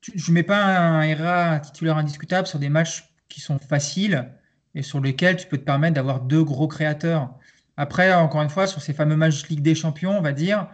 je 0.01 0.31
ne 0.31 0.33
mets 0.33 0.43
pas 0.43 0.57
un 0.57 1.15
RA 1.15 1.59
titulaire 1.59 1.97
indiscutable 1.97 2.47
sur 2.47 2.59
des 2.59 2.69
matchs 2.69 3.09
qui 3.27 3.41
sont 3.41 3.59
faciles 3.59 4.29
et 4.75 4.81
sur 4.81 4.99
lesquels 4.99 5.37
tu 5.37 5.47
peux 5.47 5.57
te 5.57 5.63
permettre 5.63 5.95
d'avoir 5.95 6.21
deux 6.21 6.43
gros 6.43 6.67
créateurs. 6.67 7.33
Après, 7.77 8.13
encore 8.13 8.41
une 8.41 8.49
fois, 8.49 8.67
sur 8.67 8.81
ces 8.81 8.93
fameux 8.93 9.15
matchs 9.15 9.47
Ligue 9.47 9.61
des 9.61 9.75
Champions, 9.75 10.17
on 10.17 10.21
va 10.21 10.33
dire, 10.33 10.67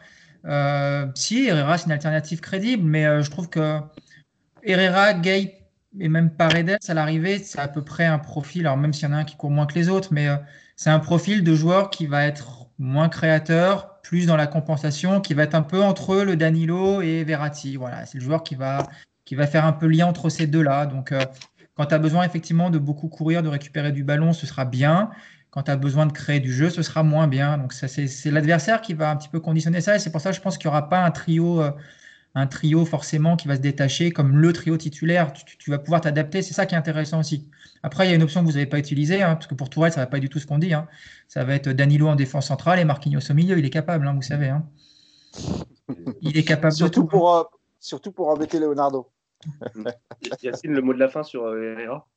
euh, 0.46 1.08
si 1.16 1.46
Herrera 1.46 1.78
c'est 1.78 1.86
une 1.86 1.92
alternative 1.92 2.40
crédible, 2.40 2.84
mais 2.84 3.06
euh, 3.06 3.22
je 3.22 3.30
trouve 3.30 3.50
que 3.50 3.80
Herrera, 4.66 5.14
Gay 5.14 5.66
et 6.00 6.10
même 6.10 6.30
Paredes 6.30 6.78
à 6.88 6.94
l'arrivée, 6.94 7.40
c'est 7.40 7.60
à 7.60 7.68
peu 7.68 7.84
près 7.84 8.06
un 8.06 8.20
profil. 8.20 8.66
Alors 8.66 8.78
même 8.78 8.94
s'il 8.94 9.08
y 9.08 9.12
en 9.12 9.16
a 9.16 9.20
un 9.20 9.24
qui 9.24 9.38
court 9.38 9.52
moins 9.52 9.66
que 9.66 9.76
les 9.76 9.90
autres, 9.90 10.10
mais 10.12 10.28
euh, 10.28 10.36
c'est 10.76 10.90
un 10.90 11.00
profil 11.00 11.44
de 11.44 11.56
joueur 11.56 11.90
qui 11.90 12.06
va 12.08 12.26
être 12.26 12.68
moins 12.78 13.08
créateur, 13.10 14.02
plus 14.02 14.26
dans 14.26 14.36
la 14.36 14.48
compensation, 14.48 15.22
qui 15.22 15.34
va 15.34 15.44
être 15.44 15.56
un 15.56 15.62
peu 15.62 15.82
entre 15.82 16.18
le 16.18 16.36
Danilo 16.36 17.02
et 17.02 17.24
Verratti. 17.24 17.78
Voilà, 17.78 18.06
c'est 18.06 18.18
le 18.18 18.24
joueur 18.24 18.44
qui 18.44 18.56
va, 18.56 18.88
qui 19.24 19.36
va 19.36 19.48
faire 19.48 19.66
un 19.66 19.74
peu 19.74 19.88
lien 19.88 20.08
entre 20.08 20.30
ces 20.30 20.48
deux-là. 20.48 20.86
Donc, 20.86 21.12
euh, 21.12 21.22
quand 21.76 21.88
tu 21.88 21.94
as 21.94 22.00
besoin 22.00 22.24
effectivement 22.24 22.70
de 22.70 22.78
beaucoup 22.78 23.08
courir, 23.08 23.44
de 23.44 23.50
récupérer 23.50 23.92
du 23.92 24.04
ballon, 24.04 24.34
ce 24.34 24.46
sera 24.46 24.66
bien. 24.66 25.12
Quand 25.50 25.64
tu 25.64 25.72
as 25.72 25.78
besoin 25.78 26.06
de 26.06 26.12
créer 26.12 26.42
du 26.42 26.52
jeu, 26.52 26.70
ce 26.70 26.82
sera 26.82 27.04
moins 27.04 27.28
bien. 27.28 27.58
Donc, 27.58 27.74
c'est 27.74 28.32
l'adversaire 28.32 28.82
qui 28.82 28.94
va 28.94 29.10
un 29.10 29.16
petit 29.16 29.30
peu 29.30 29.40
conditionner 29.40 29.80
ça. 29.80 29.96
Et 29.96 30.00
c'est 30.00 30.12
pour 30.12 30.22
ça 30.22 30.32
que 30.32 30.36
je 30.36 30.42
pense 30.42 30.58
qu'il 30.58 30.68
n'y 30.68 30.76
aura 30.76 30.90
pas 30.90 31.04
un 31.04 31.12
trio. 31.12 31.62
Euh, 31.62 31.72
un 32.36 32.48
trio 32.48 32.86
forcément 32.86 33.38
qui 33.38 33.48
va 33.48 33.56
se 33.56 33.62
détacher 33.62 34.12
comme 34.12 34.38
le 34.38 34.52
trio 34.52 34.76
titulaire. 34.78 35.32
Tu, 35.34 35.72
vas 35.72 35.80
pouvoir 35.80 36.02
t'adapter. 36.02 36.42
C'est 36.42 36.54
ça 36.54 36.66
qui 36.66 36.76
est 36.76 36.78
intéressant 36.78 37.22
aussi. 37.22 37.50
Après, 37.82 38.06
il 38.06 38.10
y 38.10 38.12
a 38.12 38.16
une 38.16 38.24
option 38.24 38.42
que 38.42 38.46
vous 38.46 38.54
n'avez 38.54 38.66
pas 38.66 38.78
utilisée, 38.78 39.22
hein, 39.22 39.36
parce 39.36 39.48
que 39.48 39.56
pour 39.56 39.70
Tourelle, 39.70 39.94
ça 39.94 40.02
ne 40.02 40.06
va 40.06 40.12
pas 40.12 40.20
du 40.20 40.28
tout 40.28 40.40
ce 40.40 40.46
qu'on 40.46 40.60
dit. 40.60 40.74
Hein. 40.74 40.88
Ça 41.30 41.46
va 41.46 41.56
être 41.56 41.70
Danilo 41.70 42.08
en 42.08 42.16
défense 42.16 42.48
centrale 42.48 42.80
et 42.80 42.86
Marquinhos 42.86 43.32
au 43.32 43.34
milieu. 43.34 43.58
Il 43.58 43.66
est 43.66 43.70
capable, 43.70 44.06
hein, 44.06 44.14
vous 44.14 44.22
savez. 44.22 44.54
Il 46.22 46.38
est 46.38 46.44
capable 46.44 46.74
surtout 46.74 47.04
de 47.04 47.06
tout. 47.06 47.10
Pour, 47.10 47.36
euh, 47.36 47.44
surtout 47.80 48.12
pour 48.12 48.28
embêter 48.28 48.60
Leonardo. 48.60 49.10
Yacine, 50.44 50.74
le 50.74 50.82
mot 50.82 50.94
de 50.94 51.00
la 51.00 51.08
fin 51.08 51.24
sur 51.24 51.46
euh, 51.46 51.78
Herrera 51.78 52.08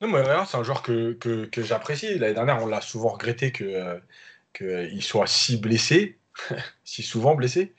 Non, 0.00 0.08
mais 0.08 0.20
Herrera, 0.20 0.46
c'est 0.46 0.56
un 0.56 0.62
joueur 0.62 0.82
que, 0.82 1.12
que, 1.14 1.44
que 1.46 1.62
j'apprécie. 1.62 2.18
L'année 2.18 2.34
dernière, 2.34 2.62
on 2.62 2.66
l'a 2.66 2.80
souvent 2.80 3.08
regretté 3.10 3.52
qu'il 3.52 3.66
euh, 3.66 3.98
que 4.54 4.88
soit 5.00 5.26
si 5.26 5.58
blessé, 5.58 6.18
si 6.84 7.02
souvent 7.02 7.34
blessé. 7.34 7.74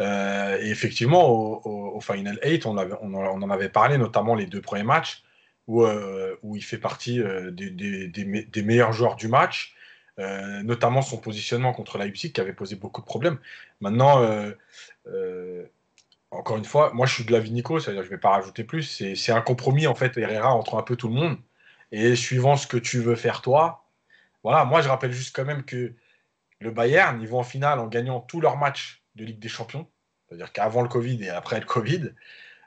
Euh, 0.00 0.58
et 0.60 0.70
effectivement, 0.70 1.28
au, 1.28 2.00
Final 2.00 2.38
8, 2.44 2.66
on, 2.66 2.76
en 2.76 3.50
avait 3.50 3.68
parlé, 3.68 3.98
notamment 3.98 4.34
les 4.34 4.46
deux 4.46 4.60
premiers 4.60 4.82
matchs, 4.82 5.22
où, 5.66 5.82
euh, 5.84 6.36
il 6.54 6.62
fait 6.62 6.78
partie 6.78 7.20
euh, 7.20 7.50
des, 7.50 8.62
meilleurs 8.62 8.92
joueurs 8.92 9.16
du 9.16 9.28
match, 9.28 9.74
notamment 10.18 11.02
son 11.02 11.18
positionnement 11.18 11.72
contre 11.72 11.98
Leipzig 11.98 12.32
qui 12.32 12.40
avait 12.40 12.52
posé 12.52 12.76
beaucoup 12.76 13.00
de 13.00 13.06
problèmes. 13.06 13.38
Maintenant, 13.80 14.22
encore 16.30 16.56
une 16.56 16.64
fois, 16.64 16.92
moi 16.92 17.06
je 17.06 17.14
suis 17.14 17.24
de 17.24 17.32
la 17.32 17.40
Nico, 17.40 17.78
c'est-à-dire 17.78 18.02
je 18.02 18.08
ne 18.08 18.14
vais 18.14 18.20
pas 18.20 18.30
rajouter 18.30 18.64
plus, 18.64 18.82
c'est 19.14 19.32
un 19.32 19.40
compromis 19.40 19.86
en 19.86 19.94
fait, 19.94 20.16
Herrera, 20.16 20.52
entre 20.54 20.76
un 20.76 20.82
peu 20.82 20.96
tout 20.96 21.08
le 21.08 21.14
monde. 21.14 21.38
Et 21.92 22.16
suivant 22.16 22.56
ce 22.56 22.66
que 22.66 22.76
tu 22.76 22.98
veux 23.00 23.14
faire 23.14 23.40
toi, 23.40 23.84
voilà, 24.42 24.64
moi 24.64 24.82
je 24.82 24.88
rappelle 24.88 25.12
juste 25.12 25.34
quand 25.34 25.44
même 25.44 25.64
que 25.64 25.92
le 26.60 26.70
Bayern, 26.70 27.20
ils 27.20 27.28
vont 27.28 27.38
en 27.40 27.44
finale 27.44 27.78
en 27.78 27.86
gagnant 27.86 28.20
tous 28.20 28.40
leurs 28.40 28.56
matchs 28.56 29.03
de 29.14 29.24
Ligue 29.24 29.38
des 29.38 29.48
Champions, 29.48 29.88
c'est-à-dire 30.28 30.52
qu'avant 30.52 30.82
le 30.82 30.88
Covid 30.88 31.22
et 31.22 31.30
après 31.30 31.60
le 31.60 31.66
Covid, 31.66 32.10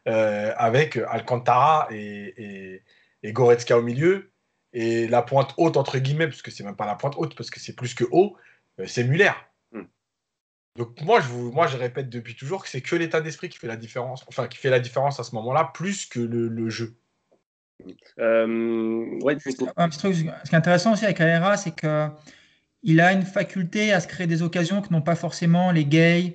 euh, 0.08 0.54
avec 0.58 0.98
Alcantara 0.98 1.88
et, 1.92 2.82
et, 3.24 3.32
Goretzka 3.34 3.78
au 3.78 3.82
milieu, 3.82 4.32
et 4.74 5.08
la 5.08 5.22
pointe 5.22 5.54
haute, 5.58 5.76
entre 5.76 5.98
guillemets, 5.98 6.28
parce 6.28 6.42
que 6.42 6.52
c'est 6.52 6.64
même 6.64 6.76
pas 6.76 6.86
la 6.86 6.96
pointe 6.96 7.16
haute, 7.18 7.36
parce 7.36 7.50
que 7.50 7.60
c'est 7.60 7.76
plus 7.76 7.94
que 7.94 8.06
haut, 8.12 8.38
euh, 8.80 8.86
c'est 8.88 9.04
Muller. 9.04 9.32
Hmm. 9.72 9.84
Donc 10.78 11.02
moi 11.02 11.20
je, 11.20 11.28
vous, 11.28 11.52
moi, 11.52 11.68
je 11.68 11.78
répète 11.78 12.10
depuis 12.10 12.36
toujours 12.36 12.64
que 12.64 12.70
c'est 12.70 12.82
que 12.82 12.96
l'état 12.96 13.20
d'esprit 13.20 13.50
qui 13.50 13.58
fait 13.58 13.68
la 13.68 13.76
différence, 13.76 14.24
enfin 14.28 14.48
qui 14.48 14.58
fait 14.58 14.70
la 14.70 14.80
différence 14.80 15.20
à 15.20 15.24
ce 15.24 15.36
moment-là, 15.36 15.72
plus 15.74 16.06
que 16.06 16.20
le, 16.20 16.70
jeu. 16.70 16.96
Euh, 18.18 19.20
ouais, 19.22 19.36
un 19.76 19.90
petit 19.90 20.00
truc, 20.00 20.16
ce 20.16 20.22
qui 20.22 20.56
est 20.56 20.58
intéressant 20.58 20.94
aussi 20.94 21.06
avec 21.06 21.20
Herrera, 21.20 21.58
c'est 21.58 21.76
que 21.76 22.10
il 22.84 23.02
a 23.02 23.12
une 23.14 23.24
faculté 23.24 23.94
à 23.94 24.00
se 24.00 24.08
créer 24.08 24.28
des 24.28 24.42
occasions 24.42 24.82
que 24.82 24.92
n'ont 24.92 25.02
pas 25.02 25.16
forcément 25.16 25.72
les 25.72 25.86
gays, 25.86 26.34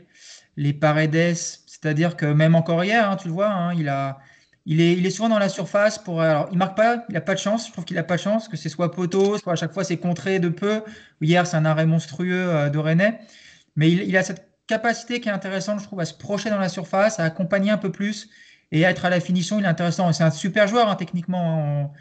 les 0.57 0.72
paredes. 0.72 1.34
C'est-à-dire 1.34 2.16
que 2.16 2.26
même 2.26 2.55
encore 2.55 2.84
hier, 2.84 3.11
hein, 3.11 3.16
tu 3.16 3.28
le 3.28 3.34
vois, 3.34 3.51
hein, 3.51 3.74
il, 3.74 3.88
a, 3.88 4.18
il, 4.66 4.80
est, 4.80 4.93
il 4.93 5.07
est 5.07 5.11
souvent 5.11 5.28
dans 5.28 5.38
la 5.38 5.49
surface. 5.49 5.99
Pour, 5.99 6.20
alors, 6.20 6.49
il 6.53 6.59
marque 6.59 6.76
pas, 6.76 7.05
il 7.09 7.14
n'a 7.14 7.20
pas 7.20 7.34
de 7.34 7.38
chance. 7.38 7.66
Je 7.66 7.72
trouve 7.72 7.84
qu'il 7.84 7.97
n'a 7.97 8.03
pas 8.03 8.16
de 8.16 8.22
chance, 8.22 8.49
que 8.49 8.57
c'est 8.57 8.68
soit 8.68 8.93
poteau, 8.93 9.38
soit 9.38 9.53
à 9.53 9.57
chaque 9.57 9.72
fois 9.72 9.84
c'est 9.84 9.97
contré 9.97 10.38
de 10.38 10.49
peu. 10.49 10.82
Hier, 11.20 11.47
c'est 11.47 11.57
un 11.57 11.64
arrêt 11.64 11.86
monstrueux 11.86 12.49
euh, 12.49 12.70
de 12.70 12.78
René. 12.78 13.18
Mais 13.76 13.90
il, 13.90 14.16
a 14.16 14.22
cette 14.22 14.49
capacité 14.66 15.20
qui 15.20 15.28
est 15.28 15.32
intéressante, 15.32 15.80
je 15.80 15.84
trouve, 15.84 16.01
à 16.01 16.05
se 16.05 16.14
projeter 16.14 16.51
dans 16.51 16.59
la 16.59 16.68
surface, 16.68 17.18
à 17.18 17.24
accompagner 17.24 17.70
un 17.70 17.78
peu 17.78 17.90
plus 17.90 18.28
et 18.70 18.84
à 18.84 18.90
être 18.90 19.05
à 19.05 19.11
la 19.11 19.20
finition. 19.20 19.59
Il 19.59 19.64
est 19.64 19.68
intéressant. 19.68 20.12
C'est 20.12 20.24
un 20.24 20.30
super 20.30 20.68
joueur, 20.68 20.88
hein, 20.90 20.97
techniquement 20.97 21.93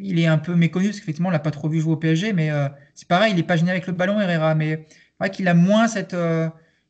il 0.00 0.18
est 0.18 0.26
un 0.26 0.38
peu 0.38 0.54
méconnu 0.54 0.86
parce 0.86 1.00
qu'effectivement, 1.00 1.28
on 1.28 1.32
l'a 1.32 1.38
pas 1.38 1.50
trop 1.50 1.68
vu 1.68 1.80
jouer 1.80 1.92
au 1.92 1.96
PSG, 1.96 2.32
mais 2.32 2.50
euh, 2.50 2.68
c'est 2.94 3.08
pareil, 3.08 3.32
il 3.32 3.38
est 3.38 3.44
pas 3.44 3.56
gêné 3.56 3.70
avec 3.70 3.86
le 3.86 3.92
ballon, 3.92 4.20
Herrera, 4.20 4.54
mais 4.54 4.86
c'est 4.88 5.18
vrai 5.18 5.30
qu'il 5.30 5.48
a 5.48 5.54
moins 5.54 5.88
cette, 5.88 6.14
euh, 6.14 6.48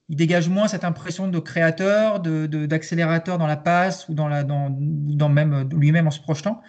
il 0.08 0.16
dégage 0.16 0.48
moins 0.48 0.68
cette 0.68 0.84
impression 0.84 1.28
de 1.28 1.38
créateur, 1.38 2.20
de, 2.20 2.46
d'accélérateur 2.66 3.38
dans 3.38 3.46
la 3.46 3.56
passe 3.56 4.08
ou 4.08 4.14
dans 4.14 4.28
la, 4.28 4.44
dans, 4.44 4.68
dans 4.70 5.28
même 5.28 5.52
euh, 5.52 5.64
lui-même 5.76 6.06
en 6.06 6.10
se 6.10 6.20
projetant, 6.20 6.60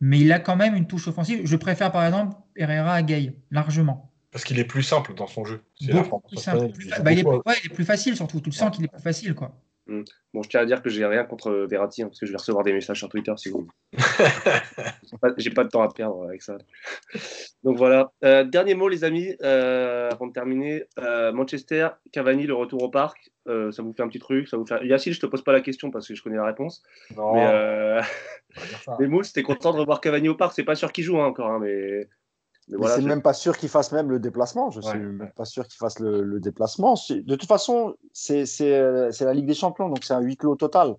mais 0.00 0.18
il 0.20 0.32
a 0.32 0.38
quand 0.38 0.56
même 0.56 0.74
une 0.74 0.86
touche 0.86 1.08
offensive. 1.08 1.40
Je 1.44 1.56
préfère 1.56 1.92
par 1.92 2.04
exemple 2.04 2.36
Herrera 2.56 2.94
à 2.94 3.02
Gay, 3.02 3.36
largement. 3.50 4.10
Parce 4.30 4.44
qu'il 4.44 4.58
est 4.58 4.64
plus 4.64 4.82
simple 4.82 5.14
dans 5.14 5.28
son 5.28 5.44
jeu. 5.44 5.62
C'est 5.80 5.92
la 5.92 6.02
plus 6.02 6.38
simple. 6.38 6.72
Bah, 7.02 7.12
il, 7.12 7.20
est, 7.20 7.24
ouais, 7.24 7.40
il, 7.62 7.70
est, 7.70 7.74
plus 7.74 7.84
facile 7.84 8.16
surtout. 8.16 8.40
Tu 8.40 8.50
le 8.50 8.54
sens 8.54 8.74
qu'il 8.74 8.84
est 8.84 8.88
plus 8.88 9.00
facile, 9.00 9.34
quoi. 9.34 9.56
Mm. 9.86 10.02
Bon, 10.32 10.42
je 10.42 10.48
tiens 10.48 10.60
à 10.60 10.66
dire 10.66 10.82
que 10.82 10.88
j'ai 10.88 11.04
rien 11.04 11.24
contre 11.24 11.52
Verratti, 11.68 12.02
hein, 12.02 12.06
parce 12.08 12.18
que 12.18 12.26
je 12.26 12.32
vais 12.32 12.38
recevoir 12.38 12.64
des 12.64 12.72
messages 12.72 12.98
sur 12.98 13.08
Twitter 13.08 13.32
si 13.36 13.50
vous. 13.50 13.68
j'ai 15.38 15.50
pas, 15.50 15.64
de 15.64 15.68
temps 15.68 15.82
à 15.82 15.88
perdre 15.92 16.24
avec 16.24 16.42
ça. 16.42 16.56
Donc 17.62 17.76
voilà. 17.76 18.12
Euh, 18.24 18.44
dernier 18.44 18.74
mot, 18.74 18.88
les 18.88 19.04
amis, 19.04 19.36
euh, 19.42 20.10
avant 20.10 20.26
de 20.26 20.32
terminer. 20.32 20.84
Euh, 20.98 21.32
Manchester, 21.32 21.88
Cavani, 22.12 22.46
le 22.46 22.54
retour 22.54 22.82
au 22.82 22.88
parc. 22.88 23.30
ça 23.46 23.82
vous 23.82 23.92
fait 23.92 24.02
un 24.02 24.08
petit 24.08 24.18
truc 24.18 24.48
ça 24.48 24.56
vous 24.56 24.66
fait... 24.66 24.84
Yacine, 24.86 25.12
je 25.12 25.20
te 25.20 25.26
pose 25.26 25.42
pas 25.42 25.52
la 25.52 25.60
question 25.60 25.90
parce 25.90 26.08
que 26.08 26.14
je 26.14 26.22
connais 26.22 26.36
la 26.36 26.46
réponse. 26.46 26.82
Non. 27.16 27.34
Mais, 27.34 28.00
mais 28.98 29.06
Mousse, 29.06 29.32
t'es 29.32 29.42
content 29.42 29.72
de 29.72 29.78
revoir 29.78 30.00
Cavani 30.00 30.28
au 30.28 30.34
parc 30.34 30.54
C'est 30.54 30.64
pas 30.64 30.76
sûr 30.76 30.92
qu'il 30.92 31.04
joue 31.04 31.20
hein, 31.20 31.26
encore, 31.26 31.50
hein, 31.50 31.58
mais 31.60 32.08
mais, 32.68 32.88
c'est 32.88 33.02
même 33.02 33.22
pas 33.22 33.34
sûr 33.34 33.56
qu'il 33.56 33.68
fasse 33.68 33.92
même 33.92 34.10
le 34.10 34.18
déplacement. 34.18 34.70
Je 34.70 34.78
ne 34.78 34.84
suis 34.84 34.98
même 34.98 35.32
pas 35.36 35.44
sûr 35.44 35.66
qu'il 35.66 35.76
fasse 35.76 35.98
le, 35.98 36.40
déplacement. 36.40 36.94
De 37.10 37.36
toute 37.36 37.48
façon, 37.48 37.96
c'est 38.12 38.44
la 38.60 39.34
Ligue 39.34 39.46
des 39.46 39.54
Champions, 39.54 39.88
donc 39.88 40.04
c'est 40.04 40.14
un 40.14 40.20
huis 40.20 40.36
clos 40.36 40.56
total. 40.56 40.96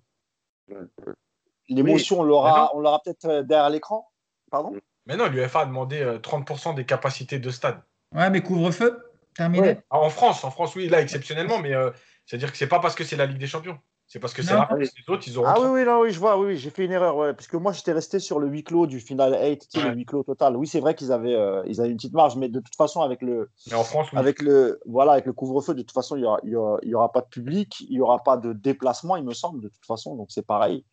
L'émotion, 1.68 2.20
on 2.20 2.24
l'aura 2.24 3.00
peut-être 3.04 3.24
euh, 3.26 3.42
derrière 3.42 3.70
l'écran. 3.70 4.08
Pardon? 4.50 4.72
Mais 5.06 5.16
non, 5.16 5.26
l'UFA 5.26 5.60
a 5.60 5.66
demandé 5.66 6.04
30% 6.22 6.70
euh, 6.70 6.74
des 6.74 6.84
capacités 6.84 7.38
de 7.38 7.50
stade. 7.50 7.80
Ouais, 8.14 8.30
mais 8.30 8.40
couvre-feu, 8.40 9.12
terminé. 9.34 9.78
Ah, 9.90 9.98
en 9.98 10.10
France, 10.10 10.44
en 10.44 10.50
France, 10.50 10.74
oui, 10.76 10.88
là, 10.88 11.00
exceptionnellement, 11.00 11.58
mais 11.58 11.74
euh, 11.74 11.90
c'est-à-dire 12.24 12.52
que 12.52 12.58
c'est 12.58 12.66
pas 12.68 12.80
parce 12.80 12.94
que 12.94 13.04
c'est 13.04 13.16
la 13.16 13.26
Ligue 13.26 13.38
des 13.38 13.46
Champions. 13.46 13.78
C'est 14.08 14.20
parce 14.20 14.32
que 14.32 14.42
c'est 14.42 14.54
là, 14.54 14.68
les 14.78 14.88
autres, 15.08 15.26
ils 15.26 15.38
ont. 15.38 15.44
Ah 15.44 15.56
oui, 15.60 15.66
oui, 15.68 15.84
non, 15.84 16.00
oui, 16.00 16.12
je 16.12 16.20
vois, 16.20 16.38
oui, 16.38 16.56
j'ai 16.56 16.70
fait 16.70 16.84
une 16.84 16.92
erreur, 16.92 17.16
ouais, 17.16 17.34
parce 17.34 17.48
que 17.48 17.56
moi, 17.56 17.72
j'étais 17.72 17.92
resté 17.92 18.20
sur 18.20 18.38
le 18.38 18.46
huis 18.46 18.62
clos 18.62 18.86
du 18.86 19.00
final 19.00 19.32
8, 19.32 19.68
le 19.74 19.94
huis 19.94 20.04
clos 20.04 20.22
total. 20.22 20.56
Oui, 20.56 20.68
c'est 20.68 20.78
vrai 20.78 20.94
qu'ils 20.94 21.10
avaient, 21.10 21.34
euh, 21.34 21.64
ils 21.66 21.80
avaient 21.80 21.90
une 21.90 21.96
petite 21.96 22.12
marge, 22.12 22.36
mais 22.36 22.48
de 22.48 22.60
toute 22.60 22.76
façon, 22.76 23.00
avec 23.00 23.20
le. 23.20 23.50
Mais 23.66 23.74
en 23.74 23.82
France, 23.82 24.06
avec 24.12 24.42
le, 24.42 24.80
voilà, 24.86 25.12
avec 25.12 25.26
le 25.26 25.32
couvre-feu, 25.32 25.74
de 25.74 25.82
toute 25.82 25.92
façon, 25.92 26.14
il 26.14 26.20
n'y 26.20 26.54
aura, 26.54 26.78
y 26.84 26.94
aura, 26.94 27.10
pas 27.10 27.20
de 27.20 27.26
public, 27.26 27.80
il 27.80 27.96
n'y 27.96 28.00
aura 28.00 28.22
pas 28.22 28.36
de 28.36 28.52
déplacement, 28.52 29.16
il 29.16 29.24
me 29.24 29.34
semble, 29.34 29.60
de 29.60 29.68
toute 29.68 29.84
façon, 29.84 30.14
donc 30.14 30.28
c'est 30.30 30.46
pareil. 30.46 30.84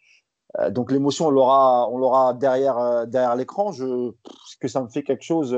Euh, 0.57 0.71
donc 0.71 0.91
l'émotion, 0.91 1.27
on 1.27 1.31
l'aura, 1.31 1.87
on 1.89 1.99
l'aura 1.99 2.33
derrière, 2.33 2.79
euh, 2.79 3.05
derrière 3.05 3.35
l'écran. 3.35 3.71
Je, 3.71 4.11
que 4.59 4.67
ça 4.67 4.81
me 4.81 4.87
fait 4.89 5.03
quelque 5.03 5.23
chose. 5.23 5.55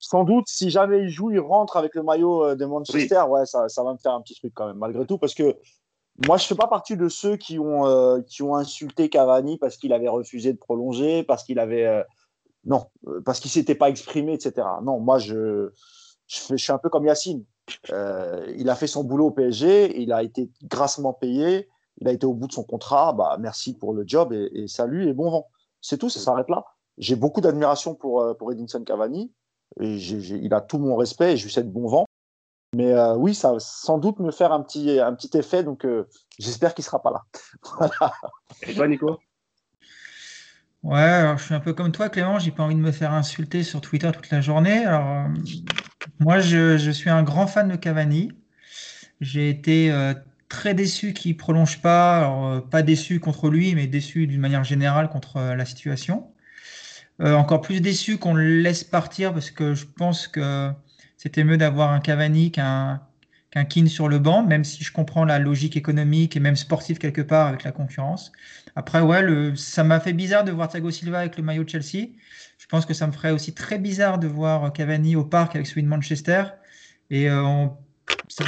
sans 0.00 0.24
doute, 0.24 0.48
si 0.48 0.70
jamais 0.70 1.02
il 1.02 1.10
joue, 1.10 1.30
il 1.30 1.38
rentre 1.38 1.76
avec 1.76 1.94
le 1.94 2.02
maillot 2.02 2.56
de 2.56 2.64
Manchester, 2.64 3.22
ouais, 3.28 3.46
ça, 3.46 3.68
ça 3.68 3.84
va 3.84 3.92
me 3.92 3.98
faire 3.98 4.14
un 4.14 4.20
petit 4.20 4.34
truc 4.34 4.52
quand 4.52 4.66
même, 4.66 4.78
malgré 4.78 5.06
tout, 5.06 5.18
parce 5.18 5.34
que 5.34 5.56
moi, 6.26 6.36
je 6.36 6.44
ne 6.44 6.48
fais 6.48 6.54
pas 6.54 6.66
partie 6.66 6.96
de 6.96 7.08
ceux 7.08 7.36
qui 7.36 7.58
ont, 7.58 7.86
euh, 7.86 8.20
qui 8.20 8.42
ont 8.42 8.54
insulté 8.54 9.08
Cavani 9.08 9.56
parce 9.56 9.76
qu'il 9.76 9.92
avait 9.92 10.08
refusé 10.08 10.52
de 10.52 10.58
prolonger, 10.58 11.22
parce 11.22 11.44
qu'il 11.44 11.58
avait. 11.58 11.86
Euh, 11.86 12.02
non, 12.64 12.86
euh, 13.06 13.22
parce 13.24 13.40
qu'il 13.40 13.50
s'était 13.50 13.74
pas 13.74 13.88
exprimé, 13.88 14.34
etc. 14.34 14.66
Non, 14.82 15.00
moi, 15.00 15.18
je, 15.18 15.70
je, 16.26 16.56
suis 16.56 16.72
un 16.72 16.78
peu 16.78 16.90
comme 16.90 17.06
Yacine. 17.06 17.44
il 17.88 18.68
a 18.68 18.74
fait 18.74 18.86
son 18.86 19.02
boulot 19.02 19.28
au 19.28 19.30
PSG, 19.30 19.98
il 20.00 20.12
a 20.12 20.22
été 20.22 20.50
grassement 20.64 21.14
payé, 21.14 21.68
il 21.98 22.08
a 22.08 22.12
été 22.12 22.26
au 22.26 22.34
bout 22.34 22.48
de 22.48 22.52
son 22.52 22.64
contrat. 22.64 23.14
Bah, 23.14 23.38
merci 23.40 23.74
pour 23.74 23.94
le 23.94 24.04
job 24.06 24.34
et, 24.34 24.66
salut 24.68 25.08
et 25.08 25.14
bon 25.14 25.30
vent. 25.30 25.46
C'est 25.80 25.96
tout, 25.96 26.10
ça 26.10 26.20
s'arrête 26.20 26.50
là. 26.50 26.64
J'ai 26.98 27.16
beaucoup 27.16 27.40
d'admiration 27.40 27.94
pour, 27.94 28.36
pour 28.36 28.52
Edinson 28.52 28.84
Cavani. 28.84 29.32
Et 29.80 29.96
il 29.96 30.52
a 30.52 30.60
tout 30.60 30.78
mon 30.78 30.96
respect 30.96 31.32
et 31.32 31.36
je 31.38 31.44
lui 31.44 31.52
souhaite 31.52 31.70
bon 31.70 31.86
vent. 31.86 32.09
Mais 32.74 32.92
euh, 32.92 33.14
oui, 33.16 33.34
ça 33.34 33.52
va 33.52 33.58
sans 33.58 33.98
doute 33.98 34.20
me 34.20 34.30
faire 34.30 34.52
un 34.52 34.62
petit, 34.62 35.00
un 35.00 35.12
petit 35.14 35.36
effet, 35.36 35.64
donc 35.64 35.84
euh, 35.84 36.08
j'espère 36.38 36.74
qu'il 36.74 36.82
ne 36.82 36.86
sera 36.86 37.02
pas 37.02 37.10
là. 37.10 37.22
voilà. 37.78 38.14
Et 38.62 38.74
toi, 38.74 38.86
Nico? 38.86 39.18
Ouais, 40.82 41.00
alors 41.00 41.36
je 41.36 41.44
suis 41.44 41.54
un 41.54 41.60
peu 41.60 41.74
comme 41.74 41.90
toi, 41.92 42.08
Clément, 42.08 42.38
j'ai 42.38 42.52
pas 42.52 42.62
envie 42.62 42.76
de 42.76 42.80
me 42.80 42.92
faire 42.92 43.12
insulter 43.12 43.64
sur 43.64 43.80
Twitter 43.80 44.10
toute 44.12 44.30
la 44.30 44.40
journée. 44.40 44.84
Alors, 44.84 45.08
euh, 45.08 45.28
moi, 46.20 46.38
je, 46.38 46.78
je, 46.78 46.90
suis 46.90 47.10
un 47.10 47.22
grand 47.22 47.46
fan 47.46 47.68
de 47.68 47.76
Cavani. 47.76 48.32
J'ai 49.20 49.50
été 49.50 49.92
très 50.48 50.72
déçu 50.72 51.12
qu'il 51.12 51.36
prolonge 51.36 51.82
pas. 51.82 52.18
Alors, 52.18 52.66
pas 52.70 52.80
déçu 52.80 53.20
contre 53.20 53.50
lui, 53.50 53.74
mais 53.74 53.86
déçu 53.86 54.26
d'une 54.26 54.40
manière 54.40 54.64
générale 54.64 55.10
contre 55.10 55.38
la 55.40 55.64
situation. 55.66 56.32
encore 57.18 57.60
plus 57.60 57.82
déçu 57.82 58.16
qu'on 58.16 58.32
le 58.32 58.62
laisse 58.62 58.82
partir 58.82 59.34
parce 59.34 59.50
que 59.50 59.74
je 59.74 59.84
pense 59.84 60.26
que 60.26 60.72
c'était 61.20 61.44
mieux 61.44 61.58
d'avoir 61.58 61.90
un 61.92 62.00
Cavani 62.00 62.50
qu'un 62.50 63.02
qu'un 63.50 63.86
sur 63.86 64.08
le 64.08 64.18
banc, 64.18 64.42
même 64.42 64.64
si 64.64 64.82
je 64.82 64.90
comprends 64.90 65.26
la 65.26 65.38
logique 65.38 65.76
économique 65.76 66.34
et 66.34 66.40
même 66.40 66.56
sportive 66.56 66.96
quelque 66.96 67.20
part 67.20 67.48
avec 67.48 67.62
la 67.62 67.72
concurrence. 67.72 68.32
Après, 68.74 69.02
ouais, 69.02 69.52
ça 69.54 69.84
m'a 69.84 70.00
fait 70.00 70.14
bizarre 70.14 70.44
de 70.44 70.52
voir 70.52 70.68
Thiago 70.68 70.90
Silva 70.90 71.18
avec 71.18 71.36
le 71.36 71.42
maillot 71.42 71.64
de 71.64 71.68
Chelsea. 71.68 72.06
Je 72.56 72.66
pense 72.68 72.86
que 72.86 72.94
ça 72.94 73.06
me 73.06 73.12
ferait 73.12 73.32
aussi 73.32 73.52
très 73.52 73.78
bizarre 73.78 74.18
de 74.18 74.28
voir 74.28 74.72
Cavani 74.72 75.14
au 75.14 75.24
parc 75.24 75.56
avec 75.56 75.66
celui 75.66 75.82
de 75.82 75.88
Manchester. 75.88 76.44
Et 77.10 77.28
euh, 77.28 77.66
ça, 78.28 78.44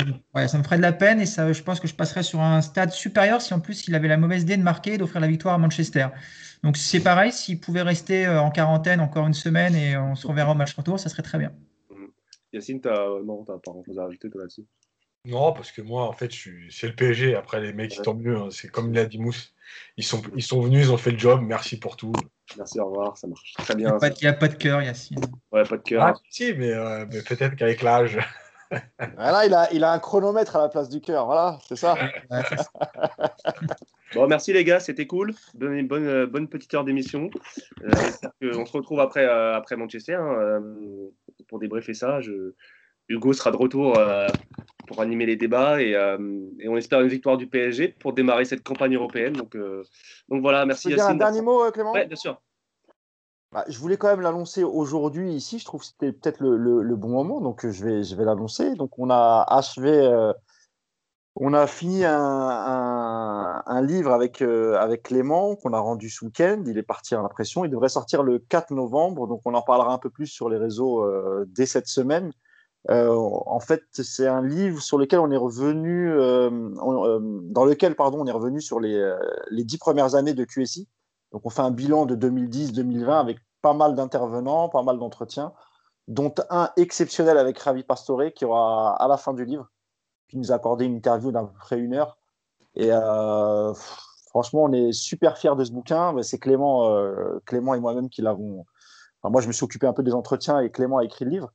me 0.56 0.62
ferait 0.62 0.78
de 0.78 0.82
la 0.82 0.94
peine 0.94 1.20
et 1.20 1.26
je 1.26 1.62
pense 1.62 1.78
que 1.78 1.88
je 1.88 1.94
passerais 1.94 2.22
sur 2.22 2.40
un 2.40 2.62
stade 2.62 2.92
supérieur 2.92 3.42
si 3.42 3.52
en 3.52 3.60
plus 3.60 3.86
il 3.86 3.94
avait 3.94 4.08
la 4.08 4.16
mauvaise 4.16 4.44
idée 4.44 4.56
de 4.56 4.62
marquer 4.62 4.94
et 4.94 4.98
d'offrir 4.98 5.20
la 5.20 5.28
victoire 5.28 5.54
à 5.54 5.58
Manchester. 5.58 6.06
Donc 6.62 6.78
c'est 6.78 7.00
pareil, 7.00 7.32
s'il 7.32 7.60
pouvait 7.60 7.82
rester 7.82 8.26
euh, 8.26 8.40
en 8.40 8.50
quarantaine 8.50 9.00
encore 9.00 9.26
une 9.26 9.34
semaine 9.34 9.74
et 9.74 9.94
on 9.98 10.14
se 10.14 10.26
reverra 10.26 10.52
au 10.52 10.54
match 10.54 10.72
retour, 10.74 10.98
ça 10.98 11.10
serait 11.10 11.22
très 11.22 11.38
bien. 11.38 11.52
Yacine, 12.52 12.80
t'as... 12.80 13.08
non, 13.24 13.44
t'as 13.44 13.58
pas 13.58 13.72
grand-chose 13.72 13.98
à 13.98 14.04
rajouter 14.04 14.30
toi 14.30 14.42
là-dessus? 14.42 14.66
Non, 15.24 15.52
parce 15.52 15.70
que 15.70 15.82
moi, 15.82 16.04
en 16.04 16.12
fait, 16.12 16.32
je 16.32 16.36
suis... 16.36 16.72
c'est 16.72 16.88
le 16.88 16.94
PSG. 16.94 17.36
Après, 17.36 17.60
les 17.60 17.72
mecs, 17.72 17.94
ils 17.94 18.02
tant 18.02 18.14
mieux. 18.14 18.36
Hein. 18.36 18.48
C'est 18.50 18.68
comme 18.68 18.92
l'a 18.92 19.04
dit 19.04 19.18
Mousse. 19.18 19.54
Ils 19.96 20.04
sont... 20.04 20.22
ils 20.34 20.42
sont 20.42 20.60
venus, 20.60 20.86
ils 20.86 20.92
ont 20.92 20.96
fait 20.96 21.12
le 21.12 21.18
job. 21.18 21.40
Merci 21.42 21.78
pour 21.78 21.96
tout. 21.96 22.12
Merci, 22.56 22.80
au 22.80 22.86
revoir. 22.86 23.16
Ça 23.16 23.26
marche 23.28 23.52
très 23.54 23.74
bien. 23.74 23.96
Il 24.02 24.22
n'y 24.22 24.28
a, 24.28 24.32
pas 24.32 24.48
de 24.48 24.54
cœur, 24.54 24.82
Yacine. 24.82 25.20
Ouais, 25.52 25.62
pas 25.64 25.76
de 25.76 25.82
cœur. 25.82 26.02
Ah, 26.02 26.14
si, 26.28 26.52
mais, 26.54 26.72
euh, 26.72 27.06
mais 27.10 27.22
peut-être 27.22 27.54
qu'avec 27.54 27.82
l'âge. 27.82 28.18
voilà, 29.16 29.46
il 29.46 29.54
a, 29.54 29.72
il 29.72 29.84
a 29.84 29.92
un 29.92 29.98
chronomètre 29.98 30.56
à 30.56 30.60
la 30.60 30.68
place 30.68 30.88
du 30.88 31.00
cœur. 31.00 31.26
Voilà, 31.26 31.58
c'est 31.68 31.76
ça. 31.76 31.96
bon, 34.14 34.26
merci 34.26 34.52
les 34.52 34.64
gars, 34.64 34.80
c'était 34.80 35.06
cool. 35.06 35.34
Bonne, 35.54 35.86
bonne, 35.86 36.26
bonne 36.26 36.48
petite 36.48 36.72
heure 36.74 36.84
d'émission. 36.84 37.30
Euh, 37.84 38.52
on 38.54 38.66
se 38.66 38.72
retrouve 38.72 39.00
après, 39.00 39.24
euh, 39.24 39.54
après 39.54 39.76
Manchester. 39.76 40.14
Hein, 40.14 40.60
pour 41.52 41.58
débriefer 41.58 41.92
ça. 41.92 42.18
Hugo 43.10 43.34
sera 43.34 43.50
de 43.50 43.58
retour 43.58 43.98
euh, 43.98 44.26
pour 44.86 45.02
animer 45.02 45.26
les 45.26 45.36
débats 45.36 45.76
euh, 45.76 46.48
et, 46.58 46.68
on 46.68 46.78
espère 46.78 47.02
une 47.02 47.08
victoire 47.08 47.36
du 47.36 47.46
PSG 47.46 47.88
pour 47.88 48.14
démarrer 48.14 48.46
cette 48.46 48.62
campagne 48.62 48.94
européenne. 48.94 49.34
Donc, 49.34 49.54
euh, 49.54 49.84
donc 50.30 50.40
voilà, 50.40 50.64
merci. 50.64 50.88
Yacine. 50.88 51.10
un 51.10 51.14
dernier 51.16 51.42
mot, 51.42 51.70
Clément? 51.70 51.92
Oui, 51.92 52.06
bien 52.06 52.16
sûr. 52.16 52.40
Bah, 53.52 53.66
je 53.68 53.78
voulais 53.78 53.98
quand 53.98 54.08
même 54.08 54.22
l'annoncer 54.22 54.64
aujourd'hui 54.64 55.30
ici. 55.34 55.58
Je 55.58 55.66
trouve 55.66 55.82
que 55.82 55.88
c'était 55.88 56.12
peut-être 56.12 56.40
le, 56.40 56.96
bon 56.96 57.10
moment, 57.10 57.42
donc 57.42 57.68
je 57.68 57.84
vais, 57.84 58.02
je 58.02 58.16
vais 58.16 58.24
l'annoncer. 58.24 58.74
Donc 58.74 58.98
on 58.98 59.10
a 59.10 59.44
achevé 59.46 59.92
on 61.36 61.54
a 61.54 61.66
fini 61.66 62.04
un, 62.04 63.82
livre 63.82 64.12
avec, 64.12 64.42
euh, 64.42 64.76
avec 64.78 65.04
Clément 65.04 65.56
qu'on 65.56 65.72
a 65.72 65.78
rendu 65.78 66.10
ce 66.10 66.24
week-end. 66.24 66.62
Il 66.66 66.76
est 66.76 66.82
parti 66.82 67.14
à 67.14 67.22
l'impression. 67.22 67.64
Il 67.64 67.70
devrait 67.70 67.88
sortir 67.88 68.22
le 68.22 68.38
4 68.38 68.72
novembre. 68.72 69.26
Donc, 69.26 69.40
on 69.44 69.54
en 69.54 69.62
parlera 69.62 69.94
un 69.94 69.98
peu 69.98 70.10
plus 70.10 70.26
sur 70.26 70.50
les 70.50 70.58
réseaux 70.58 71.02
euh, 71.02 71.46
dès 71.48 71.66
cette 71.66 71.88
semaine. 71.88 72.32
en 72.88 73.60
fait, 73.60 73.82
c'est 73.92 74.26
un 74.26 74.42
livre 74.42 74.82
sur 74.82 74.98
lequel 74.98 75.20
on 75.20 75.30
est 75.30 75.36
revenu, 75.36 76.10
dans 76.10 77.64
lequel 77.64 77.94
pardon, 77.94 78.20
on 78.20 78.26
est 78.26 78.32
revenu 78.32 78.60
sur 78.60 78.80
les, 78.80 79.16
les 79.50 79.64
dix 79.64 79.78
premières 79.78 80.14
années 80.14 80.34
de 80.34 80.44
QSI. 80.44 80.86
Donc, 81.32 81.42
on 81.46 81.50
fait 81.50 81.62
un 81.62 81.70
bilan 81.70 82.04
de 82.04 82.14
2010-2020 82.14 83.20
avec 83.20 83.38
pas 83.62 83.72
mal 83.72 83.94
d'intervenants, 83.94 84.68
pas 84.68 84.82
mal 84.82 84.98
d'entretiens, 84.98 85.54
dont 86.08 86.34
un 86.50 86.68
exceptionnel 86.76 87.38
avec 87.38 87.58
Ravi 87.58 87.84
Pastore 87.84 88.32
qui 88.34 88.44
aura 88.44 88.96
à 88.96 89.08
la 89.08 89.16
fin 89.16 89.32
du 89.32 89.44
livre, 89.44 89.70
qui 90.32 90.38
nous 90.38 90.50
a 90.50 90.54
accordé 90.54 90.86
une 90.86 90.94
interview 90.94 91.30
d'à 91.30 91.42
peu 91.42 91.52
près 91.58 91.78
une 91.78 91.92
heure. 91.92 92.16
Et 92.74 92.88
euh, 92.90 93.74
franchement, 94.30 94.64
on 94.64 94.72
est 94.72 94.92
super 94.92 95.36
fiers 95.36 95.54
de 95.54 95.62
ce 95.62 95.70
bouquin. 95.70 96.14
C'est 96.22 96.38
Clément, 96.38 96.88
euh, 96.88 97.38
Clément 97.44 97.74
et 97.74 97.80
moi-même 97.80 98.08
qui 98.08 98.22
l'avons. 98.22 98.64
moi, 99.24 99.42
je 99.42 99.46
me 99.46 99.52
suis 99.52 99.64
occupé 99.64 99.86
un 99.86 99.92
peu 99.92 100.02
des 100.02 100.14
entretiens 100.14 100.60
et 100.60 100.70
Clément 100.70 100.96
a 100.96 101.04
écrit 101.04 101.26
le 101.26 101.32
livre. 101.32 101.52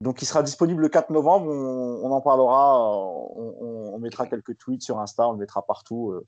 Donc, 0.00 0.22
il 0.22 0.24
sera 0.24 0.42
disponible 0.42 0.80
le 0.80 0.88
4 0.88 1.10
novembre. 1.10 1.50
On, 1.50 2.10
en 2.10 2.20
parlera. 2.22 2.90
On, 2.90 3.92
on, 3.92 3.98
mettra 3.98 4.26
quelques 4.26 4.56
tweets 4.56 4.82
sur 4.82 4.98
Insta. 4.98 5.28
On 5.28 5.32
le 5.32 5.38
mettra 5.38 5.60
partout. 5.66 6.12
Euh, 6.12 6.24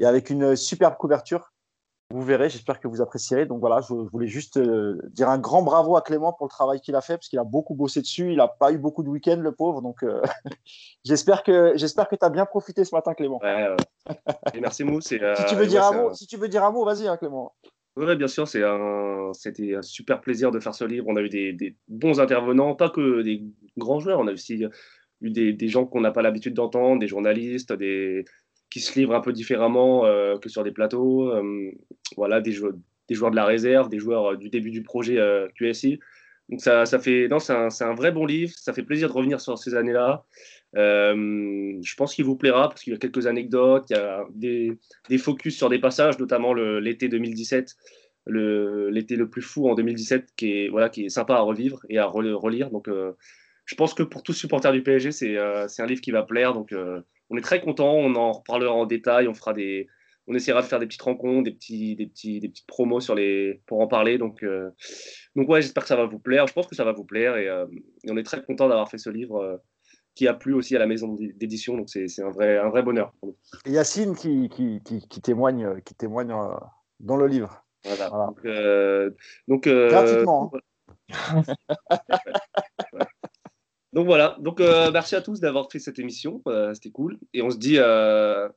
et 0.00 0.06
avec 0.06 0.30
une 0.30 0.56
superbe 0.56 0.96
couverture 0.96 1.52
vous 2.10 2.22
verrez, 2.22 2.48
j'espère 2.48 2.80
que 2.80 2.88
vous 2.88 3.02
apprécierez. 3.02 3.44
Donc 3.44 3.60
voilà, 3.60 3.80
je 3.82 3.92
voulais 3.92 4.26
juste 4.26 4.56
euh, 4.56 4.98
dire 5.10 5.28
un 5.28 5.38
grand 5.38 5.62
bravo 5.62 5.94
à 5.96 6.00
Clément 6.00 6.32
pour 6.32 6.46
le 6.46 6.50
travail 6.50 6.80
qu'il 6.80 6.94
a 6.94 7.02
fait, 7.02 7.14
parce 7.14 7.28
qu'il 7.28 7.38
a 7.38 7.44
beaucoup 7.44 7.74
bossé 7.74 8.00
dessus. 8.00 8.30
Il 8.30 8.38
n'a 8.38 8.48
pas 8.48 8.72
eu 8.72 8.78
beaucoup 8.78 9.02
de 9.02 9.10
week-ends, 9.10 9.40
le 9.40 9.52
pauvre. 9.52 9.82
Donc 9.82 10.02
euh, 10.02 10.22
j'espère 11.04 11.42
que 11.42 11.72
j'espère 11.76 12.08
que 12.08 12.16
tu 12.16 12.24
as 12.24 12.30
bien 12.30 12.46
profité 12.46 12.84
ce 12.84 12.94
matin, 12.94 13.12
Clément. 13.12 13.40
Ouais, 13.42 13.76
Et 14.54 14.60
merci, 14.60 14.84
Mou. 14.84 15.02
si, 15.02 15.18
tu 15.48 15.54
veux 15.54 15.66
dire 15.66 15.84
un 15.84 15.92
mot, 15.92 16.14
si 16.14 16.26
tu 16.26 16.38
veux 16.38 16.48
dire 16.48 16.64
un 16.64 16.70
mot, 16.70 16.84
vas-y, 16.84 17.06
hein, 17.06 17.18
Clément. 17.18 17.52
Oui, 17.96 18.16
bien 18.16 18.28
sûr, 18.28 18.44
un, 18.54 19.32
c'était 19.34 19.74
un 19.74 19.82
super 19.82 20.20
plaisir 20.20 20.50
de 20.50 20.60
faire 20.60 20.74
ce 20.74 20.84
livre. 20.84 21.04
On 21.08 21.16
a 21.16 21.20
eu 21.20 21.28
des, 21.28 21.76
bons 21.88 22.20
intervenants, 22.20 22.74
pas 22.74 22.88
que 22.88 23.22
des 23.22 23.44
grands 23.76 23.98
joueurs. 23.98 24.20
On 24.20 24.28
a 24.28 24.32
aussi 24.32 24.64
eu 25.20 25.30
des, 25.30 25.52
des 25.52 25.68
gens 25.68 25.84
qu'on 25.84 26.00
n'a 26.00 26.12
pas 26.12 26.22
l'habitude 26.22 26.54
d'entendre, 26.54 27.00
des 27.00 27.08
journalistes, 27.08 27.72
des, 27.72 28.24
qui 28.70 28.80
se 28.80 28.98
livrent 28.98 29.14
un 29.14 29.20
peu 29.20 29.32
différemment 29.32 30.04
euh, 30.04 30.38
que 30.38 30.48
sur 30.48 30.64
des 30.64 30.72
plateaux. 30.72 31.30
Euh, 31.30 31.70
voilà, 32.16 32.40
des 32.40 32.52
joueurs, 32.52 32.74
des 33.08 33.14
joueurs 33.14 33.30
de 33.30 33.36
la 33.36 33.44
réserve, 33.44 33.88
des 33.88 33.98
joueurs 33.98 34.32
euh, 34.32 34.36
du 34.36 34.50
début 34.50 34.70
du 34.70 34.82
projet 34.82 35.18
QSI. 35.56 35.98
Donc 36.48 36.60
ça, 36.60 36.86
ça 36.86 36.98
fait, 36.98 37.28
non, 37.28 37.38
c'est 37.38 37.52
un, 37.52 37.68
un, 37.68 37.94
vrai 37.94 38.10
bon 38.10 38.26
livre. 38.26 38.52
Ça 38.56 38.72
fait 38.72 38.82
plaisir 38.82 39.08
de 39.08 39.12
revenir 39.12 39.40
sur 39.40 39.58
ces 39.58 39.74
années-là. 39.74 40.24
je 40.74 41.94
pense 41.96 42.14
qu'il 42.14 42.24
vous 42.24 42.36
plaira 42.36 42.68
parce 42.68 42.82
qu'il 42.82 42.92
y 42.92 42.96
a 42.96 42.98
quelques 42.98 43.26
anecdotes, 43.26 43.86
il 43.90 43.96
y 43.96 43.98
a 43.98 44.24
des, 44.34 44.72
des 45.08 45.18
focus 45.18 45.56
sur 45.56 45.68
des 45.68 45.78
passages, 45.78 46.18
notamment 46.18 46.54
l'été 46.54 47.08
2017, 47.08 47.76
l'été 48.26 49.16
le, 49.16 49.28
plus 49.28 49.42
fou 49.42 49.68
en 49.68 49.74
2017, 49.74 50.30
qui 50.36 50.52
est, 50.52 50.68
voilà, 50.68 50.88
qui 50.88 51.04
est 51.04 51.08
sympa 51.10 51.34
à 51.34 51.40
revivre 51.40 51.84
et 51.90 51.98
à 51.98 52.06
relire. 52.06 52.70
Donc, 52.70 52.88
je 53.66 53.74
pense 53.74 53.92
que 53.92 54.02
pour 54.02 54.22
tous 54.22 54.32
supporters 54.32 54.72
du 54.72 54.82
PSG, 54.82 55.12
c'est 55.12 55.36
un 55.36 55.86
livre 55.86 56.00
qui 56.00 56.12
va 56.12 56.22
plaire. 56.22 56.54
Donc, 56.54 56.72
on 57.30 57.36
est 57.36 57.42
très 57.42 57.60
content. 57.60 57.94
On 57.94 58.14
en 58.14 58.32
reparlera 58.32 58.74
en 58.74 58.86
détail. 58.86 59.28
On 59.28 59.34
fera 59.34 59.52
des, 59.52 59.88
on 60.28 60.34
essaiera 60.34 60.60
de 60.60 60.66
faire 60.66 60.78
des 60.78 60.86
petites 60.86 61.02
rencontres, 61.02 61.44
des 61.44 61.52
petits, 61.52 61.96
des 61.96 62.06
petits, 62.06 62.38
des 62.38 62.48
petites 62.50 62.66
promos 62.66 63.00
sur 63.00 63.14
les, 63.14 63.62
pour 63.66 63.80
en 63.80 63.88
parler. 63.88 64.18
Donc, 64.18 64.42
euh, 64.42 64.70
donc 65.34 65.48
ouais, 65.48 65.62
j'espère 65.62 65.84
que 65.84 65.88
ça 65.88 65.96
va 65.96 66.04
vous 66.04 66.18
plaire. 66.18 66.46
Je 66.46 66.52
pense 66.52 66.66
que 66.66 66.76
ça 66.76 66.84
va 66.84 66.92
vous 66.92 67.04
plaire 67.04 67.36
et, 67.36 67.48
euh, 67.48 67.66
on 68.08 68.16
est 68.16 68.22
très 68.22 68.42
content 68.42 68.68
d'avoir 68.68 68.90
fait 68.90 68.98
ce 68.98 69.08
livre 69.08 69.38
euh, 69.38 69.56
qui 70.14 70.28
a 70.28 70.34
plu 70.34 70.52
aussi 70.52 70.76
à 70.76 70.78
la 70.78 70.86
maison 70.86 71.16
d'édition. 71.34 71.76
Donc 71.78 71.88
c'est, 71.88 72.06
un 72.20 72.30
vrai, 72.30 72.58
un 72.58 72.68
vrai 72.68 72.82
bonheur. 72.82 73.14
Et 73.64 73.70
Yacine 73.70 74.14
qui, 74.14 74.50
qui, 74.50 74.82
qui, 74.84 75.20
témoigne, 75.22 75.80
qui 75.80 75.94
témoigne 75.94 76.34
dans 77.00 77.16
le 77.16 77.26
livre. 77.26 77.64
Voilà. 77.84 78.10
Donc, 79.48 79.66
gratuitement. 79.66 80.52
Hein. 81.10 81.42
Donc 83.92 84.06
voilà, 84.06 84.36
donc 84.40 84.60
euh, 84.60 84.90
merci 84.92 85.16
à 85.16 85.22
tous 85.22 85.40
d'avoir 85.40 85.70
fait 85.70 85.78
cette 85.78 85.98
émission, 85.98 86.42
euh, 86.46 86.74
c'était 86.74 86.90
cool. 86.90 87.18
Et 87.32 87.42
on 87.42 87.50
se 87.50 87.56
dit, 87.56 87.76
euh, 87.78 88.48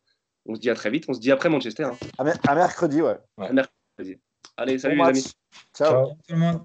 on 0.45 0.55
se 0.55 0.59
dit 0.59 0.69
à 0.69 0.75
très 0.75 0.89
vite, 0.89 1.05
on 1.07 1.13
se 1.13 1.19
dit 1.19 1.31
après 1.31 1.49
Manchester. 1.49 1.83
Hein. 1.83 1.97
À, 2.17 2.55
mercredi, 2.55 3.01
ouais. 3.01 3.17
À 3.37 3.53
mercredi. 3.53 4.19
Allez, 4.57 4.77
salut 4.77 4.97
les 4.97 5.03
amis. 5.03 5.33
Ciao. 5.73 5.91
Ciao 5.91 6.07
tout 6.27 6.33
le 6.33 6.37
monde. 6.37 6.61